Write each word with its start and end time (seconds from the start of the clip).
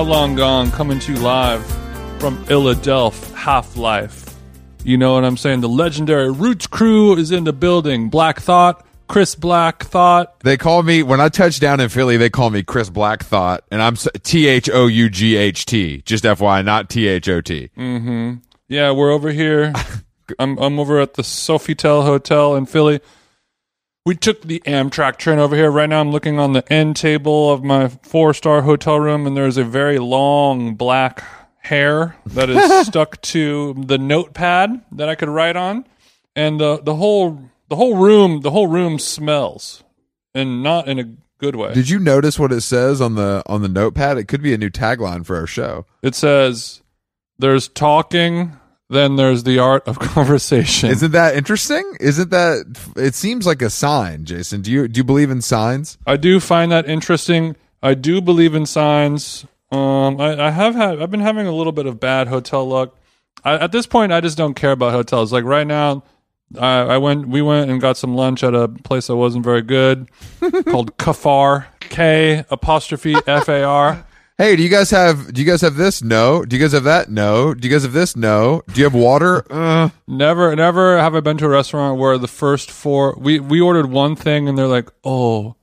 How 0.00 0.06
Long 0.06 0.34
Gone 0.34 0.70
coming 0.70 0.98
to 0.98 1.12
you 1.12 1.18
live 1.18 1.62
from 2.18 2.42
Philadelphia 2.46 3.36
Half 3.36 3.76
Life. 3.76 4.34
You 4.82 4.96
know 4.96 5.12
what 5.12 5.26
I'm 5.26 5.36
saying? 5.36 5.60
The 5.60 5.68
legendary 5.68 6.30
Roots 6.30 6.66
crew 6.66 7.14
is 7.18 7.30
in 7.32 7.44
the 7.44 7.52
building. 7.52 8.08
Black 8.08 8.40
Thought, 8.40 8.82
Chris 9.08 9.34
Black 9.34 9.84
Thought. 9.84 10.40
They 10.40 10.56
call 10.56 10.82
me 10.82 11.02
when 11.02 11.20
I 11.20 11.28
touch 11.28 11.60
down 11.60 11.80
in 11.80 11.90
Philly. 11.90 12.16
They 12.16 12.30
call 12.30 12.48
me 12.48 12.62
Chris 12.62 12.88
Black 12.88 13.22
Thought, 13.22 13.62
and 13.70 13.82
I'm 13.82 13.96
T 13.96 14.46
H 14.46 14.70
O 14.70 14.86
U 14.86 15.10
G 15.10 15.36
H 15.36 15.66
T. 15.66 16.00
Just 16.06 16.24
FYI, 16.24 16.64
not 16.64 16.88
T 16.88 17.06
H 17.06 17.28
O 17.28 17.42
T. 17.42 17.68
Mm 17.76 18.00
hmm. 18.00 18.34
Yeah, 18.68 18.92
we're 18.92 19.10
over 19.10 19.30
here. 19.30 19.74
I'm 20.38 20.56
I'm 20.56 20.80
over 20.80 20.98
at 20.98 21.12
the 21.12 21.22
Sofitel 21.22 22.04
Hotel 22.04 22.56
in 22.56 22.64
Philly. 22.64 23.00
We 24.06 24.14
took 24.14 24.42
the 24.42 24.60
Amtrak 24.66 25.18
train 25.18 25.38
over 25.38 25.54
here. 25.54 25.70
Right 25.70 25.88
now, 25.88 26.00
I'm 26.00 26.10
looking 26.10 26.38
on 26.38 26.54
the 26.54 26.70
end 26.72 26.96
table 26.96 27.52
of 27.52 27.62
my 27.62 27.88
four 27.88 28.32
star 28.32 28.62
hotel 28.62 28.98
room, 28.98 29.26
and 29.26 29.36
there's 29.36 29.58
a 29.58 29.64
very 29.64 29.98
long 29.98 30.74
black 30.74 31.22
hair 31.58 32.16
that 32.26 32.48
is 32.48 32.86
stuck 32.86 33.20
to 33.20 33.74
the 33.74 33.98
notepad 33.98 34.82
that 34.92 35.10
I 35.10 35.14
could 35.14 35.28
write 35.28 35.56
on, 35.56 35.86
and 36.34 36.58
the 36.58 36.80
the 36.82 36.94
whole 36.94 37.50
the 37.68 37.76
whole 37.76 37.96
room 37.96 38.40
the 38.40 38.50
whole 38.50 38.68
room 38.68 38.98
smells, 38.98 39.84
and 40.34 40.62
not 40.62 40.88
in 40.88 40.98
a 40.98 41.04
good 41.36 41.56
way. 41.56 41.74
Did 41.74 41.90
you 41.90 41.98
notice 41.98 42.38
what 42.38 42.52
it 42.52 42.62
says 42.62 43.02
on 43.02 43.16
the 43.16 43.42
on 43.46 43.60
the 43.60 43.68
notepad? 43.68 44.16
It 44.16 44.28
could 44.28 44.42
be 44.42 44.54
a 44.54 44.58
new 44.58 44.70
tagline 44.70 45.26
for 45.26 45.36
our 45.36 45.46
show. 45.46 45.84
It 46.02 46.14
says, 46.14 46.80
"There's 47.38 47.68
talking." 47.68 48.56
Then 48.90 49.14
there's 49.14 49.44
the 49.44 49.60
art 49.60 49.86
of 49.86 49.98
conversation. 50.00 50.90
Isn't 50.90 51.12
that 51.12 51.36
interesting? 51.36 51.96
Isn't 52.00 52.30
that? 52.30 52.92
It 52.96 53.14
seems 53.14 53.46
like 53.46 53.62
a 53.62 53.70
sign, 53.70 54.24
Jason. 54.24 54.62
Do 54.62 54.70
you 54.72 54.88
do 54.88 54.98
you 54.98 55.04
believe 55.04 55.30
in 55.30 55.40
signs? 55.40 55.96
I 56.06 56.16
do 56.16 56.40
find 56.40 56.72
that 56.72 56.88
interesting. 56.88 57.54
I 57.82 57.94
do 57.94 58.20
believe 58.20 58.54
in 58.54 58.66
signs. 58.66 59.46
Um, 59.70 60.20
I, 60.20 60.48
I 60.48 60.50
have 60.50 60.74
had. 60.74 61.00
I've 61.00 61.10
been 61.10 61.20
having 61.20 61.46
a 61.46 61.52
little 61.52 61.72
bit 61.72 61.86
of 61.86 62.00
bad 62.00 62.26
hotel 62.26 62.66
luck. 62.66 62.96
I, 63.44 63.54
at 63.54 63.70
this 63.70 63.86
point, 63.86 64.12
I 64.12 64.20
just 64.20 64.36
don't 64.36 64.54
care 64.54 64.72
about 64.72 64.90
hotels. 64.90 65.32
Like 65.32 65.44
right 65.44 65.66
now, 65.66 66.02
I, 66.58 66.80
I 66.80 66.98
went. 66.98 67.28
We 67.28 67.42
went 67.42 67.70
and 67.70 67.80
got 67.80 67.96
some 67.96 68.16
lunch 68.16 68.42
at 68.42 68.56
a 68.56 68.66
place 68.66 69.06
that 69.06 69.14
wasn't 69.16 69.44
very 69.44 69.62
good, 69.62 70.10
called 70.66 70.96
Kafar. 70.98 71.66
K 71.78 72.44
apostrophe 72.50 73.14
F 73.26 73.48
A 73.48 73.62
R. 73.62 74.04
Hey, 74.40 74.56
do 74.56 74.62
you 74.62 74.70
guys 74.70 74.90
have 74.90 75.34
do 75.34 75.42
you 75.42 75.46
guys 75.46 75.60
have 75.60 75.76
this? 75.76 76.02
No. 76.02 76.46
Do 76.46 76.56
you 76.56 76.62
guys 76.62 76.72
have 76.72 76.84
that? 76.84 77.10
No. 77.10 77.52
Do 77.52 77.68
you 77.68 77.74
guys 77.74 77.82
have 77.82 77.92
this? 77.92 78.16
No. 78.16 78.62
Do 78.72 78.80
you 78.80 78.84
have 78.84 78.94
water? 78.94 79.44
Uh. 79.50 79.90
Never, 80.08 80.56
never 80.56 80.98
have 80.98 81.14
I 81.14 81.20
been 81.20 81.36
to 81.38 81.44
a 81.44 81.48
restaurant 81.50 81.98
where 81.98 82.16
the 82.16 82.26
first 82.26 82.70
four 82.70 83.14
we 83.18 83.38
we 83.38 83.60
ordered 83.60 83.90
one 83.90 84.16
thing 84.16 84.48
and 84.48 84.56
they're 84.56 84.66
like, 84.66 84.88
oh, 85.04 85.56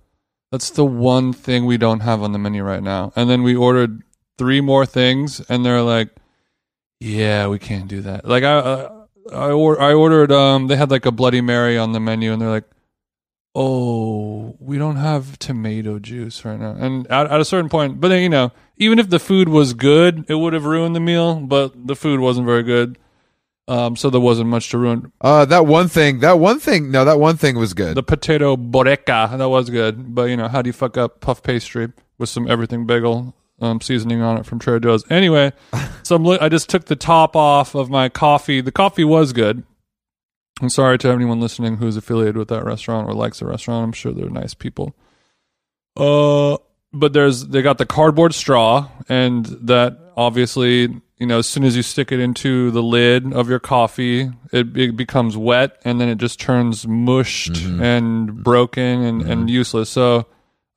that's 0.52 0.70
the 0.70 0.86
one 0.86 1.34
thing 1.34 1.66
we 1.66 1.78
don't 1.78 2.02
have 2.02 2.22
on 2.22 2.34
the 2.34 2.38
menu 2.38 2.62
right 2.64 2.84
now. 2.84 3.12
And 3.16 3.28
then 3.28 3.42
we 3.42 3.56
ordered 3.56 4.04
three 4.38 4.62
more 4.62 4.86
things 4.86 5.42
and 5.50 5.66
they're 5.66 5.82
like, 5.82 6.10
yeah, 7.00 7.48
we 7.48 7.58
can't 7.58 7.88
do 7.88 8.02
that. 8.02 8.26
Like 8.26 8.44
I 8.44 8.58
uh, 8.58 9.06
I 9.34 9.50
or, 9.50 9.82
I 9.82 9.94
ordered 9.94 10.32
um 10.32 10.68
they 10.68 10.76
had 10.76 10.92
like 10.92 11.08
a 11.08 11.12
Bloody 11.12 11.42
Mary 11.42 11.80
on 11.80 11.94
the 11.94 12.00
menu 12.00 12.32
and 12.32 12.40
they're 12.40 12.52
like, 12.52 12.70
oh, 13.56 14.56
we 14.60 14.78
don't 14.78 14.98
have 14.98 15.40
tomato 15.40 16.00
juice 16.00 16.46
right 16.46 16.60
now. 16.60 16.76
And 16.78 17.08
at, 17.08 17.28
at 17.32 17.40
a 17.40 17.46
certain 17.46 17.70
point, 17.70 18.00
but 18.00 18.10
then 18.10 18.22
you 18.22 18.30
know, 18.30 18.52
even 18.78 19.00
if 19.00 19.10
the 19.10 19.20
food 19.20 19.50
was 19.50 19.74
good, 19.74 20.26
it 20.30 20.36
would 20.36 20.54
have 20.54 20.66
ruined 20.66 20.96
the 20.96 21.00
meal. 21.00 21.36
But 21.36 21.88
the 21.88 21.96
food 21.96 22.20
wasn't 22.20 22.46
very 22.46 22.64
good. 22.64 22.98
Um, 23.70 23.98
so 23.98 24.10
there 24.10 24.22
wasn't 24.22 24.48
much 24.50 24.70
to 24.70 24.78
ruin. 24.78 25.12
Uh, 25.20 25.44
that 25.46 25.66
one 25.66 25.90
thing. 25.90 26.20
That 26.22 26.40
one 26.40 26.60
thing. 26.60 26.90
No, 26.90 27.04
that 27.04 27.20
one 27.20 27.36
thing 27.36 27.58
was 27.58 27.74
good. 27.74 27.96
The 27.96 28.04
potato 28.04 28.56
boureka 28.56 29.38
that 29.38 29.50
was 29.50 29.70
good, 29.70 30.16
but 30.16 30.30
you 30.30 30.38
know 30.38 30.48
how 30.48 30.62
do 30.62 30.70
you 30.70 30.74
fuck 30.74 30.96
up 30.98 31.20
puff 31.20 31.44
pastry 31.44 31.92
with 32.18 32.30
some 32.30 32.50
everything 32.50 32.86
bagel 32.86 33.36
um, 33.60 33.82
seasoning 33.82 34.22
on 34.22 34.38
it 34.38 34.46
from 34.46 34.60
Trader 34.60 34.80
Joe's? 34.80 35.12
Anyway, 35.12 35.52
so 36.04 36.16
li- 36.16 36.38
I 36.40 36.48
just 36.48 36.70
took 36.70 36.86
the 36.86 36.96
top 36.96 37.36
off 37.36 37.76
of 37.76 37.90
my 37.90 38.08
coffee. 38.08 38.62
The 38.62 38.72
coffee 38.72 39.04
was 39.04 39.34
good. 39.34 39.64
I'm 40.62 40.70
sorry 40.70 40.98
to 41.00 41.10
anyone 41.10 41.40
listening 41.40 41.78
who's 41.78 41.98
affiliated 41.98 42.38
with 42.38 42.48
that 42.50 42.66
restaurant 42.66 43.08
or 43.08 43.14
likes 43.14 43.40
the 43.40 43.46
restaurant. 43.46 43.84
I'm 43.84 43.92
sure 43.92 44.12
they're 44.12 44.30
nice 44.30 44.54
people. 44.54 44.96
Uh, 45.96 46.58
but 46.94 47.14
there's 47.14 47.48
they 47.48 47.62
got 47.62 47.78
the 47.78 47.86
cardboard 47.86 48.34
straw, 48.34 48.90
and 49.10 49.46
that 49.46 49.98
obviously 50.16 51.02
you 51.18 51.26
know 51.26 51.40
as 51.40 51.48
soon 51.48 51.64
as 51.64 51.76
you 51.76 51.84
stick 51.84 52.12
it 52.12 52.20
into 52.20 52.72
the 52.72 52.84
lid 52.84 53.34
of 53.34 53.50
your 53.50 53.60
coffee, 53.60 54.32
it, 54.52 54.78
it 54.78 54.96
becomes 54.96 55.38
wet, 55.38 55.80
and 55.84 56.00
then 56.02 56.10
it 56.10 56.18
just 56.18 56.40
turns 56.40 56.88
mushed 56.88 57.58
and 57.82 58.44
broken 58.44 59.04
and, 59.04 59.22
and 59.24 59.50
useless. 59.50 59.90
So 59.90 60.26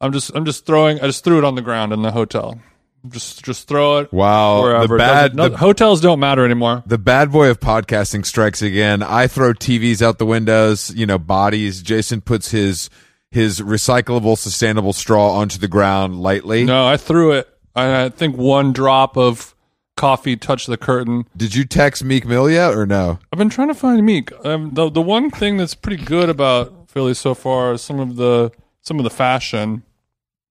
I'm 0.01 0.13
just 0.13 0.31
I'm 0.35 0.45
just 0.45 0.67
throwing 0.67 1.01
I 1.01 1.07
just 1.07 1.25
threw 1.25 1.39
it 1.39 1.45
on 1.45 1.55
the 1.55 1.63
ground 1.63 1.93
in 1.93 2.03
the 2.03 2.13
hotel. 2.13 2.61
Just 3.09 3.45
just 3.45 3.67
throw 3.67 3.99
it. 3.99 4.13
Wow, 4.13 4.63
wherever. 4.63 4.95
the 4.95 4.99
bad 4.99 5.35
no, 5.35 5.49
the, 5.49 5.57
hotels 5.57 6.01
don't 6.01 6.21
matter 6.21 6.45
anymore. 6.45 6.83
the 6.87 6.99
bad 6.99 7.33
boy 7.33 7.49
of 7.49 7.59
podcasting 7.61 8.27
strikes 8.27 8.61
again. 8.63 9.03
I 9.03 9.27
throw 9.27 9.55
TVs 9.55 10.03
out 10.03 10.19
the 10.19 10.27
windows. 10.27 10.95
You 10.95 11.07
know, 11.07 11.19
bodies. 11.19 11.83
Jason 11.83 12.21
puts 12.21 12.51
his 12.51 12.91
his 13.31 13.61
recyclable, 13.61 14.37
sustainable 14.37 14.93
straw 14.93 15.31
onto 15.33 15.59
the 15.59 15.69
ground 15.69 16.21
lightly. 16.21 16.65
No, 16.65 16.87
I 16.87 16.97
threw 16.97 17.33
it. 17.33 17.49
I, 17.75 18.05
I 18.05 18.09
think 18.11 18.37
one 18.37 18.73
drop 18.73 19.17
of 19.17 19.55
coffee 19.97 20.37
touched 20.37 20.67
the 20.67 20.77
curtain. 20.77 21.27
Did 21.37 21.55
you 21.55 21.65
text 21.65 22.03
Meek 22.03 22.27
Mill 22.27 22.51
yet 22.51 22.75
or 22.75 22.87
no? 22.87 23.19
I've 23.33 23.39
been 23.39 23.51
trying 23.51 23.69
to 23.69 23.75
find 23.75 24.05
Meek. 24.05 24.33
Um, 24.45 24.71
the 24.73 24.91
the 24.91 25.03
one 25.03 25.31
thing 25.31 25.57
that's 25.57 25.75
pretty 25.75 26.03
good 26.03 26.29
about 26.29 26.91
Philly 26.91 27.15
so 27.15 27.35
far 27.35 27.75
is 27.75 27.83
some 27.83 28.01
of 28.01 28.17
the 28.17 28.51
some 28.83 28.99
of 28.99 29.05
the 29.05 29.11
fashion 29.11 29.85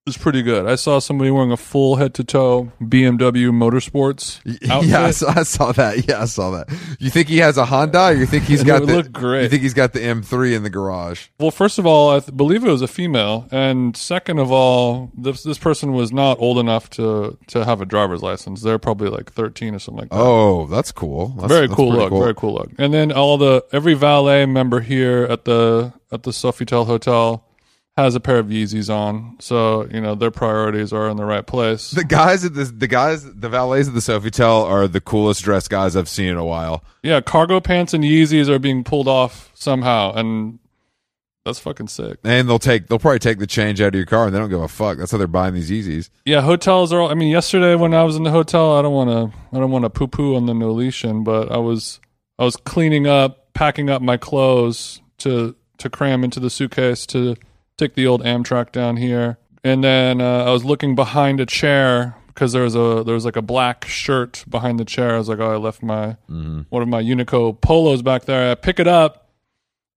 is 0.10 0.18
pretty 0.18 0.42
good. 0.42 0.66
I 0.66 0.76
saw 0.76 1.00
somebody 1.00 1.32
wearing 1.32 1.52
a 1.52 1.58
full 1.58 1.96
head 1.96 2.14
to 2.16 2.24
toe 2.24 2.72
BMW 2.82 3.52
Motorsports 3.52 4.40
outfit. 4.70 4.90
Yeah, 4.90 5.06
I 5.06 5.12
saw, 5.12 5.34
I 5.40 5.44
saw 5.44 5.72
that. 5.74 6.08
Yeah, 6.08 6.22
I 6.22 6.26
saw 6.26 6.52
that. 6.52 6.70
You 7.00 7.10
think 7.10 7.28
he 7.28 7.38
has 7.38 7.58
a 7.58 7.66
Honda? 7.66 8.08
Or 8.08 8.14
you 8.14 8.26
think 8.26 8.44
he's 8.44 8.64
got 8.72 8.86
the? 8.86 8.96
look 8.98 9.12
great. 9.12 9.44
You 9.44 9.50
think 9.50 9.62
he's 9.62 9.74
got 9.74 9.94
the 9.94 10.00
M3 10.00 10.56
in 10.56 10.64
the 10.64 10.70
garage? 10.70 11.28
Well, 11.40 11.52
first 11.52 11.80
of 11.80 11.86
all, 11.86 12.10
I 12.12 12.20
th- 12.20 12.36
believe 12.36 12.64
it 12.64 12.70
was 12.72 12.82
a 12.82 12.88
female, 12.88 13.48
and 13.52 13.96
second 13.96 14.40
of 14.40 14.52
all, 14.52 15.12
this 15.18 15.44
this 15.44 15.58
person 15.58 15.94
was 15.94 16.12
not 16.12 16.40
old 16.40 16.58
enough 16.58 16.90
to 16.92 17.38
to 17.48 17.64
have 17.66 17.82
a 17.82 17.86
driver's 17.86 18.22
license. 18.22 18.62
They're 18.62 18.80
probably 18.80 19.10
like 19.10 19.32
thirteen 19.32 19.76
or 19.76 19.80
something 19.80 20.02
like 20.02 20.10
that. 20.10 20.20
Oh, 20.20 20.68
that's 20.68 20.92
cool. 20.92 21.30
That's, 21.38 21.48
very 21.48 21.68
that's 21.68 21.76
cool 21.76 21.94
look. 21.94 22.12
Very 22.12 22.36
cool 22.36 22.56
look. 22.56 22.72
And 22.78 22.94
then 22.94 23.12
all 23.12 23.38
the 23.38 23.64
every 23.72 23.94
valet 23.94 24.46
member 24.46 24.80
here 24.82 25.24
at 25.30 25.46
the 25.46 25.94
at 26.12 26.24
the 26.24 26.32
Sofitel 26.32 26.86
Hotel 26.86 27.44
has 28.04 28.16
a 28.16 28.20
pair 28.20 28.38
of 28.38 28.48
Yeezys 28.48 28.94
on, 28.94 29.38
so 29.40 29.88
you 29.92 30.02
know 30.02 30.16
their 30.16 30.32
priorities 30.32 30.92
are 30.92 31.10
in 31.10 31.18
the 31.18 31.26
right 31.26 31.46
place. 31.46 31.92
The 31.92 32.04
guys 32.04 32.46
at 32.46 32.54
the 32.54 32.66
the 32.66 32.88
guys 32.88 33.24
the 33.24 33.50
valets 33.50 33.88
at 33.88 33.94
the 33.94 34.00
Sofitel 34.00 34.64
are 34.64 34.88
the 34.88 35.02
coolest 35.02 35.44
dressed 35.44 35.70
guys 35.70 35.96
I've 35.96 36.10
seen 36.10 36.30
in 36.30 36.38
a 36.38 36.46
while. 36.46 36.84
yeah, 37.04 37.22
cargo 37.22 37.60
pants 37.60 37.94
and 37.94 38.04
Yeezys 38.04 38.50
are 38.50 38.60
being 38.60 38.84
pulled 38.84 39.08
off 39.08 39.52
somehow, 39.54 40.14
and 40.14 40.60
that's 41.46 41.60
fucking 41.60 41.88
sick. 41.88 42.20
And 42.24 42.48
they'll 42.48 42.60
take 42.60 42.88
they'll 42.88 43.00
probably 43.00 43.20
take 43.20 43.40
the 43.40 43.48
change 43.48 43.82
out 43.82 43.90
of 43.90 43.96
your 43.96 44.06
car 44.06 44.26
and 44.26 44.36
they 44.36 44.40
don't 44.40 44.50
give 44.50 44.62
a 44.62 44.68
fuck. 44.68 44.98
That's 44.98 45.12
how 45.12 45.18
they're 45.18 45.28
buying 45.28 45.54
these 45.54 45.72
Yeezys. 45.72 46.10
Yeah, 46.26 46.42
hotels 46.42 46.94
are. 46.94 47.00
all 47.00 47.10
I 47.10 47.14
mean, 47.16 47.30
yesterday 47.30 47.76
when 47.76 47.94
I 47.94 48.04
was 48.04 48.16
in 48.16 48.24
the 48.24 48.32
hotel, 48.32 48.76
I 48.76 48.82
don't 48.82 48.94
want 48.94 49.10
to. 49.10 49.38
I 49.56 49.60
don't 49.60 49.72
want 49.72 49.84
to 49.84 49.90
poo 49.90 50.08
poo 50.08 50.36
on 50.36 50.46
the 50.46 50.54
Nolitan, 50.54 51.24
but 51.24 51.52
I 51.52 51.58
was 51.58 52.00
I 52.38 52.44
was 52.44 52.56
cleaning 52.56 53.08
up, 53.08 53.54
packing 53.54 53.90
up 53.90 54.02
my 54.02 54.18
clothes 54.18 55.02
to 55.20 55.56
to 55.80 55.90
cram 55.90 56.24
into 56.24 56.40
the 56.40 56.50
suitcase 56.50 57.06
to 57.08 57.36
take 57.80 57.96
the 57.96 58.06
old 58.08 58.22
Amtrak 58.24 58.72
down 58.72 58.98
here, 58.98 59.38
and 59.64 59.84
then 59.84 60.22
uh, 60.22 60.46
I 60.46 60.52
was 60.52 60.64
looking 60.64 60.96
behind 60.96 61.40
a 61.40 61.46
chair 61.46 62.16
because 62.28 62.52
there 62.54 62.64
was 62.64 62.76
a 62.76 63.04
there 63.06 63.16
was 63.16 63.26
like 63.26 63.36
a 63.36 63.42
black 63.42 63.86
shirt 63.86 64.46
behind 64.48 64.80
the 64.80 64.86
chair. 64.86 65.16
I 65.16 65.18
was 65.18 65.30
like, 65.30 65.40
oh, 65.40 65.52
I 65.52 65.58
left 65.58 65.82
my 65.82 66.18
one 66.28 66.82
of 66.84 66.88
my 66.88 67.02
Uniqlo 67.02 67.60
polos 67.60 68.02
back 68.02 68.26
there. 68.26 68.52
I 68.52 68.56
pick 68.56 68.80
it 68.80 68.88
up. 68.88 69.26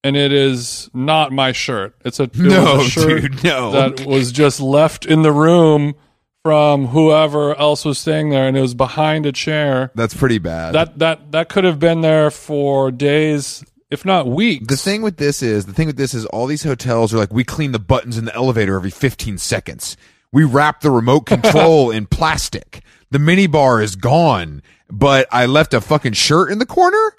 And 0.04 0.16
it 0.16 0.32
is 0.32 0.90
not 0.92 1.30
my 1.30 1.52
shirt. 1.52 1.94
It's 2.04 2.18
a, 2.18 2.24
it 2.24 2.34
No, 2.36 2.80
a 2.80 2.82
shirt 2.84 3.22
dude, 3.22 3.44
no. 3.44 3.70
that 3.70 4.04
was 4.04 4.32
just 4.32 4.58
left 4.58 5.06
in 5.06 5.22
the 5.22 5.30
room 5.30 5.94
from 6.42 6.88
whoever 6.88 7.54
else 7.54 7.84
was 7.84 8.00
staying 8.00 8.30
there, 8.30 8.48
and 8.48 8.56
it 8.56 8.60
was 8.60 8.74
behind 8.74 9.26
a 9.26 9.30
chair. 9.32 9.92
That's 9.94 10.12
pretty 10.12 10.38
bad. 10.38 10.74
That 10.74 10.98
that 10.98 11.30
that 11.30 11.48
could 11.48 11.62
have 11.62 11.78
been 11.78 12.00
there 12.00 12.32
for 12.32 12.90
days, 12.90 13.64
if 13.92 14.04
not 14.04 14.26
weeks. 14.26 14.66
the 14.66 14.76
thing 14.76 15.02
with 15.02 15.18
this 15.18 15.42
is 15.42 15.66
the 15.66 15.72
thing 15.72 15.86
with 15.86 15.96
this 15.96 16.14
is 16.14 16.24
all 16.26 16.46
these 16.46 16.62
hotels 16.62 17.12
are 17.12 17.18
like 17.18 17.32
we 17.32 17.44
clean 17.44 17.72
the 17.72 17.78
buttons 17.78 18.16
in 18.18 18.24
the 18.24 18.34
elevator 18.34 18.74
every 18.74 18.90
15 18.90 19.38
seconds. 19.38 19.96
We 20.32 20.44
wrap 20.44 20.80
the 20.80 20.90
remote 20.90 21.26
control 21.26 21.90
in 21.96 22.06
plastic. 22.06 22.82
The 23.10 23.18
mini 23.18 23.46
bar 23.46 23.82
is 23.82 23.94
gone, 23.94 24.62
but 24.90 25.28
I 25.30 25.44
left 25.44 25.74
a 25.74 25.80
fucking 25.80 26.14
shirt 26.14 26.50
in 26.50 26.58
the 26.58 26.66
corner? 26.66 27.14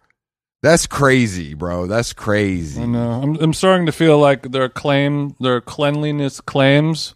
That's 0.63 0.87
crazy, 0.87 1.53
bro. 1.53 1.87
That's 1.87 2.13
crazy. 2.13 2.81
I 2.81 2.85
know. 2.85 3.21
I'm 3.21 3.35
I'm 3.35 3.53
starting 3.53 3.85
to 3.85 3.91
feel 3.91 4.17
like 4.17 4.51
their 4.51 4.69
claim, 4.69 5.35
their 5.39 5.61
cleanliness 5.61 6.41
claims, 6.41 7.13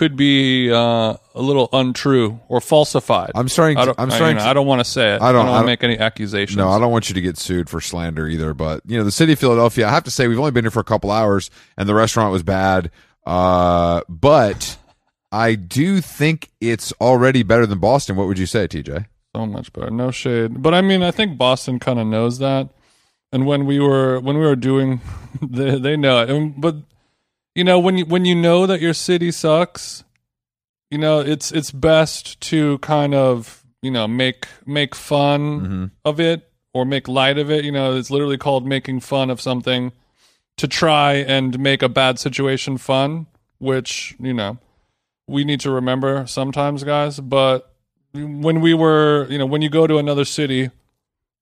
could 0.00 0.16
be 0.16 0.72
uh, 0.72 1.14
a 1.34 1.42
little 1.42 1.68
untrue 1.74 2.40
or 2.48 2.58
falsified. 2.62 3.32
I'm 3.34 3.48
starting 3.50 3.76
I 3.76 3.84
to, 3.84 3.90
I, 3.98 4.08
starting 4.08 4.28
you 4.28 4.34
know, 4.36 4.40
to, 4.40 4.46
I 4.48 4.52
don't 4.54 4.66
want 4.66 4.80
to 4.80 4.84
say 4.86 5.14
it. 5.14 5.20
I 5.20 5.30
don't- 5.30 5.40
want 5.44 5.48
I 5.50 5.52
to 5.52 5.58
don't- 5.58 5.66
make 5.66 5.84
any 5.84 5.98
accusations. 5.98 6.56
No, 6.56 6.70
I 6.70 6.78
don't 6.78 6.90
want 6.90 7.10
you 7.10 7.14
to 7.16 7.20
get 7.20 7.36
sued 7.36 7.68
for 7.68 7.82
slander 7.82 8.26
either. 8.26 8.54
But 8.54 8.80
you 8.86 8.96
know, 8.96 9.04
the 9.04 9.12
city 9.12 9.34
of 9.34 9.38
Philadelphia. 9.38 9.86
I 9.86 9.90
have 9.90 10.04
to 10.04 10.10
say, 10.10 10.26
we've 10.26 10.38
only 10.38 10.52
been 10.52 10.64
here 10.64 10.70
for 10.70 10.80
a 10.80 10.84
couple 10.84 11.10
hours, 11.10 11.50
and 11.76 11.86
the 11.86 11.94
restaurant 11.94 12.32
was 12.32 12.42
bad. 12.42 12.90
Uh, 13.26 14.00
but 14.08 14.78
I 15.30 15.54
do 15.54 16.00
think 16.00 16.48
it's 16.62 16.92
already 16.98 17.42
better 17.42 17.66
than 17.66 17.78
Boston. 17.78 18.16
What 18.16 18.26
would 18.26 18.38
you 18.38 18.46
say, 18.46 18.66
TJ? 18.66 19.04
So 19.36 19.44
much 19.44 19.70
better. 19.74 19.90
No 19.90 20.10
shade. 20.10 20.62
But 20.62 20.72
I 20.72 20.80
mean, 20.80 21.02
I 21.02 21.10
think 21.10 21.36
Boston 21.36 21.78
kind 21.78 21.98
of 22.00 22.06
knows 22.06 22.38
that. 22.38 22.70
And 23.32 23.46
when 23.46 23.66
we 23.66 23.78
were 23.78 24.18
when 24.20 24.38
we 24.38 24.46
were 24.46 24.56
doing, 24.56 25.02
they 25.42 25.78
they 25.78 25.96
know 25.98 26.22
it. 26.22 26.30
And, 26.30 26.58
but 26.58 26.76
you 27.54 27.64
know, 27.64 27.78
when 27.78 27.98
you 27.98 28.04
when 28.06 28.24
you 28.24 28.34
know 28.34 28.66
that 28.66 28.80
your 28.80 28.94
city 28.94 29.30
sucks, 29.30 30.04
you 30.90 30.98
know, 30.98 31.20
it's 31.20 31.50
it's 31.52 31.70
best 31.70 32.40
to 32.42 32.78
kind 32.78 33.14
of 33.14 33.64
you 33.82 33.90
know 33.90 34.06
make 34.08 34.46
make 34.66 34.94
fun 34.94 35.60
Mm-hmm. 35.60 35.84
of 36.04 36.20
it 36.20 36.50
or 36.72 36.84
make 36.84 37.08
light 37.08 37.38
of 37.38 37.50
it. 37.50 37.64
You 37.64 37.72
know, 37.72 37.96
it's 37.96 38.10
literally 38.10 38.38
called 38.38 38.66
making 38.66 39.00
fun 39.00 39.30
of 39.30 39.40
something 39.40 39.92
to 40.56 40.68
try 40.68 41.14
and 41.14 41.58
make 41.58 41.82
a 41.82 41.88
bad 41.88 42.18
situation 42.18 42.76
fun, 42.78 43.26
which 43.58 44.14
you 44.20 44.34
know 44.34 44.58
we 45.26 45.44
need 45.44 45.60
to 45.60 45.70
remember 45.70 46.26
sometimes, 46.26 46.84
guys. 46.84 47.20
But 47.20 47.72
when 48.12 48.60
we 48.60 48.74
were, 48.74 49.26
you 49.30 49.38
know, 49.38 49.46
when 49.46 49.62
you 49.62 49.70
go 49.70 49.86
to 49.86 49.98
another 49.98 50.24
city, 50.24 50.70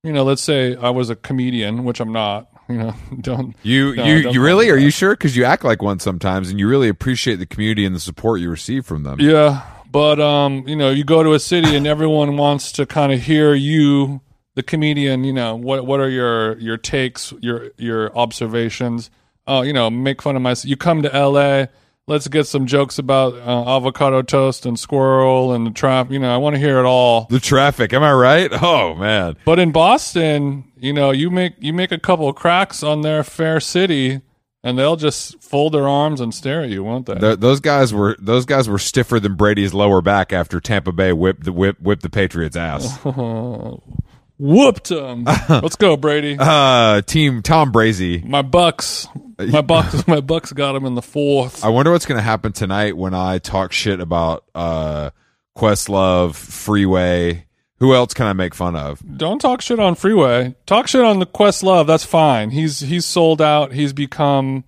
you 0.05 0.13
know, 0.13 0.23
let's 0.25 0.43
say 0.43 0.77
I 0.77 0.91
was 0.91 1.09
a 1.11 1.17
comedian, 1.17 1.85
which 1.85 1.99
I'm 2.01 2.13
not. 2.13 2.49
You 2.73 2.77
know, 2.77 2.95
don't 3.23 3.57
You 3.63 3.97
No, 3.97 4.05
you 4.05 4.23
don't 4.25 4.35
you 4.35 4.43
really 4.43 4.69
are 4.69 4.77
you 4.77 4.91
sure? 4.91 5.13
Because 5.13 5.35
you 5.35 5.45
act 5.45 5.65
like 5.65 5.81
one 5.81 6.01
sometimes, 6.01 6.51
and 6.51 6.61
you 6.61 6.69
really 6.69 6.91
appreciate 6.91 7.37
the 7.37 7.47
community 7.47 7.87
and 7.87 7.97
the 7.97 8.01
support 8.01 8.41
you 8.41 8.51
receive 8.51 8.85
from 8.85 9.05
them. 9.05 9.19
Yeah, 9.21 9.65
but 9.91 10.21
um, 10.21 10.69
you 10.69 10.77
know, 10.77 10.91
you 10.91 11.03
go 11.03 11.23
to 11.23 11.33
a 11.33 11.41
city 11.41 11.75
and 11.75 11.87
everyone 11.87 12.37
wants 12.37 12.71
to 12.73 12.85
kind 12.85 13.11
of 13.11 13.23
hear 13.23 13.55
you, 13.55 14.21
the 14.55 14.63
comedian. 14.63 15.25
You 15.25 15.33
know, 15.33 15.57
what 15.57 15.87
what 15.87 15.99
are 16.01 16.11
your 16.11 16.59
your 16.59 16.77
takes, 16.77 17.33
your 17.41 17.71
your 17.79 18.15
observations? 18.15 19.11
Oh, 19.47 19.63
you 19.63 19.73
know, 19.73 19.89
make 19.89 20.21
fun 20.21 20.37
of 20.37 20.43
my. 20.43 20.55
You 20.63 20.77
come 20.77 21.01
to 21.03 21.15
L.A. 21.15 21.71
Let's 22.09 22.27
get 22.27 22.47
some 22.47 22.65
jokes 22.67 22.99
about 22.99 23.35
uh, 23.35 23.77
avocado 23.77 24.23
toast 24.23 24.65
and 24.65 24.79
squirrel 24.79 25.53
and 25.53 25.67
the 25.67 25.71
trap. 25.71 26.11
You 26.11 26.19
know, 26.19 26.35
I 26.35 26.39
want 26.39 26.55
to 26.55 26.59
hear 26.59 26.79
it 26.79 26.87
all. 26.87 27.27
The 27.29 27.39
traffic, 27.39 27.93
am 27.93 28.03
I 28.03 28.13
right? 28.15 28.51
Oh 28.63 28.95
man, 28.95 29.37
But 29.45 29.59
in 29.59 29.73
Boston, 29.73 30.65
you 30.79 30.95
know, 30.95 31.11
you 31.11 31.31
make 31.31 31.55
you 31.59 31.75
make 31.75 31.93
a 31.93 31.99
couple 31.99 32.27
of 32.27 32.35
cracks 32.35 32.83
on 32.83 33.03
their 33.03 33.23
fair 33.23 33.61
city, 33.61 34.23
and 34.65 34.79
they'll 34.79 34.97
just 34.97 35.43
fold 35.43 35.75
their 35.75 35.87
arms 35.87 36.21
and 36.21 36.35
stare 36.35 36.63
at 36.63 36.71
you, 36.71 36.83
won't 36.83 37.05
they? 37.05 37.15
Th 37.15 37.39
those 37.39 37.61
guys 37.61 37.93
were 37.93 38.17
those 38.19 38.47
guys 38.47 38.71
were 38.71 38.79
stiffer 38.79 39.21
than 39.21 39.35
Brady's 39.35 39.75
lower 39.75 40.01
back 40.01 40.33
after 40.33 40.61
Tampa 40.61 40.93
Bay 40.93 41.13
whipped 41.13 41.45
the 41.45 41.53
whip 41.53 41.79
whipped 41.79 42.03
the 42.03 42.11
Patriots' 42.11 42.57
ass. 42.57 42.99
Whooped 44.39 44.89
them. 44.89 45.25
Let's 45.49 45.77
go, 45.77 45.97
Brady. 45.97 46.37
Uh, 46.39 47.03
team 47.03 47.43
Tom 47.43 47.73
Brazy. 47.73 48.25
My 48.25 48.43
Bucks, 48.43 49.09
my 49.39 49.61
Bucks, 49.61 50.07
my 50.07 50.21
Bucks 50.21 50.53
got 50.53 50.77
him 50.77 50.85
in 50.85 50.95
the 50.95 51.03
fourth. 51.03 51.65
I 51.65 51.69
wonder 51.69 51.91
what's 51.91 52.07
going 52.07 52.19
to 52.19 52.23
happen 52.23 52.53
tonight 52.53 52.97
when 52.97 53.15
I 53.15 53.39
talk 53.39 53.73
shit 53.73 54.01
about 54.01 54.45
uh, 54.55 55.11
Questlove, 55.57 56.37
Freeway. 56.37 57.47
Who 57.79 57.95
else 57.95 58.15
can 58.15 58.27
I 58.27 58.33
make 58.33 58.55
fun 58.55 58.75
of? 58.75 59.03
Don't 59.17 59.41
talk 59.41 59.61
shit 59.61 59.79
on 59.79 59.95
Freeway. 59.95 60.55
Talk 60.67 60.89
shit 60.89 61.03
on 61.05 61.21
the 61.21 61.27
Questlove. 61.27 61.87
That's 61.87 62.05
fine. 62.05 62.51
He's 62.51 62.81
he's 62.81 63.07
sold 63.07 63.41
out. 63.41 63.73
He's 63.73 63.93
become, 63.93 64.65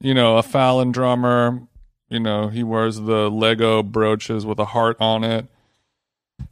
you 0.00 0.14
know, 0.14 0.36
a 0.36 0.42
Fallon 0.42 0.92
drummer. 0.92 1.62
You 2.08 2.20
know, 2.20 2.48
he 2.48 2.62
wears 2.62 3.00
the 3.00 3.28
Lego 3.30 3.82
brooches 3.82 4.46
with 4.46 4.60
a 4.60 4.64
heart 4.64 4.96
on 5.00 5.24
it. 5.24 5.46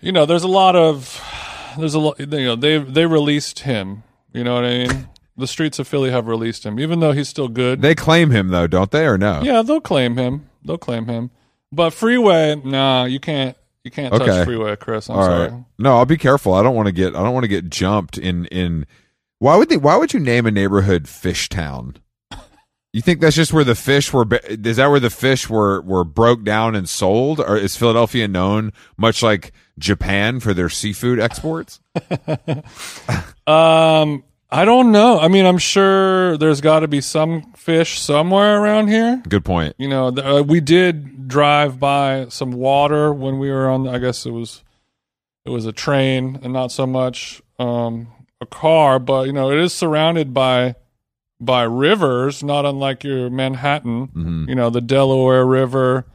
You 0.00 0.10
know, 0.10 0.26
there's 0.26 0.42
a 0.42 0.48
lot 0.48 0.74
of 0.74 1.20
there's 1.78 1.94
a 1.94 1.98
lot. 1.98 2.18
You 2.20 2.26
know, 2.26 2.56
they 2.56 2.78
they 2.78 3.06
released 3.06 3.60
him. 3.60 4.02
You 4.32 4.44
know 4.44 4.54
what 4.54 4.64
I 4.64 4.68
mean? 4.86 5.08
the 5.36 5.46
streets 5.46 5.78
of 5.78 5.86
Philly 5.88 6.10
have 6.10 6.26
released 6.26 6.64
him, 6.64 6.78
even 6.80 7.00
though 7.00 7.12
he's 7.12 7.28
still 7.28 7.48
good. 7.48 7.82
They 7.82 7.94
claim 7.94 8.30
him 8.30 8.48
though, 8.48 8.66
don't 8.66 8.90
they, 8.90 9.06
or 9.06 9.18
no? 9.18 9.42
Yeah, 9.42 9.62
they'll 9.62 9.80
claim 9.80 10.16
him. 10.16 10.48
They'll 10.64 10.78
claim 10.78 11.06
him. 11.06 11.30
But 11.72 11.90
Freeway, 11.90 12.56
nah, 12.64 13.04
you 13.04 13.20
can't. 13.20 13.56
You 13.82 13.90
can't 13.90 14.14
Okay. 14.14 14.24
touch 14.24 14.44
Freeway, 14.46 14.76
Chris. 14.76 15.10
I'm 15.10 15.16
All 15.16 15.24
sorry. 15.24 15.48
right. 15.50 15.64
No, 15.78 15.96
I'll 15.98 16.06
be 16.06 16.16
careful. 16.16 16.54
I 16.54 16.62
don't 16.62 16.74
want 16.74 16.86
to 16.86 16.92
get. 16.92 17.14
I 17.14 17.22
don't 17.22 17.34
want 17.34 17.44
to 17.44 17.48
get 17.48 17.68
jumped 17.68 18.16
in 18.16 18.46
in. 18.46 18.86
Why 19.40 19.56
would 19.56 19.68
they? 19.68 19.76
Why 19.76 19.96
would 19.96 20.14
you 20.14 20.20
name 20.20 20.46
a 20.46 20.50
neighborhood 20.50 21.04
Fishtown? 21.04 21.96
You 22.94 23.02
think 23.02 23.20
that's 23.20 23.34
just 23.34 23.52
where 23.52 23.64
the 23.64 23.74
fish 23.74 24.12
were? 24.12 24.24
Is 24.48 24.76
that 24.76 24.86
where 24.86 25.00
the 25.00 25.10
fish 25.10 25.50
were 25.50 25.80
were 25.80 26.04
broke 26.04 26.44
down 26.44 26.76
and 26.76 26.88
sold, 26.88 27.40
or 27.40 27.56
is 27.56 27.76
Philadelphia 27.76 28.28
known 28.28 28.72
much 28.96 29.20
like 29.20 29.52
Japan 29.76 30.38
for 30.38 30.54
their 30.54 30.68
seafood 30.68 31.18
exports? 31.18 31.80
Um, 33.46 34.24
I 34.50 34.64
don't 34.64 34.90
know. 34.90 35.18
I 35.20 35.28
mean, 35.28 35.44
I'm 35.44 35.58
sure 35.58 36.38
there's 36.38 36.62
got 36.62 36.80
to 36.80 36.88
be 36.88 37.02
some 37.02 37.52
fish 37.52 38.00
somewhere 38.00 38.62
around 38.62 38.88
here. 38.88 39.20
Good 39.28 39.44
point. 39.44 39.74
You 39.76 39.88
know, 39.88 40.10
th- 40.10 40.26
uh, 40.26 40.42
we 40.42 40.60
did 40.60 41.28
drive 41.28 41.78
by 41.78 42.28
some 42.30 42.52
water 42.52 43.12
when 43.12 43.38
we 43.38 43.50
were 43.50 43.68
on. 43.68 43.86
I 43.86 43.98
guess 43.98 44.24
it 44.24 44.30
was 44.30 44.64
it 45.44 45.50
was 45.50 45.66
a 45.66 45.72
train 45.72 46.38
and 46.42 46.54
not 46.54 46.72
so 46.72 46.86
much 46.86 47.42
um, 47.58 48.06
a 48.40 48.46
car, 48.46 48.98
but 48.98 49.26
you 49.26 49.34
know, 49.34 49.50
it 49.50 49.58
is 49.58 49.74
surrounded 49.74 50.32
by 50.32 50.76
by 51.44 51.62
rivers, 51.62 52.42
not 52.42 52.64
unlike 52.64 53.04
your 53.04 53.30
Manhattan. 53.30 54.08
Mm-hmm. 54.08 54.48
You 54.48 54.54
know, 54.54 54.70
the 54.70 54.80
Delaware 54.80 55.46
River. 55.46 56.06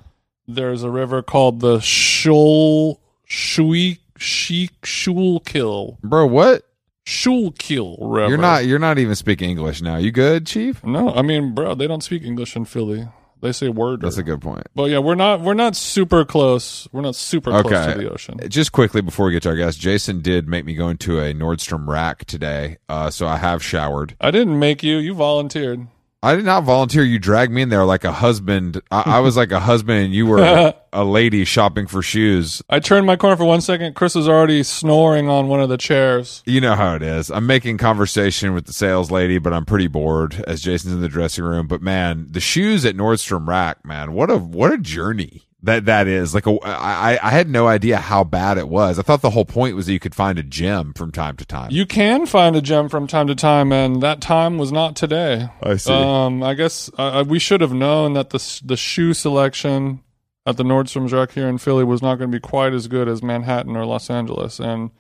There's 0.47 0.81
a 0.81 0.89
river 0.89 1.21
called 1.21 1.59
the 1.59 1.79
Shul 1.79 2.99
Shui 3.25 3.99
Sheik 4.17 4.83
Schuylkill 4.83 5.99
Bro, 6.03 6.27
what? 6.27 6.63
Schuylkill 7.05 7.97
River. 8.01 8.29
You're 8.29 8.37
not. 8.37 8.65
You're 8.65 8.79
not 8.79 8.99
even 8.99 9.15
speaking 9.15 9.49
English 9.49 9.81
now. 9.81 9.97
You 9.97 10.11
good, 10.11 10.45
Chief? 10.45 10.83
No, 10.83 11.13
I 11.13 11.21
mean, 11.21 11.53
bro, 11.53 11.75
they 11.75 11.87
don't 11.87 12.03
speak 12.03 12.23
English 12.23 12.55
in 12.55 12.65
Philly. 12.65 13.07
They 13.41 13.51
say 13.53 13.69
word. 13.69 14.01
That's 14.01 14.18
a 14.18 14.24
good 14.24 14.41
point. 14.41 14.68
But 14.75 14.89
yeah, 14.89 15.00
we're 15.00 15.15
not 15.15 15.41
we're 15.41 15.53
not 15.53 15.75
super 15.75 16.25
close. 16.25 16.88
We're 16.91 17.01
not 17.01 17.15
super 17.15 17.51
close 17.51 17.65
Okay. 17.68 17.94
to 17.94 17.97
the 18.00 18.12
ocean. 18.12 18.39
Just 18.50 18.71
quickly 18.74 19.01
before 19.01 19.27
we 19.27 19.31
get 19.31 19.44
to 19.44 19.50
our 19.50 19.56
guest, 19.56 19.80
Jason 19.80 20.21
did 20.21 20.47
make 20.47 20.65
me 20.65 20.74
go 20.75 20.89
into 20.89 21.19
a 21.19 21.33
Nordstrom 21.33 21.88
rack 21.88 22.25
today, 22.25 22.77
uh, 22.89 23.09
so 23.09 23.27
I 23.27 23.38
have 23.38 23.63
showered. 23.63 24.15
I 24.19 24.31
didn't 24.31 24.59
make 24.59 24.83
you. 24.83 24.97
You 24.97 25.13
volunteered. 25.13 25.88
I 26.21 26.36
did 26.36 26.44
not 26.44 26.66
volunteer. 26.66 27.04
You 27.04 27.18
dragged 27.18 27.51
me 27.51 27.62
in 27.62 27.69
there 27.69 27.86
like 27.86 28.04
a 28.04 28.12
husband. 28.12 28.81
I, 28.92 29.04
I 29.06 29.19
was 29.19 29.38
like 29.38 29.54
a 29.54 29.60
husband, 29.62 30.06
and 30.06 30.13
you 30.13 30.25
were 30.25 30.74
a 30.94 31.04
lady 31.06 31.45
shopping 31.45 31.88
for 31.88 32.01
shoes. 32.01 32.62
I 32.69 32.80
turned 32.80 33.06
my 33.06 33.16
corner 33.16 33.38
for 33.38 33.45
one 33.45 33.62
second. 33.62 33.95
Chris 33.95 34.16
was 34.16 34.27
already 34.27 34.63
snoring 34.63 35.30
on 35.30 35.48
one 35.48 35.62
of 35.62 35.69
the 35.69 35.77
chairs. 35.77 36.43
You 36.46 36.60
know 36.60 36.75
how 36.75 36.96
it 36.96 37.03
is. 37.03 37.32
I'm 37.32 37.48
making 37.48 37.77
conversation 37.77 38.53
with 38.53 38.65
the 38.65 38.74
sales 38.74 39.12
lady, 39.12 39.38
but 39.38 39.53
I'm 39.53 39.65
pretty 39.65 39.88
bored 39.88 40.43
as 40.46 40.62
Jason's 40.62 40.93
in 40.93 41.01
the 41.01 41.08
dressing 41.08 41.46
room. 41.46 41.67
But 41.67 41.82
man, 41.82 42.27
the 42.29 42.41
shoes 42.41 42.86
at 42.86 42.98
Nordstrom 42.98 43.48
Rack, 43.48 43.86
man, 43.86 44.12
what 44.12 44.29
a 44.29 44.38
what 44.38 44.74
a 44.74 44.77
journey 44.77 45.49
that 45.63 45.86
that 45.86 46.08
is. 46.08 46.34
Like 46.34 46.48
a, 46.48 46.58
I 46.63 47.20
I 47.22 47.30
had 47.30 47.50
no 47.50 47.68
idea 47.68 47.98
how 47.98 48.24
bad 48.24 48.58
it 48.58 48.70
was. 48.70 49.00
I 49.00 49.01
thought 49.01 49.22
the 49.22 49.30
whole 49.30 49.46
point 49.46 49.75
was 49.75 49.88
that 49.88 49.94
you 49.94 50.00
could 50.00 50.16
find 50.16 50.39
a 50.39 50.44
gem 50.44 50.94
from 50.94 51.12
time 51.12 51.36
to 51.38 51.46
time. 51.46 51.72
You 51.72 51.86
can 51.86 52.25
find 52.25 52.56
a 52.56 52.62
gem 52.62 52.89
from 52.89 53.08
time 53.08 53.28
to 53.28 53.36
time, 53.36 53.72
and 53.72 54.01
that 54.01 54.22
time 54.22 54.58
was 54.58 54.72
not 54.72 54.96
today. 54.96 55.50
I 55.62 55.75
see. 55.75 55.92
Um, 55.92 56.44
I 56.44 56.54
guess 56.54 56.89
uh, 56.98 57.25
we 57.28 57.39
should 57.39 57.62
have 57.62 57.74
known 57.74 58.13
that 58.13 58.30
the 58.30 58.62
the 58.63 58.78
shoe 58.78 59.13
selection 59.13 60.01
at 60.46 60.58
the 60.58 60.63
Nordstrom's 60.63 61.13
Rack 61.13 61.32
here 61.32 61.48
in 61.48 61.58
Philly 61.58 61.84
was 61.84 62.01
not 62.01 62.16
going 62.16 62.32
to 62.32 62.36
be 62.36 62.42
quite 62.42 62.74
as 62.74 62.88
good 62.88 63.08
as 63.08 63.22
Manhattan 63.22 63.75
or 63.75 63.86
Los 63.86 64.10
Angeles, 64.10 64.60
and 64.60 64.92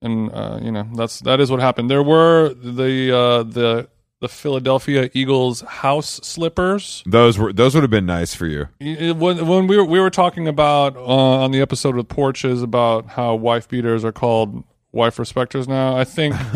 and 0.00 0.32
uh, 0.32 0.58
you 0.62 0.72
know 0.72 0.88
that's 0.94 1.20
that 1.20 1.40
is 1.40 1.50
what 1.50 1.60
happened. 1.60 1.90
There 1.90 2.02
were 2.02 2.54
the 2.54 3.16
uh, 3.16 3.42
the 3.42 3.88
the 4.22 4.28
Philadelphia 4.28 5.10
Eagles 5.12 5.62
house 5.62 6.20
slippers. 6.22 7.02
those 7.04 7.36
were 7.36 7.52
those 7.52 7.74
would 7.74 7.82
have 7.82 7.90
been 7.90 8.06
nice 8.06 8.36
for 8.36 8.46
you. 8.46 8.68
When, 8.80 9.46
when 9.48 9.66
we 9.66 9.76
were 9.76 9.84
we 9.84 9.98
were 9.98 10.10
talking 10.10 10.46
about 10.46 10.96
uh, 10.96 11.00
on 11.00 11.50
the 11.50 11.60
episode 11.60 11.96
with 11.96 12.08
Porches 12.08 12.62
about 12.62 13.08
how 13.08 13.34
wife 13.34 13.68
beaters 13.68 14.04
are 14.04 14.12
called 14.12 14.62
wife 14.92 15.18
respecters 15.18 15.66
now. 15.66 15.96
I 15.96 16.04
think 16.04 16.34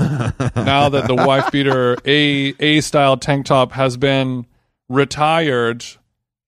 now 0.54 0.88
that 0.88 1.08
the 1.08 1.16
wife 1.16 1.50
beater 1.50 1.96
a 2.04 2.54
a 2.60 2.80
style 2.82 3.16
tank 3.16 3.46
top 3.46 3.72
has 3.72 3.96
been 3.96 4.46
retired, 4.88 5.84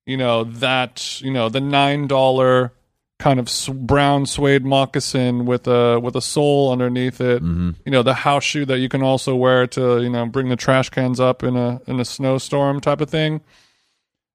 you 0.06 0.16
know 0.16 0.44
that 0.44 1.20
you 1.20 1.32
know 1.32 1.48
the 1.48 1.60
nine 1.60 2.06
dollar 2.06 2.72
kind 3.18 3.40
of 3.40 3.50
brown 3.86 4.26
suede 4.26 4.64
moccasin 4.64 5.44
with 5.44 5.66
a 5.66 5.98
with 5.98 6.14
a 6.14 6.22
sole 6.22 6.70
underneath 6.70 7.20
it. 7.20 7.42
Mm-hmm. 7.42 7.70
You 7.84 7.92
know 7.92 8.02
the 8.02 8.14
house 8.14 8.44
shoe 8.44 8.64
that 8.66 8.78
you 8.78 8.88
can 8.88 9.02
also 9.02 9.34
wear 9.34 9.66
to 9.68 10.00
you 10.02 10.10
know 10.10 10.26
bring 10.26 10.48
the 10.48 10.56
trash 10.56 10.90
cans 10.90 11.20
up 11.20 11.42
in 11.42 11.56
a 11.56 11.80
in 11.86 12.00
a 12.00 12.04
snowstorm 12.04 12.80
type 12.80 13.00
of 13.00 13.10
thing. 13.10 13.40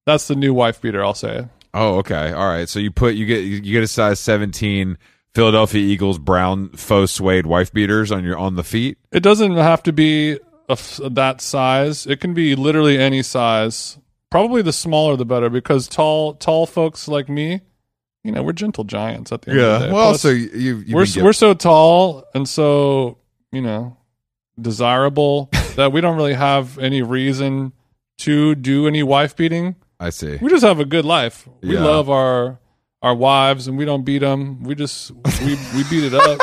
That's 0.05 0.27
the 0.27 0.35
new 0.35 0.53
wife 0.53 0.81
beater. 0.81 1.03
I'll 1.03 1.13
say. 1.13 1.47
Oh, 1.73 1.97
okay. 1.97 2.31
All 2.31 2.47
right. 2.47 2.69
So 2.69 2.79
you 2.79 2.91
put 2.91 3.15
you 3.15 3.25
get 3.25 3.39
you 3.39 3.59
get 3.61 3.83
a 3.83 3.87
size 3.87 4.19
17 4.19 4.97
Philadelphia 5.33 5.81
Eagles 5.81 6.19
brown 6.19 6.69
faux 6.69 7.11
suede 7.11 7.47
wife 7.47 7.73
beaters 7.73 8.11
on 8.11 8.23
your 8.23 8.37
on 8.37 8.55
the 8.55 8.63
feet. 8.63 8.97
It 9.11 9.21
doesn't 9.21 9.55
have 9.55 9.81
to 9.83 9.93
be 9.93 10.39
a 10.69 10.77
that 11.09 11.41
size. 11.41 12.05
It 12.05 12.19
can 12.19 12.33
be 12.33 12.55
literally 12.55 12.97
any 12.97 13.23
size. 13.23 13.97
Probably 14.29 14.61
the 14.61 14.73
smaller 14.73 15.15
the 15.15 15.25
better 15.25 15.49
because 15.49 15.87
tall 15.87 16.33
tall 16.33 16.65
folks 16.65 17.07
like 17.07 17.29
me, 17.29 17.61
you 18.23 18.31
know, 18.31 18.41
we're 18.43 18.53
gentle 18.53 18.83
giants 18.83 19.31
at 19.31 19.41
the 19.43 19.51
end 19.51 19.59
of 19.59 19.79
the 19.81 19.87
day. 19.87 19.93
Well, 19.93 20.09
Plus, 20.11 20.21
so 20.21 20.29
you 20.29 20.77
you've 20.77 20.93
we're 21.17 21.23
we're 21.23 21.33
so 21.33 21.53
tall 21.53 22.23
and 22.33 22.47
so 22.47 23.17
you 23.51 23.61
know 23.61 23.97
desirable 24.59 25.49
that 25.75 25.91
we 25.91 25.99
don't 26.01 26.15
really 26.15 26.33
have 26.35 26.77
any 26.79 27.01
reason 27.01 27.73
to 28.19 28.55
do 28.55 28.87
any 28.87 29.03
wife 29.03 29.35
beating. 29.35 29.75
I 29.99 30.09
see. 30.11 30.37
We 30.41 30.49
just 30.49 30.63
have 30.63 30.79
a 30.79 30.85
good 30.85 31.05
life. 31.05 31.47
We 31.61 31.73
Yeah. 31.75 31.83
love 31.83 32.09
our 32.09 32.59
our 33.01 33.13
wives, 33.15 33.67
and 33.67 33.77
we 33.77 33.83
don't 33.85 34.03
beat 34.03 34.19
them. 34.19 34.63
We 34.63 34.75
just 34.75 35.11
we 35.43 35.57
we 35.75 35.83
beat 35.89 36.03
it 36.05 36.13
up, 36.13 36.39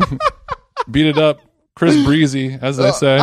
beat 0.90 1.06
it 1.06 1.18
up. 1.18 1.40
Chris 1.74 2.02
Breezy, 2.04 2.56
as 2.60 2.78
they 2.78 2.88
uh, 2.88 2.92
say. 2.92 3.18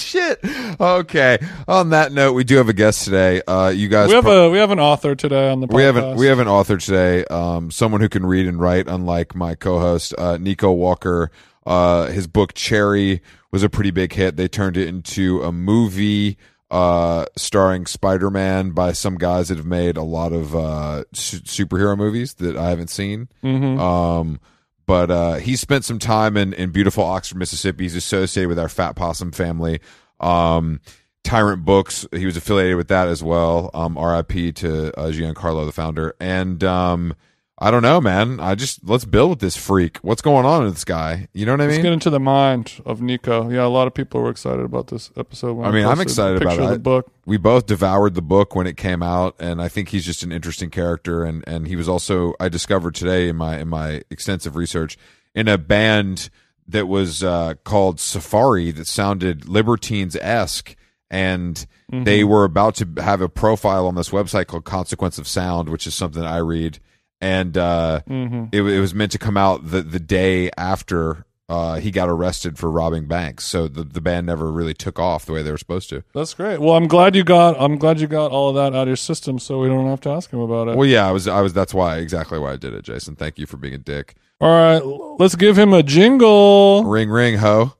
Shit. 0.00 0.40
Okay. 0.80 1.38
On 1.68 1.90
that 1.90 2.12
note, 2.12 2.32
we 2.34 2.44
do 2.44 2.56
have 2.56 2.68
a 2.68 2.72
guest 2.72 3.04
today. 3.04 3.42
Uh, 3.46 3.68
you 3.68 3.88
guys. 3.88 4.08
We 4.08 4.14
have 4.14 4.24
pro- 4.24 4.48
a 4.48 4.50
we 4.50 4.58
have 4.58 4.70
an 4.70 4.80
author 4.80 5.14
today 5.14 5.50
on 5.50 5.60
the 5.60 5.66
podcast. 5.68 5.74
we 5.76 5.82
have 5.82 5.96
an, 5.96 6.16
we 6.16 6.26
have 6.26 6.38
an 6.38 6.48
author 6.48 6.76
today. 6.76 7.24
Um, 7.26 7.70
someone 7.70 8.00
who 8.00 8.08
can 8.08 8.24
read 8.26 8.46
and 8.46 8.60
write, 8.60 8.88
unlike 8.88 9.34
my 9.34 9.54
co-host 9.54 10.14
uh, 10.18 10.36
Nico 10.38 10.70
Walker. 10.72 11.30
Uh, 11.64 12.06
his 12.06 12.26
book 12.28 12.54
Cherry 12.54 13.20
was 13.50 13.62
a 13.64 13.68
pretty 13.68 13.90
big 13.90 14.12
hit. 14.12 14.36
They 14.36 14.46
turned 14.48 14.76
it 14.76 14.86
into 14.86 15.42
a 15.42 15.50
movie 15.50 16.38
uh, 16.70 17.24
starring 17.36 17.86
Spider-Man 17.86 18.70
by 18.70 18.92
some 18.92 19.16
guys 19.16 19.48
that 19.48 19.56
have 19.56 19.66
made 19.66 19.96
a 19.96 20.02
lot 20.02 20.32
of 20.32 20.54
uh, 20.54 21.04
su- 21.12 21.38
superhero 21.40 21.96
movies 21.96 22.34
that 22.34 22.56
I 22.56 22.68
haven't 22.70 22.90
seen. 22.90 23.28
Mhm. 23.42 23.78
Um, 23.80 24.40
but 24.86 25.10
uh, 25.10 25.34
he 25.34 25.56
spent 25.56 25.84
some 25.84 25.98
time 25.98 26.36
in, 26.36 26.52
in 26.52 26.70
beautiful 26.70 27.04
Oxford, 27.04 27.38
Mississippi. 27.38 27.84
He's 27.84 27.96
associated 27.96 28.48
with 28.48 28.58
our 28.58 28.68
Fat 28.68 28.94
Possum 28.94 29.32
family. 29.32 29.80
Um, 30.20 30.80
Tyrant 31.24 31.64
Books, 31.64 32.06
he 32.12 32.24
was 32.24 32.36
affiliated 32.36 32.76
with 32.76 32.88
that 32.88 33.08
as 33.08 33.22
well. 33.22 33.70
Um, 33.74 33.98
RIP 33.98 34.54
to 34.56 34.98
uh, 34.98 35.10
Giancarlo, 35.10 35.66
the 35.66 35.72
founder. 35.72 36.14
And 36.20 36.62
um, 36.62 37.14
I 37.58 37.70
don't 37.70 37.82
know, 37.82 38.02
man. 38.02 38.38
I 38.38 38.54
just 38.54 38.86
let's 38.86 39.06
build 39.06 39.30
with 39.30 39.38
this 39.38 39.56
freak. 39.56 39.96
What's 39.98 40.20
going 40.20 40.44
on 40.44 40.64
with 40.64 40.74
this 40.74 40.84
guy? 40.84 41.28
You 41.32 41.46
know 41.46 41.52
what 41.52 41.62
I 41.62 41.64
mean? 41.68 41.76
Let's 41.76 41.82
get 41.84 41.92
into 41.94 42.10
the 42.10 42.20
mind 42.20 42.82
of 42.84 43.00
Nico. 43.00 43.48
Yeah, 43.48 43.64
a 43.64 43.68
lot 43.68 43.86
of 43.86 43.94
people 43.94 44.20
were 44.20 44.28
excited 44.28 44.62
about 44.62 44.88
this 44.88 45.10
episode. 45.16 45.54
When 45.54 45.66
I 45.66 45.70
mean, 45.70 45.86
I'm 45.86 46.00
excited 46.00 46.42
about 46.42 46.58
it. 46.58 46.68
the 46.70 46.78
book. 46.78 47.10
we 47.24 47.38
both 47.38 47.64
devoured 47.64 48.12
the 48.14 48.20
book 48.20 48.54
when 48.54 48.66
it 48.66 48.76
came 48.76 49.02
out 49.02 49.34
and 49.40 49.60
i 49.62 49.68
think 49.68 49.88
he's 49.88 50.04
just 50.04 50.22
an 50.22 50.32
interesting 50.32 50.70
character 50.70 51.24
and 51.24 51.42
and 51.48 51.66
he 51.66 51.74
was 51.76 51.88
also 51.88 52.34
i 52.38 52.48
discovered 52.48 52.94
today 52.94 53.28
in 53.28 53.36
my 53.36 53.58
in 53.58 53.68
my 53.68 54.02
extensive 54.10 54.54
research 54.54 54.96
in 55.34 55.48
a 55.48 55.56
band 55.58 56.28
that 56.68 56.86
was 56.86 57.24
uh 57.24 57.54
called 57.64 57.98
safari 57.98 58.70
that 58.70 58.86
sounded 58.86 59.48
libertines-esque 59.48 60.76
and 61.10 61.66
they 61.90 62.22
were 62.24 62.44
about 62.44 62.74
to 62.74 62.86
have 63.02 63.20
a 63.20 63.28
profile 63.28 63.86
on 63.86 63.94
this 63.94 64.10
website 64.10 64.46
called 64.46 64.64
consequence 64.64 65.18
of 65.18 65.26
sound 65.26 65.68
which 65.68 65.86
is 65.86 65.94
something 65.94 66.22
i 66.22 66.36
read 66.38 66.78
and 67.20 67.56
uh 67.56 68.00
hmm 68.00 68.44
it, 68.52 68.62
it 68.62 68.80
was 68.80 68.94
meant 68.94 69.12
to 69.12 69.18
come 69.18 69.36
out 69.36 69.70
the 69.70 69.82
the 69.82 70.00
day 70.00 70.50
after 70.56 71.26
uh, 71.48 71.76
he 71.76 71.92
got 71.92 72.08
arrested 72.08 72.58
for 72.58 72.68
robbing 72.68 73.06
banks, 73.06 73.44
so 73.44 73.68
the 73.68 73.84
the 73.84 74.00
band 74.00 74.26
never 74.26 74.50
really 74.50 74.74
took 74.74 74.98
off 74.98 75.24
the 75.24 75.32
way 75.32 75.42
they 75.44 75.52
were 75.52 75.58
supposed 75.58 75.88
to. 75.90 76.02
That's 76.12 76.34
great. 76.34 76.60
Well, 76.60 76.74
I'm 76.74 76.88
glad 76.88 77.14
you 77.14 77.22
got. 77.22 77.54
I'm 77.60 77.78
glad 77.78 78.00
you 78.00 78.08
got 78.08 78.32
all 78.32 78.48
of 78.48 78.56
that 78.56 78.76
out 78.76 78.82
of 78.82 78.88
your 78.88 78.96
system, 78.96 79.38
so 79.38 79.60
we 79.60 79.68
don't 79.68 79.86
have 79.86 80.00
to 80.02 80.10
ask 80.10 80.28
him 80.32 80.40
about 80.40 80.66
it. 80.66 80.76
Well, 80.76 80.88
yeah, 80.88 81.08
I 81.08 81.12
was, 81.12 81.28
I 81.28 81.40
was. 81.42 81.52
That's 81.52 81.72
why, 81.72 81.98
exactly 81.98 82.40
why 82.40 82.54
I 82.54 82.56
did 82.56 82.74
it, 82.74 82.82
Jason. 82.82 83.14
Thank 83.14 83.38
you 83.38 83.46
for 83.46 83.58
being 83.58 83.74
a 83.74 83.78
dick. 83.78 84.16
all 84.40 84.50
right, 84.50 84.82
let's 85.20 85.36
give 85.36 85.56
him 85.56 85.72
a 85.72 85.84
jingle. 85.84 86.82
Ring, 86.82 87.10
ring, 87.10 87.36
ho. 87.36 87.74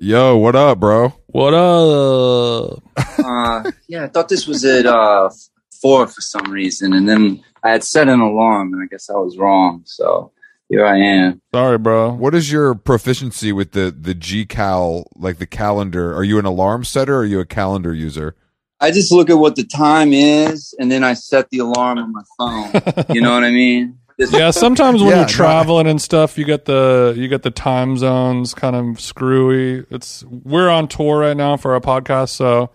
Yo, 0.00 0.38
what 0.38 0.56
up, 0.56 0.80
bro? 0.80 1.12
What 1.26 1.52
up? 1.52 2.82
uh, 3.18 3.70
yeah, 3.88 4.04
I 4.04 4.06
thought 4.08 4.30
this 4.30 4.46
was 4.46 4.64
at 4.64 4.86
uh, 4.86 5.28
four 5.80 6.06
for 6.06 6.20
some 6.20 6.50
reason, 6.50 6.92
and 6.92 7.08
then 7.08 7.42
I 7.62 7.70
had 7.70 7.84
set 7.84 8.08
an 8.08 8.20
alarm, 8.20 8.72
and 8.72 8.82
I 8.82 8.86
guess 8.86 9.10
I 9.10 9.14
was 9.14 9.36
wrong. 9.38 9.82
So 9.84 10.32
here 10.68 10.84
I 10.86 10.98
am. 10.98 11.40
Sorry, 11.54 11.78
bro. 11.78 12.12
What 12.12 12.34
is 12.34 12.50
your 12.52 12.74
proficiency 12.74 13.52
with 13.52 13.72
the 13.72 13.94
the 13.98 14.14
GCal, 14.14 15.04
like 15.16 15.38
the 15.38 15.46
calendar? 15.46 16.14
Are 16.14 16.24
you 16.24 16.38
an 16.38 16.44
alarm 16.44 16.84
setter? 16.84 17.14
or 17.16 17.18
Are 17.20 17.24
you 17.24 17.40
a 17.40 17.46
calendar 17.46 17.94
user? 17.94 18.36
I 18.80 18.92
just 18.92 19.10
look 19.10 19.28
at 19.28 19.34
what 19.38 19.56
the 19.56 19.64
time 19.64 20.12
is, 20.12 20.74
and 20.78 20.90
then 20.90 21.02
I 21.02 21.14
set 21.14 21.50
the 21.50 21.58
alarm 21.58 21.98
on 21.98 22.12
my 22.12 22.22
phone. 22.38 23.04
You 23.14 23.20
know 23.20 23.32
what 23.34 23.42
I 23.44 23.50
mean? 23.50 23.98
Yeah, 24.18 24.50
sometimes 24.50 25.00
when 25.00 25.10
Yeah, 25.10 25.16
you're 25.18 25.26
no, 25.26 25.32
traveling 25.32 25.86
and 25.86 26.02
stuff, 26.02 26.36
you 26.38 26.44
get 26.44 26.64
the 26.64 27.14
you 27.16 27.28
get 27.28 27.42
the 27.42 27.50
time 27.52 27.96
zones 27.96 28.52
kind 28.54 28.74
of 28.76 29.00
screwy. 29.00 29.84
It's 29.90 30.24
we're 30.24 30.68
on 30.68 30.88
tour 30.88 31.18
right 31.20 31.36
now 31.36 31.56
for 31.56 31.72
our 31.74 31.80
podcast, 31.80 32.30
so 32.30 32.70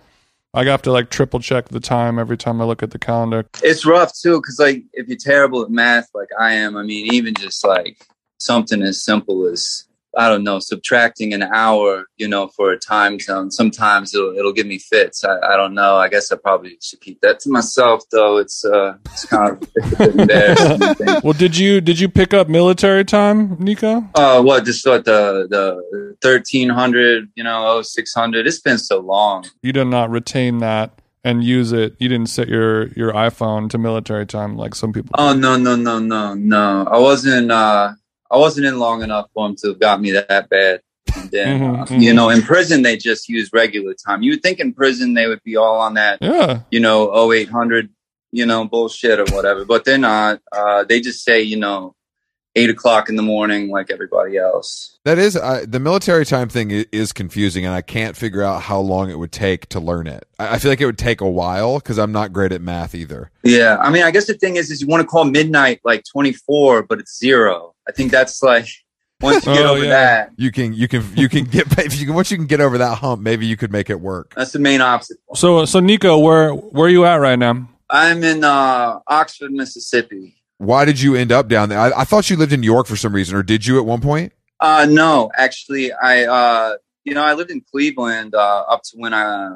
I 0.56 0.64
have 0.66 0.84
to 0.84 0.92
like 0.92 1.10
triple 1.10 1.40
check 1.40 1.70
the 1.70 1.80
time 1.80 2.20
every 2.20 2.38
time 2.38 2.62
I 2.62 2.66
look 2.66 2.84
at 2.84 2.92
the 2.92 3.00
calendar. 3.00 3.46
It's 3.64 3.86
rough 3.86 4.14
too, 4.14 4.40
because 4.40 4.60
like 4.60 4.84
if 4.94 5.08
you're 5.08 5.18
terrible 5.18 5.64
at 5.64 5.72
math, 5.72 6.10
like 6.14 6.30
I 6.40 6.54
am, 6.54 6.78
I 6.78 6.84
mean, 6.84 7.12
even 7.14 7.34
just 7.34 7.66
like 7.66 8.06
something 8.38 8.84
as 8.84 9.04
simple 9.04 9.48
as 9.48 9.86
I 10.18 10.30
don't 10.30 10.44
know, 10.44 10.60
subtracting 10.60 11.34
an 11.34 11.44
hour, 11.44 12.06
you 12.18 12.28
know, 12.28 12.48
for 12.48 12.72
a 12.72 12.78
time 12.78 13.20
zone. 13.20 13.52
Sometimes 13.52 14.14
it'll 14.14 14.38
it'll 14.38 14.54
give 14.54 14.68
me 14.68 14.78
fits. 14.78 15.24
I, 15.24 15.38
I 15.40 15.58
don't 15.58 15.74
know. 15.74 15.98
I 15.98 16.10
guess 16.10 16.32
I 16.32 16.36
probably 16.38 16.78
should 16.82 17.02
keep 17.02 17.22
that 17.22 17.40
to 17.42 17.50
myself, 17.50 18.04
though. 18.12 18.38
It's 18.38 18.64
uh, 18.64 18.96
it's 19.06 19.26
kind 19.26 19.52
of 19.52 19.70
it's 19.76 20.16
embarrassing. 20.16 21.08
Well, 21.24 21.34
did 21.34 21.58
you 21.58 21.80
did 21.82 22.00
you 22.00 22.10
pick 22.10 22.34
up 22.34 22.50
military 22.50 23.06
time, 23.06 23.56
Nico? 23.60 24.08
Uh, 24.16 24.42
what? 24.42 24.66
Just 24.66 24.86
what 24.86 25.06
the 25.06 25.48
the 25.50 26.16
thirteen 26.22 26.70
hundred, 26.70 27.30
you 27.36 27.44
know, 27.44 27.66
oh 27.68 27.82
six 27.82 28.14
hundred. 28.14 28.48
It's 28.48 28.60
been 28.60 28.78
so 28.78 29.00
long. 29.00 29.46
You 29.62 29.72
did 29.72 29.86
not 29.86 30.10
retain 30.10 30.60
that 30.60 31.00
and 31.24 31.44
use 31.44 31.72
it. 31.72 31.96
You 32.00 32.10
didn't 32.10 32.30
set 32.30 32.48
your 32.48 32.88
your 32.90 33.14
iPhone 33.14 33.70
to 33.72 33.78
military 33.78 34.26
time 34.26 34.58
like 34.58 34.76
some 34.76 34.92
people. 34.92 35.12
Oh 35.18 35.34
no 35.34 35.58
no 35.58 35.76
no 35.76 36.00
no 36.00 36.34
no! 36.34 36.88
I 36.90 36.98
wasn't 37.00 37.52
uh 37.52 37.94
I 38.34 38.38
wasn't 38.38 38.66
in 38.66 38.80
long 38.80 39.04
enough 39.04 39.28
for 39.34 39.48
him 39.48 39.56
to 39.58 39.68
have 39.70 39.80
got 39.80 40.02
me 40.02 40.12
that 40.12 40.50
bad. 40.50 40.82
And 41.16 41.30
then 41.30 41.60
Mhm, 41.60 41.82
uh, 41.82 41.86
mhm. 41.86 42.02
you 42.02 42.14
know, 42.14 42.30
in 42.30 42.42
prison 42.42 42.82
they 42.82 42.98
just 42.98 43.30
use 43.30 43.52
regular 43.54 43.94
time. 43.94 44.24
You 44.24 44.32
would 44.32 44.42
think 44.42 44.60
in 44.60 44.74
prison 44.74 45.14
they 45.14 45.28
would 45.28 45.44
be 45.44 45.56
all 45.56 45.80
on 45.80 45.94
that 45.94 46.18
Yeah, 46.22 46.62
you 46.72 46.80
know 46.80 47.12
oh 47.14 47.32
eight 47.32 47.50
hundred 47.50 47.90
you 48.32 48.46
know 48.48 48.66
bullshit 48.66 49.20
or 49.20 49.26
whatever, 49.36 49.64
but 49.64 49.86
they're 49.86 50.00
not. 50.00 50.42
Uh, 50.52 50.84
they 50.84 51.00
just 51.00 51.24
say 51.24 51.42
you 51.42 51.58
know 51.58 51.96
eight 52.56 52.70
o'clock 52.70 53.10
in 53.10 53.16
the 53.16 53.24
morning 53.24 53.70
like 53.70 53.92
everybody 53.92 54.38
else. 54.38 54.98
That 55.06 55.20
is 55.20 55.36
I, 55.36 55.66
the 55.66 55.80
military 55.80 56.26
time 56.26 56.50
thing 56.50 56.72
is 56.72 57.12
confusing, 57.14 57.66
and 57.66 57.76
I 57.76 57.82
can't 57.82 58.16
figure 58.16 58.42
out 58.42 58.64
how 58.64 58.80
long 58.80 59.12
it 59.12 59.20
would 59.20 59.32
take 59.32 59.68
to 59.70 59.80
learn 59.80 60.08
it. 60.08 60.26
I, 60.40 60.56
I 60.56 60.60
feel 60.60 60.72
like 60.72 60.82
it 60.82 60.86
would 60.88 60.98
take 60.98 61.22
a 61.22 61.30
while 61.30 61.78
because 61.78 62.00
I'm 62.00 62.12
not 62.12 62.34
great 62.34 62.52
at 62.52 62.62
math 62.62 62.96
either. 62.96 63.30
Yeah, 63.44 63.78
I 63.80 63.92
mean, 63.92 64.04
I 64.04 64.12
guess 64.12 64.26
the 64.26 64.34
thing 64.34 64.56
is, 64.56 64.72
is 64.72 64.82
you 64.82 64.88
want 64.88 65.02
to 65.02 65.08
call 65.08 65.26
midnight 65.26 65.82
like 65.84 66.04
twenty 66.12 66.34
four, 66.34 66.82
but 66.82 67.00
it's 67.00 67.20
zero. 67.20 67.73
I 67.88 67.92
think 67.92 68.12
that's 68.12 68.42
like 68.44 68.68
once 69.22 69.46
you 69.46 69.54
get 69.54 69.66
Oh, 69.66 69.76
over 69.76 69.84
yeah. 69.84 69.90
that, 69.90 70.32
You 70.38 70.52
can, 70.52 70.74
you 70.74 70.88
can, 70.88 71.04
you 71.16 71.30
can 71.30 71.46
get 71.46 71.68
if 71.86 72.00
you 72.00 72.06
can 72.06 72.16
once 72.16 72.32
you 72.32 72.38
can 72.38 72.48
get 72.48 72.62
over 72.62 72.78
that 72.78 72.96
hump, 73.00 73.22
maybe 73.22 73.46
you 73.46 73.58
could 73.58 73.72
make 73.72 73.90
it 73.90 74.00
work. 74.00 74.34
that's 74.36 74.52
the 74.52 74.60
main 74.60 74.82
obstacle. 74.82 75.36
So 75.36 75.66
so 75.66 75.80
Nico, 75.80 76.18
where 76.20 76.52
where 76.54 76.88
are 76.88 76.90
you 76.90 77.06
at 77.06 77.16
right 77.16 77.38
now? 77.40 77.70
I'm 77.90 78.24
in 78.24 78.44
uh, 78.44 79.00
Oxford, 79.08 79.52
Mississippi. 79.52 80.36
Why 80.58 80.86
did 80.86 81.00
you 81.02 81.16
end 81.16 81.32
up 81.32 81.48
down 81.48 81.70
there? 81.70 81.80
I, 81.80 81.92
I 82.02 82.04
thought 82.06 82.30
you 82.30 82.38
lived 82.38 82.54
in 82.54 82.62
New 82.62 82.72
York 82.72 82.88
for 82.88 82.96
some 82.96 83.14
reason, 83.14 83.36
or 83.36 83.44
did 83.44 83.66
you 83.68 83.78
at 83.80 83.86
one 83.86 84.02
point? 84.02 84.32
Uh, 84.60 84.88
no, 84.90 85.30
actually, 85.38 85.92
I 85.92 86.24
uh, 86.24 86.76
you 87.04 87.14
know 87.14 87.24
I 87.24 87.34
lived 87.34 87.52
in 87.52 87.62
Cleveland 87.72 88.34
uh, 88.34 88.62
up 88.70 88.82
to 88.84 88.98
when 88.98 89.14
I 89.14 89.50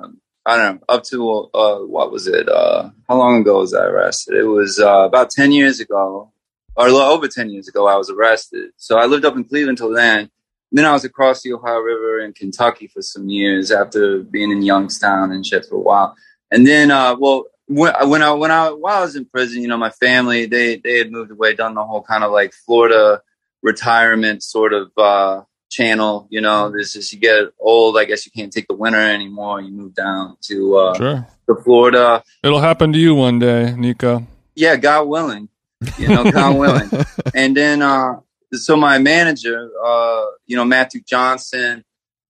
I 0.46 0.56
don't 0.58 0.76
know 0.76 0.82
up 0.90 1.04
to 1.06 1.50
uh, 1.54 1.80
what 1.80 2.12
was 2.12 2.28
it? 2.28 2.48
Uh, 2.50 2.90
how 3.08 3.16
long 3.18 3.42
ago 3.42 3.60
was 3.60 3.74
I 3.74 3.86
arrested? 3.86 4.36
It 4.36 4.44
was 4.44 4.80
uh, 4.80 5.00
about 5.06 5.30
ten 5.30 5.52
years 5.52 5.80
ago, 5.80 6.32
or 6.78 6.88
a 6.88 6.92
little 6.92 7.08
over 7.08 7.28
ten 7.28 7.50
years 7.50 7.68
ago. 7.68 7.88
I 7.88 7.96
was 7.96 8.10
arrested. 8.10 8.72
So 8.78 8.98
I 8.98 9.06
lived 9.06 9.26
up 9.26 9.36
in 9.36 9.44
Cleveland 9.44 9.78
till 9.80 9.92
then. 9.92 10.30
Then 10.72 10.86
I 10.86 10.92
was 10.92 11.06
across 11.06 11.42
the 11.42 11.54
Ohio 11.54 11.80
River 11.80 12.20
in 12.20 12.34
Kentucky 12.34 12.88
for 12.88 13.02
some 13.02 13.30
years 13.30 13.72
after 13.72 14.20
being 14.20 14.52
in 14.52 14.62
Youngstown 14.62 15.32
and 15.32 15.46
shit 15.46 15.66
for 15.66 15.76
a 15.76 15.80
while. 15.80 16.16
And 16.52 16.68
then, 16.68 16.92
uh, 16.92 17.16
well, 17.18 17.46
when, 17.68 17.94
when 18.10 18.22
I 18.22 18.32
when 18.32 18.52
I 18.52 18.70
while 18.70 18.98
I 19.00 19.02
was 19.02 19.16
in 19.16 19.26
prison, 19.26 19.62
you 19.62 19.68
know, 19.68 19.78
my 19.78 19.90
family 19.90 20.46
they 20.46 20.78
they 20.78 20.98
had 20.98 21.12
moved 21.12 21.32
away, 21.32 21.54
done 21.56 21.74
the 21.76 21.84
whole 21.86 22.02
kind 22.04 22.24
of 22.24 22.32
like 22.32 22.54
Florida 22.54 23.22
retirement 23.64 24.44
sort 24.44 24.74
of 24.74 24.92
uh, 24.98 25.44
channel. 25.70 26.28
You 26.30 26.42
know, 26.42 26.70
this 26.70 26.96
is 26.96 27.12
you 27.12 27.20
get 27.20 27.46
old. 27.60 27.98
I 27.98 28.06
guess 28.06 28.26
you 28.26 28.32
can't 28.32 28.52
take 28.52 28.68
the 28.68 28.76
winter 28.76 29.00
anymore. 29.00 29.62
You 29.62 29.72
move 29.72 29.94
down 29.96 30.38
to 30.44 30.78
uh, 30.78 30.94
Sure, 30.96 31.28
to 31.48 31.56
Florida. 31.64 32.24
it'll 32.44 32.62
happen 32.62 32.94
to 32.94 33.00
you 33.00 33.16
one 33.16 33.40
day, 33.40 33.74
Nico. 33.76 34.26
Yeah, 34.56 34.76
God 34.76 35.08
willing. 35.08 35.50
You 36.00 36.08
know, 36.08 36.32
God 36.32 36.58
willing. 36.58 36.90
And 37.36 37.56
then, 37.56 37.82
uh, 37.82 38.20
so 38.54 38.76
my 38.76 38.98
manager, 38.98 39.70
uh, 39.84 40.26
you 40.46 40.56
know, 40.56 40.66
Matthew 40.66 41.02
Johnson, 41.02 41.84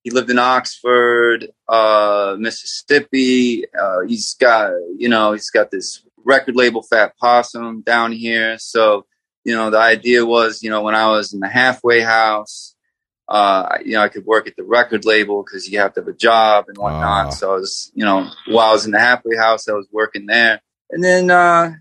he 0.04 0.10
lived 0.10 0.30
in 0.30 0.40
Oxford, 0.40 1.50
uh, 1.68 2.36
Mississippi. 2.40 3.66
Uh, 3.74 4.02
he's 4.08 4.34
got, 4.36 4.72
you 4.98 5.10
know, 5.10 5.34
he's 5.34 5.50
got 5.50 5.72
this 5.72 6.04
record 6.24 6.56
label, 6.56 6.82
Fat 6.82 7.14
Possum, 7.18 7.82
down 7.82 8.12
here. 8.12 8.58
So, 8.58 9.06
you 9.44 9.56
know, 9.56 9.70
the 9.70 9.80
idea 9.80 10.26
was, 10.26 10.64
you 10.64 10.70
know, 10.70 10.82
when 10.82 10.96
I 10.96 11.10
was 11.10 11.34
in 11.34 11.40
the 11.40 11.48
halfway 11.48 12.02
house, 12.02 12.76
uh, 13.30 13.78
you 13.84 13.94
know, 13.94 14.02
I 14.02 14.08
could 14.08 14.26
work 14.26 14.48
at 14.48 14.56
the 14.56 14.64
record 14.64 15.06
label 15.06 15.44
because 15.44 15.68
you 15.68 15.80
have 15.80 15.94
to 15.94 16.02
have 16.02 16.08
a 16.08 16.14
job 16.14 16.66
and 16.68 16.78
whatnot. 16.78 17.28
Ah. 17.28 17.30
So 17.30 17.52
I 17.52 17.56
was, 17.56 17.92
you 17.94 18.06
know, 18.06 18.30
while 18.48 18.70
I 18.70 18.72
was 18.72 18.86
in 18.86 18.92
the 18.92 19.00
halfway 19.00 19.36
house, 19.36 19.68
I 19.68 19.74
was 19.74 19.88
working 19.92 20.26
there. 20.26 20.62
And 20.90 21.04
then, 21.04 21.30
uh, 21.30 21.74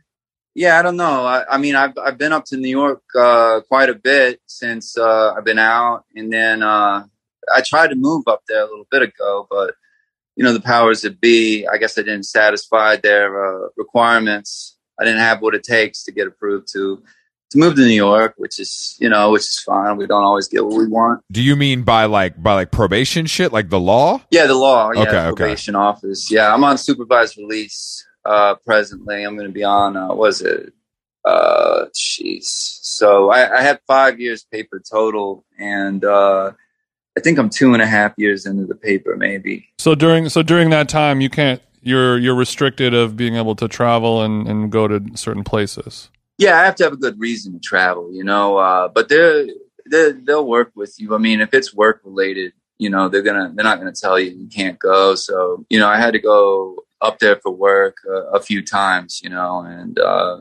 yeah, 0.57 0.79
I 0.79 0.83
don't 0.83 0.97
know. 0.97 1.27
I, 1.27 1.45
I 1.51 1.59
mean, 1.59 1.77
I've 1.77 1.93
I've 1.99 2.17
been 2.17 2.33
up 2.33 2.47
to 2.47 2.57
New 2.57 2.71
York 2.71 3.03
uh, 3.15 3.61
quite 3.69 3.91
a 3.91 3.95
bit 3.95 4.41
since 4.47 4.97
uh, 4.97 5.35
I've 5.37 5.45
been 5.45 5.59
out, 5.59 6.05
and 6.15 6.33
then 6.33 6.63
uh, 6.63 7.05
I 7.55 7.61
tried 7.61 7.89
to 7.89 7.95
move 7.95 8.25
up 8.27 8.41
there 8.49 8.63
a 8.63 8.65
little 8.65 8.87
bit 8.91 9.03
ago, 9.03 9.47
but 9.51 9.75
you 10.35 10.45
know, 10.45 10.55
the 10.55 10.61
powers 10.61 11.03
that 11.03 11.21
be, 11.21 11.67
I 11.67 11.77
guess 11.77 11.99
I 11.99 12.03
didn't 12.03 12.25
satisfy 12.25 12.97
their 12.97 13.65
uh, 13.67 13.69
requirements. 13.77 14.79
I 14.99 15.05
didn't 15.05 15.21
have 15.21 15.43
what 15.43 15.55
it 15.55 15.63
takes 15.63 16.05
to 16.05 16.13
get 16.13 16.27
approved 16.27 16.73
to 16.73 17.03
to 17.51 17.59
move 17.59 17.75
to 17.77 17.83
New 17.83 17.93
York, 17.95 18.33
which 18.39 18.59
is 18.59 18.97
you 18.99 19.11
know 19.11 19.33
which 19.33 19.43
is 19.43 19.59
fine. 19.59 19.99
We 19.99 20.07
don't 20.07 20.25
always 20.25 20.49
get 20.49 20.65
what 20.65 20.79
we 20.79 20.89
want. 20.89 21.23
Do 21.31 21.43
you 21.43 21.55
mean 21.55 21.83
by 21.83 22.07
like 22.07 22.43
by 22.43 22.55
like 22.55 22.71
probation 22.71 23.27
shit, 23.27 23.53
like 23.53 23.69
the 23.69 23.79
law? 23.79 24.23
Yeah, 24.31 24.47
the 24.47 24.55
law. 24.55 24.91
Yeah, 24.95 25.03
Okay, 25.03 25.19
okay. 25.19 25.37
probation 25.37 25.75
office. 25.77 26.31
Yeah, 26.31 26.55
I'm 26.55 26.65
on 26.65 26.79
supervised 26.79 27.37
release 27.37 28.06
uh, 28.27 28.57
presently. 28.67 29.23
I'm 29.23 29.37
going 29.37 29.49
to 29.49 29.53
be 29.53 29.65
on. 29.65 29.97
Uh, 29.97 30.15
what 30.15 30.29
is 30.29 30.43
it? 30.43 30.73
Uh, 31.25 31.87
jeez. 31.95 32.45
So 32.45 33.31
I, 33.31 33.59
I 33.59 33.63
had 33.63 33.81
five 33.87 34.21
years 34.21 34.45
paper 34.45 34.81
total, 34.81 35.45
and 35.59 36.05
uh, 36.05 36.53
I 37.17 37.21
think 37.21 37.39
I'm 37.39 37.51
two 37.51 37.73
and 37.73 37.83
a 37.83 37.87
half 37.87 38.13
years 38.17 38.47
into 38.47 38.67
the 38.67 38.75
paper, 38.75 39.17
maybe. 39.17 39.69
So 39.79 39.95
during 39.95 40.29
so 40.29 40.43
during 40.43 40.71
that 40.71 40.89
time, 40.89 41.21
you 41.21 41.31
can't. 41.31 41.63
You're 41.83 42.19
you're 42.19 42.35
restricted 42.35 42.95
of 42.95 43.17
being 43.17 43.37
able 43.37 43.55
to 43.57 43.69
travel 43.69 44.23
and, 44.23 44.49
and 44.49 44.73
go 44.73 44.89
to 44.89 45.01
certain 45.17 45.45
places. 45.45 46.11
Yeah, 46.39 46.59
I 46.59 46.65
have 46.65 46.75
to 46.77 46.85
have 46.85 46.93
a 46.93 46.97
good 46.97 47.19
reason 47.19 47.53
to 47.53 47.61
travel, 47.61 48.13
you 48.13 48.25
know. 48.25 48.59
Uh, 48.59 48.89
but 48.89 49.09
they're, 49.09 49.47
they 49.89 50.13
they'll 50.13 50.47
work 50.47 50.73
with 50.75 50.97
you. 50.99 51.15
I 51.15 51.19
mean, 51.19 51.41
if 51.41 51.55
it's 51.55 51.73
work 51.73 52.01
related, 52.05 52.53
you 52.79 52.91
know, 52.91 53.09
they're 53.09 53.23
gonna 53.23 53.53
they're 53.55 53.65
not 53.65 53.79
gonna 53.79 53.93
tell 53.93 54.19
you 54.19 54.33
you 54.33 54.49
can't 54.49 54.79
go. 54.79 55.15
So 55.15 55.65
you 55.71 55.79
know, 55.79 55.89
I 55.89 55.99
had 55.99 56.13
to 56.13 56.19
go 56.19 56.86
up 57.01 57.19
there 57.19 57.37
for 57.37 57.53
work 57.53 57.97
uh, 58.09 58.27
a 58.31 58.41
few 58.41 58.65
times, 58.65 59.21
you 59.23 59.31
know, 59.31 59.61
and 59.61 59.99
uh, 59.99 60.41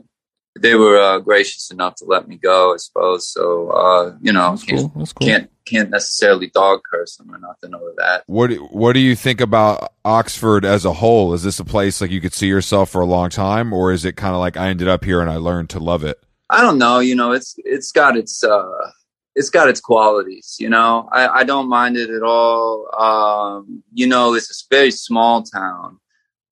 they 0.60 0.76
were 0.76 0.98
uh, 0.98 1.20
gracious 1.20 1.70
enough 1.72 1.96
to 1.96 2.06
let 2.06 2.28
me 2.28 2.38
go. 2.38 2.74
I 2.74 2.78
suppose. 2.78 3.32
So 3.32 3.70
uh, 3.72 4.16
you 4.22 4.32
know, 4.32 4.52
That's 4.52 4.64
can't, 4.64 4.94
cool. 4.94 5.06
Cool. 5.06 5.28
can't 5.28 5.52
can't 5.66 5.90
necessarily 5.90 6.48
dog 6.52 6.82
curse 6.90 7.18
them 7.18 7.34
or 7.34 7.40
nothing 7.40 7.74
over 7.74 7.94
that. 7.98 8.24
What 8.28 8.52
do- 8.52 8.64
What 8.66 8.94
do 8.94 9.00
you 9.00 9.16
think 9.16 9.42
about 9.42 9.92
Oxford 10.06 10.64
as 10.64 10.86
a 10.86 10.94
whole? 10.94 11.34
Is 11.34 11.44
this 11.44 11.60
a 11.60 11.66
place 11.66 12.00
like 12.02 12.12
you 12.12 12.22
could 12.22 12.34
see 12.34 12.48
yourself 12.48 12.90
for 12.92 13.02
a 13.02 13.06
long 13.06 13.30
time, 13.30 13.74
or 13.74 13.92
is 13.92 14.06
it 14.06 14.16
kind 14.16 14.34
of 14.34 14.40
like 14.40 14.56
I 14.58 14.70
ended 14.70 14.88
up 14.88 15.04
here 15.04 15.22
and 15.22 15.30
I 15.30 15.38
learned 15.38 15.70
to 15.72 15.80
love 15.80 16.04
it? 16.04 16.18
I 16.50 16.62
don't 16.62 16.78
know. 16.78 17.00
You 17.00 17.16
know, 17.16 17.32
it's 17.32 17.56
it's 17.58 17.92
got 17.92 18.16
its 18.16 18.44
uh, 18.44 18.92
it's 19.36 19.50
got 19.50 19.68
its 19.68 19.82
qualities. 19.82 20.56
You 20.60 20.70
know, 20.70 21.10
I, 21.12 21.28
I 21.40 21.44
don't 21.44 21.68
mind 21.68 21.98
it 21.98 22.10
at 22.12 22.22
all. 22.24 22.88
Um, 22.98 23.84
you 23.94 24.08
know, 24.08 24.36
it's 24.36 24.50
a 24.52 24.74
very 24.74 24.92
small 24.92 25.42
town, 25.42 26.00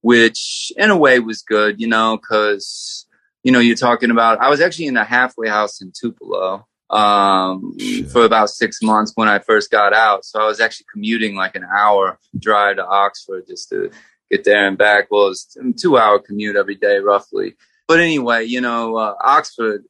which 0.04 0.72
in 0.78 0.92
a 0.92 0.98
way 0.98 1.20
was 1.20 1.42
good. 1.42 1.82
You 1.82 1.88
know, 1.88 2.18
because 2.18 3.08
you 3.44 3.52
know 3.52 3.60
you're 3.60 3.76
talking 3.76 4.12
about. 4.12 4.40
I 4.40 4.50
was 4.50 4.62
actually 4.62 4.86
in 4.88 4.98
a 4.98 5.04
halfway 5.04 5.50
house 5.50 5.82
in 5.82 5.92
Tupelo 6.00 6.68
um, 6.92 7.76
for 8.12 8.24
about 8.24 8.50
six 8.50 8.82
months 8.82 9.14
when 9.16 9.28
I 9.28 9.40
first 9.40 9.72
got 9.72 9.94
out. 9.94 10.26
So 10.26 10.40
I 10.40 10.46
was 10.46 10.60
actually 10.60 10.86
commuting 10.94 11.36
like 11.36 11.56
an 11.56 11.66
hour 11.66 12.20
drive 12.38 12.76
to 12.76 12.86
Oxford 12.86 13.46
just 13.48 13.70
to 13.70 13.90
get 14.30 14.44
there 14.44 14.68
and 14.68 14.78
back. 14.78 15.08
Well, 15.10 15.30
it's 15.30 15.58
a 15.58 15.74
two 15.74 15.98
hour 15.98 16.20
commute 16.20 16.56
every 16.56 16.76
day 16.76 16.98
roughly. 17.00 17.56
But 17.88 18.00
anyway, 18.00 18.46
you 18.46 18.62
know, 18.62 18.98
uh, 18.98 19.16
Oxford 19.24 19.84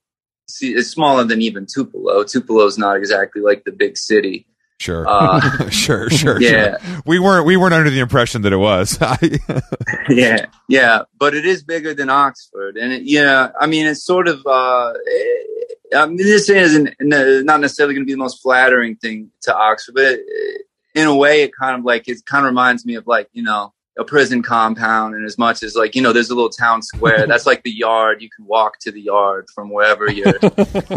see, 0.47 0.73
is 0.73 0.89
smaller 0.89 1.23
than 1.23 1.41
even 1.41 1.65
Tupelo. 1.65 2.23
Tupelo 2.23 2.65
is 2.65 2.77
not 2.77 2.97
exactly 2.97 3.41
like 3.41 3.63
the 3.63 3.71
big 3.71 3.97
city. 3.97 4.47
Sure, 4.83 5.05
Uh, 5.07 5.39
sure, 5.69 6.09
sure. 6.09 6.41
yeah, 6.41 6.77
sure. 6.77 7.01
We 7.05 7.17
weren't 7.17 7.45
we 7.45 7.55
weren't 7.55 7.73
under 7.73 7.89
the 7.89 8.01
impression 8.01 8.41
that 8.41 8.51
it 8.51 8.57
was. 8.57 8.99
yeah, 10.09 10.47
yeah. 10.67 11.03
But 11.17 11.33
it 11.33 11.45
is 11.45 11.63
bigger 11.63 11.93
than 11.93 12.09
Oxford, 12.09 12.75
and 12.75 12.91
it, 12.91 13.03
yeah, 13.03 13.51
I 13.57 13.65
mean, 13.65 13.85
it's 13.85 14.03
sort 14.03 14.27
of. 14.27 14.45
Uh, 14.45 14.89
eh, 14.91 15.95
I 15.95 16.05
mean, 16.07 16.17
this 16.17 16.49
isn't 16.49 16.89
not 16.99 17.61
necessarily 17.61 17.93
going 17.93 18.03
to 18.03 18.05
be 18.05 18.11
the 18.11 18.17
most 18.17 18.41
flattering 18.41 18.97
thing 18.97 19.31
to 19.43 19.55
Oxford, 19.55 19.95
but 19.95 20.03
it, 20.03 20.65
in 20.95 21.07
a 21.07 21.15
way, 21.15 21.43
it 21.43 21.51
kind 21.57 21.79
of 21.79 21.85
like 21.85 22.09
it 22.09 22.25
kind 22.25 22.45
of 22.45 22.49
reminds 22.49 22.85
me 22.85 22.95
of 22.95 23.07
like 23.07 23.29
you 23.31 23.43
know 23.43 23.73
a 23.97 24.03
prison 24.03 24.43
compound, 24.43 25.15
and 25.15 25.25
as 25.25 25.37
much 25.37 25.63
as 25.63 25.77
like 25.77 25.95
you 25.95 26.01
know, 26.01 26.11
there's 26.11 26.29
a 26.29 26.35
little 26.35 26.49
town 26.49 26.81
square. 26.81 27.25
that's 27.25 27.45
like 27.45 27.63
the 27.63 27.71
yard. 27.71 28.21
You 28.21 28.29
can 28.29 28.45
walk 28.45 28.79
to 28.79 28.91
the 28.91 28.99
yard 29.01 29.47
from 29.55 29.69
wherever 29.69 30.11
your 30.11 30.33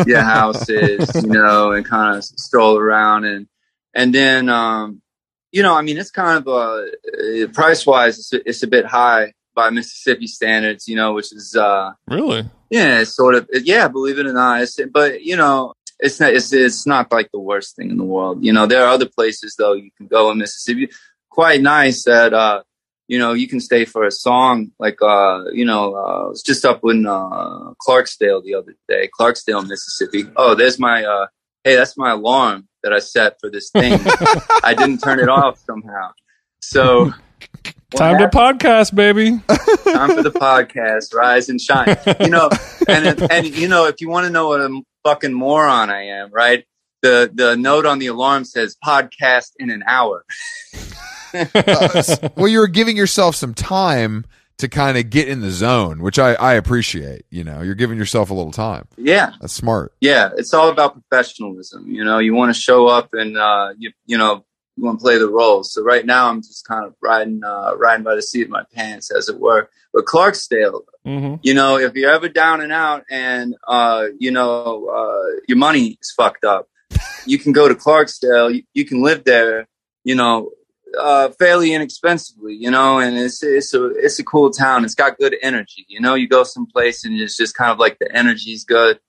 your 0.08 0.22
house 0.22 0.68
is, 0.68 1.08
you 1.22 1.28
know, 1.28 1.70
and 1.70 1.86
kind 1.86 2.16
of 2.16 2.24
stroll 2.24 2.76
around 2.76 3.26
and 3.26 3.46
and 3.96 4.14
then 4.14 4.48
um, 4.48 5.00
you 5.52 5.62
know, 5.62 5.74
I 5.74 5.82
mean, 5.82 5.96
it's 5.98 6.10
kind 6.10 6.36
of 6.38 6.46
uh, 6.48 7.46
price 7.52 7.86
wise, 7.86 8.18
it's, 8.18 8.32
a- 8.32 8.48
it's 8.48 8.62
a 8.62 8.66
bit 8.66 8.84
high 8.86 9.32
by 9.54 9.70
Mississippi 9.70 10.26
standards, 10.26 10.86
you 10.86 10.96
know, 10.96 11.14
which 11.14 11.32
is 11.32 11.56
uh, 11.56 11.90
Really? 12.08 12.44
yeah, 12.70 13.00
it's 13.00 13.16
sort 13.16 13.34
of 13.34 13.48
yeah, 13.52 13.88
believe 13.88 14.18
it 14.18 14.26
or 14.26 14.32
not, 14.32 14.62
it's, 14.62 14.78
but 14.92 15.22
you 15.22 15.36
know. 15.36 15.72
It's 15.98 16.20
not. 16.20 16.34
It's, 16.34 16.52
it's 16.52 16.86
not 16.86 17.10
like 17.10 17.30
the 17.32 17.40
worst 17.40 17.74
thing 17.74 17.88
in 17.88 17.96
the 17.96 18.04
world. 18.04 18.44
You 18.44 18.52
know, 18.52 18.66
there 18.66 18.82
are 18.84 18.88
other 18.96 19.08
places 19.08 19.54
though 19.56 19.72
you 19.72 19.90
can 19.96 20.08
go 20.08 20.30
in 20.30 20.36
Mississippi. 20.36 20.90
Quite 21.30 21.62
nice 21.62 22.04
that 22.04 22.34
uh, 22.34 22.64
you 23.08 23.18
know 23.18 23.32
you 23.32 23.48
can 23.48 23.60
stay 23.60 23.86
for 23.86 24.04
a 24.04 24.10
song. 24.10 24.72
Like 24.78 24.98
uh, 25.00 25.44
you 25.54 25.64
know, 25.64 25.94
uh, 25.94 26.24
I 26.26 26.28
was 26.28 26.42
just 26.42 26.66
up 26.66 26.80
in 26.84 27.06
uh, 27.06 27.72
Clarksdale 27.80 28.42
the 28.44 28.56
other 28.56 28.74
day, 28.86 29.08
Clarksdale, 29.18 29.66
Mississippi. 29.66 30.24
Oh, 30.36 30.54
there's 30.54 30.78
my 30.78 31.02
uh, 31.02 31.28
hey, 31.64 31.76
that's 31.76 31.96
my 31.96 32.10
alarm 32.10 32.68
that 32.86 32.92
I 32.92 33.00
set 33.00 33.40
for 33.40 33.50
this 33.50 33.70
thing. 33.70 33.98
I 34.62 34.72
didn't 34.78 34.98
turn 34.98 35.18
it 35.18 35.28
off 35.28 35.58
somehow. 35.66 36.12
So 36.60 37.06
what 37.06 37.98
Time 37.98 38.18
to 38.18 38.28
podcast, 38.28 38.94
baby. 38.94 39.30
time 39.90 40.14
for 40.14 40.22
the 40.22 40.30
podcast, 40.30 41.12
rise 41.12 41.48
and 41.48 41.60
shine. 41.60 41.96
You 42.20 42.30
know, 42.30 42.48
and 42.86 43.20
and 43.30 43.46
you 43.46 43.66
know, 43.66 43.86
if 43.86 44.00
you 44.00 44.08
want 44.08 44.26
to 44.26 44.32
know 44.32 44.48
what 44.48 44.60
a 44.60 44.82
fucking 45.02 45.32
moron 45.32 45.90
I 45.90 46.06
am, 46.06 46.30
right? 46.30 46.64
The 47.02 47.28
the 47.34 47.56
note 47.56 47.86
on 47.86 47.98
the 47.98 48.06
alarm 48.06 48.44
says 48.44 48.76
podcast 48.84 49.50
in 49.58 49.70
an 49.70 49.82
hour. 49.86 50.24
Uh, 51.34 52.02
well, 52.34 52.48
you're 52.48 52.66
giving 52.66 52.96
yourself 52.96 53.36
some 53.36 53.52
time 53.52 54.24
to 54.58 54.68
kind 54.68 54.96
of 54.96 55.10
get 55.10 55.28
in 55.28 55.40
the 55.40 55.50
zone, 55.50 56.00
which 56.00 56.18
I, 56.18 56.34
I 56.34 56.54
appreciate. 56.54 57.26
You 57.30 57.44
know, 57.44 57.60
you're 57.62 57.74
giving 57.74 57.98
yourself 57.98 58.30
a 58.30 58.34
little 58.34 58.52
time. 58.52 58.88
Yeah, 58.96 59.32
That's 59.40 59.52
smart. 59.52 59.92
yeah. 60.00 60.30
It's 60.36 60.54
all 60.54 60.68
about 60.70 60.94
professionalism. 60.94 61.88
You 61.88 62.04
know, 62.04 62.18
you 62.18 62.34
want 62.34 62.54
to 62.54 62.60
show 62.60 62.86
up 62.86 63.10
and 63.12 63.36
uh, 63.36 63.74
you 63.78 63.92
you 64.06 64.16
know 64.18 64.44
you 64.76 64.84
want 64.84 64.98
to 64.98 65.02
play 65.02 65.18
the 65.18 65.28
roles. 65.28 65.72
So 65.72 65.82
right 65.82 66.04
now, 66.04 66.28
I'm 66.28 66.42
just 66.42 66.66
kind 66.66 66.84
of 66.84 66.94
riding 67.02 67.42
uh, 67.44 67.76
riding 67.76 68.04
by 68.04 68.14
the 68.14 68.22
seat 68.22 68.42
of 68.42 68.50
my 68.50 68.64
pants, 68.74 69.10
as 69.10 69.28
it 69.28 69.38
were. 69.40 69.68
But 69.92 70.04
Clarksdale, 70.04 70.82
hmm 71.04 71.34
you 71.42 71.54
know, 71.54 71.78
if 71.78 71.94
you're 71.94 72.10
ever 72.10 72.28
down 72.28 72.60
and 72.60 72.72
out 72.72 73.04
and, 73.10 73.54
uh, 73.66 74.06
you 74.18 74.30
know, 74.30 74.86
uh, 74.88 75.40
your 75.48 75.56
money 75.56 75.96
is 76.00 76.12
fucked 76.14 76.44
up, 76.44 76.68
you 77.24 77.38
can 77.38 77.52
go 77.52 77.68
to 77.68 77.74
Clarksdale. 77.74 78.54
You, 78.54 78.62
you 78.74 78.84
can 78.84 79.02
live 79.02 79.24
there, 79.24 79.66
you 80.04 80.14
know, 80.14 80.50
uh, 80.98 81.30
fairly 81.38 81.72
inexpensively, 81.72 82.54
you 82.54 82.70
know, 82.70 82.98
and 82.98 83.16
it's, 83.16 83.42
it's 83.42 83.74
a, 83.74 83.86
it's 83.90 84.18
a 84.18 84.24
cool 84.24 84.50
town. 84.50 84.84
It's 84.84 84.94
got 84.94 85.18
good 85.18 85.36
energy. 85.42 85.84
You 85.88 86.00
know, 86.00 86.14
you 86.14 86.28
go 86.28 86.44
someplace 86.44 87.04
and 87.04 87.18
it's 87.20 87.36
just 87.36 87.56
kind 87.56 87.70
of 87.70 87.78
like 87.78 87.98
the 87.98 88.14
energy's 88.14 88.64
good. 88.64 89.00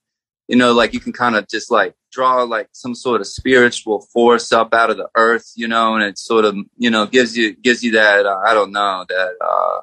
You 0.48 0.56
know, 0.56 0.74
like 0.74 0.94
you 0.94 1.00
can 1.00 1.14
kind 1.14 1.36
of 1.36 1.48
just 1.48 1.70
like 1.70 1.94
draw 2.12 2.44
like 2.44 2.70
some 2.72 2.96
sort 2.96 3.20
of 3.22 3.28
spiritual 3.28 4.08
force 4.14 4.52
up 4.52 4.74
out 4.74 4.90
of 4.90 4.98
the 4.98 5.10
earth, 5.16 5.52
you 5.56 5.68
know, 5.68 5.96
and 5.96 6.04
it 6.04 6.18
sort 6.18 6.46
of, 6.46 6.56
you 6.78 6.90
know, 6.90 7.06
gives 7.06 7.36
you, 7.36 7.54
gives 7.56 7.84
you 7.84 7.92
that, 7.92 8.26
uh, 8.26 8.40
I 8.46 8.54
don't 8.54 8.72
know, 8.72 9.06
that, 9.10 9.36
uh, 9.42 9.82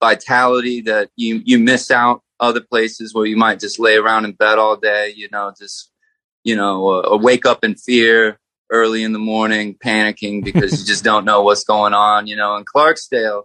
vitality 0.00 0.80
that 0.82 1.10
you 1.16 1.42
you 1.44 1.58
miss 1.58 1.90
out 1.90 2.22
other 2.38 2.60
places 2.60 3.14
where 3.14 3.26
you 3.26 3.36
might 3.36 3.60
just 3.60 3.78
lay 3.78 3.96
around 3.96 4.24
in 4.24 4.32
bed 4.32 4.58
all 4.58 4.76
day 4.76 5.12
you 5.16 5.28
know 5.32 5.52
just 5.58 5.90
you 6.44 6.54
know 6.54 6.88
uh, 6.88 7.00
or 7.00 7.18
wake 7.18 7.46
up 7.46 7.64
in 7.64 7.74
fear 7.74 8.38
early 8.70 9.02
in 9.02 9.12
the 9.12 9.18
morning 9.18 9.74
panicking 9.74 10.44
because 10.44 10.80
you 10.80 10.86
just 10.86 11.04
don't 11.04 11.24
know 11.24 11.42
what's 11.42 11.64
going 11.64 11.94
on 11.94 12.26
you 12.26 12.36
know 12.36 12.56
in 12.56 12.64
clarksdale 12.64 13.44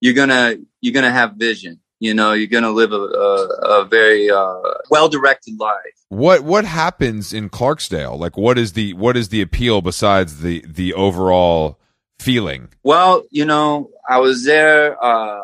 you're 0.00 0.14
gonna 0.14 0.56
you're 0.80 0.94
gonna 0.94 1.10
have 1.10 1.34
vision 1.34 1.80
you 2.00 2.14
know 2.14 2.32
you're 2.32 2.46
gonna 2.46 2.70
live 2.70 2.92
a, 2.92 2.96
a, 2.96 3.80
a 3.80 3.84
very 3.86 4.30
uh, 4.30 4.60
well 4.90 5.08
directed 5.08 5.58
life 5.58 5.98
What 6.08 6.42
what 6.42 6.64
happens 6.64 7.32
in 7.32 7.50
Clarksdale? 7.50 8.18
Like, 8.18 8.36
what 8.38 8.56
is 8.58 8.72
the 8.72 8.94
what 8.94 9.16
is 9.16 9.28
the 9.28 9.42
appeal 9.42 9.82
besides 9.82 10.40
the 10.40 10.64
the 10.66 10.94
overall 10.94 11.78
feeling? 12.18 12.68
Well, 12.82 13.24
you 13.30 13.44
know, 13.44 13.90
I 14.08 14.18
was 14.18 14.44
there, 14.44 14.96
uh, 15.02 15.40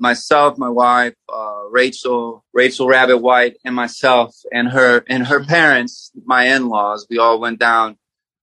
myself, 0.00 0.58
my 0.58 0.68
wife, 0.68 1.14
uh, 1.32 1.62
Rachel, 1.70 2.44
Rachel 2.52 2.88
Rabbit 2.88 3.18
White, 3.18 3.56
and 3.64 3.74
myself, 3.76 4.34
and 4.52 4.68
her, 4.68 5.04
and 5.08 5.26
her 5.26 5.44
parents, 5.44 6.10
my 6.24 6.46
in-laws. 6.48 7.06
We 7.08 7.18
all 7.18 7.38
went 7.38 7.60
down 7.60 7.96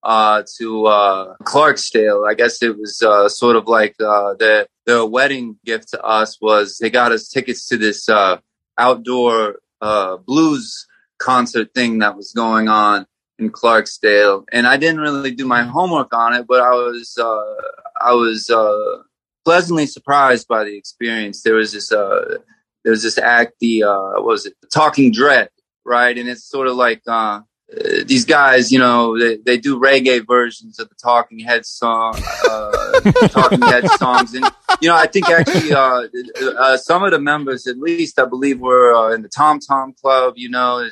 uh, 0.03 0.43
to 0.57 0.85
uh, 0.85 1.35
Clarksdale. 1.43 2.29
I 2.29 2.33
guess 2.33 2.61
it 2.61 2.77
was 2.77 3.01
uh, 3.01 3.29
sort 3.29 3.55
of 3.55 3.67
like 3.67 3.95
uh, 3.99 4.35
their 4.35 5.05
wedding 5.05 5.57
gift 5.65 5.89
to 5.89 6.01
us 6.01 6.39
was 6.41 6.77
they 6.77 6.89
got 6.89 7.11
us 7.11 7.29
tickets 7.29 7.67
to 7.67 7.77
this 7.77 8.09
uh, 8.09 8.37
outdoor 8.77 9.59
uh, 9.81 10.17
blues 10.17 10.87
concert 11.19 11.73
thing 11.73 11.99
that 11.99 12.15
was 12.15 12.31
going 12.33 12.67
on 12.67 13.05
in 13.37 13.51
Clarksdale, 13.51 14.45
and 14.51 14.67
I 14.67 14.77
didn't 14.77 14.99
really 14.99 15.31
do 15.31 15.45
my 15.45 15.63
homework 15.63 16.13
on 16.13 16.33
it, 16.33 16.47
but 16.47 16.61
I 16.61 16.71
was 16.71 17.17
uh, 17.17 17.55
I 18.01 18.13
was 18.13 18.49
uh, 18.49 19.03
pleasantly 19.45 19.85
surprised 19.85 20.47
by 20.47 20.63
the 20.63 20.75
experience. 20.75 21.43
There 21.43 21.55
was 21.55 21.71
this 21.71 21.91
uh, 21.91 22.39
there 22.83 22.91
was 22.91 23.03
this 23.03 23.17
act, 23.17 23.53
the 23.59 23.83
uh, 23.83 24.13
what 24.13 24.25
was 24.25 24.45
it, 24.45 24.55
Talking 24.73 25.11
Dread, 25.11 25.49
right? 25.85 26.17
And 26.17 26.27
it's 26.27 26.43
sort 26.43 26.67
of 26.67 26.75
like 26.75 27.01
uh, 27.07 27.41
uh, 27.71 28.03
these 28.05 28.25
guys, 28.25 28.71
you 28.71 28.79
know, 28.79 29.17
they, 29.19 29.37
they 29.37 29.57
do 29.57 29.79
reggae 29.79 30.25
versions 30.25 30.79
of 30.79 30.89
the 30.89 30.95
Talking 30.95 31.39
Heads 31.39 31.69
song, 31.69 32.15
uh, 32.49 32.99
Talking 33.29 33.61
Heads 33.61 33.93
songs, 33.95 34.33
and 34.33 34.45
you 34.81 34.89
know, 34.89 34.95
I 34.95 35.07
think 35.07 35.29
actually 35.29 35.71
uh, 35.71 36.07
uh, 36.57 36.77
some 36.77 37.03
of 37.03 37.11
the 37.11 37.19
members, 37.19 37.67
at 37.67 37.77
least 37.77 38.17
I 38.19 38.25
believe, 38.25 38.59
were 38.59 38.93
uh, 38.95 39.13
in 39.13 39.21
the 39.21 39.29
Tom 39.29 39.59
Tom 39.59 39.93
Club. 39.93 40.33
You 40.37 40.49
know, 40.49 40.87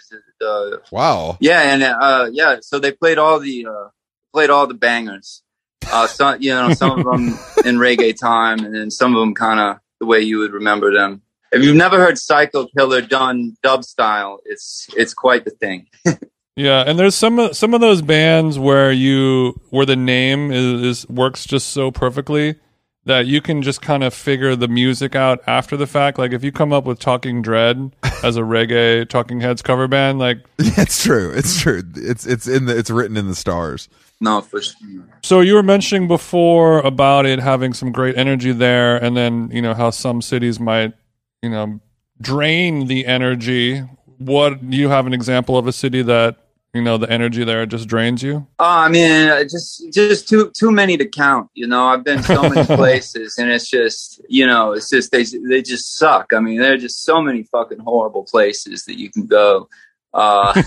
uh, 0.45 0.69
Wow. 0.91 1.37
yeah, 1.39 1.73
and 1.73 1.83
uh, 1.83 2.29
yeah, 2.31 2.57
so 2.61 2.79
they 2.79 2.91
played 2.91 3.17
all 3.17 3.39
the 3.39 3.65
uh, 3.65 3.87
played 4.33 4.49
all 4.49 4.67
the 4.67 4.73
bangers. 4.75 5.41
Uh, 5.89 6.05
some, 6.05 6.41
you 6.41 6.51
know, 6.51 6.73
some 6.73 6.99
of 6.99 7.05
them 7.05 7.27
in 7.65 7.77
reggae 7.77 8.15
time, 8.15 8.59
and 8.59 8.75
then 8.75 8.91
some 8.91 9.15
of 9.15 9.19
them 9.21 9.33
kind 9.33 9.59
of 9.59 9.77
the 9.99 10.05
way 10.05 10.19
you 10.21 10.37
would 10.39 10.51
remember 10.51 10.93
them. 10.93 11.21
If 11.51 11.63
you've 11.63 11.77
never 11.77 11.97
heard 11.97 12.17
Psycho 12.17 12.67
Killer 12.77 13.01
done 13.01 13.55
dub 13.63 13.83
style, 13.85 14.39
it's 14.45 14.87
it's 14.97 15.13
quite 15.13 15.43
the 15.45 15.51
thing. 15.51 15.87
Yeah, 16.57 16.83
and 16.87 16.97
there's 16.97 17.13
some 17.13 17.37
of 17.37 17.55
some 17.55 17.75
of 17.75 17.81
those 17.81 18.01
bands 18.01 18.57
where 18.57 18.91
you 18.91 19.61
where 19.69 19.85
the 19.85 19.95
name 19.95 20.51
is, 20.51 20.81
is 20.81 21.07
works 21.07 21.45
just 21.45 21.67
so 21.67 21.91
perfectly 21.91 22.55
that 23.05 23.27
you 23.27 23.41
can 23.41 23.61
just 23.61 23.79
kind 23.79 24.03
of 24.03 24.11
figure 24.11 24.55
the 24.55 24.67
music 24.67 25.15
out 25.15 25.39
after 25.45 25.77
the 25.77 25.85
fact. 25.85 26.17
Like 26.17 26.33
if 26.33 26.43
you 26.43 26.51
come 26.51 26.73
up 26.73 26.85
with 26.85 26.97
Talking 26.97 27.43
Dread 27.43 27.95
as 28.23 28.37
a 28.37 28.41
reggae 28.41 29.07
Talking 29.07 29.39
Heads 29.39 29.61
cover 29.61 29.87
band, 29.87 30.17
like 30.17 30.39
It's 30.57 31.03
true. 31.03 31.31
It's 31.31 31.61
true. 31.61 31.83
It's 31.95 32.25
it's 32.25 32.47
in 32.47 32.65
the 32.65 32.75
it's 32.75 32.89
written 32.89 33.17
in 33.17 33.27
the 33.27 33.35
stars. 33.35 33.87
No, 34.19 34.41
for 34.41 34.59
sure. 34.59 34.75
so 35.21 35.41
you 35.41 35.53
were 35.53 35.61
mentioning 35.61 36.07
before 36.07 36.79
about 36.79 37.27
it 37.27 37.37
having 37.37 37.75
some 37.75 37.91
great 37.91 38.17
energy 38.17 38.51
there, 38.51 38.97
and 38.97 39.15
then 39.15 39.51
you 39.53 39.61
know 39.61 39.75
how 39.75 39.91
some 39.91 40.23
cities 40.23 40.59
might 40.59 40.93
you 41.43 41.51
know 41.51 41.79
drain 42.19 42.87
the 42.87 43.05
energy. 43.05 43.77
What 44.17 44.67
do 44.71 44.75
you 44.75 44.89
have 44.89 45.05
an 45.05 45.13
example 45.13 45.55
of 45.55 45.67
a 45.67 45.71
city 45.71 46.01
that 46.01 46.37
you 46.73 46.81
know 46.81 46.97
the 46.97 47.09
energy 47.09 47.43
there 47.43 47.65
just 47.65 47.87
drains 47.87 48.21
you? 48.21 48.47
Oh, 48.59 48.65
I 48.65 48.89
mean, 48.89 49.29
uh, 49.29 49.43
just 49.43 49.91
just 49.91 50.27
too 50.27 50.51
too 50.57 50.71
many 50.71 50.97
to 50.97 51.07
count. 51.07 51.49
You 51.53 51.67
know, 51.67 51.85
I've 51.85 52.03
been 52.03 52.21
so 52.23 52.49
many 52.49 52.65
places, 52.75 53.37
and 53.37 53.49
it's 53.49 53.69
just 53.69 54.21
you 54.27 54.45
know, 54.45 54.73
it's 54.73 54.89
just 54.89 55.11
they 55.11 55.23
they 55.23 55.61
just 55.61 55.97
suck. 55.97 56.33
I 56.33 56.39
mean, 56.39 56.59
there 56.59 56.73
are 56.73 56.77
just 56.77 57.03
so 57.03 57.21
many 57.21 57.43
fucking 57.43 57.79
horrible 57.79 58.23
places 58.23 58.85
that 58.85 58.99
you 58.99 59.09
can 59.09 59.25
go. 59.25 59.69
Uh, 60.13 60.53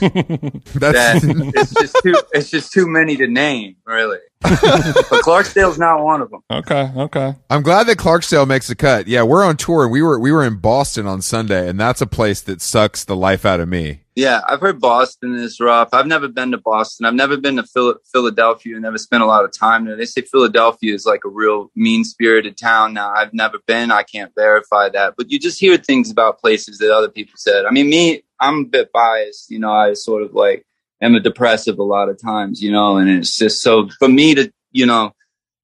That's 0.75 1.23
that 1.23 1.53
it's 1.55 1.75
just 1.75 1.97
too 2.03 2.15
it's 2.33 2.51
just 2.51 2.73
too 2.73 2.87
many 2.87 3.17
to 3.17 3.27
name, 3.27 3.77
really. 3.85 4.19
But 4.41 5.23
Clarksdale's 5.23 5.79
not 5.79 6.03
one 6.03 6.21
of 6.21 6.31
them. 6.31 6.41
Okay, 6.51 6.91
okay. 6.97 7.35
I'm 7.49 7.63
glad 7.63 7.87
that 7.87 7.99
Clarksdale 7.99 8.47
makes 8.47 8.69
the 8.69 8.75
cut. 8.75 9.07
Yeah, 9.07 9.23
we're 9.23 9.45
on 9.45 9.57
tour 9.57 9.85
and 9.85 9.93
we 9.93 10.03
were 10.03 10.19
we 10.19 10.33
were 10.33 10.45
in 10.45 10.57
Boston 10.57 11.07
on 11.07 11.23
Sunday 11.23 11.69
and 11.69 11.79
that's 11.79 12.01
a 12.01 12.07
place 12.07 12.41
that 12.43 12.61
sucks 12.61 13.05
the 13.05 13.17
life 13.17 13.45
out 13.45 13.61
of 13.61 13.69
me. 13.69 14.01
Yeah, 14.17 14.41
I've 14.49 14.61
heard 14.61 14.81
Boston 14.81 15.35
is 15.35 15.61
rough. 15.61 15.91
I've 15.93 16.07
never 16.07 16.29
been 16.29 16.51
to 16.51 16.59
Boston. 16.59 17.07
I've 17.07 17.15
never 17.15 17.37
been 17.37 17.57
to 17.57 17.63
Phil- 17.63 17.99
Philadelphia. 18.13 18.79
Never 18.79 18.99
spent 18.99 19.23
a 19.23 19.27
lot 19.27 19.45
of 19.45 19.53
time 19.53 19.85
there. 19.87 19.97
They 19.97 20.05
say 20.05 20.23
Philadelphia 20.23 20.95
is 20.95 21.07
like 21.07 21.21
a 21.25 21.29
real 21.29 21.71
mean 21.77 22.05
spirited 22.05 22.57
town. 22.59 22.93
Now 22.95 23.13
I've 23.15 23.33
never 23.33 23.59
been. 23.67 23.91
I 23.91 24.03
can't 24.03 24.33
verify 24.35 24.89
that, 24.91 25.15
but 25.17 25.31
you 25.31 25.39
just 25.39 25.61
hear 25.61 25.77
things 25.77 26.11
about 26.11 26.39
places 26.41 26.79
that 26.79 26.93
other 26.93 27.09
people 27.09 27.35
said. 27.37 27.65
I 27.67 27.71
mean, 27.71 27.89
me, 27.89 28.23
I'm 28.41 28.61
a 28.61 28.69
bit 28.69 28.93
biased. 28.93 29.51
You 29.51 29.59
know, 29.59 29.73
I 29.73 29.95
sort 29.95 30.23
of 30.23 30.35
like 30.35 30.67
am 31.01 31.15
a 31.15 31.21
depressive 31.21 31.79
a 31.79 31.83
lot 31.83 32.09
of 32.09 32.21
times. 32.21 32.63
You 32.63 32.73
know, 32.73 32.97
and 32.99 33.09
it's 33.11 33.37
just 33.37 33.63
so 33.63 33.89
for 33.99 34.09
me 34.09 34.35
to 34.35 34.53
you 34.73 34.87
know, 34.87 35.13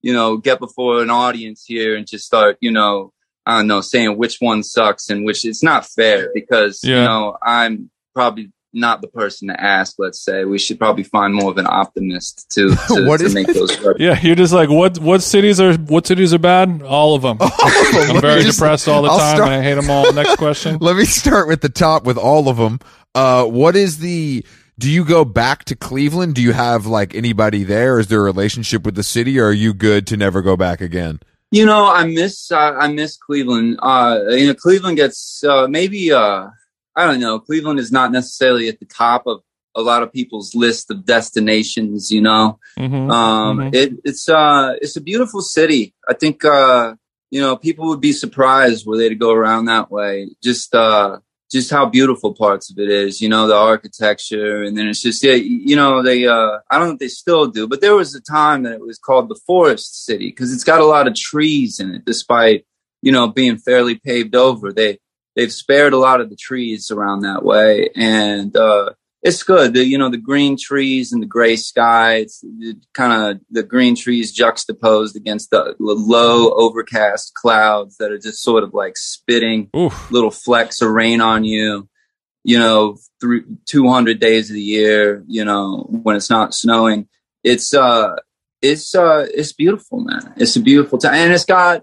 you 0.02 0.12
know, 0.12 0.36
get 0.36 0.58
before 0.58 1.02
an 1.02 1.10
audience 1.10 1.64
here 1.66 1.96
and 1.96 2.06
just 2.06 2.24
start 2.26 2.56
you 2.60 2.70
know. 2.70 3.12
I 3.48 3.58
don't 3.58 3.68
know, 3.68 3.80
saying 3.80 4.18
which 4.18 4.38
one 4.40 4.64
sucks 4.64 5.08
and 5.08 5.24
which 5.24 5.44
it's 5.44 5.62
not 5.62 5.86
fair 5.86 6.30
because 6.34 6.80
you 6.82 6.96
know 6.96 7.36
I'm 7.40 7.90
probably 8.12 8.50
not 8.72 9.02
the 9.02 9.06
person 9.06 9.46
to 9.46 9.60
ask. 9.62 9.94
Let's 9.98 10.20
say 10.20 10.44
we 10.44 10.58
should 10.58 10.80
probably 10.80 11.04
find 11.04 11.32
more 11.32 11.52
of 11.52 11.56
an 11.56 11.66
optimist 11.68 12.50
to 12.54 12.70
to, 12.88 13.06
What 13.06 13.20
to 13.20 13.28
make 13.32 13.48
it? 13.48 13.54
those. 13.54 13.80
Work. 13.84 13.98
Yeah, 14.00 14.18
you're 14.20 14.34
just 14.34 14.52
like 14.52 14.68
what? 14.68 14.98
What 14.98 15.22
cities 15.22 15.60
are? 15.60 15.74
What 15.74 16.08
cities 16.08 16.34
are 16.34 16.40
bad? 16.40 16.82
All 16.82 17.14
of 17.14 17.22
them. 17.22 17.38
I'm 17.40 18.20
very 18.20 18.42
just- 18.42 18.58
depressed 18.58 18.88
all 18.88 19.02
the 19.02 19.10
I'll 19.10 19.18
time, 19.18 19.36
start- 19.36 19.52
and 19.52 19.60
I 19.60 19.62
hate 19.62 19.74
them 19.74 19.90
all. 19.90 20.12
Next 20.12 20.34
question. 20.38 20.78
Let 20.80 20.96
me 20.96 21.04
start 21.04 21.46
with 21.46 21.60
the 21.60 21.68
top 21.68 22.02
with 22.02 22.18
all 22.18 22.48
of 22.48 22.56
them. 22.56 22.80
Uh, 23.14 23.44
what 23.44 23.76
is 23.76 23.98
the? 24.00 24.44
Do 24.78 24.90
you 24.90 25.04
go 25.04 25.24
back 25.24 25.64
to 25.66 25.74
Cleveland? 25.76 26.34
Do 26.34 26.42
you 26.42 26.52
have 26.52 26.84
like 26.86 27.14
anybody 27.14 27.64
there? 27.64 27.98
Is 27.98 28.08
there 28.08 28.20
a 28.20 28.24
relationship 28.24 28.84
with 28.84 28.94
the 28.94 29.02
city, 29.02 29.38
or 29.40 29.46
are 29.46 29.52
you 29.52 29.72
good 29.72 30.06
to 30.08 30.16
never 30.18 30.42
go 30.42 30.56
back 30.56 30.82
again? 30.82 31.20
You 31.50 31.64
know, 31.64 31.86
I 31.86 32.04
miss 32.04 32.52
I, 32.52 32.72
I 32.72 32.88
miss 32.88 33.16
Cleveland. 33.16 33.78
Uh, 33.80 34.20
you 34.30 34.48
know, 34.48 34.54
Cleveland 34.54 34.96
gets 34.98 35.42
uh, 35.44 35.66
maybe 35.66 36.12
uh, 36.12 36.48
I 36.94 37.06
don't 37.06 37.20
know. 37.20 37.38
Cleveland 37.38 37.78
is 37.78 37.90
not 37.90 38.12
necessarily 38.12 38.68
at 38.68 38.78
the 38.78 38.84
top 38.84 39.26
of 39.26 39.40
a 39.74 39.80
lot 39.80 40.02
of 40.02 40.12
people's 40.12 40.54
list 40.54 40.90
of 40.90 41.06
destinations. 41.06 42.10
You 42.10 42.20
know, 42.20 42.58
hmm 42.76 43.10
Um, 43.10 43.58
Mhm. 43.58 43.74
it, 43.74 43.92
it's 44.04 44.28
uh, 44.28 44.74
it's 44.82 44.96
a 44.96 45.00
beautiful 45.00 45.40
city. 45.40 45.94
I 46.06 46.12
think 46.12 46.44
uh, 46.44 46.96
you 47.30 47.40
know 47.40 47.56
people 47.56 47.86
would 47.88 48.02
be 48.02 48.12
surprised 48.12 48.86
were 48.86 48.98
they 48.98 49.08
to 49.08 49.14
go 49.14 49.32
around 49.32 49.66
that 49.66 49.90
way. 49.90 50.28
Just 50.42 50.74
uh, 50.74 51.20
just 51.50 51.70
how 51.70 51.86
beautiful 51.86 52.34
parts 52.34 52.70
of 52.70 52.78
it 52.78 52.90
is. 52.90 53.20
You 53.20 53.28
know, 53.28 53.46
the 53.46 53.56
architecture, 53.56 54.62
and 54.62 54.76
then 54.76 54.88
it's 54.88 55.02
just 55.02 55.22
yeah, 55.22 55.34
you 55.34 55.76
know 55.76 56.02
they. 56.02 56.26
Uh, 56.26 56.58
I 56.70 56.78
don't 56.78 56.88
know 56.88 56.94
if 56.94 56.98
they 56.98 57.08
still 57.08 57.46
do, 57.46 57.66
but 57.66 57.80
there 57.80 57.94
was 57.94 58.14
a 58.14 58.20
time 58.20 58.64
that 58.64 58.74
it 58.74 58.80
was 58.80 58.98
called 58.98 59.28
the 59.28 59.40
Forest 59.46 60.04
City 60.04 60.28
because 60.28 60.52
it's 60.52 60.64
got 60.64 60.80
a 60.80 60.86
lot 60.86 61.06
of 61.06 61.14
trees 61.14 61.80
in 61.80 61.94
it, 61.94 62.04
despite 62.04 62.66
you 63.02 63.12
know 63.12 63.28
being 63.28 63.58
fairly 63.58 63.96
paved 63.96 64.34
over. 64.34 64.72
They 64.72 64.98
they've 65.34 65.52
spared 65.52 65.92
a 65.92 65.98
lot 65.98 66.20
of 66.20 66.30
the 66.30 66.36
trees 66.36 66.90
around 66.90 67.20
that 67.20 67.44
way, 67.44 67.90
and 67.94 68.54
uh, 68.56 68.90
it's 69.26 69.42
good. 69.42 69.74
The, 69.74 69.84
you 69.84 69.98
know, 69.98 70.08
the 70.08 70.16
green 70.16 70.56
trees 70.56 71.12
and 71.12 71.20
the 71.20 71.26
gray 71.26 71.56
sky. 71.56 72.18
It's 72.18 72.44
kind 72.94 73.12
of 73.12 73.40
the 73.50 73.64
green 73.64 73.96
trees 73.96 74.32
juxtaposed 74.32 75.16
against 75.16 75.50
the 75.50 75.74
low 75.80 76.52
overcast 76.52 77.34
clouds 77.34 77.96
that 77.96 78.12
are 78.12 78.18
just 78.18 78.42
sort 78.42 78.62
of 78.62 78.72
like 78.72 78.96
spitting 78.96 79.68
Oof. 79.76 80.10
little 80.12 80.30
flecks 80.30 80.80
of 80.80 80.90
rain 80.90 81.20
on 81.20 81.44
you. 81.44 81.88
You 82.44 82.60
know, 82.60 82.96
through 83.20 83.56
200 83.66 84.20
days 84.20 84.48
of 84.50 84.54
the 84.54 84.62
year. 84.62 85.24
You 85.26 85.44
know, 85.44 85.88
when 85.90 86.14
it's 86.14 86.30
not 86.30 86.54
snowing, 86.54 87.08
it's 87.42 87.74
uh, 87.74 88.14
it's 88.62 88.94
uh, 88.94 89.26
it's 89.34 89.52
beautiful, 89.52 90.00
man. 90.00 90.34
It's 90.36 90.54
a 90.54 90.60
beautiful 90.60 90.98
time, 90.98 91.14
and 91.14 91.32
it's 91.32 91.44
got 91.44 91.82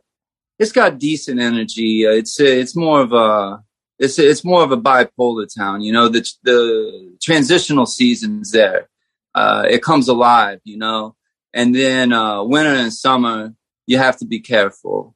it's 0.59 0.71
got 0.71 0.97
decent 0.97 1.41
energy. 1.41 2.07
Uh, 2.07 2.11
It's 2.11 2.39
it's 2.39 2.77
more 2.77 3.01
of 3.01 3.11
a 3.11 3.61
it's 3.99 4.19
it's 4.19 4.43
more 4.43 4.63
of 4.63 4.71
a 4.71 4.77
bipolar 4.77 5.47
town. 5.53 5.81
You 5.81 5.93
know, 5.93 6.09
the 6.09 6.27
the 6.43 7.17
transitional 7.21 7.85
seasons 7.85 8.51
there. 8.51 8.89
Uh, 9.35 9.65
it 9.67 9.81
comes 9.81 10.07
alive, 10.07 10.59
you 10.63 10.77
know, 10.77 11.15
and 11.53 11.73
then 11.73 12.13
uh, 12.13 12.43
winter 12.43 12.69
and 12.73 12.93
summer 12.93 13.53
you 13.85 13.97
have 13.97 14.17
to 14.17 14.25
be 14.25 14.39
careful 14.39 15.15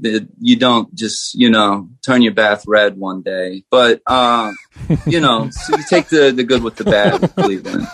that 0.00 0.28
you 0.40 0.56
don't 0.56 0.92
just 0.94 1.34
you 1.34 1.48
know 1.48 1.88
turn 2.04 2.22
your 2.22 2.34
bath 2.34 2.64
red 2.66 2.96
one 2.96 3.22
day. 3.22 3.64
But 3.70 4.02
uh, 4.06 4.52
you 5.06 5.20
know, 5.20 5.48
so 5.50 5.76
you 5.76 5.84
take 5.88 6.08
the 6.08 6.30
the 6.30 6.44
good 6.44 6.62
with 6.62 6.76
the 6.76 6.84
bad 6.84 7.20
with 7.20 7.34
Cleveland. 7.34 7.86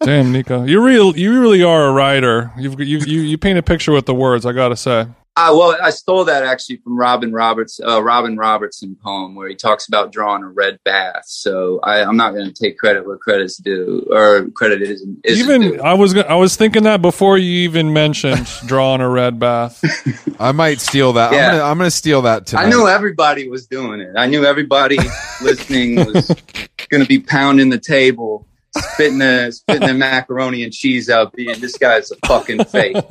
Damn, 0.00 0.32
Nico, 0.32 0.64
you 0.64 0.84
real 0.84 1.16
you 1.16 1.40
really 1.40 1.62
are 1.62 1.86
a 1.86 1.92
writer. 1.92 2.52
You've 2.58 2.80
you 2.80 2.98
you 2.98 3.20
you 3.22 3.38
paint 3.38 3.58
a 3.58 3.62
picture 3.62 3.92
with 3.92 4.06
the 4.06 4.14
words. 4.14 4.46
I 4.46 4.52
gotta 4.52 4.76
say. 4.76 5.06
Uh, 5.36 5.52
well, 5.52 5.76
I 5.82 5.90
stole 5.90 6.24
that 6.26 6.44
actually 6.44 6.76
from 6.76 6.96
Robin 6.96 7.32
Roberts, 7.32 7.80
uh, 7.84 8.00
Robin 8.00 8.36
Robertson 8.36 8.96
poem 9.02 9.34
where 9.34 9.48
he 9.48 9.56
talks 9.56 9.88
about 9.88 10.12
drawing 10.12 10.44
a 10.44 10.48
red 10.48 10.78
bath. 10.84 11.24
So 11.26 11.80
I, 11.82 12.04
I'm 12.04 12.16
not 12.16 12.34
going 12.34 12.46
to 12.46 12.52
take 12.52 12.78
credit 12.78 13.04
where 13.04 13.16
credit's 13.16 13.56
due, 13.56 14.06
or 14.10 14.48
credit 14.50 14.80
isn't. 14.82 15.20
isn't 15.24 15.44
even 15.44 15.60
due. 15.60 15.82
I 15.82 15.94
was 15.94 16.16
I 16.16 16.34
was 16.36 16.54
thinking 16.54 16.84
that 16.84 17.02
before 17.02 17.36
you 17.36 17.64
even 17.64 17.92
mentioned 17.92 18.46
drawing 18.66 19.00
a 19.00 19.08
red 19.08 19.40
bath. 19.40 19.82
I 20.38 20.52
might 20.52 20.80
steal 20.80 21.14
that. 21.14 21.32
Yeah. 21.32 21.46
I'm 21.46 21.50
gonna 21.52 21.64
I'm 21.64 21.78
gonna 21.78 21.90
steal 21.90 22.22
that 22.22 22.46
tonight. 22.46 22.66
I 22.66 22.68
knew 22.70 22.86
everybody 22.86 23.48
was 23.48 23.66
doing 23.66 24.00
it. 24.00 24.14
I 24.16 24.26
knew 24.26 24.44
everybody 24.44 24.98
listening 25.42 25.96
was 25.96 26.28
going 26.88 27.02
to 27.02 27.08
be 27.08 27.18
pounding 27.18 27.70
the 27.70 27.78
table, 27.78 28.46
spitting 28.76 29.18
the 29.18 29.50
spitting 29.52 29.86
the 29.88 29.94
macaroni 29.94 30.64
and 30.64 30.72
cheese 30.72 31.08
out, 31.10 31.32
being 31.34 31.58
this 31.60 31.76
guy's 31.78 32.10
a 32.10 32.16
fucking 32.26 32.64
fake. 32.64 32.96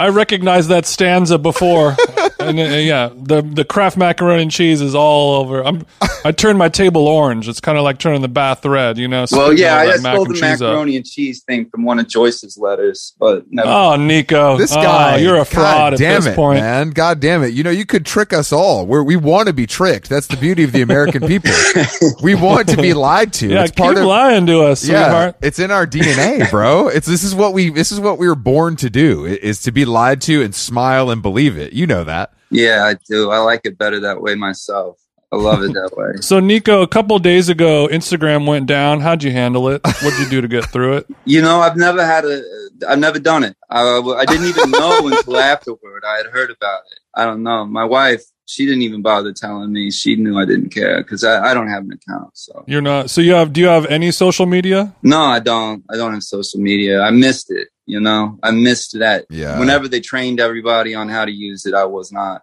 I 0.00 0.10
recognized 0.12 0.68
that 0.68 0.86
stanza 0.86 1.38
before, 1.38 1.96
and 2.38 2.58
uh, 2.58 2.62
yeah, 2.62 3.10
the 3.14 3.42
the 3.42 3.64
Kraft 3.64 3.96
macaroni 3.96 4.42
and 4.42 4.50
cheese 4.50 4.80
is 4.80 4.94
all 4.94 5.40
over. 5.40 5.64
I'm 5.64 5.86
I 6.24 6.32
turned 6.32 6.58
my 6.58 6.68
table 6.68 7.06
orange. 7.08 7.48
It's 7.48 7.60
kind 7.60 7.78
of 7.78 7.84
like 7.84 7.98
turning 7.98 8.22
the 8.22 8.28
bath 8.28 8.64
red, 8.64 8.98
you 8.98 9.08
know. 9.08 9.26
Well, 9.32 9.52
yeah, 9.52 9.76
I 9.76 9.86
that 9.86 9.92
just 9.92 10.02
stole 10.04 10.24
the 10.26 10.34
cheese 10.34 10.62
up. 10.62 10.68
macaroni 10.68 10.96
and 10.96 11.06
cheese 11.06 11.42
thing 11.42 11.68
from 11.70 11.84
one 11.84 11.98
of 11.98 12.06
Joyce's 12.08 12.56
letters, 12.58 13.14
but 13.18 13.44
never. 13.50 13.68
Oh, 13.68 13.96
Nico, 13.96 14.56
This 14.58 14.72
Oh, 14.72 14.82
guy, 14.82 15.16
you're 15.16 15.36
a 15.36 15.38
God 15.38 15.48
fraud 15.48 15.92
at 15.94 15.98
damn 15.98 16.16
this 16.22 16.32
it, 16.32 16.36
point. 16.36 16.60
man. 16.60 16.90
God 16.90 17.20
damn 17.20 17.42
it! 17.42 17.48
You 17.54 17.62
know 17.62 17.70
you 17.70 17.86
could 17.86 18.04
trick 18.06 18.32
us 18.32 18.52
all. 18.52 18.86
We're, 18.86 19.02
we 19.02 19.16
want 19.16 19.48
to 19.48 19.52
be 19.52 19.66
tricked. 19.66 20.08
That's 20.08 20.26
the 20.26 20.36
beauty 20.36 20.64
of 20.64 20.72
the 20.72 20.82
American 20.82 21.26
people. 21.26 21.50
we 22.22 22.34
want 22.34 22.68
to 22.68 22.76
be 22.82 22.94
lied 22.94 23.32
to. 23.34 23.48
Yeah, 23.48 23.62
it's 23.62 23.70
keep 23.70 23.78
part 23.84 23.96
of 23.98 24.04
lying 24.04 24.46
to 24.46 24.62
us, 24.62 24.86
yeah. 24.86 25.04
sweetheart. 25.04 25.36
It's 25.42 25.58
in 25.58 25.70
our 25.70 25.86
DNA, 25.86 26.50
bro. 26.50 26.88
It's 26.98 27.06
this 27.06 27.24
is 27.24 27.34
what 27.34 27.52
we 27.52 27.70
this 27.70 27.92
is 27.92 28.00
what 28.00 28.18
we 28.18 28.28
were 28.28 28.34
born 28.34 28.76
to 28.76 28.90
do. 28.90 29.26
i- 29.26 29.38
Is 29.42 29.60
to 29.62 29.72
be 29.72 29.84
lied 29.84 30.20
to 30.22 30.42
and 30.42 30.54
smile 30.54 31.10
and 31.10 31.22
believe 31.22 31.56
it. 31.58 31.72
You 31.72 31.86
know 31.86 32.04
that. 32.04 32.32
Yeah, 32.50 32.84
I 32.84 32.94
do. 33.08 33.30
I 33.30 33.38
like 33.38 33.60
it 33.64 33.76
better 33.78 34.00
that 34.00 34.20
way 34.22 34.34
myself. 34.34 34.98
I 35.30 35.36
love 35.36 35.62
it 35.62 35.74
that 35.74 35.90
way. 35.94 36.12
So 36.22 36.40
Nico, 36.40 36.80
a 36.80 36.88
couple 36.88 37.18
days 37.18 37.50
ago, 37.50 37.86
Instagram 37.92 38.46
went 38.46 38.66
down. 38.66 39.00
How'd 39.02 39.22
you 39.22 39.30
handle 39.30 39.68
it? 39.68 39.82
What'd 39.84 40.18
you 40.18 40.26
do 40.30 40.40
to 40.40 40.48
get 40.48 40.64
through 40.66 40.94
it? 40.98 41.06
You 41.26 41.42
know, 41.42 41.60
I've 41.60 41.76
never 41.76 42.02
had 42.02 42.24
a, 42.24 42.42
I've 42.88 42.98
never 42.98 43.18
done 43.18 43.44
it. 43.44 43.54
I, 43.68 43.82
I 43.82 44.24
didn't 44.24 44.46
even 44.46 44.70
know 44.70 45.06
until 45.08 45.36
afterward. 45.36 46.04
I 46.06 46.16
had 46.16 46.26
heard 46.26 46.50
about 46.50 46.80
it. 46.90 46.98
I 47.14 47.24
don't 47.26 47.42
know. 47.42 47.66
My 47.66 47.84
wife, 47.84 48.22
she 48.48 48.64
didn't 48.64 48.80
even 48.82 49.02
bother 49.02 49.32
telling 49.32 49.70
me. 49.72 49.90
She 49.90 50.16
knew 50.16 50.38
I 50.38 50.46
didn't 50.46 50.70
care 50.70 51.02
because 51.02 51.22
I, 51.22 51.50
I 51.50 51.54
don't 51.54 51.68
have 51.68 51.82
an 51.84 51.92
account. 51.92 52.30
So 52.32 52.64
You're 52.66 52.80
not. 52.80 53.10
So 53.10 53.20
you 53.20 53.34
have? 53.34 53.52
Do 53.52 53.60
you 53.60 53.66
have 53.66 53.84
any 53.86 54.10
social 54.10 54.46
media? 54.46 54.94
no, 55.02 55.20
I 55.20 55.38
don't. 55.38 55.84
I 55.90 55.96
don't 55.96 56.14
have 56.14 56.22
social 56.22 56.58
media. 56.60 57.02
I 57.02 57.10
missed 57.10 57.50
it. 57.50 57.68
You 57.84 58.00
know, 58.00 58.38
I 58.42 58.50
missed 58.50 58.98
that. 58.98 59.26
Yeah. 59.30 59.58
Whenever 59.58 59.86
they 59.86 60.00
trained 60.00 60.40
everybody 60.40 60.94
on 60.94 61.08
how 61.08 61.24
to 61.24 61.30
use 61.30 61.66
it, 61.66 61.74
I 61.74 61.84
was 61.84 62.10
not. 62.10 62.42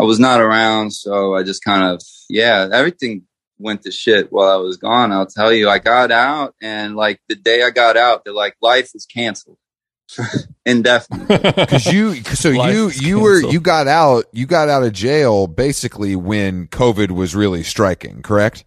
I 0.00 0.04
was 0.04 0.18
not 0.18 0.40
around, 0.40 0.92
so 0.92 1.34
I 1.34 1.42
just 1.42 1.62
kind 1.64 1.84
of 1.84 2.00
yeah. 2.30 2.68
Everything 2.72 3.22
went 3.58 3.82
to 3.82 3.90
shit 3.92 4.32
while 4.32 4.48
I 4.48 4.56
was 4.56 4.76
gone. 4.76 5.12
I'll 5.12 5.26
tell 5.26 5.52
you, 5.52 5.68
I 5.68 5.78
got 5.78 6.10
out, 6.12 6.54
and 6.62 6.94
like 6.94 7.20
the 7.28 7.34
day 7.34 7.62
I 7.62 7.70
got 7.70 7.96
out, 7.96 8.24
they're 8.24 8.32
like, 8.34 8.56
life 8.62 8.90
is 8.94 9.06
canceled, 9.06 9.58
indefinitely. 10.66 11.36
Because 11.38 11.86
you, 11.86 12.14
so 12.14 12.50
Life 12.50 12.74
you, 12.74 12.90
you 12.90 13.20
were, 13.20 13.40
you 13.40 13.60
got 13.60 13.86
out, 13.86 14.26
you 14.32 14.46
got 14.46 14.68
out 14.68 14.82
of 14.82 14.92
jail 14.92 15.46
basically 15.46 16.16
when 16.16 16.66
COVID 16.68 17.10
was 17.10 17.34
really 17.34 17.62
striking, 17.62 18.22
correct? 18.22 18.64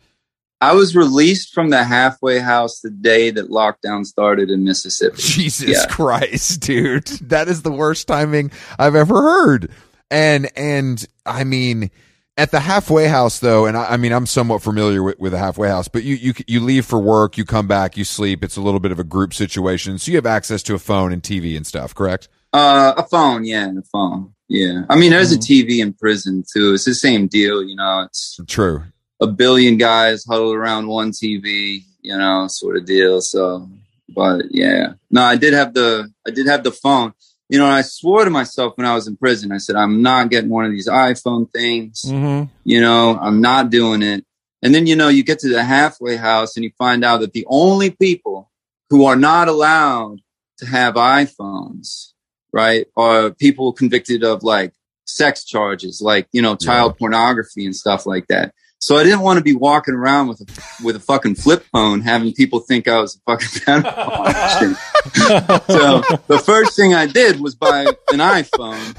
I 0.61 0.73
was 0.73 0.95
released 0.95 1.53
from 1.53 1.69
the 1.69 1.83
halfway 1.83 2.39
house 2.39 2.79
the 2.79 2.89
day 2.89 3.29
that 3.29 3.49
lockdown 3.49 4.05
started 4.05 4.49
in 4.49 4.63
Mississippi. 4.63 5.17
Jesus 5.19 5.69
Yeah. 5.69 5.85
Christ, 5.87 6.61
dude. 6.61 7.07
That 7.21 7.47
is 7.47 7.61
the 7.61 7.71
worst 7.71 8.07
timing 8.07 8.51
I've 8.79 8.95
ever 8.95 9.21
heard. 9.21 9.71
And, 10.09 10.49
and 10.55 11.05
I 11.25 11.43
mean, 11.43 11.91
at 12.37 12.51
the 12.51 12.59
halfway 12.59 13.07
house 13.07 13.39
though, 13.39 13.65
and 13.65 13.77
I, 13.77 13.93
I 13.93 13.97
mean, 13.97 14.11
I'm 14.11 14.25
somewhat 14.25 14.61
familiar 14.61 15.01
with, 15.01 15.19
with 15.19 15.31
the 15.31 15.37
halfway 15.37 15.69
house, 15.69 15.87
but 15.87 16.03
you, 16.03 16.15
you, 16.15 16.33
you 16.47 16.59
leave 16.59 16.85
for 16.85 16.99
work, 16.99 17.37
you 17.37 17.45
come 17.45 17.67
back, 17.67 17.95
you 17.97 18.03
sleep. 18.03 18.43
It's 18.43 18.57
a 18.57 18.61
little 18.61 18.79
bit 18.79 18.91
of 18.91 18.99
a 18.99 19.03
group 19.03 19.33
situation. 19.33 19.97
So 19.97 20.11
you 20.11 20.17
have 20.17 20.25
access 20.25 20.61
to 20.63 20.75
a 20.75 20.79
phone 20.79 21.13
and 21.13 21.21
TV 21.23 21.55
and 21.55 21.65
stuff, 21.65 21.95
correct? 21.95 22.27
Uh, 22.53 22.93
a 22.97 23.03
phone, 23.03 23.43
yeah, 23.45 23.69
a 23.77 23.81
phone, 23.83 24.33
yeah. 24.47 24.83
I 24.89 24.95
mean, 24.95 25.11
there's 25.11 25.31
a 25.31 25.37
Mm-hmm. 25.37 25.69
TV 25.77 25.81
in 25.81 25.93
prison 25.93 26.43
too. 26.51 26.73
It's 26.73 26.85
the 26.85 26.95
same 26.95 27.27
deal, 27.27 27.63
you 27.63 27.75
know. 27.75 28.01
It's 28.01 28.39
True. 28.47 28.83
a 29.21 29.27
billion 29.27 29.77
guys 29.77 30.25
huddled 30.25 30.55
around 30.55 30.87
one 30.87 31.11
TV, 31.11 31.83
you 32.01 32.17
know, 32.17 32.47
sort 32.47 32.77
of 32.77 32.85
deal. 32.85 33.21
So, 33.21 33.67
but 34.09 34.45
yeah, 34.51 34.93
no, 35.09 35.23
I 35.23 35.35
did 35.35 35.53
have 35.53 35.73
the, 35.73 36.09
I 36.27 36.31
did 36.31 36.47
have 36.47 36.63
the 36.63 36.71
phone. 36.71 37.13
You 37.49 37.59
know, 37.59 37.67
I 37.67 37.81
swore 37.81 38.23
to 38.23 38.31
myself 38.31 38.73
when 38.75 38.87
I 38.87 38.95
was 38.95 39.07
in 39.07 39.17
prison. 39.17 39.51
I 39.51 39.57
said, 39.57 39.75
I'm 39.75 40.01
not 40.01 40.29
getting 40.29 40.49
one 40.49 40.65
of 40.65 40.71
these 40.71 40.87
iPhone 40.87 41.51
things. 41.51 42.03
Mm-hmm. 42.05 42.51
You 42.63 42.81
know, 42.81 43.17
I'm 43.21 43.39
not 43.41 43.69
doing 43.69 44.01
it. 44.01 44.25
And 44.63 44.73
then, 44.73 44.87
you 44.87 44.95
know, 44.95 45.09
you 45.09 45.23
get 45.23 45.39
to 45.39 45.49
the 45.49 45.63
halfway 45.63 46.15
house 46.15 46.55
and 46.55 46.63
you 46.63 46.71
find 46.77 47.05
out 47.05 47.19
that 47.19 47.33
the 47.33 47.45
only 47.47 47.91
people 47.91 48.51
who 48.89 49.05
are 49.05 49.15
not 49.15 49.47
allowed 49.47 50.21
to 50.57 50.65
have 50.65 50.95
iPhones, 50.95 52.13
right, 52.51 52.87
are 52.97 53.29
people 53.29 53.73
convicted 53.73 54.23
of 54.23 54.43
like 54.43 54.73
sex 55.05 55.43
charges, 55.43 56.01
like, 56.01 56.27
you 56.31 56.41
know, 56.41 56.55
child 56.55 56.97
pornography 56.97 57.65
and 57.65 57.75
stuff 57.75 58.07
like 58.07 58.25
that. 58.27 58.55
So 58.79 58.97
I 58.97 59.03
didn't 59.03 59.21
want 59.21 59.37
to 59.37 59.43
be 59.43 59.55
walking 59.55 59.95
around 59.95 60.27
with 60.27 60.41
a, 60.41 60.83
with 60.83 60.95
a 60.95 60.99
fucking 60.99 61.35
flip 61.35 61.65
phone, 61.71 62.01
having 62.01 62.33
people 62.33 62.59
think 62.59 62.87
I 62.87 62.99
was 62.99 63.15
a 63.15 63.19
fucking 63.31 63.47
pedophile. 63.83 65.65
so 65.67 66.17
the 66.27 66.39
first 66.39 66.75
thing 66.75 66.93
I 66.93 67.07
did 67.07 67.39
was 67.39 67.55
buy 67.55 67.85
an 68.11 68.19
iPhone, 68.19 68.95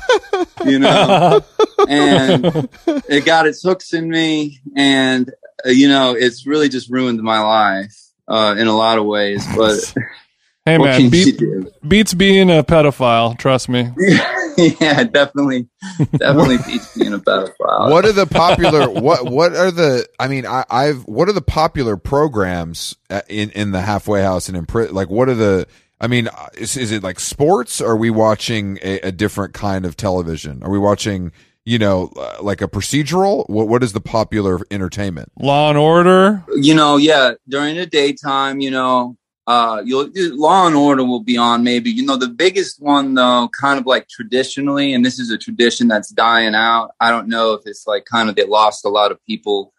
you 0.64 0.78
know, 0.78 1.40
and 1.88 2.68
it 3.08 3.24
got 3.24 3.46
its 3.46 3.62
hooks 3.62 3.92
in 3.92 4.08
me, 4.08 4.60
and 4.74 5.30
uh, 5.64 5.70
you 5.70 5.88
know, 5.88 6.14
it's 6.14 6.46
really 6.46 6.68
just 6.68 6.90
ruined 6.90 7.20
my 7.20 7.40
life 7.40 7.96
uh, 8.28 8.56
in 8.58 8.66
a 8.66 8.76
lot 8.76 8.98
of 8.98 9.04
ways. 9.04 9.46
But 9.56 9.94
Hey 10.66 10.78
man, 10.78 11.10
beat, 11.10 11.40
beats 11.86 12.12
being 12.12 12.50
a 12.50 12.64
pedophile. 12.64 13.38
Trust 13.38 13.68
me. 13.68 13.92
yeah, 14.80 15.04
definitely, 15.04 15.68
definitely 16.16 16.56
beats 16.66 16.96
being 16.96 17.12
a 17.12 17.18
pedophile. 17.18 17.90
what 17.90 18.04
are 18.04 18.12
the 18.12 18.26
popular 18.26 18.88
what 18.88 19.30
what 19.30 19.54
are 19.54 19.70
the 19.70 20.06
i 20.18 20.28
mean 20.28 20.46
I, 20.46 20.64
i've 20.70 21.04
what 21.06 21.28
are 21.28 21.32
the 21.32 21.42
popular 21.42 21.96
programs 21.96 22.96
uh, 23.10 23.22
in 23.28 23.50
in 23.50 23.72
the 23.72 23.80
halfway 23.80 24.22
house 24.22 24.48
and 24.48 24.56
in 24.56 24.66
pri- 24.66 24.86
like 24.88 25.10
what 25.10 25.28
are 25.28 25.34
the 25.34 25.66
i 26.00 26.06
mean 26.06 26.28
uh, 26.28 26.48
is, 26.56 26.76
is 26.76 26.92
it 26.92 27.02
like 27.02 27.20
sports 27.20 27.80
or 27.80 27.92
are 27.92 27.96
we 27.96 28.10
watching 28.10 28.78
a, 28.82 29.00
a 29.00 29.12
different 29.12 29.54
kind 29.54 29.84
of 29.84 29.96
television 29.96 30.62
are 30.62 30.70
we 30.70 30.78
watching 30.78 31.32
you 31.64 31.78
know 31.78 32.10
uh, 32.16 32.36
like 32.40 32.62
a 32.62 32.68
procedural 32.68 33.48
what 33.50 33.68
what 33.68 33.82
is 33.82 33.92
the 33.92 34.00
popular 34.00 34.60
entertainment 34.70 35.30
Law 35.40 35.68
and 35.68 35.78
Order. 35.78 36.42
you 36.54 36.74
know, 36.74 36.96
yeah, 36.96 37.32
during 37.48 37.76
the 37.76 37.86
daytime, 37.86 38.60
you 38.60 38.70
know, 38.70 39.16
uh, 39.46 39.82
you'll 39.84 40.10
Law 40.14 40.66
and 40.66 40.74
Order 40.74 41.04
will 41.04 41.22
be 41.22 41.36
on. 41.36 41.62
Maybe 41.62 41.90
you 41.90 42.04
know 42.04 42.16
the 42.16 42.28
biggest 42.28 42.82
one 42.82 43.14
though, 43.14 43.48
kind 43.48 43.78
of 43.78 43.86
like 43.86 44.08
traditionally, 44.08 44.92
and 44.92 45.04
this 45.04 45.18
is 45.18 45.30
a 45.30 45.38
tradition 45.38 45.88
that's 45.88 46.10
dying 46.10 46.54
out. 46.54 46.90
I 47.00 47.10
don't 47.10 47.28
know 47.28 47.52
if 47.52 47.62
it's 47.66 47.86
like 47.86 48.04
kind 48.04 48.28
of 48.28 48.34
they 48.34 48.44
lost 48.44 48.84
a 48.84 48.88
lot 48.88 49.12
of 49.12 49.24
people 49.24 49.72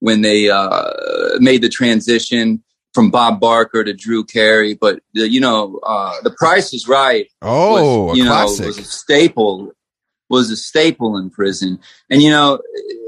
when 0.00 0.22
they 0.22 0.50
uh, 0.50 0.92
made 1.38 1.62
the 1.62 1.68
transition 1.68 2.62
from 2.92 3.10
Bob 3.10 3.40
Barker 3.40 3.84
to 3.84 3.92
Drew 3.92 4.24
Carey, 4.24 4.74
but 4.74 5.00
the, 5.14 5.28
you 5.28 5.40
know, 5.40 5.78
uh, 5.84 6.20
The 6.22 6.34
Price 6.36 6.74
is 6.74 6.88
Right 6.88 7.28
oh 7.40 8.06
was, 8.06 8.16
a 8.16 8.18
you 8.18 8.24
know, 8.24 8.32
classic 8.32 8.66
was 8.66 8.78
a 8.78 8.84
staple 8.84 9.72
was 10.28 10.50
a 10.50 10.56
staple 10.56 11.16
in 11.16 11.28
prison. 11.30 11.78
And 12.08 12.22
you 12.22 12.30
know, 12.30 12.60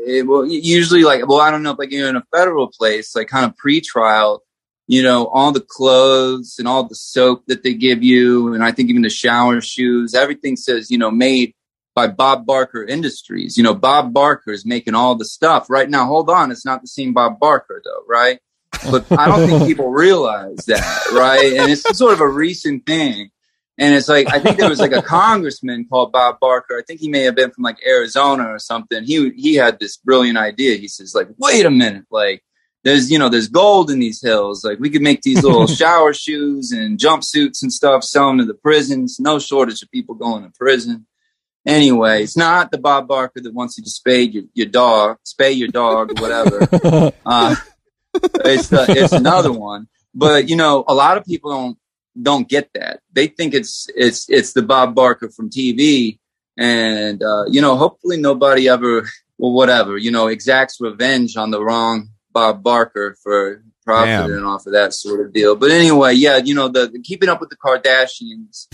it, 0.07 0.27
well, 0.27 0.45
usually 0.45 1.05
like, 1.05 1.27
well, 1.27 1.41
I 1.41 1.51
don't 1.51 1.63
know, 1.63 1.73
if 1.73 1.79
like 1.79 1.93
you're 1.93 2.09
in 2.09 2.17
a 2.17 2.25
federal 2.33 2.69
place, 2.69 3.15
like 3.15 3.29
kind 3.29 3.47
of 3.47 3.57
pre-trial, 3.57 4.43
you 4.87 5.03
know, 5.03 5.27
all 5.27 5.53
the 5.53 5.61
clothes 5.61 6.57
and 6.59 6.67
all 6.67 6.85
the 6.85 6.95
soap 6.95 7.45
that 7.47 7.63
they 7.63 7.75
give 7.75 8.03
you, 8.03 8.55
and 8.55 8.65
I 8.65 8.73
think 8.73 8.91
even 8.91 9.03
the 9.03 9.11
shower 9.11 9.61
shoes, 9.61 10.15
everything 10.15 10.57
says, 10.57 10.91
you 10.91 10.99
know, 10.99 11.11
made 11.11 11.55
by 11.95 12.09
Bob 12.09 12.47
Barker 12.47 12.85
Industries. 12.85 13.57
You 13.57 13.65
know, 13.65 13.75
Bob 13.75 14.13
Barker 14.13 14.51
is 14.53 14.67
making 14.67 14.95
all 14.95 15.15
the 15.15 15.25
stuff 15.25 15.69
right 15.69 15.89
now. 15.89 16.07
Hold 16.07 16.31
on, 16.31 16.51
it's 16.51 16.65
not 16.65 16.81
the 16.81 16.89
same 16.89 17.13
Bob 17.13 17.39
Barker 17.39 17.83
though, 17.85 18.03
right? 18.09 18.39
But 18.91 19.07
I 19.13 19.29
don't 19.29 19.49
think 19.49 19.67
people 19.67 19.91
realize 19.91 20.65
that, 20.67 21.11
right? 21.13 21.53
And 21.59 21.71
it's 21.71 21.83
sort 21.97 22.15
of 22.15 22.21
a 22.21 22.29
recent 22.29 22.87
thing. 22.87 23.31
And 23.79 23.95
it's 23.95 24.09
like 24.09 24.33
I 24.33 24.39
think 24.39 24.59
there 24.59 24.69
was 24.69 24.81
like 24.81 24.93
a 24.93 25.03
congressman 25.03 25.87
called 25.87 26.13
Bob 26.13 26.41
Barker. 26.41 26.79
I 26.79 26.83
think 26.83 27.01
he 27.01 27.09
may 27.09 27.23
have 27.23 27.35
been 27.35 27.51
from 27.51 27.65
like 27.65 27.79
Arizona 27.87 28.45
or 28.45 28.59
something. 28.59 29.05
He 29.05 29.31
he 29.31 29.55
had 29.55 29.79
this 29.79 29.97
brilliant 29.97 30.39
idea. 30.39 30.77
He 30.77 30.89
says 30.89 31.15
like, 31.15 31.29
"Wait 31.39 31.65
a 31.65 31.71
minute, 31.71 32.05
like 32.11 32.45
there's 32.85 33.11
you 33.11 33.19
know 33.19 33.29
there's 33.29 33.49
gold 33.49 33.91
in 33.91 33.99
these 33.99 34.23
hills. 34.23 34.65
Like 34.65 34.79
we 34.79 34.91
could 34.91 35.03
make 35.03 35.23
these 35.23 35.43
little 35.45 35.67
shower 35.67 36.13
shoes 36.13 36.73
and 36.73 36.99
jumpsuits 36.99 37.63
and 37.63 37.73
stuff, 37.73 38.05
sell 38.05 38.29
them 38.29 38.39
to 38.39 38.45
the 38.45 38.55
prisons. 38.55 39.19
No 39.21 39.39
shortage 39.39 39.83
of 39.83 39.91
people 39.91 40.15
going 40.15 40.45
to 40.45 40.51
prison." 40.51 41.07
Anyway, 41.65 42.25
it's 42.25 42.37
not 42.37 42.73
the 42.73 42.79
Bob 42.79 43.07
Barker 43.07 43.41
that 43.41 43.55
wants 43.55 43.79
you 43.79 43.85
to 43.85 43.91
spade 43.91 44.35
your, 44.35 44.43
your 44.53 44.67
dog, 44.67 45.19
spay 45.25 45.57
your 45.57 45.69
dog, 45.69 46.11
or 46.11 46.21
whatever. 46.21 47.13
uh, 47.27 47.55
it's 48.45 48.69
the, 48.69 48.85
it's 48.89 49.13
another 49.13 49.53
one. 49.53 49.87
But 50.13 50.49
you 50.49 50.57
know, 50.57 50.85
a 50.89 50.95
lot 50.95 51.17
of 51.17 51.25
people 51.25 51.53
don't 51.53 51.79
don't 52.21 52.49
get 52.49 52.71
that. 52.75 53.01
They 53.13 53.29
think 53.29 53.55
it's 53.55 53.87
it's 53.95 54.29
it's 54.29 54.53
the 54.53 54.63
Bob 54.63 54.95
Barker 54.95 55.31
from 55.31 55.51
TV, 55.51 56.19
and 56.59 57.23
uh, 57.23 57.45
you 57.49 57.61
know, 57.61 57.77
hopefully 57.77 58.17
nobody 58.17 58.69
ever, 58.69 59.09
well, 59.39 59.53
whatever, 59.53 59.97
you 59.97 60.11
know, 60.11 60.27
exacts 60.27 60.81
revenge 60.81 61.37
on 61.37 61.51
the 61.53 61.63
wrong 61.63 62.09
Bob 62.33 62.63
Barker 62.63 63.17
for 63.23 63.63
profiting 63.85 64.45
off 64.45 64.67
of 64.67 64.73
that 64.73 64.93
sort 64.95 65.21
of 65.27 65.33
deal. 65.33 65.57
But 65.57 65.71
anyway, 65.71 66.15
yeah, 66.15 66.37
you 66.37 66.55
know, 66.55 66.69
the, 66.69 66.87
the 66.89 67.01
keeping 67.01 67.29
up 67.29 67.41
with 67.41 67.51
the 67.51 67.57
Kardashians, 67.57 68.69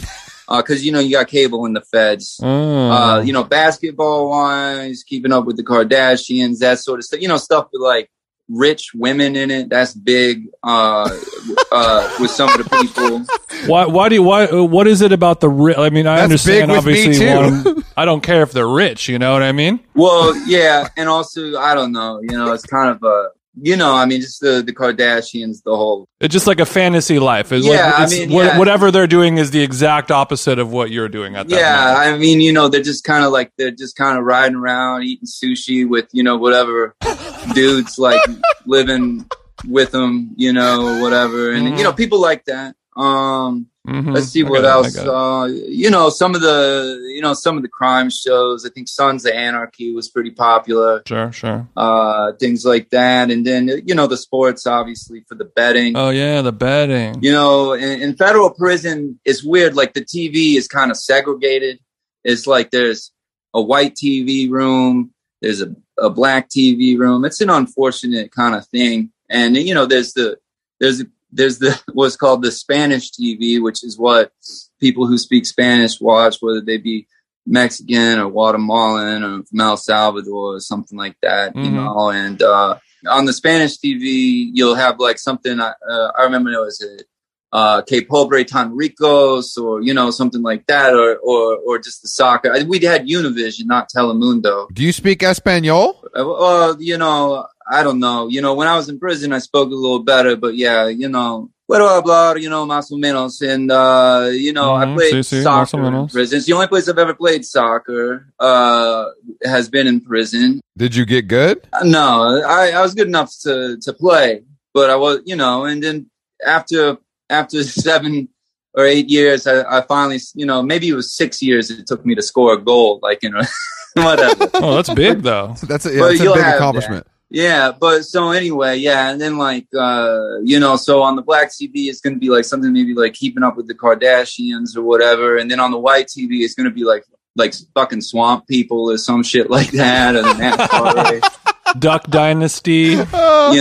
because 0.48 0.84
you 0.84 0.92
know 0.92 1.00
you 1.00 1.12
got 1.12 1.28
cable 1.28 1.64
in 1.66 1.72
the 1.72 1.80
feds. 1.82 2.38
Oh. 2.42 2.90
Uh, 2.90 3.20
you 3.20 3.32
know, 3.32 3.44
basketball 3.44 4.30
wise, 4.30 5.02
keeping 5.04 5.32
up 5.32 5.44
with 5.46 5.56
the 5.56 5.64
Kardashians, 5.64 6.58
that 6.58 6.78
sort 6.78 6.98
of 7.00 7.04
stuff. 7.04 7.20
You 7.20 7.28
know, 7.28 7.36
stuff 7.38 7.68
with 7.72 7.82
like 7.82 8.10
rich 8.50 8.92
women 8.94 9.36
in 9.36 9.50
it. 9.50 9.68
That's 9.70 9.94
big. 9.94 10.48
Uh, 10.62 11.08
uh, 11.72 12.16
with 12.20 12.30
some 12.30 12.48
of 12.50 12.58
the 12.58 12.68
people. 12.86 13.24
why? 13.66 13.86
Why 13.86 14.08
do 14.08 14.14
you? 14.14 14.22
Why? 14.22 14.46
uh, 14.46 14.62
What 14.62 14.86
is 14.86 15.00
it 15.00 15.12
about 15.12 15.40
the? 15.40 15.48
Ri- 15.48 15.74
I 15.76 15.90
mean, 15.90 16.06
I 16.06 16.16
That's 16.16 16.24
understand. 16.24 16.68
big 16.68 16.76
with 16.76 16.86
me, 16.86 16.92
obviously, 17.00 17.26
too. 17.26 17.72
one- 17.74 17.84
I 17.96 18.04
don't 18.04 18.22
care 18.22 18.42
if 18.42 18.52
they're 18.52 18.68
rich. 18.68 19.08
You 19.08 19.18
know 19.18 19.32
what 19.32 19.42
I 19.42 19.52
mean? 19.52 19.80
Well, 19.94 20.36
yeah, 20.46 20.88
and 20.96 21.08
also 21.08 21.58
I 21.58 21.74
don't 21.74 21.92
know. 21.92 22.20
You 22.22 22.36
know, 22.36 22.52
it's 22.52 22.64
kind 22.66 22.90
of 22.90 23.02
a. 23.02 23.30
You 23.60 23.76
know, 23.76 23.94
I 23.94 24.04
mean, 24.06 24.20
just 24.20 24.40
the 24.40 24.62
the 24.64 24.72
Kardashians, 24.72 25.62
the 25.64 25.76
whole. 25.76 26.06
It's 26.20 26.32
just 26.32 26.46
like 26.46 26.60
a 26.60 26.66
fantasy 26.66 27.18
life. 27.18 27.52
It's 27.52 27.66
Yeah, 27.66 27.86
like, 27.86 27.94
I 27.94 28.06
mean, 28.06 28.30
what- 28.32 28.44
yeah. 28.44 28.58
whatever 28.58 28.90
they're 28.90 29.06
doing 29.06 29.38
is 29.38 29.50
the 29.50 29.62
exact 29.62 30.10
opposite 30.10 30.58
of 30.58 30.72
what 30.72 30.90
you're 30.90 31.08
doing 31.08 31.36
at 31.36 31.48
that. 31.48 31.56
Yeah, 31.56 31.76
moment. 31.94 32.14
I 32.14 32.18
mean, 32.18 32.40
you 32.40 32.52
know, 32.52 32.68
they're 32.68 32.82
just 32.82 33.04
kind 33.04 33.24
of 33.24 33.32
like 33.32 33.52
they're 33.58 33.70
just 33.70 33.96
kind 33.96 34.18
of 34.18 34.24
riding 34.24 34.56
around 34.56 35.04
eating 35.04 35.26
sushi 35.26 35.88
with 35.88 36.06
you 36.12 36.22
know 36.22 36.36
whatever 36.36 36.94
dudes 37.54 37.98
like 37.98 38.20
living 38.66 39.26
with 39.66 39.90
them, 39.90 40.30
you 40.36 40.52
know, 40.52 41.00
whatever, 41.02 41.50
and 41.52 41.76
you 41.78 41.84
know 41.84 41.92
people 41.92 42.20
like 42.20 42.44
that. 42.46 42.76
Um, 42.98 43.66
Mhm. 43.86 44.12
let's 44.12 44.26
see 44.28 44.44
I 44.44 44.48
what 44.48 44.64
else. 44.66 44.98
Uh, 44.98 45.48
you 45.66 45.88
know, 45.88 46.10
some 46.10 46.34
of 46.34 46.42
the 46.42 47.00
you 47.14 47.22
know 47.22 47.32
some 47.32 47.56
of 47.56 47.62
the 47.62 47.68
crime 47.68 48.10
shows. 48.10 48.66
I 48.66 48.68
think 48.68 48.86
Sons 48.88 49.24
of 49.24 49.32
Anarchy 49.32 49.94
was 49.94 50.10
pretty 50.10 50.30
popular. 50.30 51.02
Sure, 51.06 51.32
sure. 51.32 51.66
Uh, 51.74 52.32
things 52.32 52.66
like 52.66 52.90
that, 52.90 53.30
and 53.30 53.46
then 53.46 53.68
you 53.86 53.94
know 53.94 54.06
the 54.06 54.16
sports, 54.18 54.66
obviously 54.66 55.24
for 55.26 55.36
the 55.36 55.46
betting. 55.46 55.96
Oh 55.96 56.10
yeah, 56.10 56.42
the 56.42 56.52
betting. 56.52 57.22
you 57.22 57.32
know, 57.32 57.72
in, 57.72 58.02
in 58.02 58.16
federal 58.16 58.50
prison, 58.50 59.18
it's 59.24 59.42
weird. 59.42 59.74
Like 59.74 59.94
the 59.94 60.04
TV 60.04 60.56
is 60.56 60.68
kind 60.68 60.90
of 60.90 60.98
segregated. 60.98 61.78
It's 62.24 62.46
like 62.46 62.70
there's 62.70 63.10
a 63.54 63.62
white 63.62 63.94
TV 63.94 64.50
room, 64.50 65.12
there's 65.40 65.62
a, 65.62 65.74
a 65.98 66.10
black 66.10 66.50
TV 66.50 66.98
room. 66.98 67.24
It's 67.24 67.40
an 67.40 67.48
unfortunate 67.48 68.32
kind 68.32 68.54
of 68.54 68.66
thing. 68.66 69.12
And 69.30 69.56
you 69.56 69.72
know, 69.74 69.86
there's 69.86 70.12
the 70.12 70.36
there's 70.78 71.02
there's 71.32 71.58
the 71.58 71.78
what's 71.92 72.16
called 72.16 72.42
the 72.42 72.50
Spanish 72.52 73.10
TV, 73.12 73.62
which 73.62 73.84
is 73.84 73.98
what 73.98 74.32
people 74.80 75.06
who 75.06 75.18
speak 75.18 75.46
Spanish 75.46 76.00
watch, 76.00 76.36
whether 76.40 76.60
they 76.60 76.78
be 76.78 77.06
Mexican 77.46 78.18
or 78.18 78.30
Guatemalan 78.30 79.24
or 79.24 79.42
from 79.44 79.60
El 79.60 79.76
Salvador 79.76 80.56
or 80.56 80.60
something 80.60 80.98
like 80.98 81.16
that, 81.22 81.54
you 81.56 81.70
Mhm. 81.70 81.74
know. 81.74 82.10
And 82.10 82.42
uh, 82.42 82.76
on 83.08 83.24
the 83.24 83.32
Spanish 83.32 83.78
TV, 83.78 84.50
you'll 84.52 84.74
have 84.74 85.00
like 85.00 85.18
something. 85.18 85.58
Uh, 85.60 85.72
I 86.18 86.22
remember 86.24 86.50
it 86.52 86.60
was 86.60 86.80
a 86.82 87.02
uh, 87.50 87.80
Que 87.82 88.02
Pobre 88.02 88.44
Tan 88.44 88.76
Ricos 88.76 89.56
or 89.56 89.80
you 89.80 89.94
know 89.94 90.10
something 90.10 90.42
like 90.42 90.66
that, 90.66 90.92
or 90.94 91.16
or 91.16 91.56
or 91.66 91.78
just 91.78 92.02
the 92.02 92.08
soccer. 92.08 92.52
We 92.66 92.78
had 92.80 93.06
Univision, 93.06 93.64
not 93.66 93.88
Telemundo. 93.88 94.66
Do 94.74 94.82
you 94.82 94.92
speak 94.92 95.22
Espanol? 95.22 96.04
Uh, 96.14 96.24
Well, 96.26 96.76
you 96.82 96.98
know, 96.98 97.46
I 97.70 97.82
don't 97.82 97.98
know. 97.98 98.28
You 98.28 98.40
know, 98.40 98.54
when 98.54 98.66
I 98.68 98.76
was 98.76 98.88
in 98.88 98.98
prison, 98.98 99.32
I 99.32 99.38
spoke 99.38 99.70
a 99.70 99.74
little 99.74 100.02
better, 100.02 100.36
but 100.36 100.56
yeah, 100.56 100.86
you 100.88 101.08
know, 101.08 101.50
puedo 101.70 101.86
hablar, 101.88 102.40
you 102.40 102.48
know, 102.48 102.66
más 102.66 102.90
o 102.90 102.96
menos. 102.96 103.42
And, 103.42 103.70
uh, 103.70 104.30
you 104.32 104.52
know, 104.52 104.74
I 104.74 104.86
Mhm, 104.86 104.94
played 104.94 105.14
sí, 105.14 105.20
sí, 105.22 105.42
soccer 105.42 105.78
in 105.78 105.92
menos. 105.92 106.12
prison. 106.12 106.38
It's 106.38 106.46
the 106.46 106.54
only 106.54 106.66
place 106.66 106.88
I've 106.88 106.98
ever 106.98 107.14
played 107.14 107.44
soccer, 107.44 108.26
uh, 108.40 109.04
has 109.44 109.68
been 109.68 109.86
in 109.86 110.00
prison. 110.00 110.60
Did 110.76 110.94
you 110.94 111.04
get 111.04 111.28
good? 111.28 111.66
No, 111.84 112.42
I, 112.46 112.70
I 112.70 112.80
was 112.80 112.94
good 112.94 113.08
enough 113.08 113.32
to, 113.42 113.76
to 113.82 113.92
play, 113.92 114.42
but 114.72 114.88
I 114.90 114.96
was, 114.96 115.20
you 115.26 115.36
know, 115.36 115.64
and 115.64 115.82
then 115.82 116.06
after, 116.46 116.96
after 117.28 117.62
seven 117.64 118.28
or 118.74 118.84
eight 118.86 119.10
years, 119.10 119.46
I, 119.46 119.78
I 119.78 119.82
finally, 119.82 120.20
you 120.34 120.46
know, 120.46 120.62
maybe 120.62 120.88
it 120.88 120.94
was 120.94 121.12
six 121.12 121.42
years 121.42 121.70
it 121.70 121.86
took 121.86 122.06
me 122.06 122.14
to 122.14 122.22
score 122.22 122.54
a 122.54 122.58
goal, 122.58 122.98
like, 123.02 123.22
you 123.22 123.30
know, 123.30 123.42
whatever. 123.96 124.50
Oh, 124.54 124.76
that's 124.76 124.94
big 124.94 125.22
though. 125.22 125.54
That's 125.68 125.84
a, 125.86 125.92
yeah, 125.92 126.06
that's 126.08 126.20
a 126.20 126.24
big 126.24 126.36
have 126.36 126.54
accomplishment. 126.54 127.06
Yeah, 127.30 127.72
but 127.78 128.04
so 128.04 128.30
anyway, 128.30 128.76
yeah, 128.78 129.10
and 129.10 129.20
then 129.20 129.36
like 129.36 129.66
uh, 129.78 130.38
you 130.42 130.58
know, 130.58 130.76
so 130.76 131.02
on 131.02 131.14
the 131.16 131.22
black 131.22 131.48
TV 131.50 131.88
it's 131.88 132.00
gonna 132.00 132.16
be 132.16 132.30
like 132.30 132.44
something 132.46 132.72
maybe 132.72 132.94
like 132.94 133.12
keeping 133.12 133.42
up 133.42 133.56
with 133.56 133.66
the 133.68 133.74
Kardashians 133.74 134.76
or 134.76 134.82
whatever, 134.82 135.36
and 135.36 135.50
then 135.50 135.60
on 135.60 135.70
the 135.70 135.78
white 135.78 136.06
TV 136.06 136.40
it's 136.42 136.54
gonna 136.54 136.70
be 136.70 136.84
like 136.84 137.04
like 137.36 137.54
fucking 137.74 138.00
swamp 138.00 138.46
people 138.48 138.90
or 138.90 138.96
some 138.96 139.22
shit 139.22 139.50
like 139.50 139.70
that, 139.72 140.16
or 140.16 140.22
the 140.22 140.28
NASCAR 140.30 141.78
Duck 141.80 142.04
Dynasty, 142.08 142.92
you 142.96 143.04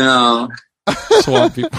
know, 0.01 0.49
swamp 1.19 1.55
people. 1.55 1.77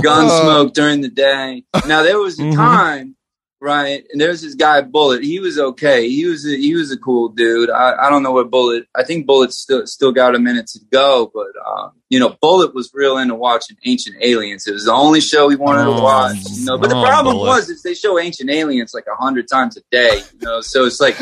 gunsmoke 0.00 0.72
during 0.74 1.00
the 1.00 1.08
day. 1.08 1.64
Now 1.88 2.02
there 2.04 2.18
was 2.20 2.38
a 2.38 2.42
Mhm. 2.42 2.54
time, 2.54 3.16
right? 3.60 4.04
And 4.12 4.20
there's 4.20 4.42
this 4.42 4.54
guy 4.54 4.80
Bullet. 4.82 5.22
He 5.22 5.40
was 5.40 5.58
okay. 5.58 6.08
He 6.08 6.26
was 6.26 6.46
a, 6.46 6.56
he 6.56 6.74
was 6.74 6.90
a 6.92 6.96
cool 6.98 7.28
dude. 7.30 7.70
I, 7.70 8.06
I 8.06 8.10
don't 8.10 8.22
know 8.22 8.32
what 8.32 8.50
Bullet. 8.50 8.86
I 8.94 9.02
think 9.04 9.26
Bullet 9.26 9.52
still 9.52 9.86
still 9.86 10.12
got 10.12 10.34
a 10.34 10.38
minute 10.38 10.66
to 10.68 10.80
go, 10.92 11.30
but 11.32 11.48
um, 11.66 11.92
you 12.08 12.18
know, 12.20 12.36
Bullet 12.40 12.74
was 12.74 12.90
real 12.94 13.18
into 13.18 13.34
watching 13.34 13.76
Ancient 13.84 14.16
Aliens. 14.20 14.66
It 14.66 14.72
was 14.72 14.84
the 14.84 14.92
only 14.92 15.20
show 15.20 15.48
he 15.48 15.56
wanted 15.56 15.86
Oh, 15.88 15.96
to 15.96 16.02
watch. 16.02 16.36
You 16.50 16.64
know, 16.66 16.78
but 16.78 16.88
the 16.90 17.02
problem 17.02 17.36
Bullet. 17.36 17.48
was 17.48 17.68
is 17.68 17.82
they 17.82 17.94
show 17.94 18.18
Ancient 18.18 18.50
Aliens 18.50 18.92
like 18.94 19.06
a 19.12 19.16
hundred 19.16 19.48
times 19.48 19.76
a 19.76 19.80
day. 19.90 20.20
You 20.40 20.46
know, 20.46 20.60
so 20.60 20.84
it's 20.84 21.00
like. 21.00 21.16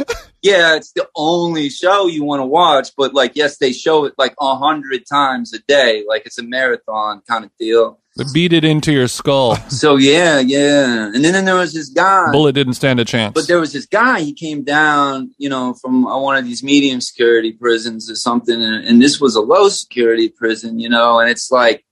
Yeah, 0.44 0.76
it's 0.76 0.92
the 0.92 1.08
only 1.16 1.70
show 1.70 2.06
you 2.06 2.22
want 2.22 2.40
to 2.40 2.44
watch, 2.44 2.90
but 2.98 3.14
like, 3.14 3.32
yes, 3.34 3.56
they 3.56 3.72
show 3.72 4.04
it 4.04 4.12
like 4.18 4.34
a 4.38 4.54
hundred 4.54 5.04
times 5.10 5.54
a 5.54 5.58
day, 5.60 6.04
like 6.06 6.26
it's 6.26 6.38
a 6.38 6.42
marathon 6.42 7.22
kind 7.26 7.46
of 7.46 7.50
deal. 7.58 7.98
They 8.18 8.24
beat 8.30 8.52
it 8.52 8.62
into 8.62 8.92
your 8.92 9.08
skull. 9.08 9.56
So 9.70 9.96
yeah, 9.96 10.40
yeah. 10.40 11.06
And 11.06 11.24
then, 11.24 11.32
then 11.32 11.46
there 11.46 11.54
was 11.54 11.72
this 11.72 11.88
guy. 11.88 12.30
Bullet 12.30 12.52
didn't 12.52 12.74
stand 12.74 13.00
a 13.00 13.06
chance. 13.06 13.32
But 13.32 13.48
there 13.48 13.58
was 13.58 13.72
this 13.72 13.86
guy. 13.86 14.20
He 14.20 14.34
came 14.34 14.64
down, 14.64 15.34
you 15.38 15.48
know, 15.48 15.72
from 15.72 16.06
uh, 16.06 16.20
one 16.20 16.36
of 16.36 16.44
these 16.44 16.62
medium 16.62 17.00
security 17.00 17.52
prisons 17.52 18.10
or 18.10 18.14
something, 18.14 18.62
and, 18.62 18.84
and 18.84 19.00
this 19.00 19.18
was 19.18 19.36
a 19.36 19.40
low 19.40 19.70
security 19.70 20.28
prison, 20.28 20.78
you 20.78 20.90
know. 20.90 21.20
And 21.20 21.30
it's 21.30 21.50
like, 21.50 21.86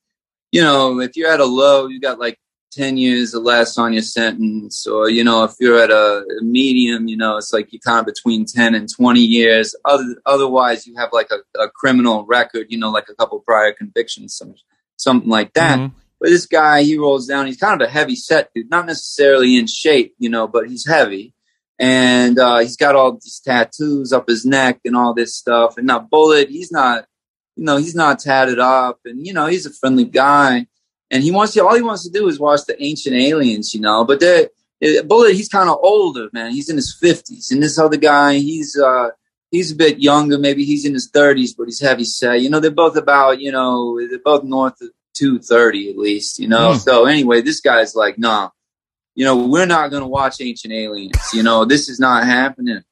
you 0.51 0.61
know, 0.61 1.01
if 1.01 1.17
you're 1.17 1.33
at 1.33 1.41
a 1.41 1.47
low, 1.47 1.87
you 1.87 2.01
got 2.01 2.19
like 2.19 2.39
ten 2.73 2.97
years 2.97 3.35
or 3.35 3.41
less 3.41 3.79
on 3.79 3.93
your 3.93 4.03
sentence, 4.03 4.87
or 4.87 5.09
you 5.11 5.23
know, 5.23 5.45
if 5.45 5.53
you're 5.61 5.79
at 5.79 5.91
a, 5.91 6.25
medium, 6.41 7.07
you 7.07 7.17
know, 7.17 7.37
it's 7.37 7.53
like 7.53 7.73
you're 7.73 7.81
kind 7.81 8.01
of 8.01 8.07
between 8.07 8.47
ten 8.47 8.75
and 8.75 8.89
twenty 8.93 9.21
years. 9.21 9.75
Other, 9.85 10.17
otherwise, 10.27 10.87
you 10.87 10.95
have 10.97 11.11
like 11.13 11.31
a, 11.31 11.61
a 11.61 11.69
criminal 11.69 12.25
record, 12.27 12.67
you 12.71 12.79
know, 12.79 12.91
like 12.91 13.09
a 13.09 13.15
couple 13.15 13.39
prior 13.41 13.73
convictions, 13.73 14.35
some, 14.35 14.55
something 14.97 15.31
like 15.31 15.53
that. 15.53 15.79
Mhm. 15.79 15.93
But 16.21 16.31
this 16.31 16.47
guy, 16.47 16.83
he 16.83 16.97
rolls 16.99 17.27
down. 17.27 17.47
He's 17.47 17.57
kind 17.57 17.81
of 17.81 17.89
a 17.89 17.91
heavy 17.91 18.17
set 18.17 18.51
dude, 18.55 18.71
not 18.71 18.87
necessarily 18.87 19.57
in 19.57 19.67
shape, 19.67 20.15
you 20.19 20.31
know, 20.31 20.47
but 20.49 20.69
he's 20.69 20.87
heavy. 20.87 21.35
And 21.79 22.39
uh, 22.39 22.59
he's 22.59 22.77
got 22.77 22.95
all 22.95 23.13
these 23.13 23.41
tattoos 23.45 24.13
up 24.13 24.29
his 24.29 24.45
neck 24.45 24.79
and 24.85 24.97
all 24.97 25.15
this 25.15 25.37
stuff. 25.37 25.77
And 25.77 25.87
now 25.87 25.99
Bullet, 25.99 26.49
he's 26.49 26.71
not, 26.71 27.07
you 27.57 27.65
know, 27.65 27.77
he's 27.77 27.95
not 27.95 28.21
tatted 28.21 28.59
up, 28.59 29.01
and 29.05 29.27
you 29.27 29.33
know, 29.33 29.47
he's 29.47 29.67
a 29.67 29.73
friendly 29.73 30.05
guy. 30.05 30.67
And 31.13 31.23
he 31.23 31.31
wants 31.31 31.53
to, 31.53 31.65
all 31.65 31.77
he 31.77 31.83
wants 31.83 32.03
to 32.05 32.11
do 32.11 32.27
is 32.27 32.41
watch 32.41 32.63
the 32.67 32.83
Ancient 32.83 33.15
Aliens, 33.15 33.75
you 33.75 33.81
know. 33.81 34.05
But 34.05 34.19
the 34.19 34.51
Bullet, 35.05 35.35
he's 35.35 35.49
kind 35.49 35.69
of 35.69 35.79
older, 35.81 36.29
man. 36.33 36.51
He's 36.51 36.69
in 36.69 36.75
his 36.75 36.97
fifties, 36.99 37.53
and 37.53 37.63
this 37.63 37.79
other 37.79 37.97
guy, 37.97 38.39
he's 38.39 38.77
uh, 38.77 39.11
he's 39.53 39.71
a 39.71 39.77
bit 39.77 40.01
younger. 40.01 40.39
Maybe 40.39 40.65
he's 40.65 40.85
in 40.85 40.95
his 40.95 41.09
thirties, 41.09 41.55
but 41.55 41.67
he's 41.67 41.81
heavy 41.81 42.05
set. 42.05 42.41
You 42.41 42.51
know, 42.51 42.59
they're 42.59 42.73
both 42.73 42.97
about, 42.97 43.41
you 43.41 43.53
know, 43.53 44.01
they're 44.09 44.19
both 44.19 44.43
north 44.43 44.81
of 44.81 44.89
two 45.15 45.39
thirty 45.39 45.91
at 45.91 45.97
least. 45.97 46.41
You 46.41 46.49
know. 46.49 46.73
Hmm. 46.73 46.79
So 46.79 47.05
anyway, 47.05 47.43
this 47.43 47.61
guy's 47.61 47.95
like, 47.95 48.19
nah, 48.19 48.51
you 49.15 49.25
know, 49.25 49.47
we're 49.47 49.67
not 49.67 49.91
going 49.91 50.03
to 50.03 50.09
watch 50.09 50.41
Ancient 50.41 50.73
Aliens. 50.73 51.17
You 51.33 51.45
know, 51.45 51.65
this 51.65 51.89
is 51.89 52.01
not 52.01 52.25
happening. 52.25 52.83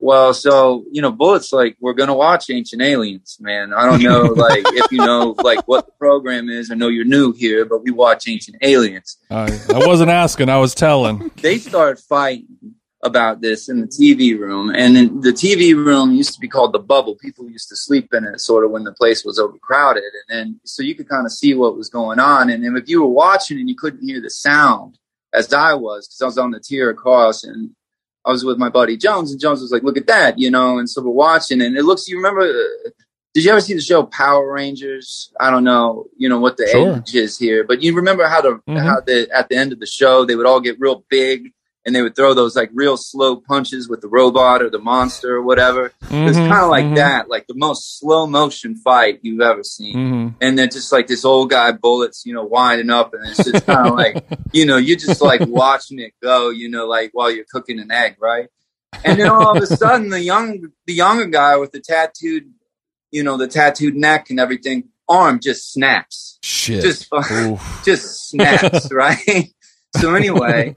Well, 0.00 0.32
so 0.32 0.84
you 0.92 1.02
know, 1.02 1.10
Bullet's 1.10 1.52
like, 1.52 1.76
we're 1.80 1.94
going 1.94 2.08
to 2.08 2.14
watch 2.14 2.50
Ancient 2.50 2.82
Aliens, 2.82 3.38
man. 3.40 3.72
I 3.72 3.84
don't 3.84 4.02
know, 4.02 4.22
like, 4.36 4.64
if 4.66 4.92
you 4.92 4.98
know, 4.98 5.34
like, 5.42 5.66
what 5.66 5.86
the 5.86 5.92
program 5.92 6.48
is. 6.48 6.70
I 6.70 6.74
know 6.74 6.88
you're 6.88 7.04
new 7.04 7.32
here, 7.32 7.64
but 7.64 7.82
we 7.82 7.90
watch 7.90 8.28
Ancient 8.28 8.56
Aliens 8.62 9.18
I, 9.30 9.50
I 9.74 9.86
wasn't 9.86 10.10
asking, 10.10 10.48
I 10.48 10.58
was 10.58 10.74
telling. 10.74 11.30
they 11.42 11.58
start 11.58 11.98
fighting 11.98 12.74
about 13.02 13.40
this 13.40 13.68
in 13.68 13.80
the 13.80 13.86
TV 13.86 14.38
room. 14.38 14.70
And 14.74 14.96
in 14.96 15.20
the 15.20 15.30
TV 15.30 15.74
room 15.74 16.12
used 16.12 16.34
to 16.34 16.40
be 16.40 16.48
called 16.48 16.72
the 16.72 16.80
bubble. 16.80 17.16
People 17.16 17.48
used 17.48 17.68
to 17.68 17.76
sleep 17.76 18.12
in 18.12 18.24
it 18.24 18.40
sort 18.40 18.64
of 18.64 18.70
when 18.70 18.84
the 18.84 18.92
place 18.92 19.24
was 19.24 19.38
overcrowded. 19.38 20.02
And 20.02 20.38
then 20.38 20.60
so 20.64 20.82
you 20.82 20.94
could 20.94 21.08
kind 21.08 21.26
of 21.26 21.32
see 21.32 21.54
what 21.54 21.76
was 21.76 21.88
going 21.88 22.18
on. 22.18 22.50
And 22.50 22.64
then 22.64 22.76
if 22.76 22.88
you 22.88 23.02
were 23.02 23.08
watching 23.08 23.58
and 23.58 23.68
you 23.68 23.76
couldn't 23.76 24.06
hear 24.06 24.20
the 24.20 24.30
sound, 24.30 24.98
as 25.32 25.52
I 25.52 25.74
was, 25.74 26.08
because 26.08 26.22
I 26.22 26.26
was 26.26 26.38
on 26.38 26.50
the 26.50 26.60
tier 26.60 26.90
across 26.90 27.44
and 27.44 27.70
I 28.28 28.30
was 28.32 28.44
with 28.44 28.58
my 28.58 28.68
buddy 28.68 28.96
Jones, 28.96 29.32
and 29.32 29.40
Jones 29.40 29.60
was 29.62 29.72
like, 29.72 29.82
"Look 29.82 29.96
at 29.96 30.06
that," 30.06 30.38
you 30.38 30.50
know. 30.50 30.78
And 30.78 30.88
so 30.88 31.02
we're 31.02 31.10
watching, 31.10 31.62
and 31.62 31.76
it 31.76 31.82
looks. 31.84 32.06
You 32.08 32.16
remember? 32.18 32.42
uh, 32.42 32.90
Did 33.34 33.44
you 33.44 33.50
ever 33.52 33.60
see 33.60 33.74
the 33.74 33.80
show 33.80 34.02
Power 34.04 34.52
Rangers? 34.52 35.30
I 35.38 35.50
don't 35.50 35.62
know, 35.64 36.06
you 36.16 36.28
know 36.28 36.38
what 36.40 36.56
the 36.56 36.66
Sure. 36.66 36.96
age 36.96 37.14
is 37.14 37.38
here, 37.38 37.62
but 37.62 37.82
you 37.82 37.94
remember 37.94 38.26
how 38.26 38.40
the 38.40 38.60
Mhm. 38.68 38.78
how 38.80 39.00
the 39.00 39.28
at 39.34 39.48
the 39.48 39.56
end 39.56 39.72
of 39.72 39.80
the 39.80 39.86
show 39.86 40.24
they 40.24 40.34
would 40.36 40.46
all 40.46 40.60
get 40.60 40.80
real 40.80 41.04
big 41.10 41.52
and 41.88 41.96
they 41.96 42.02
would 42.02 42.14
throw 42.14 42.34
those 42.34 42.54
like 42.54 42.68
real 42.74 42.98
slow 42.98 43.36
punches 43.36 43.88
with 43.88 44.02
the 44.02 44.08
robot 44.08 44.60
or 44.60 44.68
the 44.68 44.78
monster 44.78 45.36
or 45.36 45.42
whatever. 45.42 45.90
It's 46.10 46.36
Mhm, 46.36 46.46
kind 46.46 46.62
of 46.62 46.68
like 46.68 46.84
mhm, 46.84 46.96
that, 46.96 47.30
like 47.30 47.46
the 47.46 47.54
most 47.54 47.98
slow 47.98 48.26
motion 48.26 48.76
fight 48.76 49.20
you've 49.22 49.40
ever 49.40 49.64
seen. 49.64 49.96
mhm. 49.96 50.34
And 50.42 50.58
then 50.58 50.68
just 50.70 50.92
like 50.92 51.06
this 51.06 51.24
old 51.24 51.48
guy 51.48 51.72
bullets, 51.72 52.26
you 52.26 52.34
know, 52.34 52.44
winding 52.44 52.90
up, 52.90 53.14
and 53.14 53.24
it's 53.24 53.42
just 53.42 53.64
kind 53.64 53.88
of 53.88 53.94
like, 53.94 54.22
you 54.52 54.66
know, 54.66 54.76
you're 54.76 54.98
just 54.98 55.22
like 55.22 55.40
watching 55.46 55.98
it 55.98 56.12
go, 56.22 56.50
you 56.50 56.68
know, 56.68 56.86
like 56.86 57.08
while 57.14 57.30
you're 57.30 57.46
cooking 57.50 57.80
an 57.80 57.90
egg, 57.90 58.16
right? 58.20 58.48
And 59.02 59.18
then 59.18 59.30
all 59.30 59.56
of 59.56 59.62
a 59.62 59.66
sudden, 59.66 60.10
the 60.10 60.20
young, 60.20 60.60
the 60.86 60.92
younger 60.92 61.24
guy 61.24 61.56
with 61.56 61.72
the 61.72 61.80
tattooed, 61.80 62.52
you 63.10 63.22
know, 63.22 63.38
the 63.38 63.48
tattooed 63.48 63.94
neck 63.94 64.28
and 64.28 64.38
everything, 64.38 64.90
arm 65.08 65.40
just 65.40 65.72
snaps, 65.72 66.38
Shit. 66.42 66.82
just 66.82 67.08
just 67.84 68.28
snaps, 68.28 68.92
right? 68.92 69.48
So 69.96 70.14
anyway, 70.14 70.76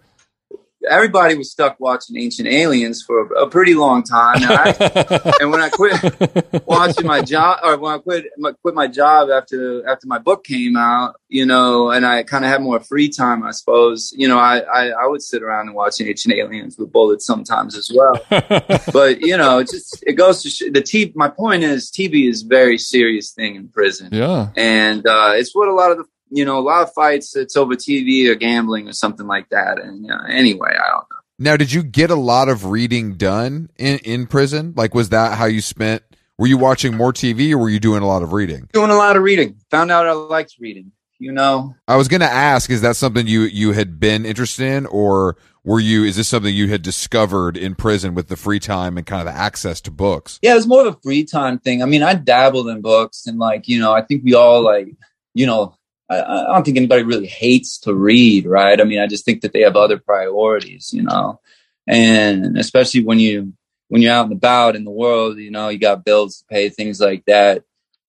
everybody 0.89 1.35
was 1.35 1.51
stuck 1.51 1.79
watching 1.79 2.17
Ancient 2.17 2.47
Aliens 2.47 3.03
for 3.03 3.27
a, 3.33 3.43
a 3.43 3.49
pretty 3.49 3.73
long 3.73 4.03
time. 4.03 4.43
And, 4.43 4.51
I, 4.51 5.33
and 5.39 5.51
when 5.51 5.61
I 5.61 5.69
quit 5.69 6.65
watching 6.65 7.05
my 7.05 7.21
job, 7.21 7.59
or 7.63 7.77
when 7.77 7.93
I 7.93 7.97
quit 7.99 8.25
my, 8.37 8.51
quit 8.53 8.75
my 8.75 8.87
job 8.87 9.29
after 9.29 9.87
after 9.87 10.07
my 10.07 10.17
book 10.17 10.43
came 10.43 10.75
out, 10.75 11.15
you 11.29 11.45
know, 11.45 11.91
and 11.91 12.05
I 12.05 12.23
kind 12.23 12.45
of 12.45 12.51
had 12.51 12.61
more 12.61 12.79
free 12.79 13.09
time, 13.09 13.43
I 13.43 13.51
suppose. 13.51 14.13
You 14.15 14.27
know, 14.27 14.37
I, 14.37 14.59
I 14.59 14.87
I 14.89 15.07
would 15.07 15.21
sit 15.21 15.43
around 15.43 15.67
and 15.67 15.75
watch 15.75 16.01
Ancient 16.01 16.33
Aliens 16.33 16.77
with 16.77 16.91
bullets 16.91 17.25
sometimes 17.25 17.75
as 17.75 17.91
well. 17.93 18.19
but 18.93 19.21
you 19.21 19.37
know, 19.37 19.59
it 19.59 19.69
just 19.69 20.03
it 20.05 20.13
goes 20.13 20.41
to 20.43 20.49
sh- 20.49 20.71
the 20.71 20.81
T. 20.81 21.11
My 21.15 21.29
point 21.29 21.63
is, 21.63 21.91
TV 21.91 22.29
is 22.29 22.43
a 22.43 22.47
very 22.47 22.77
serious 22.77 23.31
thing 23.31 23.55
in 23.55 23.67
prison 23.69 24.09
yeah. 24.11 24.49
and 24.55 25.05
uh, 25.07 25.31
it's 25.35 25.55
what 25.55 25.67
a 25.67 25.73
lot 25.73 25.91
of 25.91 25.97
the 25.97 26.05
you 26.31 26.45
know, 26.45 26.57
a 26.57 26.61
lot 26.61 26.81
of 26.81 26.93
fights 26.93 27.35
it's 27.35 27.55
over 27.55 27.75
TV 27.75 28.27
or 28.27 28.35
gambling 28.35 28.87
or 28.87 28.93
something 28.93 29.27
like 29.27 29.49
that. 29.49 29.79
And 29.79 30.09
uh, 30.09 30.23
anyway, 30.29 30.69
I 30.71 30.89
don't 30.89 31.05
know. 31.09 31.17
Now, 31.37 31.57
did 31.57 31.73
you 31.73 31.83
get 31.83 32.09
a 32.09 32.15
lot 32.15 32.49
of 32.49 32.65
reading 32.65 33.15
done 33.15 33.69
in 33.77 33.99
in 33.99 34.27
prison? 34.27 34.73
Like, 34.75 34.95
was 34.95 35.09
that 35.09 35.37
how 35.37 35.45
you 35.45 35.61
spent? 35.61 36.03
Were 36.37 36.47
you 36.47 36.57
watching 36.57 36.95
more 36.95 37.13
TV 37.13 37.51
or 37.51 37.57
were 37.57 37.69
you 37.69 37.79
doing 37.79 38.01
a 38.01 38.07
lot 38.07 38.23
of 38.23 38.33
reading? 38.33 38.67
Doing 38.73 38.89
a 38.89 38.95
lot 38.95 39.15
of 39.15 39.21
reading. 39.21 39.57
Found 39.69 39.91
out 39.91 40.07
I 40.07 40.13
liked 40.13 40.55
reading. 40.59 40.91
You 41.19 41.31
know, 41.31 41.75
I 41.87 41.97
was 41.97 42.07
going 42.07 42.21
to 42.21 42.31
ask, 42.31 42.71
is 42.71 42.81
that 42.81 42.95
something 42.95 43.27
you 43.27 43.41
you 43.41 43.73
had 43.73 43.99
been 43.99 44.25
interested 44.25 44.65
in, 44.65 44.87
or 44.87 45.37
were 45.63 45.79
you? 45.79 46.03
Is 46.03 46.15
this 46.15 46.27
something 46.27 46.53
you 46.55 46.67
had 46.69 46.81
discovered 46.81 47.57
in 47.57 47.75
prison 47.75 48.15
with 48.15 48.27
the 48.27 48.35
free 48.35 48.59
time 48.59 48.97
and 48.97 49.05
kind 49.05 49.27
of 49.27 49.31
the 49.31 49.39
access 49.39 49.81
to 49.81 49.91
books? 49.91 50.39
yeah, 50.41 50.53
it 50.53 50.55
was 50.55 50.65
more 50.65 50.87
of 50.87 50.95
a 50.95 50.99
free 51.03 51.23
time 51.23 51.59
thing. 51.59 51.83
I 51.83 51.85
mean, 51.85 52.01
I 52.01 52.15
dabbled 52.15 52.69
in 52.69 52.81
books 52.81 53.27
and 53.27 53.37
like, 53.37 53.67
you 53.67 53.79
know, 53.79 53.93
I 53.93 54.01
think 54.01 54.23
we 54.23 54.33
all 54.33 54.63
like, 54.63 54.87
you 55.35 55.45
know, 55.45 55.75
I, 56.11 56.49
I 56.49 56.53
don't 56.53 56.63
think 56.63 56.77
anybody 56.77 57.03
really 57.03 57.27
hates 57.27 57.79
to 57.81 57.93
read, 57.93 58.45
right? 58.45 58.79
I 58.79 58.83
mean, 58.83 58.99
I 58.99 59.07
just 59.07 59.25
think 59.25 59.41
that 59.41 59.53
they 59.53 59.61
have 59.61 59.75
other 59.75 59.97
priorities, 59.97 60.91
you 60.93 61.03
know, 61.03 61.39
and 61.87 62.57
especially 62.57 63.03
when 63.03 63.19
you 63.19 63.53
when 63.87 64.01
you're 64.01 64.13
out 64.13 64.25
and 64.25 64.33
about 64.33 64.75
in 64.75 64.85
the 64.85 64.91
world, 64.91 65.37
you 65.37 65.51
know, 65.51 65.69
you 65.69 65.77
got 65.77 66.05
bills 66.05 66.39
to 66.39 66.45
pay, 66.45 66.69
things 66.69 67.01
like 67.01 67.25
that, 67.25 67.63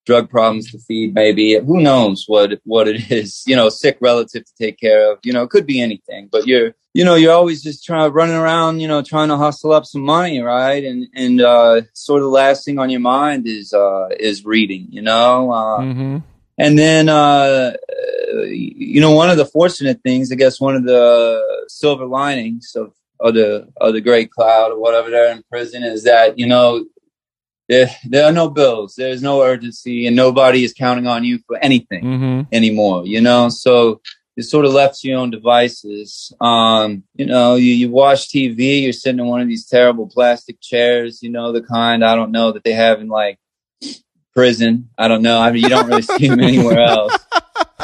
drug 0.07 0.31
problems 0.31 0.71
to 0.71 0.79
feed, 0.79 1.15
maybe 1.15 1.59
who 1.59 1.81
knows 1.81 2.25
what 2.27 2.61
what 2.65 2.89
it 2.89 3.11
is, 3.11 3.43
you 3.47 3.57
know, 3.57 3.69
sick 3.69 3.99
relative 4.01 4.45
to 4.45 4.53
take 4.59 4.79
care 4.79 5.13
of, 5.13 5.19
you 5.23 5.33
know, 5.33 5.43
it 5.43 5.51
could 5.51 5.67
be 5.67 5.81
anything, 5.81 6.29
but 6.31 6.47
you're 6.47 6.75
you 6.95 7.07
know, 7.07 7.15
you're 7.15 7.33
always 7.33 7.63
just 7.63 7.85
trying 7.85 8.13
running 8.13 8.37
around, 8.37 8.81
you 8.81 8.89
know, 8.89 9.03
trying 9.03 9.29
to 9.29 9.37
hustle 9.39 9.73
up 9.73 9.87
some 9.87 10.03
money, 10.03 10.41
right? 10.41 10.85
And 10.85 11.09
and 11.15 11.41
uh, 11.41 11.83
sort 11.95 12.19
of 12.19 12.25
the 12.25 12.29
last 12.29 12.65
thing 12.65 12.79
on 12.79 12.91
your 12.91 13.01
mind 13.01 13.47
is 13.47 13.73
uh, 13.73 14.09
is 14.19 14.45
reading, 14.45 14.89
you 14.91 15.03
know. 15.03 15.51
Uh, 15.51 15.79
Mm-hmm. 15.81 16.19
And 16.59 16.79
then, 16.79 17.09
uh, 17.09 17.73
you 18.47 19.01
know, 19.01 19.13
one 19.13 19.31
of 19.31 19.37
the 19.37 19.47
fortunate 19.47 20.01
things, 20.03 20.31
I 20.33 20.37
guess, 20.37 20.61
one 20.61 20.77
of 20.77 20.85
the 20.85 21.65
silver 21.69 22.07
linings 22.07 22.75
of, 22.77 22.93
of 23.21 23.35
the 23.35 23.69
of 23.81 23.93
the 23.95 24.01
great 24.01 24.31
cloud 24.31 24.73
or 24.73 24.79
whatever 24.81 25.11
they're 25.11 25.33
in 25.33 25.43
prison 25.51 25.83
is 25.85 26.05
that 26.05 26.39
you 26.39 26.47
know 26.47 26.85
there 27.69 27.89
there 28.09 28.25
are 28.27 28.33
no 28.33 28.49
bills, 28.51 28.95
there's 28.97 29.23
no 29.23 29.43
urgency, 29.43 30.07
and 30.07 30.17
nobody 30.17 30.65
is 30.65 30.73
counting 30.75 31.07
on 31.07 31.25
you 31.25 31.39
for 31.47 31.57
anything 31.59 32.05
Mm-hmm. 32.05 32.41
anymore. 32.53 33.07
You 33.07 33.21
know, 33.21 33.49
so 33.49 34.01
you're 34.37 34.45
sort 34.45 34.65
of 34.65 34.73
left 34.73 35.01
to 35.01 35.09
your 35.09 35.19
own 35.21 35.31
devices. 35.31 36.33
Um, 36.41 37.05
you 37.15 37.27
know, 37.27 37.55
you, 37.55 37.73
you 37.75 37.91
watch 37.91 38.29
TV, 38.29 38.83
you're 38.83 38.93
sitting 38.93 39.21
in 39.21 39.27
one 39.27 39.41
of 39.41 39.49
these 39.49 39.67
terrible 39.67 40.09
plastic 40.09 40.61
chairs. 40.61 41.23
You 41.23 41.31
know, 41.31 41.53
the 41.53 41.63
kind 41.63 42.05
I 42.05 42.15
don't 42.17 42.33
know 42.33 42.53
that 42.53 42.65
they 42.65 42.73
have 42.73 43.01
in 43.01 43.09
like 43.09 43.39
prison. 44.35 44.89
I 44.99 45.09
don't 45.09 45.23
know. 45.23 45.39
I 45.39 45.51
mean, 45.53 45.63
you 45.63 45.69
don't 45.69 45.89
really 45.89 46.03
see 46.03 46.29
them 46.29 46.41
anywhere 46.41 46.81
else. 46.81 47.17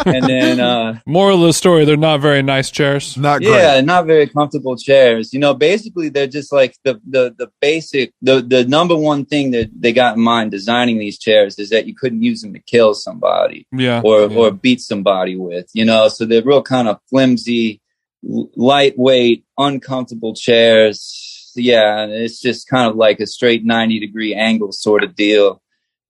And 0.06 0.24
then, 0.26 0.60
uh, 0.60 1.00
Moral 1.06 1.42
of 1.42 1.48
the 1.48 1.52
story: 1.52 1.84
they're 1.84 1.96
not 1.96 2.20
very 2.20 2.40
nice 2.40 2.70
chairs. 2.70 3.16
Not 3.16 3.40
great. 3.40 3.50
yeah, 3.50 3.80
not 3.80 4.06
very 4.06 4.28
comfortable 4.28 4.76
chairs. 4.76 5.32
You 5.32 5.40
know, 5.40 5.54
basically 5.54 6.08
they're 6.08 6.28
just 6.28 6.52
like 6.52 6.76
the 6.84 7.00
the 7.08 7.34
the 7.36 7.50
basic 7.60 8.12
the 8.22 8.40
the 8.40 8.64
number 8.64 8.94
one 8.96 9.24
thing 9.26 9.50
that 9.50 9.70
they 9.76 9.92
got 9.92 10.16
in 10.16 10.22
mind 10.22 10.52
designing 10.52 10.98
these 10.98 11.18
chairs 11.18 11.58
is 11.58 11.70
that 11.70 11.86
you 11.86 11.96
couldn't 11.96 12.22
use 12.22 12.42
them 12.42 12.52
to 12.54 12.60
kill 12.60 12.94
somebody 12.94 13.66
Yeah. 13.72 14.00
or 14.04 14.28
yeah. 14.30 14.36
or 14.38 14.50
beat 14.52 14.80
somebody 14.80 15.34
with. 15.34 15.68
You 15.74 15.84
know, 15.84 16.06
so 16.08 16.24
they're 16.24 16.42
real 16.42 16.62
kind 16.62 16.86
of 16.86 17.00
flimsy, 17.10 17.80
lightweight, 18.22 19.44
uncomfortable 19.58 20.34
chairs. 20.34 21.52
Yeah, 21.56 22.02
and 22.02 22.12
it's 22.12 22.40
just 22.40 22.68
kind 22.68 22.88
of 22.88 22.96
like 22.96 23.18
a 23.20 23.26
straight 23.26 23.64
ninety 23.64 23.98
degree 23.98 24.32
angle 24.34 24.70
sort 24.70 25.02
of 25.02 25.16
deal. 25.16 25.60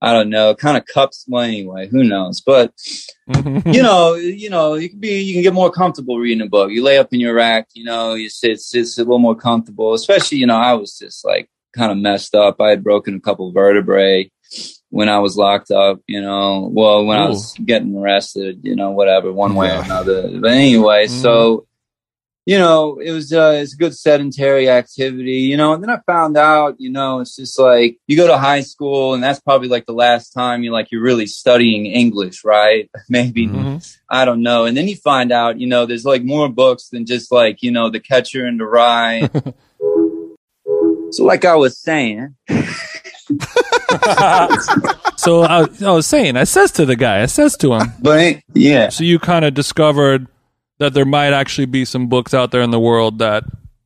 I 0.01 0.13
don't 0.13 0.29
know, 0.29 0.55
kind 0.55 0.77
of 0.77 0.85
cups. 0.85 1.25
Well, 1.27 1.43
anyway, 1.43 1.87
who 1.87 2.03
knows? 2.03 2.41
But 2.41 2.73
you 3.27 3.83
know, 3.83 4.15
you 4.15 4.49
know, 4.49 4.75
you 4.75 4.89
can 4.89 4.99
be, 4.99 5.19
you 5.21 5.33
can 5.33 5.43
get 5.43 5.53
more 5.53 5.71
comfortable 5.71 6.17
reading 6.17 6.45
a 6.45 6.49
book. 6.49 6.71
You 6.71 6.83
lay 6.83 6.97
up 6.97 7.13
in 7.13 7.19
your 7.19 7.33
rack, 7.33 7.67
you 7.73 7.83
know, 7.83 8.13
you 8.13 8.29
sit, 8.29 8.51
it's, 8.51 8.73
it's 8.73 8.97
a 8.97 9.01
little 9.01 9.19
more 9.19 9.35
comfortable. 9.35 9.93
Especially, 9.93 10.37
you 10.37 10.47
know, 10.47 10.55
I 10.57 10.73
was 10.73 10.97
just 10.97 11.25
like 11.25 11.49
kind 11.75 11.91
of 11.91 11.97
messed 11.97 12.33
up. 12.33 12.61
I 12.61 12.69
had 12.69 12.83
broken 12.83 13.15
a 13.15 13.19
couple 13.19 13.51
vertebrae 13.51 14.31
when 14.89 15.09
I 15.09 15.19
was 15.19 15.35
locked 15.37 15.69
up. 15.71 15.99
You 16.07 16.21
know, 16.21 16.69
well, 16.71 17.05
when 17.05 17.17
I 17.19 17.27
was 17.27 17.53
getting 17.65 17.95
arrested, 17.95 18.61
you 18.63 18.75
know, 18.75 18.91
whatever, 18.91 19.31
one 19.33 19.53
way 19.53 19.69
or 19.69 19.81
another. 19.83 20.39
But 20.39 20.51
anyway, 20.51 21.05
Mhm. 21.07 21.21
so 21.21 21.65
you 22.49 22.57
know, 22.57 22.97
it 22.97 23.11
was 23.11 23.31
uh, 23.31 23.53
it's 23.61 23.75
a 23.75 23.77
good 23.77 23.95
sedentary 23.95 24.67
activity, 24.71 25.41
you 25.49 25.55
know. 25.55 25.73
And 25.73 25.83
then 25.83 25.91
I 25.91 25.99
found 26.07 26.35
out, 26.35 26.77
you 26.79 26.89
know, 26.91 27.19
it's 27.19 27.35
just 27.35 27.59
like 27.59 27.97
you 28.07 28.17
go 28.17 28.25
to 28.25 28.39
high 28.39 28.61
school, 28.61 29.13
and 29.13 29.21
that's 29.21 29.39
probably 29.39 29.67
like 29.67 29.85
the 29.85 29.93
last 29.93 30.31
time 30.31 30.63
you 30.63 30.71
like 30.71 30.87
you're 30.91 31.03
really 31.03 31.27
studying 31.27 31.85
English, 31.85 32.43
right? 32.43 32.89
Maybe 33.09 33.45
Mhm. 33.47 33.97
I 34.09 34.25
don't 34.25 34.41
know. 34.41 34.65
And 34.65 34.75
then 34.75 34.87
you 34.87 34.95
find 34.95 35.31
out, 35.31 35.59
you 35.59 35.67
know, 35.67 35.85
there's 35.85 36.05
like 36.05 36.23
more 36.23 36.49
books 36.49 36.89
than 36.89 37.05
just 37.05 37.31
like 37.31 37.61
you 37.61 37.69
know, 37.71 37.91
The 37.91 37.99
Catcher 37.99 38.47
in 38.47 38.57
the 38.57 38.65
Rye. 38.65 39.29
so, 41.11 41.23
like 41.25 41.45
I 41.45 41.53
was 41.55 41.77
saying, 41.77 42.35
so 45.17 45.43
I, 45.43 45.67
I 45.85 45.91
was 45.91 46.07
saying, 46.07 46.35
I 46.35 46.45
says 46.45 46.71
to 46.73 46.85
the 46.87 46.95
guy, 46.95 47.21
I 47.21 47.27
says 47.27 47.55
to 47.57 47.73
him. 47.73 47.91
but 48.01 48.37
yeah, 48.55 48.89
So 48.89 49.03
you 49.03 49.19
kind 49.19 49.45
of 49.45 49.53
discovered 49.53 50.27
that 50.79 50.93
there 50.93 51.05
might 51.05 51.33
actually 51.33 51.65
be 51.67 51.85
some 51.85 52.07
books 52.07 52.33
out 52.33 52.51
there 52.51 52.61
in 52.61 52.71
the 52.71 52.79
world 52.79 53.19
that 53.19 53.43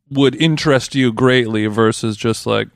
would 0.09 0.35
interest 0.35 0.95
you 0.95 1.11
greatly 1.11 1.65
versus 1.67 2.15
just 2.15 2.45
like, 2.45 2.67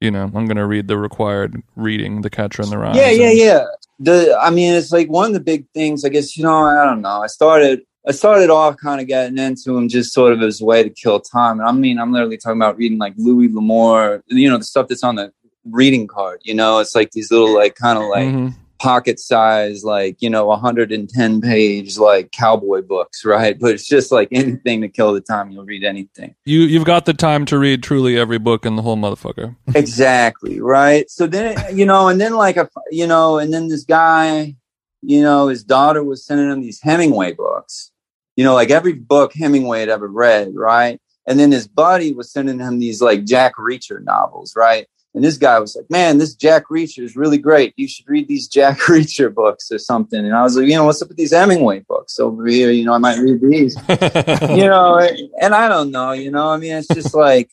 you 0.00 0.10
know, 0.10 0.22
I'm 0.24 0.30
going 0.46 0.56
to 0.56 0.66
read 0.66 0.86
the 0.88 0.96
required 0.96 1.60
reading, 1.76 2.22
The 2.22 2.30
Catcher 2.30 2.62
in 2.62 2.70
the 2.70 2.78
Rye. 2.78 2.94
yeah, 2.94 3.10
yeah, 3.10 3.30
yeah. 3.30 3.64
The 4.00 4.38
I 4.40 4.50
mean, 4.50 4.74
it's 4.74 4.92
like 4.92 5.08
one 5.08 5.26
of 5.26 5.32
the 5.32 5.40
big 5.40 5.66
things. 5.74 6.04
I 6.04 6.08
guess 6.08 6.36
you 6.36 6.44
know, 6.44 6.54
I 6.56 6.84
don't 6.84 7.02
know. 7.02 7.20
I 7.22 7.26
started. 7.26 7.82
I 8.06 8.12
started 8.12 8.48
off 8.48 8.76
kind 8.78 9.00
of 9.02 9.06
getting 9.08 9.36
into 9.36 9.72
them 9.74 9.88
just 9.88 10.14
sort 10.14 10.32
of 10.32 10.40
as 10.40 10.62
a 10.62 10.64
way 10.64 10.82
to 10.82 10.88
kill 10.88 11.20
time. 11.20 11.58
And 11.58 11.68
I 11.68 11.72
mean, 11.72 11.98
I'm 11.98 12.10
literally 12.12 12.38
talking 12.38 12.56
about 12.58 12.78
reading 12.78 12.96
like 12.96 13.12
Louis 13.18 13.48
L'Amour, 13.52 14.22
you 14.28 14.48
know, 14.48 14.56
the 14.56 14.64
stuff 14.64 14.86
that's 14.88 15.02
on 15.04 15.16
the 15.16 15.30
reading 15.64 16.06
card. 16.06 16.40
You 16.44 16.54
know, 16.54 16.78
it's 16.78 16.94
like 16.94 17.10
these 17.10 17.30
little 17.32 17.52
like 17.52 17.74
kind 17.74 17.98
of 17.98 18.04
like 18.04 18.28
Mhm. 18.28 18.54
Pocket 18.78 19.18
size, 19.18 19.84
like, 19.84 20.16
you 20.20 20.30
know, 20.30 20.46
110 20.46 21.40
page, 21.40 21.98
like 21.98 22.30
cowboy 22.32 22.82
books, 22.82 23.24
right? 23.24 23.58
But 23.58 23.72
it's 23.72 23.86
just 23.86 24.12
like 24.12 24.28
anything 24.32 24.80
to 24.82 24.88
kill 24.88 25.12
the 25.12 25.20
time. 25.20 25.50
You'll 25.50 25.64
read 25.64 25.84
anything. 25.84 26.34
You, 26.44 26.60
you've 26.60 26.84
got 26.84 27.04
the 27.04 27.14
time 27.14 27.44
to 27.46 27.58
read 27.58 27.82
truly 27.82 28.18
every 28.18 28.38
book 28.38 28.66
in 28.66 28.76
the 28.76 28.82
whole 28.82 28.96
motherfucker. 28.96 29.56
exactly. 29.74 30.60
Right. 30.60 31.10
So 31.10 31.26
then, 31.26 31.76
you 31.76 31.86
know, 31.86 32.08
and 32.08 32.20
then 32.20 32.34
like, 32.34 32.56
a, 32.56 32.68
you 32.90 33.06
know, 33.06 33.38
and 33.38 33.52
then 33.52 33.68
this 33.68 33.84
guy, 33.84 34.56
you 35.02 35.22
know, 35.22 35.48
his 35.48 35.64
daughter 35.64 36.02
was 36.02 36.24
sending 36.24 36.50
him 36.50 36.60
these 36.60 36.80
Hemingway 36.80 37.32
books, 37.32 37.92
you 38.36 38.44
know, 38.44 38.54
like 38.54 38.70
every 38.70 38.94
book 38.94 39.32
Hemingway 39.34 39.80
had 39.80 39.88
ever 39.88 40.08
read. 40.08 40.52
Right. 40.54 41.00
And 41.26 41.38
then 41.38 41.52
his 41.52 41.68
buddy 41.68 42.14
was 42.14 42.32
sending 42.32 42.58
him 42.58 42.78
these 42.78 43.02
like 43.02 43.24
Jack 43.24 43.56
Reacher 43.56 44.02
novels. 44.02 44.56
Right. 44.56 44.86
And 45.14 45.24
this 45.24 45.38
guy 45.38 45.58
was 45.58 45.74
like, 45.74 45.90
man, 45.90 46.18
this 46.18 46.34
Jack 46.34 46.64
Reacher 46.70 47.02
is 47.02 47.16
really 47.16 47.38
great. 47.38 47.72
You 47.76 47.88
should 47.88 48.08
read 48.08 48.28
these 48.28 48.46
Jack 48.46 48.78
Reacher 48.80 49.32
books 49.32 49.70
or 49.72 49.78
something. 49.78 50.18
And 50.18 50.34
I 50.34 50.42
was 50.42 50.56
like, 50.56 50.66
you 50.66 50.74
know, 50.74 50.84
what's 50.84 51.00
up 51.02 51.08
with 51.08 51.16
these 51.16 51.32
Hemingway 51.32 51.80
books 51.80 52.18
over 52.18 52.46
here? 52.46 52.70
You 52.70 52.84
know, 52.84 52.92
I 52.92 52.98
might 52.98 53.18
read 53.18 53.40
these 53.40 53.76
you 53.88 54.66
know, 54.66 55.00
and 55.40 55.54
I 55.54 55.68
don't 55.68 55.90
know, 55.90 56.12
you 56.12 56.30
know, 56.30 56.48
I 56.50 56.58
mean, 56.58 56.72
it's 56.76 56.88
just 56.88 57.14
like, 57.16 57.50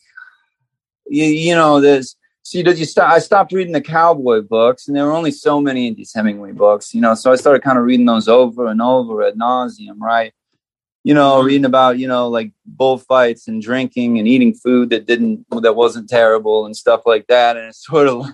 you, 1.06 1.24
you 1.24 1.54
know, 1.54 1.80
there's, 1.80 2.16
see, 2.42 2.62
did 2.62 2.78
you 2.78 2.84
stop? 2.84 3.10
I 3.10 3.20
stopped 3.20 3.52
reading 3.52 3.72
the 3.72 3.80
cowboy 3.80 4.42
books, 4.42 4.86
and 4.86 4.96
there 4.96 5.06
were 5.06 5.12
only 5.12 5.30
so 5.30 5.60
many 5.60 5.88
of 5.88 5.96
these 5.96 6.12
Hemingway 6.12 6.52
books, 6.52 6.94
you 6.94 7.00
know, 7.00 7.14
so 7.14 7.32
I 7.32 7.36
started 7.36 7.62
kind 7.62 7.78
of 7.78 7.84
reading 7.84 8.06
those 8.06 8.28
over 8.28 8.66
and 8.66 8.82
over 8.82 9.22
at 9.22 9.36
nauseum, 9.36 9.98
right? 10.00 10.32
You 11.06 11.14
know, 11.14 11.40
reading 11.40 11.64
about, 11.64 11.98
you 11.98 12.08
know, 12.08 12.28
like 12.28 12.50
bullfights 12.66 13.46
and 13.46 13.62
drinking 13.62 14.18
and 14.18 14.26
eating 14.26 14.54
food 14.54 14.90
that 14.90 15.06
didn't, 15.06 15.46
that 15.62 15.76
wasn't 15.76 16.08
terrible 16.08 16.66
and 16.66 16.76
stuff 16.76 17.02
like 17.06 17.28
that. 17.28 17.56
And 17.56 17.66
it's 17.66 17.86
sort 17.92 18.08
of 18.08 18.26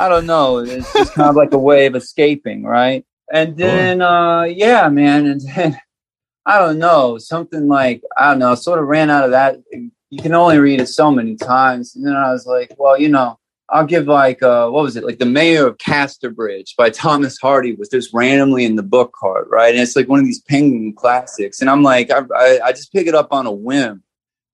I 0.00 0.08
don't 0.08 0.26
know, 0.26 0.58
it's 0.58 0.92
just 0.94 1.12
kind 1.12 1.28
of 1.28 1.36
like 1.36 1.52
a 1.52 1.58
way 1.58 1.84
of 1.84 1.94
escaping, 1.94 2.62
right? 2.62 3.04
And 3.32 3.56
then, 3.56 4.00
uh, 4.00 4.44
yeah, 4.44 4.88
man, 4.88 5.26
and 5.26 5.40
then, 5.42 5.78
I 6.46 6.58
don't 6.58 6.78
know, 6.78 7.18
something 7.18 7.68
like 7.68 8.02
I 8.16 8.30
don't 8.30 8.38
know, 8.38 8.54
sort 8.54 8.78
of 8.78 8.86
ran 8.86 9.10
out 9.10 9.24
of 9.24 9.32
that. 9.32 9.58
You 10.08 10.22
can 10.22 10.34
only 10.34 10.58
read 10.58 10.80
it 10.80 10.88
so 10.88 11.10
many 11.10 11.36
times, 11.36 11.94
and 11.94 12.06
then 12.06 12.16
I 12.16 12.32
was 12.32 12.46
like, 12.46 12.74
well, 12.78 12.98
you 12.98 13.10
know, 13.10 13.38
I'll 13.70 13.86
give 13.86 14.06
like 14.06 14.42
uh, 14.42 14.68
what 14.68 14.82
was 14.82 14.96
it, 14.96 15.04
like 15.04 15.18
the 15.18 15.26
Mayor 15.26 15.66
of 15.66 15.78
Casterbridge 15.78 16.74
by 16.76 16.90
Thomas 16.90 17.38
Hardy 17.38 17.74
was 17.74 17.88
just 17.88 18.12
randomly 18.12 18.64
in 18.64 18.76
the 18.76 18.82
book 18.82 19.14
cart, 19.18 19.48
right? 19.50 19.72
And 19.72 19.80
it's 19.82 19.96
like 19.96 20.08
one 20.08 20.18
of 20.18 20.24
these 20.24 20.40
Penguin 20.40 20.92
classics, 20.94 21.60
and 21.60 21.70
I'm 21.70 21.82
like, 21.82 22.10
I, 22.10 22.22
I, 22.36 22.60
I 22.66 22.72
just 22.72 22.92
pick 22.92 23.06
it 23.06 23.14
up 23.14 23.28
on 23.30 23.46
a 23.46 23.52
whim. 23.52 24.02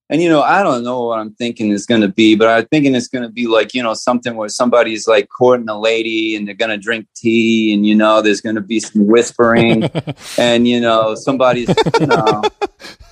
And 0.08 0.22
you 0.22 0.28
know, 0.28 0.42
I 0.42 0.62
don't 0.62 0.84
know 0.84 1.06
what 1.06 1.18
I'm 1.18 1.34
thinking 1.34 1.70
is 1.70 1.84
going 1.84 2.02
to 2.02 2.08
be, 2.08 2.36
but 2.36 2.46
I'm 2.46 2.66
thinking 2.66 2.94
it's 2.94 3.08
going 3.08 3.24
to 3.24 3.28
be 3.28 3.46
like 3.46 3.74
you 3.74 3.82
know 3.82 3.94
something 3.94 4.36
where 4.36 4.48
somebody's 4.48 5.08
like 5.08 5.28
courting 5.28 5.68
a 5.68 5.78
lady 5.78 6.36
and 6.36 6.46
they're 6.46 6.54
going 6.54 6.70
to 6.70 6.76
drink 6.76 7.08
tea, 7.16 7.72
and 7.74 7.86
you 7.86 7.94
know, 7.94 8.22
there's 8.22 8.40
going 8.40 8.54
to 8.54 8.60
be 8.60 8.80
some 8.80 9.06
whispering, 9.06 9.90
and 10.38 10.68
you 10.68 10.80
know, 10.80 11.14
somebody's 11.14 11.74
you 12.00 12.06
know, 12.06 12.42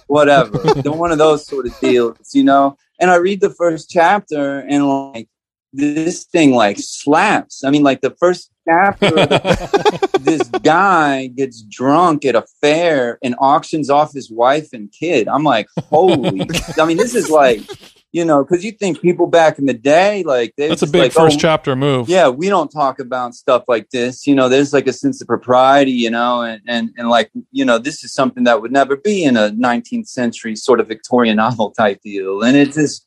whatever, 0.07 0.59
one 0.84 1.11
of 1.11 1.18
those 1.18 1.46
sort 1.46 1.66
of 1.66 1.78
deals, 1.80 2.34
you 2.34 2.44
know. 2.44 2.76
And 3.00 3.11
I 3.11 3.16
read 3.16 3.40
the 3.40 3.50
first 3.50 3.90
chapter, 3.90 4.61
and 4.61 4.86
like, 4.88 5.28
this 5.75 6.25
thing 6.25 6.53
like 6.53 6.79
slaps. 6.79 7.64
I 7.64 7.70
mean, 7.70 7.83
like 7.83 8.01
the 8.01 8.14
first 8.18 8.51
chapter, 8.68 9.11
this 10.20 10.49
guy 10.62 11.27
gets 11.29 11.62
drunk 11.62 12.25
at 12.25 12.37
a 12.37 12.45
fair 12.61 13.18
and 13.22 13.35
auctions 13.39 13.91
off 13.91 14.12
his 14.12 14.31
wife 14.31 14.72
and 14.72 14.91
kid. 14.93 15.29
I'm 15.29 15.43
like, 15.43 15.66
holy! 15.91 16.49
I 16.79 16.85
mean, 16.87 16.97
this 16.97 17.14
is 17.14 17.29
like, 17.29 17.61
you 18.12 18.25
know, 18.25 18.45
because 18.45 18.64
you 18.64 18.70
think 18.70 19.03
people 19.03 19.27
back 19.27 19.59
in 19.59 19.66
the 19.66 19.75
day, 19.75 20.22
like 20.22 20.55
they 20.57 20.68
That's 20.68 20.83
a 20.83 20.87
big 20.87 21.03
like, 21.03 21.12
first 21.12 21.39
oh, 21.39 21.41
chapter 21.41 21.75
move. 21.75 22.09
yeah, 22.09 22.29
we 22.29 22.49
don't 22.49 22.70
talk 22.70 23.01
about 23.01 23.35
stuff 23.35 23.64
like 23.66 23.91
this. 23.91 24.29
You 24.29 24.37
know, 24.37 24.49
there's 24.49 24.72
like 24.72 24.87
a 24.87 24.93
sense 24.93 25.20
of 25.20 25.27
propriety, 25.27 25.91
you 25.91 26.11
know, 26.11 26.43
and, 26.43 26.62
and, 26.68 26.91
and 26.97 27.09
like, 27.09 27.33
you 27.51 27.64
know, 27.64 27.79
this 27.79 28.05
is 28.05 28.14
something 28.14 28.45
that 28.45 28.62
would 28.62 28.70
never 28.70 28.97
be 28.97 29.25
in 29.25 29.37
a 29.37 29.51
19th 29.51 30.07
century 30.07 30.55
sort 30.55 30.79
of 30.79 30.87
Victorian 30.87 31.37
novel 31.45 31.72
type 31.72 32.01
deal. 32.03 32.43
And 32.43 32.57
it 32.57 32.72
just, 32.72 33.05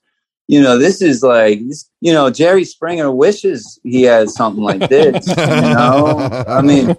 you 0.47 0.61
know, 0.61 0.77
this 0.77 1.01
is 1.01 1.23
like, 1.23 1.59
this, 1.67 1.89
you 2.01 2.13
know, 2.13 2.29
Jerry 2.29 2.63
Springer 2.63 3.11
wishes 3.11 3.79
he 3.83 4.03
had 4.03 4.29
something 4.29 4.63
like 4.63 4.89
this, 4.89 5.27
you 5.27 5.35
know? 5.35 6.45
I 6.47 6.61
mean, 6.61 6.95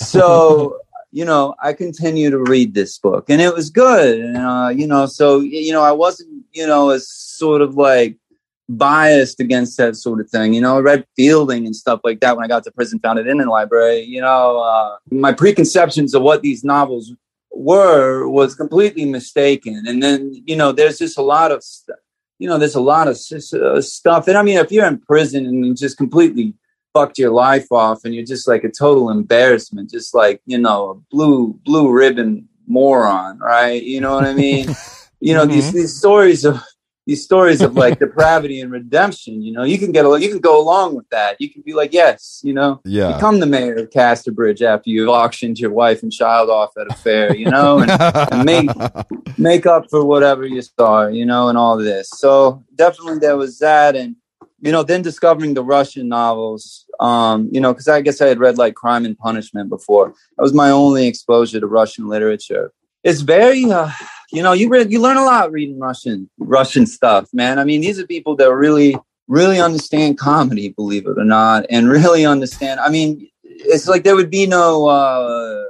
so 0.00 0.78
you 1.14 1.24
know 1.24 1.54
i 1.62 1.72
continue 1.72 2.28
to 2.28 2.38
read 2.38 2.74
this 2.74 2.98
book 2.98 3.30
and 3.30 3.40
it 3.40 3.54
was 3.54 3.70
good 3.70 4.18
and 4.18 4.36
uh, 4.36 4.68
you 4.74 4.86
know 4.86 5.06
so 5.06 5.38
you 5.38 5.72
know 5.72 5.82
i 5.82 5.92
wasn't 5.92 6.44
you 6.52 6.66
know 6.66 6.90
as 6.90 7.08
sort 7.08 7.62
of 7.62 7.76
like 7.76 8.16
biased 8.68 9.38
against 9.40 9.76
that 9.76 9.94
sort 9.94 10.20
of 10.20 10.28
thing 10.28 10.52
you 10.52 10.60
know 10.60 10.76
i 10.76 10.80
read 10.80 11.06
fielding 11.14 11.66
and 11.66 11.76
stuff 11.76 12.00
like 12.02 12.18
that 12.18 12.34
when 12.36 12.44
i 12.44 12.48
got 12.48 12.64
to 12.64 12.72
prison 12.72 12.98
found 12.98 13.18
it 13.18 13.28
in 13.28 13.38
the 13.38 13.46
library 13.46 14.00
you 14.00 14.20
know 14.20 14.58
uh, 14.58 14.96
my 15.12 15.32
preconceptions 15.32 16.14
of 16.14 16.22
what 16.22 16.42
these 16.42 16.64
novels 16.64 17.12
were 17.56 18.28
was 18.28 18.54
completely 18.54 19.04
mistaken. 19.04 19.84
And 19.86 20.02
then 20.02 20.32
you 20.46 20.56
know 20.56 20.72
there's 20.72 20.98
just 20.98 21.18
a 21.18 21.22
lot 21.22 21.52
of 21.52 21.62
st- 21.62 21.98
you 22.38 22.48
know 22.48 22.58
there's 22.58 22.74
a 22.74 22.80
lot 22.80 23.08
of 23.08 23.16
uh, 23.16 23.80
stuff. 23.80 24.28
And 24.28 24.36
i 24.36 24.42
mean 24.42 24.58
if 24.58 24.72
you're 24.72 24.86
in 24.86 24.98
prison 24.98 25.46
and 25.46 25.64
you 25.66 25.74
just 25.74 25.96
completely 25.96 26.54
fucked 26.92 27.18
your 27.18 27.30
life 27.30 27.66
off 27.72 28.04
and 28.04 28.14
you're 28.14 28.24
just 28.24 28.46
like 28.46 28.62
a 28.62 28.70
total 28.70 29.10
embarrassment 29.10 29.90
just 29.90 30.14
like 30.14 30.40
you 30.46 30.56
know 30.56 30.90
a 30.90 30.94
blue 31.10 31.58
blue 31.64 31.90
ribbon 31.90 32.48
moron 32.66 33.38
right? 33.38 33.82
You 33.82 34.00
know 34.00 34.14
what 34.14 34.24
i 34.24 34.34
mean? 34.34 34.74
You 35.20 35.32
know 35.32 35.46
these 35.46 35.72
these 35.72 35.96
stories 35.96 36.44
of 36.44 36.62
these 37.06 37.22
stories 37.22 37.60
of 37.62 37.74
like 37.74 37.98
depravity 38.04 38.60
and 38.60 38.70
redemption 38.72 39.42
you 39.42 39.52
know 39.52 39.62
you 39.64 39.78
can 39.78 39.92
get 39.92 40.04
a, 40.04 40.20
you 40.20 40.28
can 40.28 40.40
go 40.40 40.60
along 40.60 40.94
with 40.94 41.08
that 41.10 41.36
you 41.40 41.50
can 41.50 41.62
be 41.62 41.74
like 41.74 41.92
yes 41.92 42.40
you 42.44 42.52
know 42.52 42.80
Yeah. 42.84 43.12
become 43.12 43.40
the 43.40 43.46
mayor 43.46 43.74
of 43.74 43.90
Casterbridge 43.90 44.62
after 44.62 44.90
you've 44.90 45.08
auctioned 45.08 45.58
your 45.58 45.72
wife 45.72 46.02
and 46.02 46.12
child 46.12 46.50
off 46.50 46.72
at 46.78 46.86
a 46.86 46.94
fair 46.94 47.34
you 47.34 47.48
know 47.50 47.80
and, 47.80 47.90
and 48.30 48.44
make 48.44 48.70
make 49.38 49.66
up 49.66 49.90
for 49.90 50.04
whatever 50.04 50.46
you 50.46 50.62
saw, 50.62 51.06
you 51.06 51.26
know, 51.26 51.48
and 51.48 51.58
all 51.58 51.76
this. 51.76 52.08
So 52.10 52.64
definitely 52.74 53.18
there 53.18 53.36
was 53.36 53.58
that, 53.58 53.96
and 53.96 54.16
you 54.60 54.72
know, 54.72 54.82
then 54.82 55.02
discovering 55.02 55.54
the 55.54 55.62
Russian 55.62 56.08
novels, 56.08 56.86
um, 57.00 57.48
you 57.52 57.60
know, 57.60 57.72
because 57.72 57.88
I 57.88 58.00
guess 58.00 58.20
I 58.20 58.28
had 58.28 58.38
read 58.38 58.58
like 58.58 58.74
Crime 58.74 59.04
and 59.04 59.18
Punishment 59.18 59.68
before. 59.68 60.14
That 60.36 60.42
was 60.42 60.54
my 60.54 60.70
only 60.70 61.06
exposure 61.06 61.60
to 61.60 61.66
Russian 61.66 62.08
literature. 62.08 62.72
It's 63.02 63.20
very, 63.20 63.70
uh, 63.70 63.90
you 64.34 64.42
know, 64.42 64.52
you 64.52 64.68
read, 64.68 64.92
you 64.92 65.00
learn 65.00 65.16
a 65.16 65.24
lot 65.24 65.52
reading 65.52 65.78
Russian 65.78 66.28
Russian 66.38 66.86
stuff, 66.86 67.28
man. 67.32 67.58
I 67.58 67.64
mean, 67.64 67.80
these 67.80 67.98
are 67.98 68.06
people 68.06 68.36
that 68.36 68.52
really, 68.52 68.96
really 69.28 69.60
understand 69.60 70.18
comedy, 70.18 70.70
believe 70.70 71.06
it 71.06 71.18
or 71.18 71.24
not, 71.24 71.66
and 71.70 71.88
really 71.88 72.26
understand. 72.26 72.80
I 72.80 72.90
mean, 72.90 73.28
it's 73.42 73.88
like 73.88 74.04
there 74.04 74.16
would 74.16 74.30
be 74.30 74.46
no. 74.46 74.86
Uh, 74.86 75.64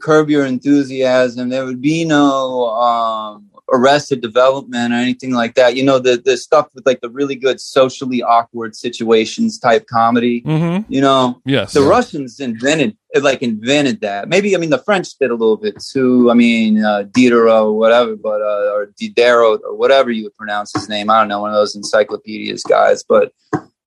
curb 0.00 0.28
your 0.28 0.44
enthusiasm 0.44 1.48
there 1.48 1.64
would 1.64 1.80
be 1.80 2.04
no 2.04 2.68
um 2.68 3.43
arrested 3.72 4.20
development 4.20 4.92
or 4.92 4.96
anything 4.96 5.32
like 5.32 5.54
that 5.54 5.74
you 5.74 5.82
know 5.82 5.98
the 5.98 6.20
the 6.24 6.36
stuff 6.36 6.68
with 6.74 6.84
like 6.84 7.00
the 7.00 7.08
really 7.10 7.34
good 7.34 7.58
socially 7.60 8.22
awkward 8.22 8.76
situations 8.76 9.58
type 9.58 9.86
comedy. 9.86 10.40
Hmm 10.40 10.78
you 10.88 11.00
know 11.00 11.40
Yes. 11.46 11.72
the 11.72 11.80
russians 11.82 12.40
invented 12.40 12.96
like 13.22 13.42
invented 13.42 14.00
that. 14.02 14.28
Maybe 14.28 14.54
i 14.54 14.58
mean 14.58 14.70
the 14.70 14.78
french 14.78 15.08
did 15.18 15.30
a 15.30 15.34
little 15.34 15.56
bit 15.56 15.76
too. 15.80 16.30
I 16.30 16.34
mean 16.34 16.84
uh, 16.84 17.04
diderot 17.04 17.62
or 17.68 17.72
whatever 17.78 18.16
but 18.16 18.40
uh, 18.42 18.72
or 18.74 18.92
diderot 18.98 19.60
or 19.64 19.74
whatever 19.76 20.10
you 20.10 20.24
would 20.24 20.34
pronounce 20.36 20.72
his 20.72 20.88
name. 20.88 21.08
I 21.10 21.20
don't 21.20 21.28
know 21.28 21.40
one 21.40 21.50
of 21.50 21.56
those 21.56 21.74
encyclopedias 21.76 22.62
guys 22.64 23.02
but 23.08 23.32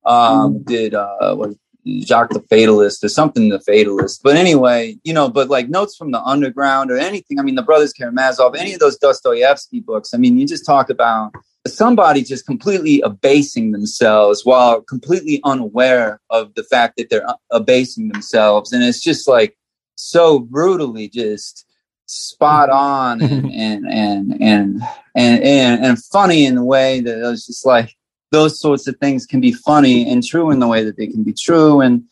um 0.05 0.63
did 0.63 0.93
uh 0.95 1.35
what 1.35 1.51
Jacques 2.01 2.31
the 2.31 2.41
Fatalist 2.49 3.03
or 3.03 3.09
something 3.09 3.49
the 3.49 3.59
Fatalist. 3.59 4.21
But 4.23 4.35
anyway, 4.35 4.97
you 5.03 5.13
know, 5.13 5.29
but 5.29 5.49
like 5.49 5.69
notes 5.69 5.95
from 5.95 6.11
the 6.11 6.21
underground 6.21 6.91
or 6.91 6.97
anything. 6.97 7.39
I 7.39 7.43
mean, 7.43 7.55
the 7.55 7.61
Brothers 7.61 7.93
Karamazov, 7.93 8.55
any 8.55 8.73
of 8.73 8.79
those 8.79 8.97
Dostoevsky 8.97 9.79
books. 9.79 10.13
I 10.13 10.17
mean, 10.17 10.37
you 10.37 10.47
just 10.47 10.65
talk 10.65 10.89
about 10.89 11.33
somebody 11.67 12.23
just 12.23 12.45
completely 12.45 13.01
abasing 13.01 13.71
themselves 13.71 14.45
while 14.45 14.81
completely 14.81 15.41
unaware 15.43 16.21
of 16.29 16.53
the 16.55 16.63
fact 16.63 16.97
that 16.97 17.09
they're 17.09 17.29
uh, 17.29 17.35
abasing 17.51 18.09
themselves. 18.09 18.71
And 18.71 18.83
it's 18.83 19.01
just 19.01 19.27
like 19.27 19.57
so 19.95 20.39
brutally 20.39 21.09
just 21.09 21.65
spot 22.05 22.69
on 22.69 23.21
and 23.21 23.51
and 23.51 23.85
and 23.91 24.41
and 24.41 24.81
and, 25.15 25.43
and, 25.43 25.85
and 25.85 26.03
funny 26.05 26.45
in 26.45 26.55
the 26.55 26.63
way 26.63 27.01
that 27.01 27.19
it 27.19 27.23
was 27.23 27.45
just 27.45 27.65
like 27.65 27.96
those 28.31 28.59
sorts 28.59 28.87
of 28.87 28.97
things 28.97 29.25
can 29.25 29.39
be 29.41 29.51
funny 29.51 30.09
and 30.09 30.23
true 30.23 30.51
in 30.51 30.59
the 30.59 30.67
way 30.67 30.83
that 30.83 30.97
they 30.97 31.07
can 31.07 31.23
be 31.23 31.33
true 31.33 31.81
and 31.81 32.03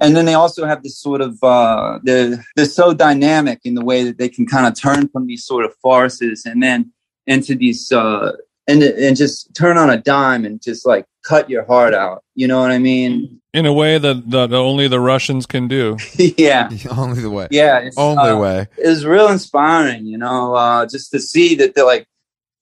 and 0.00 0.16
then 0.16 0.24
they 0.24 0.34
also 0.34 0.66
have 0.66 0.82
this 0.82 0.98
sort 0.98 1.20
of 1.20 1.42
uh 1.42 1.98
they're 2.02 2.44
they're 2.56 2.64
so 2.66 2.92
dynamic 2.92 3.60
in 3.64 3.74
the 3.74 3.84
way 3.84 4.02
that 4.04 4.18
they 4.18 4.28
can 4.28 4.46
kind 4.46 4.66
of 4.66 4.78
turn 4.78 5.08
from 5.08 5.26
these 5.26 5.44
sort 5.44 5.64
of 5.64 5.74
farces 5.76 6.44
and 6.44 6.62
then 6.62 6.92
into 7.26 7.54
these 7.54 7.90
uh 7.92 8.32
and 8.68 8.82
and 8.82 9.16
just 9.16 9.54
turn 9.54 9.76
on 9.78 9.90
a 9.90 9.96
dime 9.96 10.44
and 10.44 10.60
just 10.62 10.86
like 10.86 11.06
cut 11.24 11.48
your 11.48 11.64
heart 11.64 11.94
out 11.94 12.22
you 12.34 12.46
know 12.48 12.60
what 12.60 12.70
i 12.70 12.78
mean 12.78 13.40
In 13.54 13.66
a 13.66 13.72
way 13.72 13.98
that, 13.98 14.30
that 14.30 14.52
only 14.54 14.88
the 14.88 14.98
Russians 14.98 15.44
can 15.46 15.68
do. 15.68 15.96
yeah 16.38 16.70
Only 16.90 17.20
the 17.20 17.28
way. 17.30 17.48
yeah 17.50 17.80
it's, 17.80 17.98
Only 17.98 18.30
uh, 18.30 18.38
way. 18.38 18.66
it 18.78 18.88
was 18.88 19.04
real 19.04 19.28
inspiring, 19.28 20.06
you 20.06 20.16
know, 20.16 20.54
uh, 20.54 20.86
just 20.86 21.10
to 21.12 21.20
see 21.20 21.54
that 21.56 21.74
they're 21.74 21.84
like, 21.84 22.06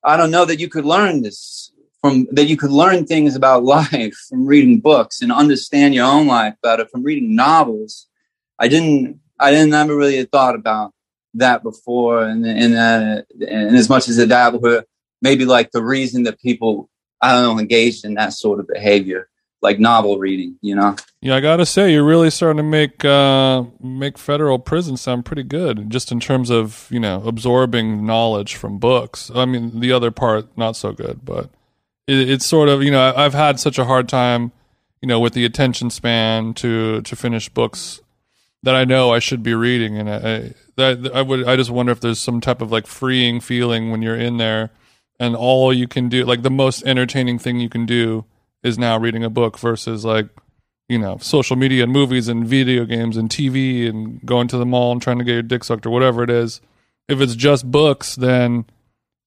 I 0.03 0.17
don't 0.17 0.33
know 0.33 0.45
that 0.47 0.59
you 0.59 0.69
could 0.69 0.85
learn 0.85 1.23
this 1.23 1.70
from 2.01 2.27
that 2.33 2.47
you 2.47 2.57
could 2.57 2.71
learn 2.71 3.07
things 3.07 3.37
about 3.37 3.65
life 3.79 4.15
from 4.29 4.47
reading 4.47 4.81
books 4.81 5.23
and 5.23 5.33
understand 5.33 5.95
your 5.95 6.07
own 6.07 6.27
life 6.27 6.55
better 6.63 6.87
from 6.87 7.03
reading 7.03 7.35
novels. 7.35 8.07
I 8.59 8.69
didn't, 8.69 9.21
I 9.39 9.51
didn't 9.51 9.73
ever 9.73 9.97
really 9.97 10.25
thought 10.25 10.55
about 10.55 10.93
that 11.35 11.63
before, 11.63 12.25
and 12.25 12.45
and 12.47 12.75
uh, 12.75 13.23
and 13.47 13.77
as 13.77 13.89
much 13.89 14.09
as 14.09 14.17
that 14.17 14.61
were 14.61 14.85
maybe 15.23 15.45
like 15.45 15.71
the 15.71 15.83
reason 15.83 16.25
that 16.25 16.41
people 16.41 16.89
I 17.21 17.33
don't 17.33 17.43
know 17.43 17.61
engaged 17.61 18.05
in 18.05 18.15
that 18.15 18.33
sort 18.33 18.61
of 18.61 18.67
behavior, 18.67 19.29
like 19.63 19.79
novel 19.79 20.19
reading, 20.19 20.57
you 20.61 20.75
know. 20.75 20.97
Yeah, 21.21 21.37
I 21.37 21.41
gotta 21.41 21.67
say, 21.67 21.93
you're 21.93 22.05
really 22.05 22.31
starting 22.31 22.57
to 22.59 22.63
make 22.63 23.05
uh, 23.05 23.65
make 23.81 24.19
federal 24.19 24.59
prison 24.59 24.97
sound 24.97 25.25
pretty 25.25 25.43
good, 25.43 25.91
just 25.91 26.11
in 26.11 26.21
terms 26.21 26.51
of 26.51 26.89
you 26.91 27.01
know 27.01 27.23
absorbing 27.25 28.05
knowledge 28.05 28.57
from 28.57 28.79
books. 28.79 29.31
I 29.35 29.45
mean, 29.45 29.81
the 29.81 29.93
other 29.93 30.11
part 30.11 30.57
not 30.57 30.77
so 30.77 30.93
good, 30.93 31.21
but 31.25 31.51
it, 32.11 32.31
it's 32.31 32.47
sort 32.47 32.69
of 32.69 32.83
you 32.83 32.91
know 32.91 33.13
I've 33.15 33.35
had 33.35 33.61
such 33.61 33.79
a 33.79 33.85
hard 33.85 34.09
time, 34.09 34.53
you 35.01 35.09
know, 35.09 35.21
with 35.21 35.35
the 35.35 35.45
attention 35.45 35.91
span 35.91 36.55
to 36.55 37.03
to 37.03 37.17
finish 37.17 37.49
books 37.49 38.01
that 38.63 38.75
I 38.75 38.85
know 38.85 39.13
I 39.13 39.19
should 39.21 39.43
be 39.43 39.55
reading, 39.55 39.97
and 39.97 40.11
I, 40.11 40.17
I 40.17 40.55
that 40.77 41.11
I 41.15 41.23
would 41.23 41.47
I 41.47 41.57
just 41.57 41.71
wonder 41.71 41.93
if 41.93 42.01
there's 42.01 42.21
some 42.21 42.41
type 42.41 42.61
of 42.61 42.73
like 42.73 42.87
freeing 42.87 43.41
feeling 43.41 43.91
when 43.91 44.03
you're 44.03 44.19
in 44.19 44.37
there, 44.39 44.71
and 45.19 45.37
all 45.37 45.73
you 45.73 45.89
can 45.89 46.09
do, 46.09 46.25
like 46.25 46.43
the 46.43 46.51
most 46.51 46.83
entertaining 46.85 47.39
thing 47.39 47.61
you 47.61 47.69
can 47.69 47.87
do, 47.87 48.25
is 48.63 48.79
now 48.79 48.99
reading 48.99 49.25
a 49.25 49.31
book 49.31 49.59
versus 49.59 50.05
like 50.05 50.29
you 50.91 50.99
know, 50.99 51.17
social 51.19 51.55
media 51.55 51.85
and 51.85 51.93
movies 51.93 52.27
and 52.27 52.45
video 52.45 52.85
games 52.85 53.17
and 53.17 53.31
TV 53.31 53.89
and 53.89 54.27
going 54.27 54.49
to 54.49 54.59
the 54.59 54.67
mall 54.67 54.91
and 54.91 55.01
trying 55.01 55.19
to 55.19 55.25
get 55.25 55.35
your 55.35 55.43
dick 55.43 55.63
sucked 55.63 55.87
or 55.87 55.91
whatever 55.91 56.25
it 56.25 56.31
is. 56.31 56.61
If 57.09 57.21
it's 57.21 57.37
just 57.37 57.71
books, 57.71 58.17
then 58.17 58.65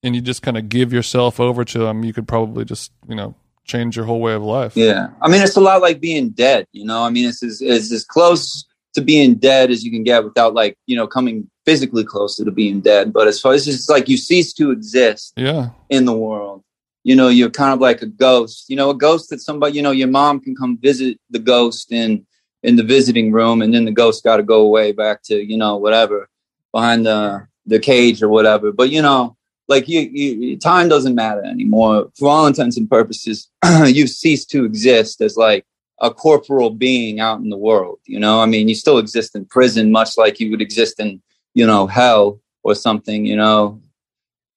and 0.04 0.16
you 0.16 0.22
just 0.22 0.42
kind 0.42 0.58
of 0.58 0.70
give 0.70 0.94
yourself 0.94 1.40
over 1.40 1.64
to 1.66 1.80
them, 1.80 2.04
you 2.04 2.14
could 2.14 2.28
probably 2.28 2.66
just 2.66 2.92
you 3.08 3.16
know 3.16 3.36
change 3.66 3.96
your 3.96 4.06
whole 4.06 4.20
way 4.20 4.34
of 4.34 4.44
life. 4.44 4.76
Yeah, 4.76 5.10
I 5.22 5.30
mean, 5.30 5.42
it's 5.42 5.56
a 5.56 5.62
lot 5.62 5.82
like 5.82 6.00
being 6.00 6.30
dead. 6.30 6.68
You 6.72 6.86
know, 6.86 7.04
I 7.04 7.10
mean, 7.10 7.30
it's 7.30 7.42
as, 7.42 7.62
it's 7.62 7.92
as 7.92 8.04
close 8.04 8.66
to 8.94 9.02
being 9.02 9.36
dead 9.36 9.72
as 9.72 9.84
you 9.84 9.90
can 9.90 10.04
get 10.04 10.24
without 10.24 10.54
like 10.54 10.78
you 10.86 10.96
know 10.96 11.08
coming 11.08 11.50
physically 11.66 12.04
closer 12.04 12.44
to 12.46 12.52
being 12.52 12.82
dead. 12.82 13.14
But 13.14 13.28
as 13.28 13.40
far 13.40 13.54
as 13.54 13.68
it's 13.68 13.90
like 13.90 14.10
you 14.10 14.18
cease 14.18 14.54
to 14.54 14.72
exist 14.72 15.34
Yeah, 15.38 15.70
in 15.90 16.06
the 16.06 16.14
world. 16.14 16.64
You 17.06 17.18
know, 17.18 17.28
you're 17.28 17.50
kind 17.50 17.74
of 17.74 17.82
like 17.82 18.02
a 18.02 18.06
ghost. 18.06 18.70
You 18.70 18.78
know, 18.78 18.90
a 18.90 18.96
ghost 18.96 19.30
that 19.30 19.42
somebody. 19.42 19.76
You 19.76 19.82
know, 19.82 19.92
your 19.92 20.08
mom 20.08 20.40
can 20.40 20.56
come 20.56 20.78
visit 20.78 21.20
the 21.30 21.40
ghost 21.40 21.92
in 21.92 22.26
in 22.64 22.78
the 22.78 22.84
visiting 22.84 23.32
room, 23.32 23.62
and 23.62 23.74
then 23.74 23.86
the 23.86 23.92
ghost 23.92 24.24
got 24.24 24.38
to 24.38 24.44
go 24.44 24.62
away 24.62 24.92
back 24.94 25.22
to 25.24 25.36
you 25.36 25.58
know 25.58 25.78
whatever 25.78 26.30
behind 26.72 27.06
the 27.06 27.48
the 27.66 27.80
cage 27.80 28.22
or 28.24 28.30
whatever. 28.30 28.72
But 28.72 28.90
you 28.90 29.02
know, 29.02 29.36
like 29.68 29.88
you, 29.88 30.02
you 30.02 30.58
time 30.58 30.90
doesn't 30.90 31.16
matter 31.16 31.44
anymore 31.44 32.10
for 32.18 32.30
all 32.30 32.48
intents 32.48 32.78
and 32.78 32.90
purposes. 32.90 33.50
you 33.86 34.08
cease 34.08 34.46
to 34.46 34.66
exist 34.66 35.22
as 35.22 35.38
like 35.38 35.66
a 36.02 36.14
corporal 36.14 36.70
being 36.70 37.20
out 37.20 37.40
in 37.40 37.50
the 37.50 37.58
world. 37.58 38.00
You 38.06 38.20
know, 38.20 38.42
I 38.42 38.46
mean, 38.46 38.68
you 38.68 38.76
still 38.76 38.98
exist 38.98 39.36
in 39.36 39.46
prison, 39.46 39.92
much 39.92 40.18
like 40.18 40.40
you 40.40 40.52
would 40.52 40.62
exist 40.62 41.00
in 41.00 41.22
you 41.54 41.66
know 41.66 41.88
hell 41.88 42.40
or 42.64 42.76
something. 42.76 43.26
You 43.26 43.38
know, 43.38 43.82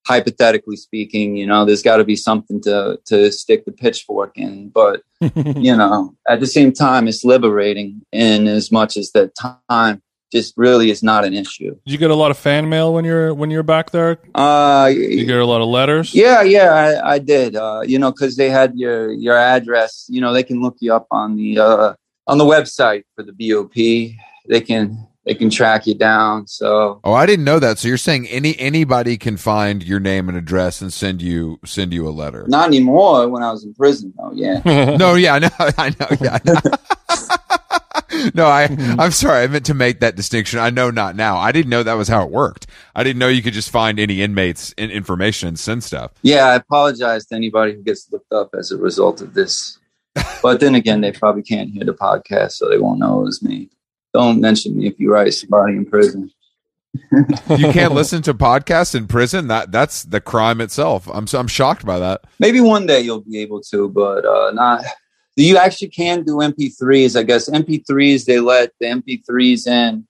hypothetically 0.07 0.77
speaking, 0.77 1.37
you 1.37 1.47
know, 1.47 1.65
there's 1.65 1.83
got 1.83 1.99
to 1.99 2.05
be 2.05 2.17
something 2.17 2.61
to 2.63 2.99
to 3.07 3.31
stick 3.31 3.65
the 3.65 3.73
pitchfork 3.73 4.37
in. 4.37 4.71
But 4.71 5.03
you 5.57 5.77
know, 5.77 6.17
at 6.29 6.41
the 6.41 6.47
same 6.47 6.73
time, 6.73 7.07
it's 7.07 7.25
liberating 7.25 8.03
in 8.13 8.49
as 8.49 8.73
much 8.73 8.97
as 8.97 9.13
that 9.13 9.33
time 9.69 10.03
just 10.37 10.53
really 10.57 10.91
is 10.91 11.03
not 11.03 11.25
an 11.25 11.35
issue. 11.35 11.73
Did 11.85 11.93
you 11.95 11.99
get 11.99 12.11
a 12.11 12.15
lot 12.23 12.31
of 12.31 12.37
fan 12.39 12.69
mail 12.69 12.93
when 12.95 13.05
you're 13.05 13.33
when 13.41 13.51
you're 13.51 13.63
back 13.75 13.91
there? 13.91 14.19
Uh, 14.35 14.91
You 14.93 15.25
get 15.25 15.39
a 15.39 15.47
lot 15.55 15.63
of 15.63 15.69
letters. 15.69 16.15
yeah, 16.15 16.43
yeah, 16.43 16.69
I, 16.85 17.15
I 17.15 17.19
did. 17.19 17.57
Uh, 17.57 17.83
you 17.91 17.99
know, 17.99 18.11
because 18.13 18.37
they 18.37 18.51
had 18.51 18.71
your 18.77 19.11
your 19.13 19.37
address. 19.37 20.07
You 20.09 20.21
know, 20.21 20.33
they 20.33 20.43
can 20.45 20.61
look 20.61 20.77
you 20.81 20.93
up 20.95 21.07
on 21.11 21.37
the 21.37 21.59
uh, 21.59 21.95
on 22.27 22.37
the 22.39 22.45
website 22.45 23.05
for 23.15 23.23
the 23.29 23.33
BOP. 23.41 23.75
They 24.49 24.61
can 24.61 25.07
they 25.25 25.35
can 25.35 25.51
track 25.51 25.87
you 25.89 25.95
down. 25.95 26.47
So 26.47 27.01
Oh, 27.03 27.13
I 27.15 27.27
didn't 27.27 27.45
know 27.45 27.59
that. 27.59 27.79
So 27.79 27.89
you're 27.89 27.97
saying 28.09 28.29
any 28.29 28.53
anybody 28.61 29.17
can 29.19 29.37
find 29.37 29.83
your 29.83 29.99
name 30.01 30.29
and 30.29 30.37
address 30.39 30.81
and 30.83 30.93
send 30.93 31.21
you 31.23 31.59
send 31.65 31.93
you 31.93 32.07
a 32.09 32.15
letter? 32.23 32.45
not 32.49 32.67
anymore. 32.69 33.27
When 33.29 33.43
I 33.43 33.51
was 33.51 33.65
in 33.65 33.75
prison, 33.75 34.13
though, 34.17 34.33
yeah. 34.35 34.61
No, 35.03 35.15
yeah, 35.15 35.35
I 35.35 35.39
know, 35.41 35.51
I 35.59 35.89
know, 35.99 36.11
yeah. 36.21 36.39
I 36.39 36.41
know. 36.47 36.61
no, 38.35 38.47
I 38.47 38.65
I'm 38.99 39.11
sorry. 39.11 39.43
I 39.43 39.47
meant 39.47 39.67
to 39.67 39.75
make 39.75 40.01
that 40.01 40.17
distinction. 40.17 40.59
I 40.59 40.71
know 40.71 40.91
not 40.91 41.17
now. 41.17 41.39
I 41.39 41.53
didn't 41.53 41.71
know 41.71 41.83
that 41.83 41.95
was 41.95 42.09
how 42.09 42.25
it 42.25 42.31
worked. 42.31 42.67
I 42.95 43.03
didn't 43.03 43.19
know 43.19 43.29
you 43.29 43.43
could 43.43 43.53
just 43.53 43.71
find 43.71 43.99
any 43.99 44.23
inmates 44.23 44.73
in 44.73 44.91
information 44.91 45.49
and 45.49 45.59
send 45.59 45.85
stuff. 45.85 46.13
Yeah, 46.23 46.47
I 46.47 46.55
apologize 46.57 47.27
to 47.27 47.35
anybody 47.35 47.75
who 47.75 47.83
gets 47.83 48.11
looked 48.13 48.33
up 48.33 48.51
as 48.59 48.71
a 48.71 48.77
result 48.77 49.21
of 49.21 49.35
this. 49.35 49.79
But 50.43 50.61
then 50.61 50.75
again, 50.75 51.01
they 51.03 51.13
probably 51.13 51.43
can't 51.43 51.71
hear 51.71 51.85
the 51.85 51.93
podcast, 51.93 52.53
so 52.53 52.69
they 52.69 52.79
won't 52.79 52.99
know 52.99 53.21
it 53.21 53.25
was 53.25 53.43
me. 53.43 53.71
Don't 54.15 54.41
mention 54.41 54.77
me 54.77 54.87
if 54.87 54.99
you 54.99 55.13
write 55.13 55.35
somebody 55.35 55.77
in 55.77 55.85
prison. 55.85 56.31
You 57.13 57.73
can't 57.73 57.93
listen 57.95 58.23
to 58.23 58.35
podcasts 58.35 58.95
in 58.95 59.07
prison. 59.07 59.49
That 59.49 59.73
that's 59.73 60.05
the 60.05 60.21
crime 60.21 60.61
itself. 60.61 61.09
I'm 61.13 61.27
I'm 61.35 61.49
shocked 61.49 61.85
by 61.85 61.99
that. 61.99 62.25
Maybe 62.39 62.61
one 62.61 62.87
day 62.87 63.01
you'll 63.01 63.21
be 63.21 63.39
able 63.39 63.61
to, 63.63 63.89
but 63.89 64.25
uh, 64.25 64.53
not. 64.53 64.85
You 65.37 65.59
actually 65.59 65.89
can 65.89 66.23
do 66.23 66.37
MP3s. 66.37 67.19
I 67.19 67.23
guess 67.23 67.49
MP3s 67.51 68.25
they 68.25 68.41
let 68.41 68.73
the 68.81 68.87
MP3s 68.87 69.67
in. 69.67 70.07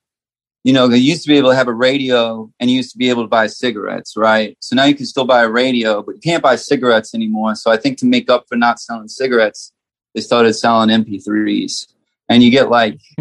You 0.63 0.73
know, 0.73 0.89
they 0.89 0.99
used 0.99 1.23
to 1.23 1.29
be 1.29 1.37
able 1.37 1.51
to 1.51 1.57
have 1.57 1.69
a 1.69 1.73
radio, 1.75 2.51
and 2.59 2.71
you 2.71 2.77
used 2.77 2.91
to 2.93 2.99
be 2.99 3.09
able 3.09 3.23
to 3.23 3.29
buy 3.29 3.47
cigarettes, 3.47 4.17
right? 4.17 4.57
So 4.61 4.75
now 4.75 4.85
you 4.85 4.95
can 4.97 5.07
still 5.07 5.25
buy 5.25 5.43
a 5.45 5.49
radio, 5.49 6.03
but 6.03 6.17
you 6.17 6.21
can't 6.21 6.43
buy 6.43 6.57
cigarettes 6.57 7.15
anymore. 7.15 7.55
So 7.55 7.71
I 7.71 7.77
think 7.77 7.99
to 7.99 8.07
make 8.07 8.29
up 8.29 8.47
for 8.49 8.57
not 8.57 8.81
selling 8.81 9.07
cigarettes, 9.09 9.73
they 10.15 10.21
started 10.21 10.55
selling 10.55 10.89
MP3s, 10.91 11.87
and 12.29 12.43
you 12.43 12.51
get 12.51 12.69
like 12.69 12.99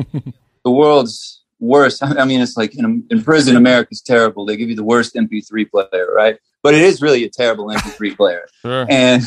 the 0.66 0.72
world's 0.72 1.43
worst. 1.60 2.01
I 2.03 2.26
mean, 2.26 2.41
it's 2.41 2.58
like 2.58 2.76
in, 2.78 3.03
in 3.12 3.24
prison, 3.24 3.56
America's 3.56 4.01
terrible. 4.01 4.45
They 4.45 4.58
give 4.58 4.70
you 4.70 4.76
the 4.76 4.84
worst 4.84 5.14
MP3 5.16 5.70
player, 5.70 6.08
right? 6.16 6.38
But 6.64 6.74
it 6.74 6.82
is 6.82 6.99
really 7.01 7.24
a 7.26 7.30
terrible 7.30 7.68
MP3 7.68 8.16
player 8.18 8.47
Sure. 8.64 8.88
and 8.89 9.22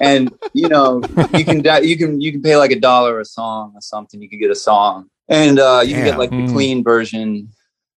and 0.00 0.32
you 0.52 0.68
know 0.68 1.02
you 1.34 1.44
can 1.44 1.62
you 1.84 1.96
can 1.96 2.20
you 2.20 2.32
can 2.32 2.42
pay 2.42 2.56
like 2.56 2.70
a 2.72 2.78
dollar 2.80 3.20
a 3.20 3.24
song 3.24 3.72
or 3.74 3.80
something. 3.80 4.20
You 4.20 4.28
can 4.28 4.38
get 4.40 4.50
a 4.50 4.54
song. 4.56 5.08
And 5.28 5.58
uh 5.58 5.82
you 5.84 5.94
can 5.94 6.04
get 6.04 6.18
like 6.18 6.30
the 6.30 6.46
clean 6.52 6.82
version 6.84 7.48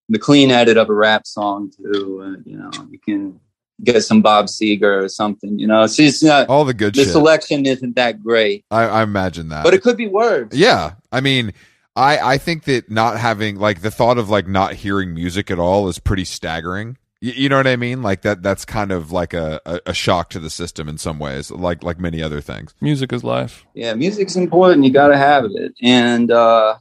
the 0.08 0.18
clean 0.18 0.50
edit 0.50 0.76
of 0.78 0.88
a 0.88 0.94
rap 0.94 1.26
song 1.26 1.70
too. 1.70 2.20
And 2.22 2.46
you 2.46 2.56
know 2.56 2.70
you 2.90 2.98
can 2.98 3.40
get 3.84 4.02
some 4.02 4.22
bob 4.22 4.46
seger 4.46 5.04
or 5.04 5.08
something 5.08 5.58
you 5.58 5.66
know? 5.66 5.82
It's 5.84 5.94
just 5.96 6.24
not 6.24 6.48
All 6.48 6.64
the 6.64 6.74
good 6.74 6.94
the 6.94 7.04
shit. 7.04 7.12
selection 7.12 7.64
isn't 7.66 7.94
that 7.96 8.22
great. 8.22 8.64
I, 8.70 8.82
I 8.84 9.02
imagine 9.02 9.50
that. 9.50 9.64
but 9.64 9.74
it 9.74 9.82
could 9.82 9.96
be 9.96 10.08
worse 10.08 10.48
Yeah, 10.52 10.94
I 11.12 11.20
mean, 11.20 11.52
I 11.94 12.18
I 12.34 12.38
think 12.38 12.64
that 12.64 12.90
not 12.90 13.18
having 13.18 13.56
like 13.56 13.82
the 13.82 13.90
thought 13.90 14.18
of 14.18 14.30
like 14.30 14.48
not 14.48 14.72
hearing 14.74 15.14
music 15.14 15.50
at 15.50 15.58
all 15.58 15.88
is 15.88 15.98
pretty 15.98 16.24
staggering. 16.24 16.96
You, 17.20 17.32
you 17.32 17.48
know 17.48 17.56
what 17.56 17.66
I 17.66 17.76
mean? 17.76 18.02
Like 18.02 18.22
that 18.22 18.42
that's 18.42 18.64
kind 18.64 18.92
of 18.92 19.10
like 19.12 19.34
a, 19.34 19.60
a, 19.66 19.80
a 19.86 19.94
shock 19.94 20.30
to 20.30 20.38
the 20.38 20.50
system 20.50 20.88
in 20.88 20.98
some 20.98 21.18
ways, 21.18 21.50
like 21.50 21.82
like 21.82 21.98
many 21.98 22.22
other 22.22 22.40
things. 22.40 22.74
Music 22.80 23.12
is 23.12 23.24
life. 23.24 23.66
yeah 23.74 23.94
music's 23.94 24.36
important 24.36 24.84
you 24.84 24.90
gotta 24.92 25.16
have 25.16 25.44
it 25.54 25.72
and 25.82 26.30
uh 26.30 26.76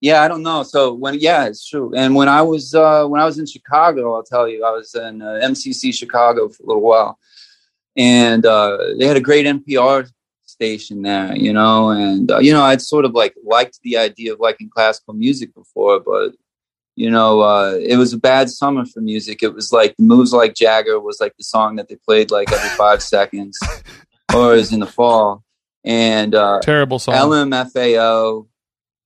yeah 0.00 0.22
i 0.22 0.28
don't 0.28 0.42
know 0.42 0.62
so 0.62 0.92
when 0.94 1.14
yeah 1.18 1.44
it's 1.46 1.68
true 1.68 1.92
and 1.94 2.14
when 2.14 2.28
i 2.28 2.42
was 2.42 2.74
uh 2.74 3.04
when 3.06 3.20
i 3.20 3.24
was 3.24 3.38
in 3.38 3.46
chicago 3.46 4.14
i'll 4.14 4.22
tell 4.22 4.48
you 4.48 4.64
i 4.64 4.70
was 4.70 4.94
in 4.94 5.22
uh, 5.22 5.38
mcc 5.42 5.92
chicago 5.94 6.48
for 6.48 6.62
a 6.62 6.66
little 6.66 6.82
while 6.82 7.18
and 7.96 8.46
uh 8.46 8.78
they 8.98 9.06
had 9.06 9.16
a 9.16 9.20
great 9.20 9.46
npr 9.46 10.10
station 10.44 11.02
there 11.02 11.34
you 11.36 11.52
know 11.52 11.90
and 11.90 12.30
uh, 12.30 12.38
you 12.38 12.52
know 12.52 12.62
i'd 12.62 12.82
sort 12.82 13.04
of 13.04 13.12
like 13.12 13.34
liked 13.44 13.78
the 13.82 13.96
idea 13.96 14.32
of 14.32 14.40
liking 14.40 14.68
classical 14.68 15.14
music 15.14 15.54
before 15.54 16.00
but 16.00 16.32
you 16.96 17.10
know 17.10 17.40
uh 17.40 17.78
it 17.80 17.96
was 17.96 18.12
a 18.12 18.18
bad 18.18 18.50
summer 18.50 18.84
for 18.84 19.00
music 19.00 19.42
it 19.42 19.54
was 19.54 19.72
like 19.72 19.94
moves 19.98 20.32
like 20.32 20.54
jagger 20.54 20.98
was 21.00 21.20
like 21.20 21.36
the 21.36 21.44
song 21.44 21.76
that 21.76 21.88
they 21.88 21.96
played 21.96 22.30
like 22.30 22.50
every 22.52 22.68
five 22.70 23.02
seconds 23.14 23.58
or 24.34 24.48
was 24.48 24.72
in 24.72 24.80
the 24.80 24.86
fall 24.86 25.44
and 25.84 26.34
uh 26.34 26.60
Terrible 26.60 26.98
song. 26.98 27.14
LMFAO, 27.14 28.46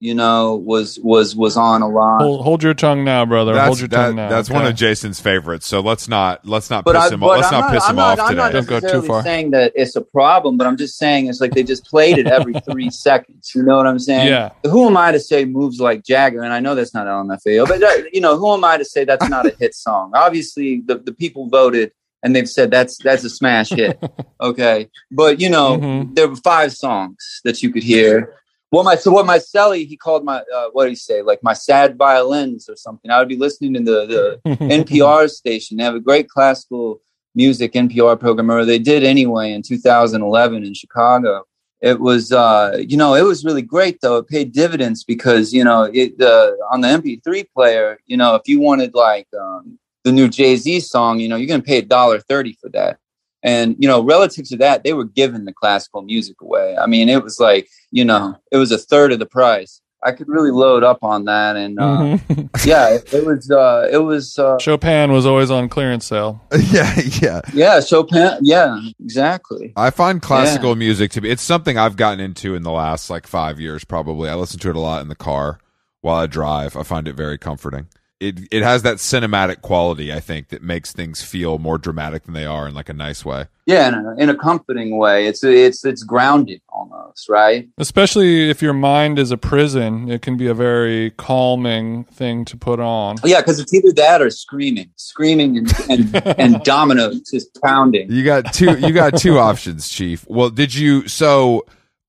you 0.04 0.14
know, 0.14 0.56
was 0.56 0.98
was 1.00 1.34
was 1.34 1.56
on 1.56 1.80
a 1.80 1.88
lot. 1.88 2.20
hold, 2.20 2.42
hold 2.44 2.62
your 2.62 2.74
tongue 2.74 3.04
now, 3.04 3.24
brother. 3.24 3.54
That's 3.54 3.66
hold 3.66 3.78
your 3.80 3.88
that- 3.88 4.06
tongue 4.08 4.16
now. 4.16 4.28
that's 4.28 4.50
one 4.50 4.66
of 4.66 4.74
Jason's 4.74 5.18
favorites. 5.18 5.66
So 5.66 5.80
let's 5.80 6.08
not 6.08 6.46
let's 6.46 6.68
not 6.68 6.84
But, 6.84 6.92
piss 6.94 7.10
I, 7.10 7.14
him 7.14 7.22
off. 7.22 7.30
Let's 7.40 7.52
I'm 7.52 7.60
not, 7.60 7.72
piss 7.72 7.84
I'm 7.84 7.90
him 7.90 7.96
not, 7.96 8.18
off 8.18 8.28
I'm 8.30 8.36
not 8.36 8.46
today. 8.52 8.66
Don't 8.66 8.80
go 8.82 9.00
too 9.00 9.06
far. 9.06 9.22
saying 9.22 9.52
that 9.52 9.72
it's 9.74 9.96
a 9.96 10.02
problem, 10.02 10.58
but 10.58 10.66
I'm 10.66 10.76
just 10.76 10.98
saying 10.98 11.28
it's 11.28 11.40
like 11.40 11.52
they 11.52 11.62
just 11.62 11.86
played 11.86 12.18
it 12.18 12.26
every 12.26 12.52
three 12.70 12.90
seconds. 13.06 13.52
You 13.54 13.62
know 13.62 13.76
what 13.78 13.86
I'm 13.86 13.98
saying? 13.98 14.28
Yeah. 14.28 14.50
Who 14.64 14.86
am 14.86 14.96
I 14.98 15.10
to 15.12 15.18
say 15.20 15.46
moves 15.46 15.80
like 15.80 16.04
Jagger? 16.04 16.42
And 16.42 16.52
I 16.52 16.60
know 16.60 16.74
that's 16.74 16.92
not 16.92 17.06
LMFAO, 17.06 17.66
but 17.66 17.82
uh, 17.82 17.90
you 18.12 18.20
know, 18.20 18.36
who 18.36 18.52
am 18.52 18.62
I 18.64 18.76
to 18.76 18.84
say 18.84 19.04
that's 19.06 19.28
not 19.30 19.46
a 19.46 19.56
hit 19.58 19.74
song? 19.74 20.12
Obviously, 20.14 20.82
the, 20.84 20.98
the 20.98 21.12
people 21.14 21.48
voted 21.48 21.92
and 22.22 22.36
they've 22.36 22.48
said 22.48 22.70
that's 22.70 22.98
that's 22.98 23.24
a 23.24 23.30
smash 23.30 23.70
hit. 23.70 23.98
Okay, 24.40 24.90
but 25.10 25.40
you 25.40 25.48
know, 25.48 25.78
Mhm. 25.78 26.14
there 26.14 26.28
were 26.28 26.36
five 26.36 26.70
songs 26.74 27.40
that 27.44 27.62
you 27.62 27.72
could 27.72 27.82
hear. 27.82 28.34
Well, 28.74 28.82
my 28.82 28.96
so 28.96 29.12
what 29.12 29.24
my 29.24 29.38
celly 29.38 29.86
he 29.86 29.96
called 29.96 30.24
my 30.24 30.38
uh, 30.52 30.66
what 30.72 30.86
did 30.86 30.90
he 30.90 30.96
say 30.96 31.22
like 31.22 31.40
my 31.44 31.52
sad 31.52 31.96
violins 31.96 32.68
or 32.68 32.74
something. 32.74 33.08
I 33.08 33.20
would 33.20 33.28
be 33.28 33.36
listening 33.36 33.72
to 33.74 33.80
the 33.80 34.40
the 34.44 34.56
NPR 34.56 35.30
station. 35.30 35.76
They 35.76 35.84
have 35.84 35.94
a 35.94 36.00
great 36.00 36.28
classical 36.28 37.00
music 37.36 37.74
NPR 37.74 38.18
program, 38.18 38.50
or 38.50 38.64
they 38.64 38.80
did 38.80 39.04
anyway 39.04 39.52
in 39.52 39.62
2011 39.62 40.64
in 40.64 40.74
Chicago. 40.74 41.44
It 41.82 42.00
was, 42.00 42.32
uh, 42.32 42.78
you 42.80 42.96
know, 42.96 43.14
it 43.14 43.22
was 43.22 43.44
really 43.44 43.62
great 43.62 44.00
though. 44.00 44.16
It 44.16 44.26
paid 44.26 44.50
dividends 44.50 45.04
because 45.04 45.54
you 45.54 45.62
know, 45.62 45.88
it 45.94 46.20
uh, 46.20 46.54
on 46.72 46.80
the 46.80 46.88
MP3 46.88 47.46
player, 47.54 48.00
you 48.06 48.16
know, 48.16 48.34
if 48.34 48.42
you 48.46 48.58
wanted 48.58 48.92
like 48.92 49.28
um, 49.40 49.78
the 50.02 50.10
new 50.10 50.28
Jay 50.28 50.56
Z 50.56 50.80
song, 50.80 51.20
you 51.20 51.28
know, 51.28 51.36
you're 51.36 51.46
gonna 51.46 51.62
pay 51.62 51.78
a 51.78 51.82
dollar 51.82 52.18
thirty 52.18 52.58
for 52.60 52.70
that. 52.70 52.98
And 53.44 53.76
you 53.78 53.86
know, 53.86 54.02
relative 54.02 54.48
to 54.48 54.56
that, 54.56 54.82
they 54.82 54.94
were 54.94 55.04
giving 55.04 55.44
the 55.44 55.52
classical 55.52 56.02
music 56.02 56.40
away. 56.40 56.76
I 56.76 56.86
mean, 56.86 57.08
it 57.08 57.22
was 57.22 57.38
like, 57.38 57.68
you 57.92 58.04
know, 58.04 58.36
it 58.50 58.56
was 58.56 58.72
a 58.72 58.78
third 58.78 59.12
of 59.12 59.18
the 59.20 59.26
price. 59.26 59.80
I 60.02 60.12
could 60.12 60.28
really 60.28 60.50
load 60.50 60.82
up 60.84 60.98
on 61.02 61.24
that, 61.26 61.56
and 61.56 61.78
uh, 61.78 61.96
Mhm. 61.98 62.50
yeah, 62.66 62.90
it, 62.90 63.12
it 63.14 63.24
was, 63.24 63.50
uh, 63.50 63.88
it 63.90 63.96
was, 63.98 64.38
uh, 64.38 64.58
Chopin 64.58 65.12
was 65.12 65.24
always 65.24 65.50
on 65.50 65.70
clearance 65.70 66.04
sale. 66.04 66.42
yeah, 66.70 66.94
yeah. 67.22 67.40
yeah, 67.54 67.80
Chopin, 67.80 68.38
yeah, 68.42 68.78
exactly. 69.02 69.72
I 69.76 69.88
find 69.90 70.20
classical 70.20 70.74
music 70.76 71.10
to 71.12 71.22
be 71.22 71.30
it's 71.30 71.42
something 71.42 71.78
I've 71.78 71.96
gotten 71.96 72.20
into 72.20 72.54
in 72.54 72.64
the 72.64 72.70
last 72.70 73.08
like 73.08 73.26
5 73.26 73.58
years 73.60 73.84
probably. 73.84 74.28
I 74.28 74.34
listen 74.34 74.60
to 74.60 74.68
it 74.70 74.76
a 74.76 74.80
lot 74.80 75.00
in 75.00 75.08
the 75.08 75.14
car 75.14 75.58
while 76.02 76.16
I 76.16 76.26
drive. 76.26 76.76
I 76.76 76.82
find 76.82 77.08
it 77.08 77.14
very 77.14 77.38
comforting. 77.38 77.86
It 78.20 78.48
it 78.50 78.62
has 78.62 78.82
that 78.82 78.96
cinematic 78.96 79.60
quality 79.60 80.12
I 80.12 80.20
think 80.20 80.48
that 80.48 80.62
makes 80.62 80.92
things 80.92 81.22
feel 81.22 81.58
more 81.58 81.78
dramatic 81.78 82.24
than 82.24 82.34
they 82.34 82.46
are 82.46 82.68
in 82.68 82.74
like 82.74 82.88
a 82.88 82.94
nice 82.94 83.24
way. 83.24 83.46
Yeah, 83.66 83.88
in 83.88 83.94
a, 83.94 84.14
in 84.16 84.28
a 84.28 84.36
comforting 84.36 84.98
way. 84.98 85.26
It's 85.26 85.42
it's 85.42 85.84
it's 85.84 86.02
grounded 86.02 86.60
almost, 86.68 87.28
right? 87.28 87.68
Especially 87.78 88.50
if 88.50 88.62
your 88.62 88.74
mind 88.74 89.18
is 89.18 89.30
a 89.30 89.36
prison, 89.36 90.10
it 90.10 90.22
can 90.22 90.36
be 90.36 90.46
a 90.46 90.54
very 90.54 91.10
calming 91.12 92.04
thing 92.04 92.44
to 92.46 92.56
put 92.56 92.78
on. 92.78 93.16
Yeah, 93.24 93.40
because 93.40 93.58
it's 93.58 93.72
either 93.72 93.92
that 93.92 94.20
or 94.20 94.30
screaming, 94.30 94.90
screaming 94.96 95.58
and 95.58 95.72
and, 95.88 96.26
and 96.38 96.62
dominoes 96.62 97.20
just 97.30 97.60
pounding. 97.62 98.10
You 98.10 98.24
got 98.24 98.52
two 98.52 98.78
you 98.78 98.92
got 98.92 99.16
two 99.18 99.38
options, 99.38 99.88
chief. 99.88 100.26
Well, 100.28 100.50
did 100.50 100.74
you 100.74 101.08
so 101.08 101.64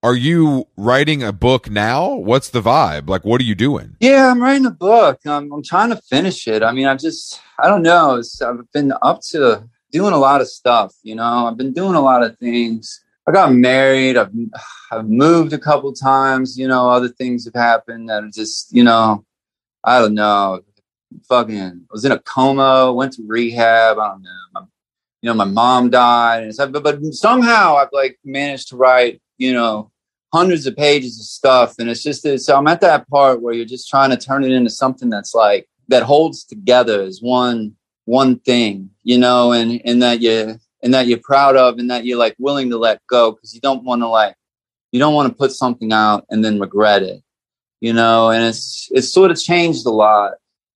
are 0.05 0.13
you 0.13 0.67
writing 0.77 1.23
a 1.23 1.33
book 1.33 1.67
now? 1.67 2.13
What's 2.13 2.49
the 2.49 2.61
vibe? 2.61 3.09
Like 3.09 3.25
what 3.25 3.41
are 3.41 3.43
you 3.43 3.55
doing? 3.55 3.97
Yeah, 3.99 4.29
I'm 4.29 4.39
writing 4.39 4.67
a 4.67 4.71
book. 4.71 5.19
I'm 5.25 5.51
I'm 5.51 5.63
trying 5.63 5.89
to 5.89 5.95
finish 5.95 6.47
it. 6.47 6.61
I 6.61 6.71
mean, 6.73 6.85
I 6.85 6.95
just 6.95 7.41
I 7.57 7.67
don't 7.67 7.81
know. 7.81 8.17
It's, 8.17 8.39
I've 8.39 8.71
been 8.71 8.93
up 9.01 9.21
to 9.31 9.67
doing 9.91 10.13
a 10.13 10.17
lot 10.17 10.41
of 10.41 10.47
stuff. 10.47 10.93
You 11.01 11.15
know, 11.15 11.47
I've 11.47 11.57
been 11.57 11.73
doing 11.73 11.95
a 11.95 12.01
lot 12.01 12.21
of 12.21 12.37
things. 12.37 13.03
I 13.27 13.31
got 13.31 13.51
married. 13.51 14.15
I've 14.15 14.31
I've 14.91 15.09
moved 15.09 15.53
a 15.53 15.57
couple 15.57 15.91
times. 15.91 16.55
You 16.55 16.67
know, 16.67 16.87
other 16.87 17.09
things 17.09 17.45
have 17.45 17.55
happened 17.55 18.07
that 18.09 18.23
are 18.23 18.29
just 18.29 18.71
you 18.71 18.83
know, 18.83 19.25
I 19.83 19.97
don't 19.97 20.13
know. 20.13 20.61
Fucking 21.27 21.87
was 21.89 22.05
in 22.05 22.11
a 22.11 22.19
coma. 22.19 22.93
Went 22.93 23.13
to 23.13 23.23
rehab. 23.25 23.97
I 23.97 24.09
don't 24.09 24.21
know. 24.21 24.29
My, 24.53 24.61
you 25.23 25.29
know, 25.31 25.33
my 25.33 25.45
mom 25.45 25.89
died, 25.89 26.43
and 26.43 26.53
stuff, 26.53 26.71
but 26.71 26.83
but 26.83 27.03
somehow 27.05 27.77
I've 27.77 27.89
like 27.91 28.19
managed 28.23 28.67
to 28.67 28.77
write. 28.77 29.19
You 29.39 29.51
know, 29.51 29.91
hundreds 30.37 30.65
of 30.67 30.75
pages 30.75 31.19
of 31.19 31.25
stuff 31.25 31.75
and 31.79 31.89
it's 31.89 32.03
just 32.03 32.21
so 32.45 32.57
i'm 32.57 32.67
at 32.67 32.81
that 32.81 33.07
part 33.09 33.41
where 33.41 33.53
you're 33.53 33.73
just 33.75 33.89
trying 33.89 34.09
to 34.09 34.17
turn 34.17 34.43
it 34.43 34.51
into 34.51 34.69
something 34.69 35.09
that's 35.09 35.33
like 35.33 35.67
that 35.87 36.03
holds 36.03 36.43
together 36.43 37.01
as 37.01 37.19
one 37.21 37.75
one 38.05 38.39
thing, 38.39 38.91
you 39.03 39.17
know, 39.17 39.51
and 39.51 39.81
and 39.83 40.01
that 40.01 40.21
you 40.21 40.57
and 40.81 40.93
that 40.93 41.07
you're 41.07 41.19
proud 41.19 41.57
of, 41.57 41.77
and 41.77 41.89
that 41.89 42.05
you're 42.05 42.17
like 42.17 42.35
willing 42.39 42.69
to 42.69 42.77
let 42.77 43.05
go 43.07 43.31
because 43.31 43.53
you 43.53 43.61
don't 43.61 43.83
want 43.83 44.01
to 44.01 44.07
like 44.07 44.35
you 44.91 44.99
don't 44.99 45.13
want 45.13 45.27
to 45.27 45.35
put 45.35 45.51
something 45.51 45.91
out 45.91 46.25
and 46.29 46.45
then 46.45 46.59
regret 46.59 47.03
it, 47.03 47.21
you 47.81 47.93
know. 47.93 48.29
And 48.29 48.45
it's 48.45 48.87
it's 48.91 49.11
sort 49.11 49.31
of 49.31 49.41
changed 49.41 49.85
a 49.85 49.91
lot 49.91 50.33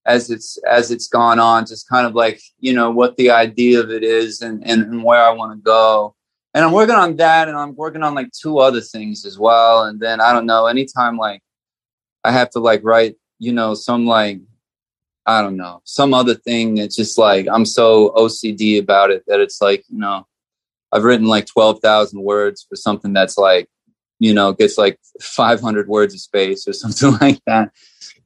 as 0.07 0.31
it's 0.31 0.59
as 0.67 0.91
it's 0.91 1.07
gone 1.07 1.39
on. 1.39 1.67
Just 1.67 1.89
kind 1.89 2.07
of 2.07 2.15
like 2.15 2.41
you 2.59 2.73
know 2.73 2.91
what 2.91 3.17
the 3.17 3.31
idea 3.31 3.81
of 3.81 3.91
it 3.91 4.03
is 4.03 4.41
and 4.41 4.67
and, 4.67 4.83
and 4.83 5.05
where 5.05 5.23
I 5.23 5.31
want 5.31 5.53
to 5.53 5.63
go. 5.63 6.15
And 6.59 6.65
I'm 6.65 6.73
working 6.73 6.97
on 6.97 7.15
that, 7.19 7.47
and 7.47 7.57
I'm 7.57 7.77
working 7.77 8.03
on 8.03 8.17
like 8.17 8.33
two 8.33 8.59
other 8.59 8.81
things 8.81 9.25
as 9.25 9.39
well. 9.39 9.85
And 9.85 10.01
then 10.01 10.21
I 10.21 10.33
don't 10.33 10.45
know, 10.45 10.67
anytime 10.67 11.17
like 11.17 11.41
I 12.25 12.33
have 12.33 12.51
to 12.51 12.59
like 12.59 12.81
write, 12.83 13.15
you 13.39 13.53
know, 13.53 13.75
some 13.75 14.07
like 14.07 14.41
I 15.25 15.41
don't 15.41 15.57
know, 15.57 15.83
some 15.85 16.13
other 16.13 16.35
thing 16.35 16.75
that's 16.75 16.97
just 16.97 17.17
like 17.17 17.47
I'm 17.49 17.65
so 17.65 18.11
OCD 18.11 18.81
about 18.81 19.13
it 19.13 19.23
that 19.29 19.39
it's 19.39 19.63
like, 19.63 19.85
you 19.89 20.01
know, 20.01 20.27
I've 20.91 21.05
written 21.05 21.29
like 21.29 21.47
12,000 21.47 22.21
words 22.21 22.67
for 22.69 22.75
something 22.75 23.13
that's 23.13 23.39
like, 23.39 23.69
you 24.19 24.35
know, 24.35 24.53
gets 24.53 24.77
like 24.77 24.99
500 25.21 25.87
words 25.87 26.13
of 26.13 26.19
space 26.19 26.67
or 26.67 26.73
something 26.73 27.17
like 27.21 27.41
that. 27.47 27.71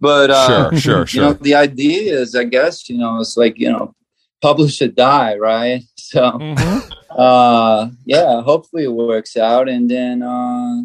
But 0.01 0.30
uh, 0.30 0.70
sure, 0.70 0.80
sure, 0.80 1.07
sure. 1.07 1.22
You 1.22 1.28
know, 1.28 1.35
the 1.35 1.55
idea 1.55 2.18
is, 2.18 2.35
I 2.35 2.45
guess, 2.45 2.89
you 2.89 2.97
know, 2.97 3.20
it's 3.20 3.37
like, 3.37 3.59
you 3.59 3.70
know, 3.70 3.95
publish 4.41 4.80
or 4.80 4.89
die, 4.89 5.37
right? 5.37 5.83
So, 5.97 6.20
mm-hmm. 6.20 6.93
Uh, 7.17 7.89
yeah, 8.05 8.43
hopefully 8.43 8.85
it 8.85 8.93
works 8.93 9.37
out. 9.37 9.69
And 9.69 9.91
then, 9.91 10.23
uh, 10.23 10.83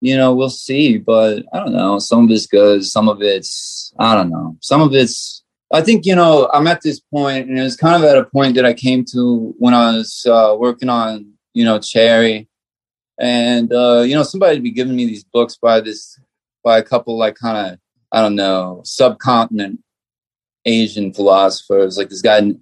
you 0.00 0.16
know, 0.16 0.34
we'll 0.34 0.50
see. 0.50 0.98
But 0.98 1.44
I 1.52 1.60
don't 1.60 1.72
know. 1.72 1.98
Some 1.98 2.24
of 2.24 2.30
it's 2.30 2.46
good. 2.46 2.84
Some 2.84 3.08
of 3.08 3.22
it's, 3.22 3.92
I 3.98 4.14
don't 4.14 4.30
know. 4.30 4.56
Some 4.60 4.80
of 4.80 4.94
it's, 4.94 5.42
I 5.72 5.80
think 5.80 6.04
you 6.04 6.14
know 6.14 6.50
I'm 6.52 6.66
at 6.66 6.82
this 6.82 7.00
point, 7.00 7.48
and 7.48 7.58
it 7.58 7.62
was 7.62 7.76
kind 7.76 7.96
of 7.96 8.08
at 8.08 8.18
a 8.18 8.24
point 8.24 8.56
that 8.56 8.66
I 8.66 8.74
came 8.74 9.06
to 9.12 9.54
when 9.58 9.72
I 9.72 9.96
was 9.96 10.26
uh, 10.28 10.54
working 10.58 10.90
on 10.90 11.32
you 11.54 11.64
know 11.64 11.78
Cherry, 11.78 12.46
and 13.18 13.72
uh, 13.72 14.00
you 14.00 14.14
know 14.14 14.22
somebody 14.22 14.58
be 14.58 14.70
giving 14.70 14.94
me 14.94 15.06
these 15.06 15.24
books 15.24 15.56
by 15.56 15.80
this 15.80 16.20
by 16.62 16.76
a 16.76 16.82
couple 16.82 17.16
like 17.16 17.36
kind 17.36 17.72
of 17.72 17.78
I 18.12 18.20
don't 18.20 18.34
know 18.34 18.82
subcontinent 18.84 19.80
Asian 20.66 21.14
philosophers 21.14 21.96
like 21.96 22.10
this 22.10 22.20
guy 22.20 22.52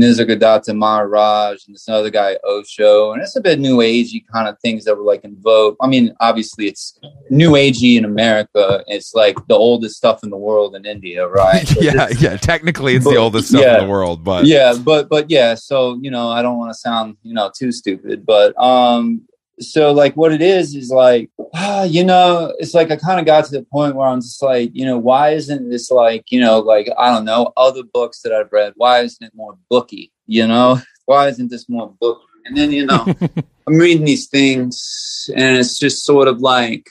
Nisargadatta 0.00 0.74
Maharaj 0.76 1.66
and 1.66 1.74
this 1.74 1.88
other 1.88 2.10
guy 2.10 2.38
Osho, 2.44 3.12
and 3.12 3.22
it's 3.22 3.36
a 3.36 3.40
bit 3.40 3.58
new 3.58 3.78
agey 3.78 4.24
kind 4.32 4.48
of 4.48 4.58
things 4.60 4.84
that 4.84 4.96
were 4.96 5.04
like 5.04 5.24
in 5.24 5.36
vogue. 5.40 5.76
I 5.80 5.86
mean, 5.86 6.14
obviously 6.20 6.66
it's 6.68 6.98
new 7.28 7.52
agey 7.52 7.96
in 7.96 8.04
America. 8.04 8.82
It's 8.86 9.14
like 9.14 9.36
the 9.48 9.54
oldest 9.54 9.96
stuff 9.96 10.24
in 10.24 10.30
the 10.30 10.36
world 10.36 10.74
in 10.74 10.86
India, 10.86 11.26
right? 11.26 11.64
yeah, 11.80 12.08
yeah. 12.18 12.36
Technically, 12.36 12.96
it's 12.96 13.04
but, 13.04 13.12
the 13.12 13.16
oldest 13.16 13.48
stuff 13.48 13.62
yeah, 13.62 13.78
in 13.78 13.84
the 13.84 13.90
world, 13.90 14.24
but 14.24 14.46
yeah, 14.46 14.74
but 14.82 15.08
but 15.08 15.30
yeah. 15.30 15.54
So 15.54 15.98
you 16.00 16.10
know, 16.10 16.30
I 16.30 16.42
don't 16.42 16.58
want 16.58 16.70
to 16.70 16.78
sound 16.78 17.16
you 17.22 17.34
know 17.34 17.50
too 17.54 17.72
stupid, 17.72 18.24
but 18.24 18.58
um, 18.60 19.22
so 19.60 19.92
like 19.92 20.16
what 20.16 20.32
it 20.32 20.40
is 20.40 20.74
is 20.74 20.90
like 20.90 21.30
ah, 21.54 21.84
you 21.84 22.04
know 22.04 22.52
it's 22.58 22.74
like 22.74 22.90
i 22.90 22.96
kind 22.96 23.20
of 23.20 23.26
got 23.26 23.44
to 23.44 23.52
the 23.52 23.62
point 23.64 23.94
where 23.94 24.08
i'm 24.08 24.20
just 24.20 24.42
like 24.42 24.70
you 24.72 24.84
know 24.84 24.98
why 24.98 25.30
isn't 25.30 25.68
this 25.70 25.90
like 25.90 26.24
you 26.30 26.40
know 26.40 26.58
like 26.60 26.88
i 26.98 27.10
don't 27.10 27.24
know 27.24 27.52
other 27.56 27.82
books 27.82 28.22
that 28.22 28.32
i've 28.32 28.52
read 28.52 28.72
why 28.76 29.00
isn't 29.00 29.26
it 29.26 29.34
more 29.34 29.56
booky 29.68 30.10
you 30.26 30.46
know? 30.46 30.80
Why 31.06 31.26
isn't 31.26 31.50
this 31.50 31.68
more 31.68 31.92
book 32.00 32.20
and 32.44 32.56
then 32.56 32.70
you 32.70 32.86
know 32.86 33.04
i'm 33.66 33.74
reading 33.76 34.04
these 34.04 34.28
things 34.28 35.28
and 35.34 35.56
it's 35.56 35.76
just 35.76 36.04
sort 36.04 36.28
of 36.28 36.40
like 36.40 36.88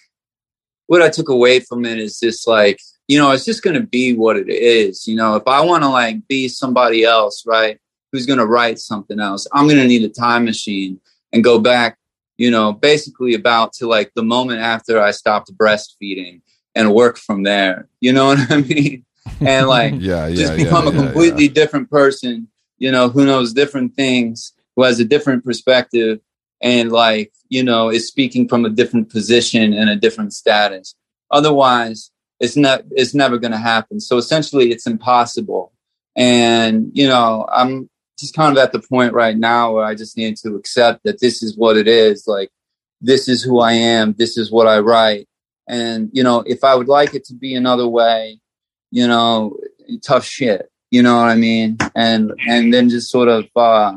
what 0.88 1.02
i 1.02 1.08
took 1.08 1.30
away 1.30 1.62
from 1.62 1.86
it 1.86 1.98
is 2.00 2.20
just 2.20 2.46
like 2.46 2.82
you 3.08 3.18
know 3.18 3.32
it's 3.32 3.46
just 3.46 3.64
going 3.64 3.76
to 3.80 3.88
be 3.88 4.14
what 4.14 4.36
it 4.36 4.50
is 4.50 5.08
you 5.08 5.16
know? 5.16 5.36
If 5.36 5.44
i 5.48 5.62
want 5.62 5.84
to 5.84 5.90
like 5.90 6.28
be 6.28 6.50
somebody 6.50 7.06
else 7.06 7.46
right 7.48 7.80
who's 8.12 8.26
going 8.26 8.40
to 8.40 8.46
write 8.46 8.78
something 8.80 9.22
else 9.22 9.48
i'm 9.54 9.68
going 9.68 9.78
to 9.78 9.88
need 9.88 10.04
a 10.04 10.10
time 10.10 10.44
machine 10.44 11.00
and 11.32 11.42
go 11.42 11.58
back 11.58 11.98
you 12.40 12.50
know, 12.50 12.72
basically 12.72 13.34
about 13.34 13.74
to 13.74 13.86
like 13.86 14.14
the 14.16 14.24
moment 14.24 14.62
after 14.62 15.02
I 15.02 15.12
stopped 15.12 15.56
breastfeeding 15.58 16.42
and 16.74 16.94
work 16.94 17.18
from 17.18 17.44
there. 17.44 17.90
You 18.00 18.14
know 18.14 18.26
what 18.28 18.50
I 18.50 18.62
mean? 18.62 19.06
And 19.42 19.68
like 19.68 19.94
yeah, 20.00 20.28
yeah, 20.28 20.36
just 20.36 20.56
become 20.56 20.86
yeah, 20.86 20.92
a 20.92 21.04
completely 21.04 21.46
yeah. 21.46 21.54
different 21.54 21.92
person, 21.92 22.48
you 22.78 22.92
know, 22.92 23.10
who 23.10 23.26
knows 23.26 23.52
different 23.52 23.94
things, 23.94 24.54
who 24.76 24.84
has 24.84 25.02
a 25.02 25.06
different 25.06 25.44
perspective 25.44 26.22
and 26.62 26.94
like, 26.94 27.34
you 27.50 27.62
know, 27.62 27.90
is 27.90 28.08
speaking 28.08 28.48
from 28.48 28.64
a 28.64 28.70
different 28.70 29.10
position 29.10 29.74
and 29.74 29.90
a 29.90 29.98
different 29.98 30.34
status. 30.34 30.96
Otherwise, 31.32 32.10
it's 32.40 32.56
not 32.56 32.84
it's 32.92 33.14
never 33.14 33.38
going 33.38 33.52
to 33.52 33.58
happen. 33.58 34.00
So 34.00 34.16
essentially 34.16 34.72
it's 34.72 34.88
impossible. 34.88 35.74
And, 36.16 36.92
you 36.94 37.08
know, 37.08 37.46
I'm 37.52 37.90
just 38.20 38.36
kind 38.36 38.52
of 38.52 38.62
at 38.62 38.72
the 38.72 38.80
point 38.80 39.14
right 39.14 39.38
now 39.38 39.74
where 39.74 39.86
I 39.86 39.96
just 39.96 40.18
need 40.18 40.38
to 40.38 40.56
accept 40.56 41.04
that 41.04 41.20
this 41.20 41.42
is 41.42 41.58
what 41.58 41.78
it 41.78 41.88
is. 41.88 42.26
Like, 42.28 42.50
this 43.02 43.28
is 43.28 43.44
who 43.44 43.60
I 43.60 43.74
am. 43.74 44.14
This 44.14 44.38
is 44.38 44.52
what 44.52 44.68
I 44.68 44.80
write. 44.80 45.28
And, 45.68 46.10
you 46.14 46.24
know, 46.24 46.44
if 46.46 46.64
I 46.64 46.76
would 46.76 46.88
like 46.88 47.14
it 47.14 47.24
to 47.26 47.34
be 47.34 47.56
another 47.56 47.88
way, 47.88 48.40
you 48.92 49.08
know, 49.08 49.58
tough 50.04 50.26
shit. 50.26 50.70
You 50.92 51.04
know 51.04 51.16
what 51.18 51.30
I 51.30 51.36
mean? 51.36 51.78
And, 51.96 52.32
and 52.48 52.74
then 52.74 52.90
just 52.90 53.12
sort 53.12 53.28
of, 53.28 53.46
uh, 53.56 53.94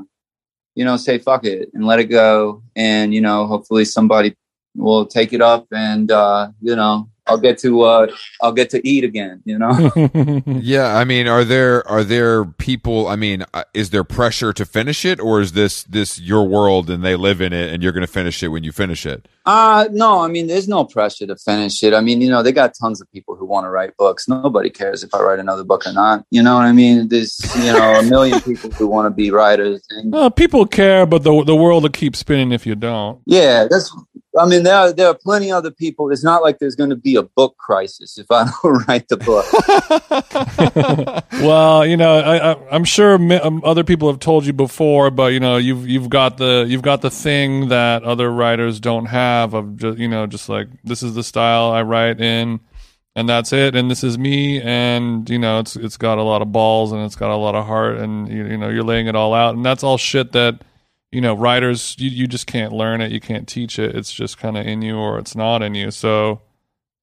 you 0.74 0.84
know, 0.84 0.96
say 0.96 1.18
fuck 1.18 1.44
it 1.44 1.70
and 1.72 1.86
let 1.86 1.98
it 1.98 2.04
go. 2.04 2.62
And, 2.76 3.14
you 3.14 3.20
know, 3.20 3.46
hopefully 3.46 3.84
somebody 3.84 4.36
will 4.76 5.06
take 5.06 5.32
it 5.32 5.40
up 5.40 5.66
and, 5.72 6.10
uh, 6.10 6.50
you 6.60 6.76
know, 6.76 7.08
I'll 7.26 7.38
get 7.38 7.58
to 7.58 7.82
uh, 7.82 8.06
I'll 8.40 8.52
get 8.52 8.70
to 8.70 8.86
eat 8.86 9.04
again. 9.04 9.42
You 9.44 9.58
know. 9.58 9.92
yeah, 10.46 10.96
I 10.96 11.04
mean, 11.04 11.28
are 11.28 11.44
there 11.44 11.86
are 11.88 12.02
there 12.02 12.44
people? 12.44 13.06
I 13.06 13.16
mean, 13.16 13.44
uh, 13.54 13.64
is 13.74 13.90
there 13.90 14.02
pressure 14.02 14.52
to 14.52 14.64
finish 14.64 15.04
it, 15.04 15.20
or 15.20 15.40
is 15.40 15.52
this 15.52 15.84
this 15.84 16.20
your 16.20 16.46
world 16.46 16.90
and 16.90 17.04
they 17.04 17.14
live 17.14 17.40
in 17.40 17.52
it, 17.52 17.72
and 17.72 17.82
you're 17.82 17.92
going 17.92 18.06
to 18.06 18.12
finish 18.12 18.42
it 18.42 18.48
when 18.48 18.64
you 18.64 18.72
finish 18.72 19.06
it? 19.06 19.28
Uh 19.44 19.86
no. 19.92 20.20
I 20.20 20.28
mean, 20.28 20.46
there's 20.48 20.68
no 20.68 20.84
pressure 20.84 21.26
to 21.26 21.36
finish 21.36 21.82
it. 21.82 21.94
I 21.94 22.00
mean, 22.00 22.20
you 22.20 22.30
know, 22.30 22.42
they 22.42 22.52
got 22.52 22.74
tons 22.74 23.00
of 23.00 23.10
people 23.12 23.36
who 23.36 23.46
want 23.46 23.66
to 23.66 23.70
write 23.70 23.96
books. 23.96 24.28
Nobody 24.28 24.70
cares 24.70 25.02
if 25.02 25.14
I 25.14 25.22
write 25.22 25.38
another 25.38 25.64
book 25.64 25.86
or 25.86 25.92
not. 25.92 26.24
You 26.30 26.42
know 26.42 26.56
what 26.56 26.64
I 26.64 26.72
mean? 26.72 27.08
There's 27.08 27.38
you 27.56 27.72
know 27.72 28.00
a 28.00 28.02
million 28.02 28.40
people 28.42 28.70
who 28.70 28.88
want 28.88 29.06
to 29.06 29.10
be 29.10 29.30
writers. 29.30 29.82
And, 29.90 30.12
well, 30.12 30.30
people 30.30 30.66
care, 30.66 31.06
but 31.06 31.22
the 31.22 31.44
the 31.44 31.56
world 31.56 31.84
will 31.84 31.90
keep 31.90 32.16
spinning 32.16 32.50
if 32.50 32.66
you 32.66 32.74
don't. 32.74 33.20
Yeah, 33.26 33.66
that's 33.70 33.94
I 34.38 34.46
mean, 34.46 34.62
there 34.62 34.74
are, 34.74 34.92
there 34.92 35.08
are 35.08 35.14
plenty 35.14 35.52
other 35.52 35.70
people. 35.70 36.10
It's 36.10 36.24
not 36.24 36.42
like 36.42 36.58
there's 36.58 36.74
going 36.74 36.90
to 36.90 36.96
be 36.96 37.16
a 37.16 37.22
book 37.22 37.56
crisis 37.58 38.16
if 38.16 38.26
I 38.30 38.50
don't 38.62 38.88
write 38.88 39.08
the 39.08 39.18
book. 39.18 39.44
well, 41.42 41.86
you 41.86 41.96
know, 41.96 42.18
I, 42.18 42.74
am 42.74 42.84
sure 42.84 43.14
um, 43.14 43.62
other 43.64 43.84
people 43.84 44.10
have 44.10 44.20
told 44.20 44.46
you 44.46 44.52
before, 44.52 45.10
but 45.10 45.32
you 45.32 45.40
know, 45.40 45.56
you've 45.58 45.86
you've 45.86 46.08
got 46.08 46.38
the 46.38 46.64
you've 46.66 46.82
got 46.82 47.02
the 47.02 47.10
thing 47.10 47.68
that 47.68 48.04
other 48.04 48.32
writers 48.32 48.80
don't 48.80 49.06
have 49.06 49.52
of 49.52 49.76
just 49.76 49.98
you 49.98 50.08
know, 50.08 50.26
just 50.26 50.48
like 50.48 50.68
this 50.82 51.02
is 51.02 51.14
the 51.14 51.22
style 51.22 51.70
I 51.70 51.82
write 51.82 52.20
in, 52.20 52.60
and 53.14 53.28
that's 53.28 53.52
it, 53.52 53.76
and 53.76 53.90
this 53.90 54.02
is 54.02 54.16
me, 54.16 54.62
and 54.62 55.28
you 55.28 55.38
know, 55.38 55.58
it's 55.58 55.76
it's 55.76 55.98
got 55.98 56.16
a 56.16 56.22
lot 56.22 56.40
of 56.40 56.52
balls 56.52 56.92
and 56.92 57.04
it's 57.04 57.16
got 57.16 57.30
a 57.30 57.36
lot 57.36 57.54
of 57.54 57.66
heart, 57.66 57.98
and 57.98 58.28
you, 58.28 58.46
you 58.46 58.56
know, 58.56 58.70
you're 58.70 58.82
laying 58.82 59.08
it 59.08 59.14
all 59.14 59.34
out, 59.34 59.54
and 59.54 59.64
that's 59.64 59.84
all 59.84 59.98
shit 59.98 60.32
that 60.32 60.62
you 61.12 61.20
know, 61.20 61.34
writers, 61.34 61.94
you, 61.98 62.08
you 62.08 62.26
just 62.26 62.46
can't 62.46 62.72
learn 62.72 63.02
it. 63.02 63.12
You 63.12 63.20
can't 63.20 63.46
teach 63.46 63.78
it. 63.78 63.94
It's 63.94 64.12
just 64.12 64.38
kind 64.38 64.56
of 64.56 64.66
in 64.66 64.80
you 64.80 64.96
or 64.96 65.18
it's 65.18 65.36
not 65.36 65.62
in 65.62 65.74
you. 65.74 65.90
So, 65.90 66.40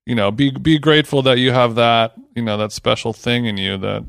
you 0.05 0.15
know, 0.15 0.31
be, 0.31 0.49
be 0.49 0.79
grateful 0.79 1.21
that 1.21 1.37
you 1.37 1.51
have 1.51 1.75
that, 1.75 2.13
you 2.35 2.41
know, 2.41 2.57
that 2.57 2.71
special 2.71 3.13
thing 3.13 3.45
in 3.45 3.57
you 3.57 3.77
that, 3.77 4.03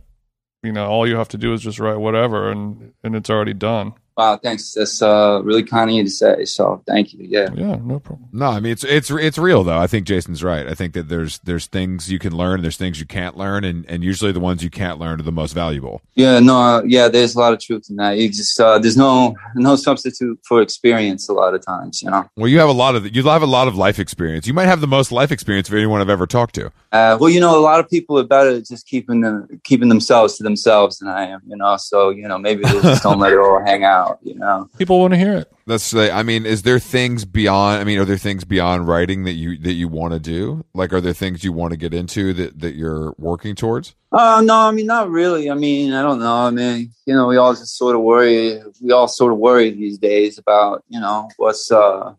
you 0.62 0.72
know, 0.72 0.86
all 0.86 1.06
you 1.06 1.16
have 1.16 1.28
to 1.28 1.38
do 1.38 1.52
is 1.52 1.60
just 1.60 1.78
write 1.78 1.98
whatever 1.98 2.50
and, 2.50 2.94
and 3.04 3.14
it's 3.14 3.28
already 3.28 3.54
done. 3.54 3.92
Wow, 4.20 4.36
thanks. 4.36 4.74
That's 4.74 5.00
uh, 5.00 5.40
really 5.42 5.62
kind 5.62 5.88
of 5.88 5.96
you 5.96 6.04
to 6.04 6.10
say. 6.10 6.44
So 6.44 6.82
thank 6.86 7.14
you. 7.14 7.20
Yeah. 7.22 7.48
Yeah, 7.54 7.76
no 7.82 8.00
problem. 8.00 8.28
No, 8.34 8.48
I 8.48 8.60
mean 8.60 8.72
it's 8.72 8.84
it's 8.84 9.10
it's 9.10 9.38
real 9.38 9.64
though. 9.64 9.78
I 9.78 9.86
think 9.86 10.06
Jason's 10.06 10.44
right. 10.44 10.66
I 10.66 10.74
think 10.74 10.92
that 10.92 11.08
there's 11.08 11.38
there's 11.38 11.64
things 11.64 12.12
you 12.12 12.18
can 12.18 12.36
learn, 12.36 12.60
there's 12.60 12.76
things 12.76 13.00
you 13.00 13.06
can't 13.06 13.34
learn, 13.38 13.64
and 13.64 13.86
and 13.88 14.04
usually 14.04 14.30
the 14.30 14.38
ones 14.38 14.62
you 14.62 14.68
can't 14.68 14.98
learn 14.98 15.20
are 15.20 15.22
the 15.22 15.32
most 15.32 15.54
valuable. 15.54 16.02
Yeah. 16.16 16.38
No. 16.38 16.60
Uh, 16.60 16.82
yeah. 16.82 17.08
There's 17.08 17.34
a 17.34 17.38
lot 17.38 17.54
of 17.54 17.60
truth 17.60 17.86
in 17.88 17.96
that. 17.96 18.18
You 18.18 18.28
just 18.28 18.60
uh, 18.60 18.78
there's 18.78 18.98
no 18.98 19.34
no 19.54 19.74
substitute 19.74 20.38
for 20.46 20.60
experience. 20.60 21.26
A 21.30 21.32
lot 21.32 21.54
of 21.54 21.64
times, 21.64 22.02
you 22.02 22.10
know. 22.10 22.28
Well, 22.36 22.48
you 22.48 22.58
have 22.58 22.68
a 22.68 22.72
lot 22.72 22.96
of 22.96 23.16
you 23.16 23.22
have 23.22 23.40
a 23.40 23.46
lot 23.46 23.68
of 23.68 23.74
life 23.74 23.98
experience. 23.98 24.46
You 24.46 24.52
might 24.52 24.66
have 24.66 24.82
the 24.82 24.86
most 24.86 25.12
life 25.12 25.32
experience 25.32 25.70
of 25.70 25.74
anyone 25.74 26.02
I've 26.02 26.10
ever 26.10 26.26
talked 26.26 26.56
to. 26.56 26.66
Uh, 26.92 27.16
well, 27.18 27.30
you 27.30 27.40
know, 27.40 27.58
a 27.58 27.62
lot 27.62 27.80
of 27.80 27.88
people 27.88 28.18
are 28.18 28.24
better 28.24 28.60
just 28.60 28.86
keeping 28.86 29.22
them 29.22 29.60
keeping 29.64 29.88
themselves 29.88 30.36
to 30.36 30.42
themselves 30.42 30.98
than 30.98 31.08
I 31.08 31.24
am. 31.24 31.40
You 31.46 31.56
know, 31.56 31.78
so 31.78 32.10
you 32.10 32.28
know 32.28 32.36
maybe 32.36 32.64
they 32.64 32.82
just 32.82 33.02
don't 33.02 33.18
let 33.18 33.32
it 33.32 33.38
all 33.38 33.62
hang 33.64 33.84
out. 33.84 34.09
You 34.22 34.34
know 34.34 34.68
people 34.78 34.98
want 34.98 35.12
to 35.12 35.18
hear 35.18 35.36
it. 35.36 35.52
That's 35.66 35.94
I 35.94 36.22
mean, 36.22 36.46
is 36.46 36.62
there 36.62 36.78
things 36.78 37.24
beyond? 37.24 37.80
I 37.80 37.84
mean, 37.84 37.98
are 37.98 38.04
there 38.04 38.18
things 38.18 38.44
beyond 38.44 38.88
writing 38.88 39.24
that 39.24 39.32
you 39.32 39.56
that 39.58 39.72
you 39.72 39.88
want 39.88 40.14
to 40.14 40.18
do? 40.18 40.64
Like, 40.74 40.92
are 40.92 41.00
there 41.00 41.12
things 41.12 41.44
you 41.44 41.52
want 41.52 41.72
to 41.72 41.76
get 41.76 41.94
into 41.94 42.32
that 42.34 42.60
that 42.60 42.74
you're 42.74 43.14
working 43.18 43.54
towards? 43.54 43.94
Uh, 44.12 44.42
no, 44.44 44.56
I 44.56 44.72
mean, 44.72 44.86
not 44.86 45.10
really. 45.10 45.50
I 45.50 45.54
mean, 45.54 45.92
I 45.92 46.02
don't 46.02 46.18
know. 46.18 46.46
I 46.46 46.50
mean, 46.50 46.90
you 47.06 47.14
know, 47.14 47.28
we 47.28 47.36
all 47.36 47.54
just 47.54 47.76
sort 47.76 47.94
of 47.94 48.02
worry. 48.02 48.60
We 48.80 48.92
all 48.92 49.06
sort 49.08 49.32
of 49.32 49.38
worry 49.38 49.70
these 49.70 49.98
days 49.98 50.38
about 50.38 50.84
you 50.88 51.00
know 51.00 51.28
what's 51.36 51.70
uh 51.70 52.14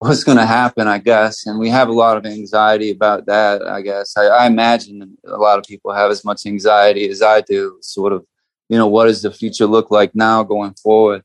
what's 0.00 0.24
going 0.24 0.38
to 0.38 0.46
happen, 0.46 0.88
I 0.88 0.98
guess. 0.98 1.46
And 1.46 1.58
we 1.58 1.68
have 1.68 1.90
a 1.90 1.92
lot 1.92 2.16
of 2.16 2.24
anxiety 2.24 2.90
about 2.90 3.26
that, 3.26 3.62
I 3.62 3.82
guess. 3.82 4.16
I, 4.16 4.24
I, 4.28 4.46
imagine 4.46 5.18
a 5.26 5.36
lot 5.36 5.58
of 5.58 5.66
people 5.66 5.92
have 5.92 6.10
as 6.10 6.24
much 6.24 6.46
anxiety 6.46 7.06
as 7.10 7.20
I 7.20 7.42
do, 7.42 7.76
sort 7.82 8.14
of 8.14 8.24
you 8.70 8.78
know, 8.78 8.86
what 8.86 9.06
does 9.06 9.20
the 9.20 9.32
future 9.32 9.66
look 9.66 9.90
like 9.90 10.14
now 10.14 10.44
going 10.44 10.74
forward? 10.74 11.24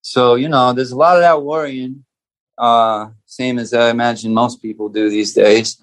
So, 0.00 0.36
you 0.36 0.48
know, 0.48 0.72
there's 0.72 0.92
a 0.92 0.96
lot 0.96 1.16
of 1.16 1.22
that 1.22 1.42
worrying, 1.42 2.04
uh, 2.56 3.08
same 3.26 3.58
as 3.58 3.74
I 3.74 3.90
imagine 3.90 4.32
most 4.32 4.62
people 4.62 4.88
do 4.88 5.10
these 5.10 5.34
days. 5.34 5.82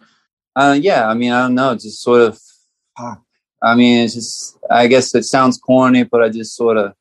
Uh, 0.56 0.78
yeah, 0.80 1.10
I 1.10 1.14
mean, 1.14 1.34
I 1.34 1.42
don't 1.42 1.56
know, 1.56 1.74
just 1.76 2.02
sort 2.02 2.22
of, 2.22 2.40
I 3.62 3.76
mean, 3.76 4.06
it's 4.06 4.14
just, 4.14 4.58
I 4.70 4.88
guess 4.88 5.14
it 5.14 5.24
sounds 5.24 5.58
corny, 5.58 6.04
but 6.04 6.22
I 6.22 6.30
just 6.30 6.56
sort 6.56 6.78
of, 6.78 6.94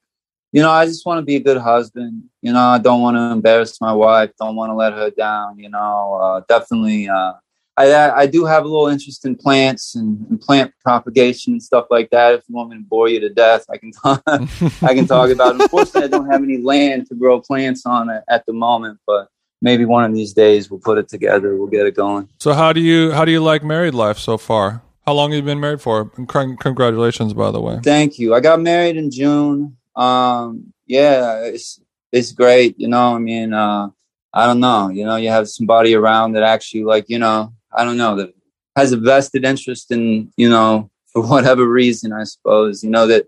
you 0.51 0.61
know, 0.61 0.71
I 0.73 0.87
just 0.87 1.07
want 1.07 1.19
to 1.19 1.25
be 1.25 1.37
a 1.37 1.41
good 1.41 1.59
husband. 1.59 2.25
You 2.43 2.53
know, 2.53 2.59
I 2.59 2.79
don't 2.79 3.03
want 3.03 3.17
to 3.17 3.31
embarrass 3.31 3.81
my 3.81 3.93
wife, 3.93 4.33
don't 4.41 4.57
want 4.57 4.71
to 4.71 4.75
let 4.75 4.93
her 4.93 5.11
down, 5.11 5.61
you 5.61 5.69
know, 5.69 6.19
uh, 6.21 6.41
definitely, 6.49 7.09
uh, 7.09 7.35
I, 7.77 8.11
I 8.11 8.27
do 8.27 8.45
have 8.45 8.65
a 8.65 8.69
little 8.69 8.89
interest 8.89 9.25
in 9.25 9.37
plants 9.37 9.95
and, 9.95 10.27
and, 10.29 10.41
plant 10.41 10.73
propagation 10.85 11.55
and 11.55 11.63
stuff 11.63 11.87
like 11.91 12.11
that. 12.11 12.35
If 12.35 12.45
you 12.49 12.55
want 12.55 12.71
me 12.71 12.77
to 12.77 12.83
bore 12.83 13.09
you 13.09 13.21
to 13.21 13.31
death, 13.31 13.65
I 13.71 13.79
can 13.79 13.93
talk, 13.93 14.23
I 14.27 14.95
can 14.95 15.07
talk 15.07 15.31
about 15.31 15.55
it. 15.55 15.63
Unfortunately, 15.63 16.05
I 16.05 16.09
don't 16.09 16.31
have 16.31 16.43
any 16.43 16.59
land 16.59 17.07
to 17.07 17.15
grow 17.15 17.41
plants 17.41 17.87
on 17.87 18.11
at, 18.11 18.25
at 18.29 18.45
the 18.45 18.53
moment, 18.53 18.99
but 19.07 19.29
maybe 19.63 19.85
one 19.85 20.05
of 20.05 20.15
these 20.15 20.33
days 20.33 20.71
we'll 20.71 20.81
put 20.81 20.99
it 20.99 21.09
together. 21.09 21.57
We'll 21.57 21.69
get 21.69 21.87
it 21.87 21.95
going. 21.95 22.29
So 22.39 22.53
how 22.53 22.73
do 22.73 22.81
you 22.81 23.13
how 23.13 23.25
do 23.25 23.33
you 23.33 23.41
like 23.41 23.65
married 23.65 23.95
life 23.95 24.19
so 24.19 24.37
far? 24.37 24.83
How 25.07 25.15
long 25.15 25.31
have 25.31 25.39
you 25.39 25.43
been 25.43 25.61
married 25.61 25.81
for? 25.81 26.05
Congratulations, 26.07 27.33
by 27.33 27.51
the 27.51 27.61
way. 27.61 27.81
Thank 27.83 28.19
you. 28.19 28.35
I 28.35 28.41
got 28.41 28.61
married 28.61 28.97
in 28.97 29.11
June. 29.11 29.77
Um, 29.97 30.73
yeah, 30.87 31.45
it's 31.45 31.81
it's 32.13 32.33
great. 32.33 32.79
You 32.79 32.89
know, 32.89 33.15
I 33.15 33.19
mean, 33.19 33.53
uh, 33.53 33.89
I 34.33 34.47
don't 34.47 34.61
know. 34.61 34.89
You 34.89 35.05
know, 35.05 35.17
you 35.17 35.29
have 35.29 35.49
somebody 35.49 35.95
around 35.95 36.33
that 36.33 36.43
actually, 36.43 36.85
like, 36.85 37.07
you 37.09 37.19
know, 37.19 37.53
I 37.73 37.85
don't 37.85 37.97
know, 37.97 38.17
that 38.17 38.35
has 38.77 38.93
a 38.93 38.97
vested 38.97 39.45
interest 39.45 39.91
in, 39.91 40.33
you 40.37 40.49
know, 40.49 40.91
for 41.13 41.27
whatever 41.27 41.67
reason, 41.67 42.13
I 42.13 42.25
suppose, 42.25 42.85
you 42.85 42.91
know, 42.91 43.07
that, 43.09 43.27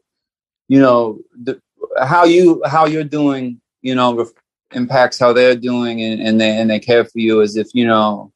you 0.69 0.81
know, 0.81 1.19
the, 1.43 1.61
how 2.01 2.25
you, 2.25 2.63
how 2.65 2.87
you're 2.87 3.05
doing, 3.05 3.61
you 3.81 3.95
know, 3.95 4.29
impacts 4.73 5.19
how 5.19 5.33
they're 5.33 5.57
doing 5.57 6.01
and, 6.01 6.21
and 6.23 6.41
they, 6.41 6.57
and 6.59 6.71
they 6.71 6.79
care 6.79 7.05
for 7.05 7.19
you 7.19 7.43
as 7.43 7.57
if, 7.57 7.69
you 7.75 7.87
know, 7.87 8.33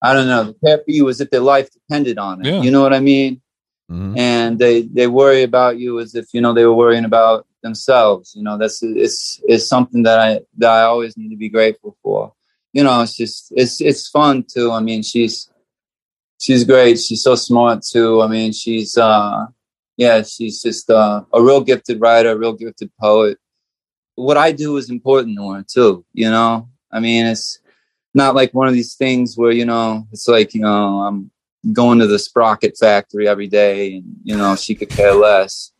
I 0.00 0.14
don't 0.14 0.26
know, 0.26 0.44
they 0.44 0.68
care 0.68 0.78
for 0.78 0.90
you 0.90 1.08
as 1.08 1.20
if 1.20 1.30
their 1.30 1.40
life 1.40 1.68
depended 1.70 2.18
on 2.18 2.44
it. 2.44 2.50
Yeah. 2.50 2.62
You 2.62 2.70
know 2.70 2.82
what 2.82 2.94
I 2.94 3.00
mean? 3.00 3.42
Mm-hmm. 3.90 4.18
And 4.18 4.58
they, 4.58 4.82
they 4.82 5.06
worry 5.06 5.42
about 5.42 5.78
you 5.78 6.00
as 6.00 6.14
if, 6.14 6.26
you 6.32 6.40
know, 6.40 6.54
they 6.54 6.64
were 6.64 6.74
worrying 6.74 7.04
about 7.04 7.46
themselves. 7.62 8.34
You 8.34 8.42
know, 8.42 8.56
that's, 8.56 8.82
it's, 8.82 9.40
it's 9.44 9.68
something 9.68 10.02
that 10.04 10.18
I, 10.18 10.40
that 10.56 10.70
I 10.70 10.82
always 10.82 11.16
need 11.16 11.30
to 11.30 11.36
be 11.36 11.48
grateful 11.48 11.96
for 12.02 12.32
you 12.72 12.84
know, 12.84 13.02
it's 13.02 13.16
just 13.16 13.52
it's 13.56 13.80
it's 13.80 14.08
fun 14.08 14.44
too. 14.44 14.72
I 14.72 14.80
mean, 14.80 15.02
she's 15.02 15.50
she's 16.40 16.64
great. 16.64 16.98
She's 16.98 17.22
so 17.22 17.34
smart 17.34 17.82
too. 17.82 18.22
I 18.22 18.28
mean, 18.28 18.52
she's 18.52 18.96
uh 18.96 19.46
yeah, 19.98 20.22
she's 20.22 20.62
just 20.62 20.88
uh, 20.88 21.22
a 21.32 21.42
real 21.42 21.60
gifted 21.60 22.00
writer, 22.00 22.30
a 22.30 22.38
real 22.38 22.52
gifted 22.52 22.90
poet. 23.00 23.36
What 24.14 24.36
I 24.36 24.52
do 24.52 24.76
is 24.76 24.90
important 24.90 25.36
to 25.36 25.50
her 25.50 25.64
too, 25.64 26.04
you 26.12 26.30
know? 26.30 26.68
I 26.90 27.00
mean, 27.00 27.26
it's 27.26 27.58
not 28.14 28.36
like 28.36 28.54
one 28.54 28.68
of 28.68 28.74
these 28.74 28.94
things 28.94 29.36
where, 29.36 29.50
you 29.50 29.66
know, 29.66 30.06
it's 30.12 30.28
like, 30.28 30.54
you 30.54 30.60
know, 30.60 31.00
I'm 31.00 31.32
going 31.72 31.98
to 31.98 32.06
the 32.06 32.18
sprocket 32.18 32.78
factory 32.78 33.26
every 33.26 33.48
day 33.48 33.96
and, 33.96 34.04
you 34.22 34.36
know, 34.36 34.54
she 34.54 34.76
could 34.76 34.88
care 34.88 35.14
less. 35.14 35.72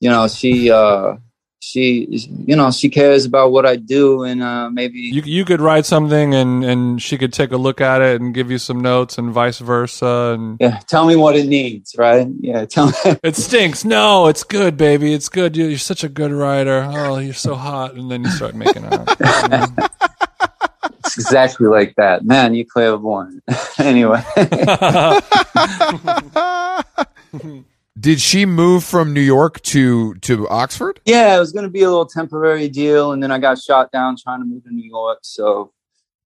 You 0.00 0.10
know, 0.10 0.28
she 0.28 0.70
uh 0.70 1.16
she 1.60 2.06
you 2.46 2.54
know 2.54 2.70
she 2.70 2.88
cares 2.88 3.24
about 3.24 3.50
what 3.50 3.64
I 3.64 3.76
do 3.76 4.22
and 4.24 4.42
uh, 4.42 4.68
maybe 4.70 4.98
you 4.98 5.22
you 5.22 5.44
could 5.44 5.60
write 5.60 5.86
something 5.86 6.34
and 6.34 6.64
and 6.64 7.00
she 7.02 7.16
could 7.16 7.32
take 7.32 7.50
a 7.50 7.56
look 7.56 7.80
at 7.80 8.02
it 8.02 8.20
and 8.20 8.34
give 8.34 8.50
you 8.50 8.58
some 8.58 8.80
notes 8.80 9.16
and 9.18 9.32
vice 9.32 9.58
versa 9.58 10.34
and 10.34 10.58
yeah 10.60 10.80
tell 10.86 11.06
me 11.06 11.16
what 11.16 11.34
it 11.34 11.46
needs 11.46 11.96
right? 11.96 12.28
Yeah 12.40 12.66
tell 12.66 12.86
me. 12.86 12.92
It 13.22 13.36
stinks. 13.36 13.84
No 13.84 14.26
it's 14.26 14.44
good 14.44 14.76
baby. 14.76 15.12
It's 15.14 15.28
good. 15.28 15.56
You're, 15.56 15.70
you're 15.70 15.78
such 15.78 16.04
a 16.04 16.08
good 16.08 16.30
writer. 16.30 16.88
Oh 16.90 17.18
you're 17.18 17.34
so 17.34 17.54
hot. 17.54 17.94
And 17.94 18.10
then 18.10 18.22
you 18.24 18.30
start 18.30 18.54
making 18.54 18.84
out 18.84 19.16
it's 20.98 21.16
exactly 21.18 21.68
like 21.68 21.94
that. 21.96 22.24
Man 22.24 22.54
you 22.54 22.66
clairvoyant. 22.66 23.42
Anyway 23.78 24.22
did 27.98 28.20
she 28.20 28.44
move 28.44 28.84
from 28.84 29.12
New 29.12 29.20
York 29.20 29.60
to 29.62 30.14
to 30.16 30.48
Oxford? 30.48 31.00
Yeah, 31.04 31.36
it 31.36 31.38
was 31.38 31.52
going 31.52 31.64
to 31.64 31.70
be 31.70 31.82
a 31.82 31.88
little 31.88 32.06
temporary 32.06 32.68
deal, 32.68 33.12
and 33.12 33.22
then 33.22 33.30
I 33.30 33.38
got 33.38 33.58
shot 33.58 33.90
down 33.92 34.16
trying 34.16 34.40
to 34.40 34.46
move 34.46 34.64
to 34.64 34.70
New 34.70 34.88
York. 34.88 35.20
So 35.22 35.72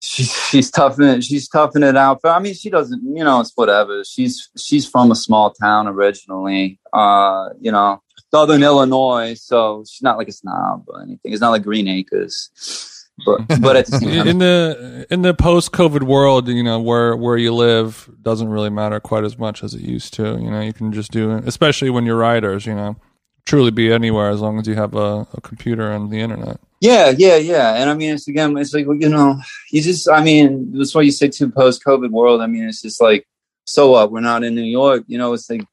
she's 0.01 0.33
she's 0.49 0.71
toughing 0.71 1.07
it. 1.07 1.25
She's 1.25 1.49
toughing 1.49 1.83
it 1.83 1.97
out. 1.97 2.21
But 2.23 2.31
I 2.31 2.41
mean, 2.41 2.55
she 2.55 2.71
doesn't. 2.71 3.03
You 3.17 3.25
know, 3.25 3.41
it's 3.41 3.53
whatever. 3.55 4.05
She's 4.05 4.51
she's 4.59 4.89
from 4.89 5.11
a 5.11 5.17
small 5.17 5.53
town 5.53 5.87
originally. 5.87 6.81
Uh, 6.93 7.51
you 7.61 7.71
know, 7.71 8.03
Southern 8.33 8.63
Illinois. 8.63 9.35
So 9.35 9.85
she's 9.89 10.03
not 10.03 10.19
like 10.19 10.29
a 10.29 10.33
snob 10.33 10.85
or 10.89 11.03
anything. 11.03 11.33
It's 11.33 11.41
not 11.41 11.51
like 11.51 11.63
Green 11.63 11.89
Acres 11.89 13.00
but 13.25 13.61
but 13.61 13.77
at 13.77 13.87
the 13.87 13.99
same 13.99 14.11
time, 14.19 14.29
in 14.29 14.39
the 14.39 15.07
in 15.11 15.23
the 15.23 15.35
post 15.35 15.73
COVID 15.73 16.03
world, 16.03 16.49
you 16.49 16.63
know 16.63 16.81
where 16.81 17.17
where 17.17 17.37
you 17.37 17.55
live 17.55 18.11
doesn't 18.23 18.49
really 18.49 18.71
matter 18.71 19.01
quite 19.01 19.25
as 19.25 19.39
much 19.39 19.63
as 19.63 19.75
it 19.75 19.81
used 19.81 20.15
to. 20.15 20.39
You 20.39 20.51
know, 20.51 20.61
you 20.61 20.73
can 20.73 20.93
just 20.93 21.11
do 21.11 21.37
it, 21.37 21.47
especially 21.47 21.91
when 21.91 22.07
you're 22.07 22.17
writers. 22.17 22.67
You 22.67 22.75
know, 22.75 22.97
truly 23.45 23.71
be 23.71 23.93
anywhere 23.93 24.31
as 24.31 24.41
long 24.41 24.59
as 24.59 24.67
you 24.67 24.75
have 24.75 24.95
a, 24.95 25.27
a 25.33 25.41
computer 25.41 25.91
and 25.91 26.11
the 26.11 26.21
internet. 26.21 26.61
Yeah, 26.81 27.11
yeah, 27.11 27.37
yeah. 27.37 27.75
And 27.75 27.91
I 27.91 27.95
mean, 27.95 28.15
it's 28.15 28.29
again, 28.29 28.57
it's 28.57 28.73
like 28.73 28.87
you 28.87 29.09
know, 29.09 29.39
you 29.71 29.83
just, 29.83 30.09
I 30.09 30.23
mean, 30.23 30.73
that's 30.73 30.95
why 30.95 31.03
you 31.03 31.11
say 31.11 31.29
to 31.29 31.51
post 31.51 31.85
COVID 31.85 32.11
world. 32.11 32.41
I 32.41 32.47
mean, 32.47 32.65
it's 32.65 32.81
just 32.81 33.01
like, 33.01 33.27
so 33.67 33.91
what? 33.91 34.11
We're 34.11 34.21
not 34.21 34.45
in 34.45 34.55
New 34.55 34.63
York. 34.63 35.05
You 35.07 35.19
know, 35.19 35.33
it's 35.35 35.51
like, 35.51 35.65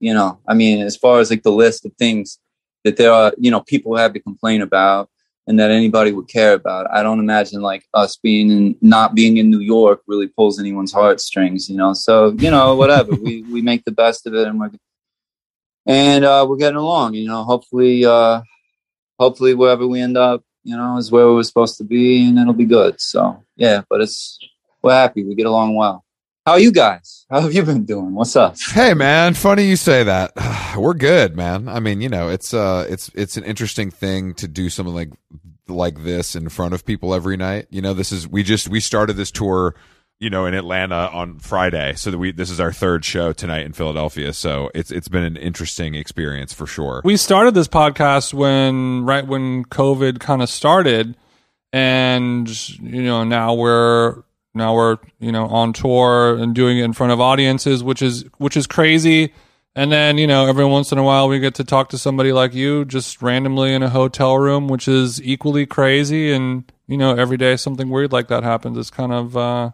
you 0.00 0.14
know, 0.14 0.38
I 0.46 0.54
mean, 0.54 0.80
as 0.82 0.96
far 0.96 1.18
as 1.18 1.30
like 1.30 1.42
the 1.42 1.50
list 1.50 1.84
of 1.84 1.92
things 1.94 2.38
that 2.84 2.96
there 2.96 3.12
are, 3.12 3.32
you 3.38 3.50
know, 3.50 3.62
people 3.62 3.96
have 3.96 4.12
to 4.12 4.20
complain 4.20 4.62
about 4.62 5.10
and 5.46 5.58
that 5.58 5.70
anybody 5.70 6.12
would 6.12 6.28
care 6.28 6.54
about. 6.54 6.90
I 6.90 7.02
don't 7.02 7.20
imagine 7.20 7.60
like 7.60 7.84
us 7.92 8.16
being 8.16 8.50
in 8.50 8.76
not 8.80 9.14
being 9.14 9.36
in 9.36 9.50
New 9.50 9.60
York 9.60 10.02
really 10.06 10.28
pulls 10.28 10.58
anyone's 10.58 10.92
heartstrings, 10.92 11.68
you 11.68 11.76
know. 11.76 11.92
So 11.92 12.34
you 12.38 12.50
know, 12.50 12.74
whatever 12.74 13.14
we 13.22 13.42
we 13.42 13.62
make 13.62 13.84
the 13.84 13.92
best 13.92 14.26
of 14.26 14.34
it, 14.34 14.46
and 14.46 14.58
we're 14.58 14.70
and 15.86 16.24
uh, 16.24 16.46
we're 16.48 16.56
getting 16.56 16.78
along. 16.78 17.14
You 17.14 17.26
know, 17.26 17.44
hopefully, 17.44 18.04
uh, 18.04 18.42
hopefully 19.18 19.54
wherever 19.54 19.86
we 19.86 20.00
end 20.00 20.16
up, 20.16 20.42
you 20.62 20.76
know, 20.76 20.96
is 20.96 21.10
where 21.10 21.26
we're 21.28 21.42
supposed 21.42 21.78
to 21.78 21.84
be, 21.84 22.26
and 22.26 22.38
it'll 22.38 22.54
be 22.54 22.64
good. 22.64 23.00
So 23.00 23.42
yeah, 23.56 23.82
but 23.88 24.00
it's 24.00 24.38
we're 24.82 24.92
happy. 24.92 25.24
We 25.24 25.34
get 25.34 25.46
along 25.46 25.74
well. 25.76 26.03
How 26.46 26.52
are 26.52 26.60
you 26.60 26.72
guys? 26.72 27.24
How 27.30 27.40
have 27.40 27.54
you 27.54 27.62
been 27.62 27.86
doing? 27.86 28.14
What's 28.14 28.36
up? 28.36 28.58
Hey 28.60 28.92
man, 28.92 29.32
funny 29.32 29.64
you 29.64 29.76
say 29.76 30.02
that. 30.02 30.32
We're 30.76 30.92
good, 30.92 31.34
man. 31.34 31.70
I 31.70 31.80
mean, 31.80 32.02
you 32.02 32.10
know, 32.10 32.28
it's 32.28 32.52
uh 32.52 32.86
it's 32.86 33.10
it's 33.14 33.38
an 33.38 33.44
interesting 33.44 33.90
thing 33.90 34.34
to 34.34 34.46
do 34.46 34.68
something 34.68 34.94
like 34.94 35.08
like 35.68 36.02
this 36.02 36.36
in 36.36 36.50
front 36.50 36.74
of 36.74 36.84
people 36.84 37.14
every 37.14 37.38
night. 37.38 37.68
You 37.70 37.80
know, 37.80 37.94
this 37.94 38.12
is 38.12 38.28
we 38.28 38.42
just 38.42 38.68
we 38.68 38.80
started 38.80 39.14
this 39.14 39.30
tour, 39.30 39.74
you 40.20 40.28
know, 40.28 40.44
in 40.44 40.52
Atlanta 40.52 41.08
on 41.14 41.38
Friday. 41.38 41.94
So 41.94 42.10
that 42.10 42.18
we 42.18 42.30
this 42.30 42.50
is 42.50 42.60
our 42.60 42.72
third 42.72 43.06
show 43.06 43.32
tonight 43.32 43.64
in 43.64 43.72
Philadelphia. 43.72 44.34
So 44.34 44.70
it's 44.74 44.90
it's 44.90 45.08
been 45.08 45.24
an 45.24 45.38
interesting 45.38 45.94
experience 45.94 46.52
for 46.52 46.66
sure. 46.66 47.00
We 47.04 47.16
started 47.16 47.54
this 47.54 47.68
podcast 47.68 48.34
when 48.34 49.06
right 49.06 49.26
when 49.26 49.64
COVID 49.64 50.20
kind 50.20 50.42
of 50.42 50.50
started 50.50 51.16
and 51.72 52.68
you 52.82 53.02
know, 53.02 53.24
now 53.24 53.54
we're 53.54 54.24
now 54.54 54.74
we're 54.74 54.98
you 55.18 55.32
know 55.32 55.46
on 55.46 55.72
tour 55.72 56.36
and 56.36 56.54
doing 56.54 56.78
it 56.78 56.84
in 56.84 56.92
front 56.92 57.12
of 57.12 57.20
audiences 57.20 57.82
which 57.82 58.02
is 58.02 58.24
which 58.38 58.56
is 58.56 58.66
crazy. 58.66 59.32
And 59.76 59.90
then 59.90 60.18
you 60.18 60.26
know 60.26 60.46
every 60.46 60.64
once 60.64 60.92
in 60.92 60.98
a 60.98 61.02
while 61.02 61.28
we 61.28 61.40
get 61.40 61.54
to 61.56 61.64
talk 61.64 61.88
to 61.90 61.98
somebody 61.98 62.32
like 62.32 62.54
you 62.54 62.84
just 62.84 63.20
randomly 63.20 63.74
in 63.74 63.82
a 63.82 63.90
hotel 63.90 64.38
room 64.38 64.68
which 64.68 64.86
is 64.86 65.20
equally 65.22 65.66
crazy. 65.66 66.32
And 66.32 66.70
you 66.86 66.96
know 66.96 67.14
every 67.14 67.36
day 67.36 67.56
something 67.56 67.90
weird 67.90 68.12
like 68.12 68.28
that 68.28 68.44
happens. 68.44 68.78
It's 68.78 68.90
kind 68.90 69.12
of 69.12 69.36
uh 69.36 69.70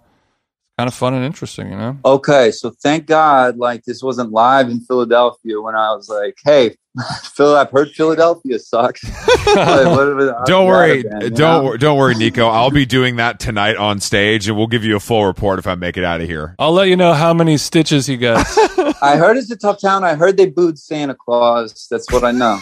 kind 0.79 0.89
of 0.89 0.95
fun 0.95 1.13
and 1.13 1.27
interesting, 1.27 1.71
you 1.71 1.77
know? 1.77 1.99
Okay, 2.07 2.51
so 2.51 2.71
thank 2.71 3.05
God, 3.05 3.59
like 3.59 3.85
this 3.85 4.03
wasn't 4.03 4.33
live 4.33 4.71
in 4.71 4.81
Philadelphia 4.81 5.61
when 5.61 5.75
I 5.75 5.95
was 5.95 6.09
like, 6.09 6.39
"Hey, 6.43 6.77
Phil, 7.23 7.55
I've 7.55 7.71
heard 7.71 7.91
Philadelphia 7.91 8.59
sucks." 8.59 9.01
don't 9.45 10.67
worry, 10.67 11.01
again, 11.01 11.33
don't 11.33 11.65
know? 11.65 11.77
don't 11.77 11.99
worry, 11.99 12.15
Nico. 12.15 12.49
I'll 12.49 12.71
be 12.71 12.87
doing 12.87 13.17
that 13.17 13.39
tonight 13.39 13.77
on 13.77 14.01
stage, 14.01 14.49
and 14.49 14.57
we'll 14.57 14.67
give 14.67 14.85
you 14.85 14.97
a 14.97 15.01
full 15.01 15.25
report 15.25 15.59
if 15.59 15.67
I 15.67 15.75
make 15.77 15.97
it 15.97 16.05
out 16.05 16.21
of 16.21 16.27
here. 16.27 16.55
I'll 16.59 16.73
let 16.73 16.89
you 16.89 16.97
know 16.97 17.13
how 17.13 17.33
many 17.33 17.57
stitches 17.57 18.07
he 18.07 18.17
gets. 18.17 18.59
I 19.03 19.17
heard 19.17 19.37
it's 19.37 19.51
a 19.51 19.57
tough 19.57 19.81
town. 19.81 20.05
I 20.05 20.15
heard 20.15 20.37
they 20.37 20.47
booed 20.47 20.79
Santa 20.79 21.15
Claus. 21.15 21.87
That's 21.91 22.11
what 22.11 22.25
I 22.25 22.33
know. 22.33 22.59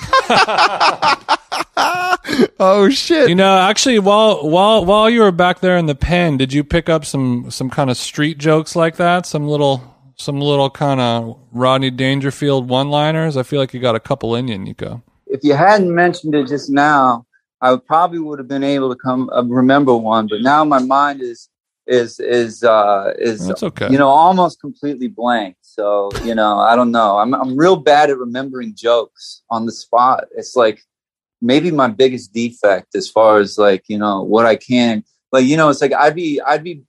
oh 2.61 2.89
shit! 2.91 3.29
You 3.29 3.35
know, 3.35 3.59
actually, 3.59 3.99
while 3.99 4.49
while 4.49 4.85
while 4.85 5.09
you 5.09 5.21
were 5.21 5.33
back 5.33 5.61
there 5.61 5.77
in 5.77 5.87
the 5.87 5.95
pen, 5.95 6.37
did 6.37 6.53
you 6.53 6.65
pick 6.65 6.89
up 6.89 7.05
some 7.05 7.51
some 7.51 7.71
kind 7.71 7.89
of 7.89 7.97
street 7.97 8.39
jokes 8.39 8.77
like 8.77 8.97
that? 8.97 9.25
Some 9.27 9.49
little 9.49 9.98
some 10.19 10.41
little 10.41 10.69
kind 10.69 11.01
of 11.01 11.39
Rodney 11.53 11.91
Dangerfield 11.91 12.69
one 12.69 12.91
liners. 12.91 13.37
I 13.37 13.43
feel 13.45 13.61
like 13.61 13.73
you 13.73 13.81
got 13.81 13.95
a 13.95 14.01
couple 14.01 14.35
in 14.35 14.49
you, 14.49 14.59
Nico. 14.59 15.03
If 15.27 15.45
you 15.45 15.55
hadn't 15.55 15.95
mentioned 15.95 16.35
it 16.35 16.49
just 16.49 16.71
now, 16.71 17.25
I 17.61 17.77
probably 17.77 18.19
would 18.19 18.39
have 18.39 18.49
been 18.49 18.65
able 18.65 18.95
to 18.95 18.97
come 18.97 19.31
uh, 19.31 19.45
remember 19.45 19.97
one. 19.97 20.27
But 20.27 20.43
now 20.43 20.65
my 20.65 20.81
mind 20.81 21.23
is 21.23 21.49
is 21.87 22.21
is 22.21 22.63
uh 22.63 23.15
is 23.19 23.47
That's 23.47 23.63
okay. 23.63 23.91
you 23.91 23.97
know 23.97 24.09
almost 24.09 24.61
completely 24.61 25.09
blank. 25.09 25.57
So 25.63 26.11
you 26.25 26.35
know 26.35 26.59
I 26.59 26.77
don't 26.77 26.91
know. 26.91 27.19
I'm 27.19 27.35
I'm 27.35 27.57
real 27.57 27.77
bad 27.77 28.11
at 28.11 28.19
remembering 28.19 28.75
jokes 28.77 29.43
on 29.51 29.67
the 29.67 29.73
spot. 29.73 30.25
It's 30.37 30.57
like 30.57 30.83
maybe 31.41 31.71
my 31.71 31.89
biggest 31.89 32.33
defect 32.33 32.95
as 32.95 33.09
far 33.09 33.39
as 33.39 33.59
like 33.59 33.85
you 33.89 33.99
know 33.99 34.23
what 34.23 34.47
I 34.47 34.57
can 34.57 35.05
like 35.33 35.45
you 35.45 35.57
know 35.57 35.69
it's 35.69 35.81
like 35.81 35.93
I'd 35.93 36.15
be 36.15 36.41
I'd 36.41 36.65
be 36.65 36.83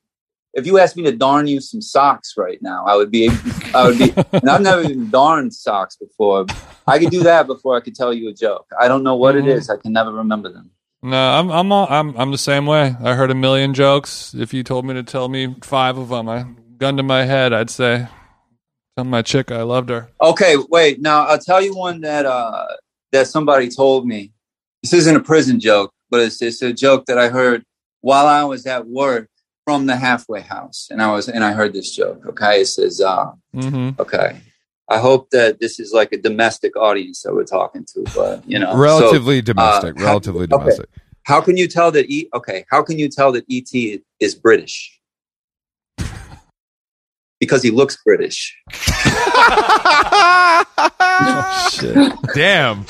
if 0.60 0.66
you 0.68 0.78
asked 0.78 0.95
me 0.97 1.03
to 1.03 1.12
darn 1.16 1.47
you 1.47 1.60
some 1.62 1.82
socks 1.82 2.36
right 2.38 2.62
now 2.62 2.86
I 2.86 2.95
would 2.95 3.12
be 3.12 3.30
I 3.74 3.88
would 3.88 3.97
be 3.97 4.14
and 4.34 4.49
I've 4.49 4.62
never 4.62 4.84
even 4.84 5.10
darned 5.10 5.53
socks 5.53 5.95
before. 5.95 6.47
I 6.88 6.97
could 6.99 7.12
do 7.12 7.24
that 7.24 7.45
before 7.47 7.76
I 7.78 7.82
could 7.82 7.95
tell 7.95 8.12
you 8.14 8.30
a 8.30 8.34
joke. 8.34 8.66
I 8.80 8.88
don't 8.88 9.03
know 9.03 9.16
what 9.16 9.36
it 9.36 9.45
Mhm. 9.45 9.57
is. 9.57 9.70
I 9.70 9.78
can 9.78 9.93
never 9.93 10.12
remember 10.12 10.49
them. 10.51 10.72
No, 11.03 11.18
I'm 11.18 11.49
I'm 11.51 11.72
all, 11.72 11.88
I'm 11.89 12.18
I'm 12.18 12.32
the 12.32 12.38
same 12.38 12.66
way. 12.66 12.95
I 13.03 13.14
heard 13.14 13.32
a 13.32 13.36
million 13.36 13.74
jokes. 13.74 14.34
If 14.34 14.53
you 14.55 14.64
told 14.64 14.86
me 14.86 14.93
to 14.95 15.03
tell 15.03 15.30
me 15.30 15.55
five 15.62 15.97
of 15.97 16.10
them, 16.10 16.28
I 16.28 16.45
gun 16.78 16.97
to 16.97 17.03
my 17.03 17.24
head, 17.26 17.53
I'd 17.53 17.70
say, 17.70 18.07
tell 18.97 19.05
my 19.05 19.22
chick 19.22 19.51
I 19.51 19.62
loved 19.62 19.89
her. 19.91 20.10
Okay, 20.20 20.55
wait. 20.70 20.99
Now 20.99 21.26
I'll 21.28 21.39
tell 21.39 21.62
you 21.62 21.74
one 21.76 22.01
that 22.01 22.26
uh 22.26 22.68
that 23.12 23.28
somebody 23.28 23.70
told 23.70 24.05
me. 24.07 24.32
This 24.84 24.93
isn't 24.93 25.16
a 25.16 25.20
prison 25.22 25.60
joke, 25.60 25.93
but 26.10 26.20
it's 26.22 26.41
it's 26.41 26.62
a 26.64 26.74
joke 26.74 27.05
that 27.05 27.18
I 27.20 27.30
heard 27.30 27.64
while 28.01 28.26
I 28.28 28.43
was 28.45 28.66
at 28.66 28.88
work 28.88 29.29
from 29.70 29.86
the 29.86 29.95
halfway 29.95 30.41
house, 30.41 30.88
and 30.89 30.99
I 30.99 31.11
was 31.11 31.30
and 31.30 31.43
I 31.43 31.51
heard 31.51 31.74
this 31.74 31.95
joke. 31.95 32.26
Okay, 32.26 32.61
it 32.61 32.65
says, 32.65 32.99
uh, 33.01 33.34
hmm 33.53 33.91
okay. 33.99 34.41
I 34.89 34.97
hope 34.97 35.30
that 35.30 35.59
this 35.59 35.80
is 35.80 35.93
like 35.93 36.11
a 36.11 36.17
domestic 36.17 36.76
audience 36.76 37.22
that 37.22 37.36
we're 37.36 37.43
talking 37.43 37.86
to, 37.93 38.03
but 38.15 38.49
you 38.49 38.57
know, 38.57 38.72
so 38.72 38.80
relatively 38.80 39.43
domestic. 39.43 39.95
uh, 40.01 40.03
relatively 40.03 40.45
okay. 40.45 40.57
domestic. 40.57 40.89
how 41.22 41.39
can 41.39 41.55
you 41.55 41.67
tell 41.67 41.91
that? 41.91 42.09
E- 42.09 42.30
okay, 42.34 42.65
how 42.72 42.82
can 42.82 42.97
you 42.97 43.09
tell 43.09 43.32
that 43.34 43.45
ET 43.47 44.01
is 44.20 44.34
British? 44.34 44.99
Because 47.39 47.61
he 47.61 47.70
looks 47.70 47.95
British. 48.03 48.57
Shit. 51.74 52.11
Damn. 52.34 52.88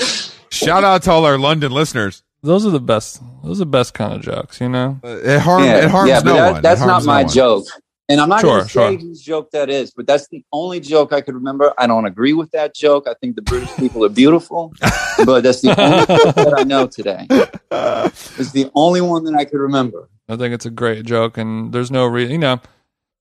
Shout 0.49 0.85
out 0.85 1.03
to 1.03 1.11
all 1.11 1.25
our 1.25 1.37
London 1.37 1.73
listeners. 1.73 2.23
Those 2.41 2.65
are 2.65 2.69
the 2.71 2.79
best. 2.79 3.21
Those 3.43 3.57
are 3.57 3.65
the 3.65 3.65
best 3.65 3.93
kind 3.93 4.13
of 4.13 4.21
jokes, 4.21 4.61
you 4.61 4.69
know. 4.69 4.99
Uh, 5.03 5.07
It 5.23 5.39
harms. 5.39 5.65
it 5.67 5.89
harms 5.89 6.09
yeah, 6.09 6.19
but 6.21 6.25
no 6.25 6.33
that- 6.35 6.51
one. 6.51 6.59
It 6.59 6.61
That's 6.63 6.79
not 6.81 6.89
harms 6.89 7.05
no 7.05 7.11
my 7.13 7.23
one. 7.23 7.31
joke. 7.33 7.65
And 8.11 8.19
I'm 8.19 8.27
not 8.27 8.41
Sure, 8.41 8.49
going 8.57 8.63
to 8.63 8.69
say 8.69 8.79
sure. 8.97 8.97
whose 8.97 9.21
joke 9.21 9.51
that 9.51 9.69
is, 9.69 9.91
but 9.91 10.07
that's 10.07 10.27
the 10.29 10.43
only 10.51 10.79
joke 10.79 11.13
I 11.13 11.21
could 11.21 11.35
remember. 11.35 11.71
I 11.77 11.85
don't 11.85 12.05
agree 12.07 12.33
with 12.33 12.49
that 12.51 12.73
joke. 12.73 13.07
I 13.07 13.13
think 13.21 13.35
the 13.35 13.43
British 13.43 13.69
people 13.75 14.03
are 14.03 14.09
beautiful, 14.09 14.73
but 15.25 15.41
that's 15.43 15.61
the 15.61 15.79
only 15.79 16.05
joke 16.07 16.33
that 16.35 16.53
I 16.57 16.63
know 16.63 16.87
today. 16.87 17.27
It's 17.29 18.51
the 18.51 18.71
only 18.73 19.01
one 19.01 19.25
that 19.25 19.35
I 19.35 19.45
could 19.45 19.59
remember. 19.59 20.09
I 20.27 20.37
think 20.37 20.53
it's 20.55 20.65
a 20.65 20.71
great 20.71 21.05
joke, 21.05 21.37
and 21.37 21.71
there's 21.71 21.91
no 21.91 22.05
reason, 22.07 22.31
you 22.31 22.37
know. 22.39 22.59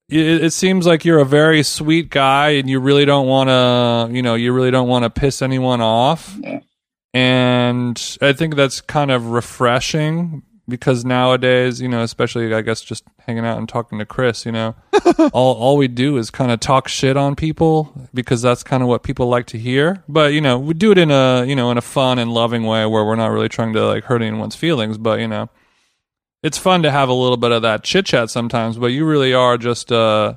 It, 0.09 0.45
it 0.45 0.53
seems 0.55 0.87
like 0.87 1.05
you're 1.05 1.19
a 1.19 1.25
very 1.27 1.63
sweet 1.63 2.09
guy, 2.09 2.51
and 2.53 2.69
you 2.71 2.81
really 2.81 3.05
don't 3.05 3.27
want 3.27 3.49
to, 3.51 4.15
you 4.15 4.23
know, 4.23 4.37
you 4.37 4.55
really 4.55 4.71
don't 4.71 4.89
want 4.89 5.03
to 5.03 5.11
piss 5.11 5.43
anyone 5.43 5.83
off. 5.83 6.35
Yeah. 6.41 6.61
And 7.15 8.19
I 8.21 8.33
think 8.33 8.55
that's 8.55 8.81
kind 8.81 9.11
of 9.11 9.31
refreshing 9.31 10.43
because 10.69 11.05
nowadays, 11.05 11.81
you 11.81 11.89
know, 11.89 12.03
especially 12.03 12.53
I 12.53 12.61
guess 12.61 12.83
just 12.83 13.05
hanging 13.21 13.47
out 13.47 13.59
and 13.59 13.69
talking 13.69 13.99
to 13.99 14.05
Chris, 14.07 14.45
you 14.45 14.53
know, 14.53 14.75
all 15.33 15.55
all 15.55 15.77
we 15.77 15.89
do 15.89 16.19
is 16.19 16.31
kind 16.31 16.53
of 16.53 16.61
talk 16.61 16.89
shit 16.89 17.17
on 17.17 17.35
people 17.35 18.09
because 18.13 18.43
that's 18.43 18.63
kind 18.63 18.83
of 18.83 18.89
what 18.89 19.03
people 19.03 19.29
like 19.29 19.47
to 19.47 19.59
hear. 19.59 20.05
But 20.09 20.35
you 20.35 20.41
know, 20.41 20.59
we 20.59 20.75
do 20.75 20.93
it 20.93 20.99
in 20.99 21.11
a 21.11 21.45
you 21.47 21.57
know 21.57 21.71
in 21.71 21.79
a 21.79 21.83
fun 21.83 22.19
and 22.19 22.33
loving 22.33 22.65
way 22.65 22.85
where 22.85 23.05
we're 23.05 23.17
not 23.17 23.29
really 23.29 23.49
trying 23.49 23.73
to 23.73 23.87
like 23.87 24.05
hurt 24.05 24.23
anyone's 24.23 24.57
feelings. 24.57 24.99
But 24.99 25.21
you 25.21 25.29
know, 25.29 25.49
it's 26.43 26.59
fun 26.59 26.83
to 26.83 26.91
have 26.91 27.09
a 27.09 27.15
little 27.15 27.39
bit 27.39 27.53
of 27.53 27.63
that 27.63 27.83
chit 27.83 28.05
chat 28.07 28.29
sometimes. 28.31 28.77
But 28.77 28.89
you 28.89 29.07
really 29.07 29.33
are 29.33 29.57
just 29.57 29.91
uh 29.91 30.35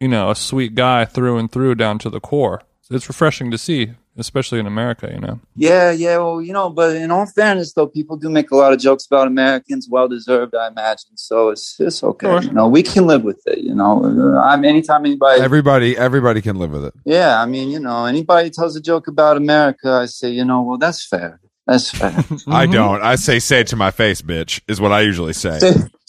you 0.00 0.08
know 0.08 0.30
a 0.30 0.34
sweet 0.34 0.74
guy 0.74 1.04
through 1.04 1.38
and 1.38 1.50
through 1.50 1.76
down 1.76 1.98
to 2.00 2.10
the 2.10 2.20
core. 2.20 2.62
It's 2.90 3.08
refreshing 3.08 3.50
to 3.52 3.56
see, 3.56 3.92
especially 4.16 4.58
in 4.60 4.66
America. 4.66 5.10
You 5.12 5.20
know. 5.20 5.40
Yeah, 5.56 5.90
yeah. 5.90 6.18
Well, 6.18 6.40
you 6.42 6.52
know, 6.52 6.70
but 6.70 6.96
in 6.96 7.10
all 7.10 7.26
fairness, 7.26 7.72
though, 7.72 7.86
people 7.86 8.16
do 8.16 8.28
make 8.28 8.50
a 8.50 8.56
lot 8.56 8.72
of 8.72 8.78
jokes 8.78 9.06
about 9.06 9.26
Americans, 9.26 9.88
well 9.90 10.08
deserved, 10.08 10.54
I 10.54 10.68
imagine. 10.68 11.16
So 11.16 11.50
it's 11.50 11.76
it's 11.80 12.02
okay. 12.02 12.26
Sure. 12.26 12.42
You 12.42 12.52
know, 12.52 12.68
we 12.68 12.82
can 12.82 13.06
live 13.06 13.22
with 13.24 13.42
it. 13.46 13.58
You 13.58 13.74
know, 13.74 14.04
I'm 14.42 14.64
anytime 14.64 15.04
anybody. 15.06 15.40
Everybody, 15.40 15.96
everybody 15.96 16.40
can 16.42 16.56
live 16.56 16.70
with 16.72 16.84
it. 16.86 16.94
yeah, 17.04 17.40
I 17.40 17.46
mean, 17.46 17.70
you 17.70 17.80
know, 17.80 18.04
anybody 18.06 18.50
tells 18.50 18.76
a 18.76 18.80
joke 18.80 19.08
about 19.08 19.36
America, 19.36 19.90
I 19.90 20.06
say, 20.06 20.30
you 20.30 20.44
know, 20.44 20.62
well, 20.62 20.78
that's 20.78 21.06
fair. 21.06 21.40
That's 21.66 21.90
fair. 21.90 22.10
I 22.48 22.66
Mhm. 22.66 22.72
don't. 22.72 23.02
I 23.02 23.14
say, 23.14 23.38
say 23.38 23.60
it 23.60 23.68
to 23.68 23.76
my 23.76 23.92
face, 23.92 24.20
bitch, 24.20 24.60
is 24.66 24.80
what 24.80 24.90
I 24.92 25.00
usually 25.02 25.32
say. 25.32 25.58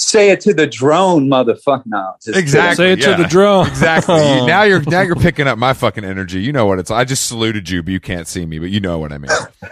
Say, 0.08 0.28
say 0.28 0.30
it 0.32 0.42
to 0.42 0.54
the 0.54 0.68
drone, 0.68 1.28
motherfucker. 1.28 1.84
No, 1.86 2.14
Exactly. 2.28 2.76
Say 2.76 2.92
it 2.94 3.00
yeah. 3.00 3.16
to 3.16 3.24
the 3.24 3.28
drone. 3.30 3.68
Exactly. 3.68 4.16
You- 4.16 4.48
now 4.48 4.64
you're 4.64 4.82
now 4.82 5.02
you're 5.02 5.16
picking 5.16 5.48
up 5.48 5.58
my 5.58 5.74
fucking 5.74 6.04
energy. 6.06 6.42
You 6.42 6.52
know 6.52 6.66
what 6.66 6.80
it's. 6.80 6.92
I 6.92 7.04
just 7.06 7.26
saluted 7.28 7.70
you, 7.70 7.84
but 7.84 7.92
you 7.92 8.00
can't 8.00 8.28
see 8.28 8.46
me. 8.46 8.60
But 8.60 8.70
you 8.70 8.80
know 8.80 9.00
what 9.00 9.12
I 9.12 9.18
mean. 9.18 9.32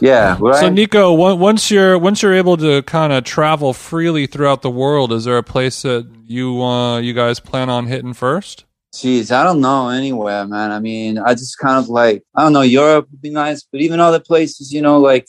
Yeah, 0.00 0.36
right. 0.38 0.60
So 0.60 0.68
Nico, 0.68 1.20
on- 1.20 1.40
once 1.40 1.70
you're 1.70 1.98
once 1.98 2.22
you're 2.22 2.34
able 2.34 2.56
to 2.58 2.82
kind 2.82 3.12
of 3.12 3.24
travel 3.24 3.72
freely 3.72 4.26
throughout 4.26 4.62
the 4.62 4.70
world, 4.70 5.12
is 5.12 5.24
there 5.24 5.36
a 5.36 5.42
place 5.42 5.82
that 5.82 6.08
you 6.24 6.62
uh, 6.62 6.98
you 7.00 7.12
guys 7.12 7.40
plan 7.40 7.68
on 7.68 7.86
hitting 7.86 8.12
first? 8.12 8.64
Jeez, 8.94 9.30
I 9.32 9.44
don't 9.44 9.60
know 9.60 9.88
anywhere, 9.88 10.46
man. 10.46 10.70
I 10.70 10.78
mean, 10.78 11.18
I 11.18 11.34
just 11.34 11.58
kind 11.58 11.76
of 11.76 11.88
like, 11.90 12.22
I 12.34 12.42
don't 12.42 12.54
know, 12.54 12.62
Europe 12.62 13.08
would 13.10 13.20
be 13.20 13.30
nice, 13.30 13.62
but 13.70 13.80
even 13.82 14.00
other 14.00 14.18
places, 14.20 14.72
you 14.72 14.80
know, 14.80 14.98
like. 14.98 15.26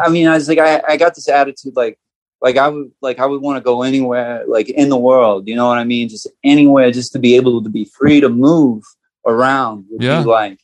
I 0.00 0.08
mean, 0.08 0.28
I 0.28 0.34
was 0.34 0.48
like, 0.48 0.58
I, 0.58 0.80
I 0.88 0.96
got 0.96 1.14
this 1.14 1.28
attitude, 1.28 1.76
like, 1.76 1.98
like 2.42 2.56
I 2.58 2.68
would, 2.68 2.90
like, 3.00 3.18
I 3.20 3.26
would 3.26 3.40
want 3.40 3.56
to 3.56 3.62
go 3.62 3.82
anywhere, 3.82 4.44
like 4.46 4.68
in 4.68 4.88
the 4.90 4.98
world, 4.98 5.48
you 5.48 5.54
know 5.56 5.68
what 5.68 5.78
I 5.78 5.84
mean? 5.84 6.08
Just 6.08 6.28
anywhere, 6.44 6.90
just 6.90 7.12
to 7.12 7.18
be 7.18 7.36
able 7.36 7.62
to 7.62 7.70
be 7.70 7.84
free 7.84 8.20
to 8.20 8.28
move 8.28 8.82
around. 9.26 9.86
Would 9.90 10.02
Yeah. 10.02 10.20
Be 10.22 10.28
like, 10.28 10.58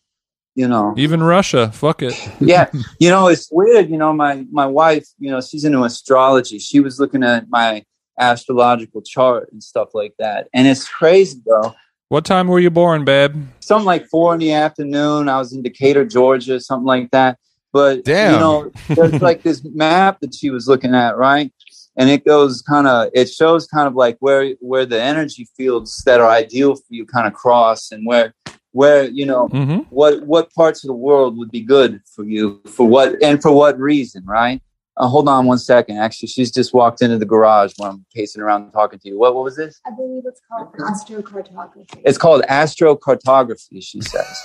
you 0.57 0.66
know, 0.66 0.93
Even 0.97 1.22
Russia, 1.22 1.70
fuck 1.72 2.03
it. 2.03 2.14
yeah 2.41 2.68
you 2.99 3.09
know 3.09 3.29
it's 3.29 3.49
weird 3.53 3.89
you 3.89 3.97
know 3.97 4.12
my 4.12 4.45
my 4.51 4.66
wife 4.66 5.07
you 5.20 5.31
know 5.31 5.41
she's 5.41 5.64
into 5.64 5.85
astrology 5.85 6.59
she 6.59 6.81
was 6.81 6.99
looking 6.99 7.22
at 7.22 7.49
my 7.49 7.85
astrological 8.18 9.01
chart 9.03 9.49
and 9.53 9.62
stuff 9.62 9.91
like 9.95 10.14
that 10.18 10.49
and 10.53 10.66
it's 10.66 10.89
crazy 10.89 11.39
though 11.47 11.74
What 12.09 12.24
time 12.24 12.49
were 12.49 12.59
you 12.59 12.70
born, 12.70 13.05
babe? 13.05 13.35
something 13.61 13.87
like 13.87 14.07
four 14.09 14.35
in 14.35 14.41
the 14.41 14.51
afternoon 14.53 15.29
i 15.29 15.39
was 15.39 15.53
in 15.53 15.62
decatur 15.62 16.05
georgia 16.05 16.59
something 16.59 16.87
like 16.87 17.11
that 17.12 17.39
but 17.72 18.05
Damn. 18.05 18.33
you 18.35 18.39
know 18.41 18.72
there's 18.89 19.22
like 19.22 19.43
this 19.45 19.62
map 19.64 20.18
that 20.20 20.35
she 20.35 20.51
was 20.51 20.66
looking 20.66 20.95
at 20.95 21.16
right 21.16 21.53
and 21.99 22.09
it 22.09 22.24
goes 22.24 22.62
kind 22.62 22.86
of 22.86 23.11
it 23.12 23.28
shows 23.28 23.66
kind 23.66 23.86
of 23.86 23.94
like 23.94 24.16
where 24.20 24.55
where 24.61 24.86
the 24.86 25.01
energy 25.01 25.46
fields 25.57 26.03
that 26.07 26.20
are 26.20 26.30
ideal 26.30 26.74
for 26.76 26.86
you 26.90 27.05
kind 27.05 27.26
of 27.26 27.34
cross 27.34 27.90
and 27.92 28.07
where 28.07 28.32
where 28.72 29.05
you 29.09 29.26
know 29.26 29.49
Mm-hmm. 29.49 29.78
what 29.90 30.22
what 30.26 30.53
parts 30.55 30.84
of 30.84 30.88
the 30.88 30.94
world 31.09 31.36
would 31.38 31.51
be 31.51 31.61
good 31.62 32.01
for 32.14 32.24
you 32.24 32.61
for 32.66 32.86
what 32.88 33.20
and 33.22 33.40
for 33.42 33.53
what 33.53 33.78
reason 33.78 34.22
right 34.26 34.61
uh, 34.99 35.07
hold 35.09 35.28
on 35.28 35.46
one 35.46 35.59
second 35.59 35.96
actually 35.99 36.28
she's 36.28 36.51
just 36.53 36.74
walked 36.74 37.01
into 37.03 37.18
the 37.18 37.24
garage 37.34 37.72
while 37.78 37.90
i'm 37.92 38.05
pacing 38.14 38.42
around 38.42 38.70
talking 38.72 38.99
to 38.99 39.09
you 39.09 39.18
what, 39.18 39.34
what 39.34 39.44
was 39.44 39.57
this 39.57 39.80
I 39.86 39.90
believe 39.96 40.24
it's 40.26 40.40
called 40.51 40.74
astrocartography. 40.74 42.03
it's 42.05 42.18
called 42.18 42.42
astrocartography 42.49 43.82
she 43.82 44.01
says 44.01 44.38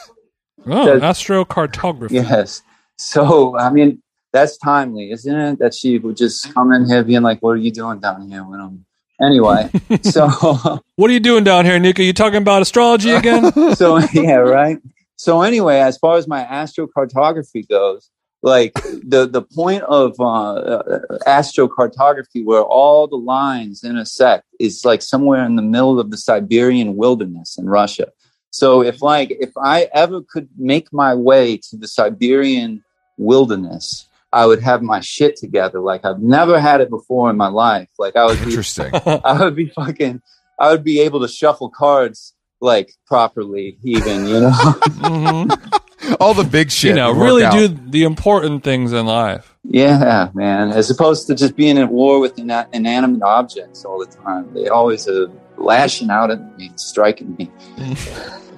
Oh, 0.65 0.85
Does- 0.85 1.01
astrocartography. 1.01 2.11
yes 2.11 2.61
so 2.97 3.57
i 3.57 3.69
mean 3.69 4.01
that's 4.33 4.57
timely 4.57 5.11
isn't 5.11 5.39
it 5.39 5.59
that 5.59 5.73
she 5.73 5.97
would 5.99 6.17
just 6.17 6.53
come 6.53 6.73
in 6.73 6.85
here 6.87 7.03
being 7.03 7.21
like 7.21 7.39
what 7.41 7.51
are 7.51 7.57
you 7.57 7.71
doing 7.71 7.99
down 7.99 8.29
here 8.29 8.41
i'm 8.41 8.85
anyway 9.21 9.69
so 10.01 10.27
What 10.95 11.09
are 11.09 11.13
you 11.13 11.19
doing 11.19 11.43
down 11.43 11.65
here, 11.65 11.79
Nico? 11.79 12.03
You 12.03 12.13
talking 12.13 12.37
about 12.37 12.61
astrology 12.61 13.09
again? 13.11 13.51
so 13.75 13.97
yeah, 14.13 14.35
right. 14.35 14.77
So 15.15 15.41
anyway, 15.41 15.79
as 15.79 15.97
far 15.97 16.17
as 16.17 16.27
my 16.27 16.43
astrocartography 16.43 17.67
goes, 17.67 18.11
like 18.43 18.73
the 18.75 19.27
the 19.27 19.41
point 19.41 19.81
of 19.83 20.13
uh, 20.19 20.53
uh, 20.53 20.99
astrocartography, 21.25 22.45
where 22.45 22.61
all 22.61 23.07
the 23.07 23.15
lines 23.15 23.83
intersect, 23.83 24.45
is 24.59 24.85
like 24.85 25.01
somewhere 25.01 25.43
in 25.45 25.55
the 25.55 25.63
middle 25.63 25.99
of 25.99 26.11
the 26.11 26.17
Siberian 26.17 26.95
wilderness 26.95 27.57
in 27.57 27.67
Russia. 27.67 28.11
So 28.51 28.83
if 28.83 29.01
like 29.01 29.31
if 29.31 29.51
I 29.57 29.89
ever 29.93 30.21
could 30.21 30.49
make 30.57 30.93
my 30.93 31.15
way 31.15 31.57
to 31.69 31.75
the 31.75 31.87
Siberian 31.87 32.83
wilderness, 33.17 34.07
I 34.33 34.47
would 34.47 34.61
have 34.63 34.81
my 34.81 34.99
shit 34.99 35.35
together 35.35 35.79
like 35.79 36.03
I've 36.03 36.19
never 36.19 36.59
had 36.59 36.81
it 36.81 36.89
before 36.89 37.29
in 37.29 37.37
my 37.37 37.49
life. 37.49 37.87
Like 37.99 38.15
I 38.15 38.25
would 38.25 38.39
be 38.39 38.45
Interesting. 38.45 38.89
I 39.05 39.43
would 39.43 39.55
be 39.55 39.67
fucking, 39.67 40.21
I 40.59 40.71
would 40.71 40.83
be 40.83 41.01
able 41.01 41.21
to 41.21 41.27
shuffle 41.27 41.69
cards 41.69 42.33
like 42.59 42.91
properly, 43.05 43.77
even, 43.83 44.25
you 44.25 44.39
know? 44.41 44.51
hmm 44.51 45.51
All 46.19 46.33
the 46.33 46.43
big 46.43 46.71
shit. 46.71 46.89
You 46.89 46.95
know, 46.95 47.11
really 47.11 47.43
out. 47.43 47.53
do 47.53 47.67
the 47.67 48.03
important 48.05 48.63
things 48.63 48.91
in 48.91 49.05
life. 49.05 49.55
yeah, 49.63 50.29
man. 50.33 50.71
As 50.71 50.89
opposed 50.89 51.27
to 51.27 51.35
just 51.35 51.55
being 51.55 51.77
at 51.77 51.89
war 51.89 52.19
with 52.19 52.39
ina- 52.39 52.67
inanimate 52.73 53.21
objects 53.21 53.85
all 53.85 53.99
the 53.99 54.11
time. 54.11 54.51
They 54.53 54.67
always 54.67 55.07
are 55.07 55.27
lashing 55.57 56.09
out 56.09 56.31
at 56.31 56.57
me, 56.57 56.71
striking 56.75 57.35
me. 57.37 57.51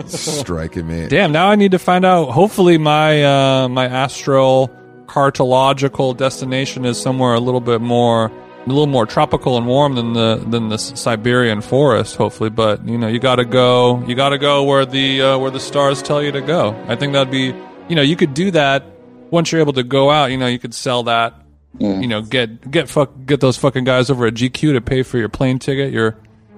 striking 0.05 0.87
me. 0.87 1.07
Damn, 1.07 1.31
now 1.33 1.49
I 1.49 1.55
need 1.55 1.71
to 1.71 1.79
find 1.79 2.05
out. 2.05 2.31
Hopefully, 2.31 2.77
my 2.77 3.23
uh, 3.23 3.67
my 3.67 3.85
astral 3.87 4.71
cartological 5.07 6.15
destination 6.15 6.85
is 6.85 7.01
somewhere 7.01 7.33
a 7.33 7.39
little 7.39 7.61
bit 7.61 7.81
more 7.81 8.31
a 8.65 8.69
little 8.69 8.87
more 8.87 9.05
tropical 9.05 9.57
and 9.57 9.67
warm 9.67 9.95
than 9.95 10.13
the 10.13 10.43
than 10.47 10.69
the 10.69 10.77
Siberian 10.77 11.61
forest, 11.61 12.15
hopefully. 12.15 12.49
But 12.49 12.87
you 12.87 12.97
know, 12.97 13.07
you 13.07 13.19
got 13.19 13.35
to 13.35 13.45
go. 13.45 14.03
You 14.07 14.15
got 14.15 14.29
to 14.29 14.37
go 14.37 14.63
where 14.63 14.85
the 14.85 15.21
uh, 15.21 15.37
where 15.37 15.51
the 15.51 15.59
stars 15.59 16.01
tell 16.01 16.21
you 16.21 16.31
to 16.31 16.41
go. 16.41 16.75
I 16.87 16.95
think 16.95 17.13
that'd 17.13 17.31
be. 17.31 17.53
You 17.87 17.95
know, 17.95 18.01
you 18.01 18.15
could 18.15 18.33
do 18.33 18.49
that 18.51 18.83
once 19.29 19.51
you're 19.51 19.61
able 19.61 19.73
to 19.73 19.83
go 19.83 20.09
out. 20.09 20.31
You 20.31 20.37
know, 20.37 20.47
you 20.47 20.57
could 20.57 20.73
sell 20.73 21.03
that. 21.03 21.35
You 21.77 22.07
know, 22.07 22.21
get 22.21 22.71
get 22.71 22.89
fuck 22.89 23.11
get 23.25 23.41
those 23.41 23.57
fucking 23.57 23.83
guys 23.83 24.09
over 24.09 24.25
at 24.25 24.33
GQ 24.33 24.73
to 24.73 24.81
pay 24.81 25.03
for 25.03 25.17
your 25.17 25.29
plane 25.29 25.59
ticket, 25.59 25.91
your 25.91 26.17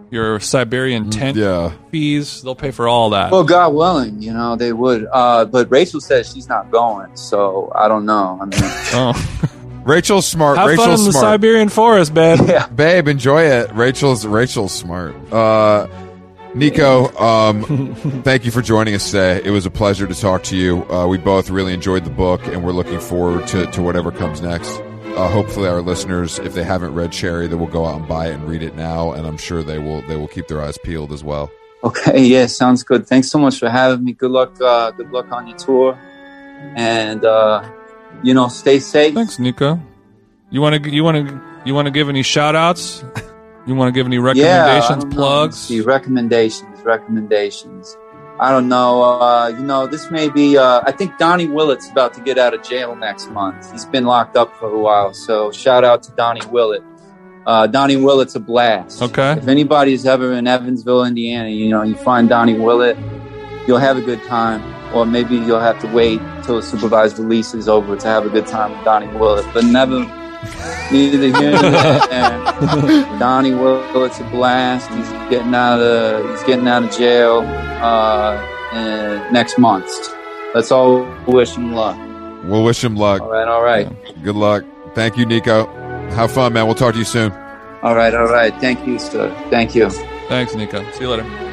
your 0.09 0.39
Siberian 0.39 1.09
tent 1.09 1.37
Yeah. 1.37 1.71
fees. 1.91 2.41
They'll 2.41 2.55
pay 2.55 2.71
for 2.71 2.87
all 2.87 3.09
that. 3.11 3.31
Well, 3.31 3.43
God 3.43 3.73
willing, 3.73 4.21
you 4.21 4.33
know 4.33 4.55
they 4.55 4.73
would. 4.73 5.07
Uh, 5.11 5.45
but 5.45 5.69
Rachel 5.71 6.01
says 6.01 6.31
she's 6.33 6.47
not 6.47 6.71
going, 6.71 7.15
so 7.15 7.71
I 7.75 7.87
don't 7.87 8.05
know. 8.05 8.37
I 8.41 8.45
mean, 8.45 8.59
oh. 8.63 9.49
Rachel's 9.85 10.27
smart. 10.27 10.57
Have 10.57 10.67
fun 10.67 10.77
Rachel's 10.77 11.07
in 11.07 11.13
the. 11.13 11.19
Siberian 11.19 11.69
forest, 11.69 12.13
man. 12.13 12.45
yeah. 12.47 12.67
Babe, 12.67 13.07
enjoy 13.07 13.43
it. 13.43 13.71
Rachel's 13.73 14.25
Rachel's 14.25 14.73
smart. 14.73 15.15
Uh 15.31 15.87
Nico, 16.55 17.15
um, 17.17 17.93
thank 18.23 18.43
you 18.43 18.49
for 18.51 18.63
joining 18.63 18.95
us 18.95 19.11
today. 19.11 19.41
It 19.43 19.51
was 19.51 19.67
a 19.67 19.69
pleasure 19.69 20.07
to 20.07 20.15
talk 20.15 20.41
to 20.43 20.55
you. 20.57 20.89
Uh, 20.91 21.05
we 21.05 21.19
both 21.19 21.51
really 21.51 21.71
enjoyed 21.71 22.03
the 22.03 22.09
book, 22.09 22.47
and 22.47 22.63
we're 22.63 22.71
looking 22.71 22.99
forward 22.99 23.45
to, 23.49 23.67
to 23.67 23.81
whatever 23.83 24.11
comes 24.11 24.41
next. 24.41 24.81
Uh, 25.17 25.27
hopefully, 25.27 25.67
our 25.67 25.81
listeners, 25.81 26.37
if 26.37 26.53
they 26.53 26.63
haven't 26.63 26.93
read 26.93 27.11
Cherry, 27.11 27.47
they 27.47 27.55
will 27.55 27.65
go 27.65 27.87
out 27.87 27.99
and 27.99 28.07
buy 28.07 28.27
it 28.27 28.33
and 28.35 28.47
read 28.47 28.61
it 28.61 28.75
now, 28.75 29.13
and 29.13 29.25
I'm 29.25 29.37
sure 29.37 29.63
they 29.63 29.79
will 29.79 30.01
they 30.03 30.15
will 30.15 30.27
keep 30.27 30.47
their 30.47 30.61
eyes 30.61 30.77
peeled 30.77 31.11
as 31.11 31.23
well. 31.23 31.49
Okay, 31.83 32.23
yeah, 32.23 32.45
sounds 32.45 32.83
good. 32.83 33.07
Thanks 33.07 33.29
so 33.29 33.39
much 33.39 33.57
for 33.57 33.67
having 33.67 34.05
me. 34.05 34.13
Good 34.13 34.29
luck. 34.29 34.61
Uh, 34.61 34.91
good 34.91 35.09
luck 35.11 35.31
on 35.31 35.47
your 35.47 35.57
tour, 35.57 35.99
and 36.75 37.25
uh, 37.25 37.67
you 38.21 38.35
know, 38.35 38.47
stay 38.47 38.77
safe. 38.77 39.15
Thanks, 39.15 39.39
Nico. 39.39 39.79
You 40.51 40.61
want 40.61 40.83
to 40.83 40.89
you 40.91 41.03
want 41.03 41.27
to 41.27 41.41
you 41.65 41.73
want 41.73 41.87
to 41.87 41.91
give 41.91 42.09
any 42.09 42.21
shout 42.21 42.55
outs? 42.55 43.03
You 43.65 43.75
want 43.75 43.89
to 43.89 43.91
give 43.91 44.05
any 44.05 44.17
recommendations, 44.17 44.85
yeah, 44.85 44.85
I 44.85 44.87
don't 44.87 45.09
know. 45.09 45.15
plugs? 45.15 45.55
Let's 45.55 45.67
See 45.67 45.81
recommendations, 45.81 46.81
recommendations. 46.83 47.97
I 48.39 48.51
don't 48.51 48.69
know. 48.69 49.01
Uh, 49.03 49.47
you 49.47 49.63
know, 49.63 49.87
this 49.87 50.11
may 50.11 50.29
be. 50.29 50.57
Uh, 50.57 50.81
I 50.85 50.91
think 50.91 51.17
Donnie 51.17 51.47
Willett's 51.47 51.89
about 51.89 52.13
to 52.15 52.21
get 52.21 52.37
out 52.37 52.53
of 52.53 52.61
jail 52.61 52.95
next 52.95 53.29
month. 53.31 53.71
He's 53.71 53.85
been 53.85 54.05
locked 54.05 54.35
up 54.35 54.55
for 54.57 54.69
a 54.69 54.79
while. 54.79 55.13
So 55.13 55.51
shout 55.51 55.83
out 55.83 56.03
to 56.03 56.11
Donnie 56.11 56.45
Willett. 56.51 56.83
Uh, 57.47 57.65
Donnie 57.65 57.95
Willett's 57.95 58.35
a 58.35 58.39
blast. 58.39 59.01
Okay. 59.01 59.31
If 59.31 59.47
anybody's 59.47 60.05
ever 60.05 60.33
in 60.33 60.47
Evansville, 60.47 61.05
Indiana, 61.05 61.49
you 61.49 61.69
know, 61.69 61.81
you 61.81 61.95
find 61.95 62.29
Donnie 62.29 62.59
Willett, 62.59 62.97
you'll 63.67 63.77
have 63.79 63.97
a 63.97 64.01
good 64.01 64.23
time. 64.25 64.61
Or 64.93 65.05
maybe 65.05 65.35
you'll 65.35 65.59
have 65.59 65.79
to 65.81 65.87
wait 65.93 66.21
till 66.43 66.57
a 66.59 66.63
supervised 66.63 67.19
release 67.19 67.53
is 67.53 67.67
over 67.67 67.97
to 67.97 68.07
have 68.07 68.25
a 68.25 68.29
good 68.29 68.47
time 68.47 68.71
with 68.71 68.85
Donnie 68.85 69.07
Willett. 69.17 69.45
But 69.53 69.65
never, 69.65 70.05
neither 70.91 71.17
here 71.17 71.51
nor 71.51 71.61
there. 72.07 73.19
Donnie 73.19 73.53
Willett's 73.53 74.19
a 74.19 74.23
blast. 74.25 74.89
He's 74.91 75.09
getting 75.29 75.53
out 75.53 75.79
of 75.79 76.29
he's 76.31 76.43
getting 76.43 76.67
out 76.67 76.83
of 76.83 76.91
jail 76.91 77.39
uh, 77.39 78.35
uh, 78.71 79.29
next 79.31 79.57
month. 79.57 79.87
Let's 80.53 80.71
all 80.71 81.05
wish 81.27 81.55
him 81.55 81.73
luck. 81.73 81.97
We'll 82.45 82.63
wish 82.63 82.83
him 82.83 82.95
luck. 82.95 83.21
All 83.21 83.29
right, 83.29 83.47
all 83.47 83.63
right, 83.63 83.89
Good 84.23 84.35
luck. 84.35 84.63
Thank 84.95 85.17
you, 85.17 85.25
Nico. 85.25 85.65
Have 86.11 86.31
fun, 86.31 86.53
man. 86.53 86.65
We'll 86.65 86.75
talk 86.75 86.93
to 86.93 86.99
you 86.99 87.05
soon. 87.05 87.31
all 87.83 87.95
right, 87.95 88.13
all 88.15 88.27
right. 88.27 88.53
Thank 88.61 88.87
you, 88.87 88.97
sir. 88.97 89.29
Thank 89.49 89.75
you. 89.75 89.89
Thanks, 90.29 90.55
Nico. 90.55 90.89
See 90.91 91.01
you 91.03 91.09
later. 91.09 91.46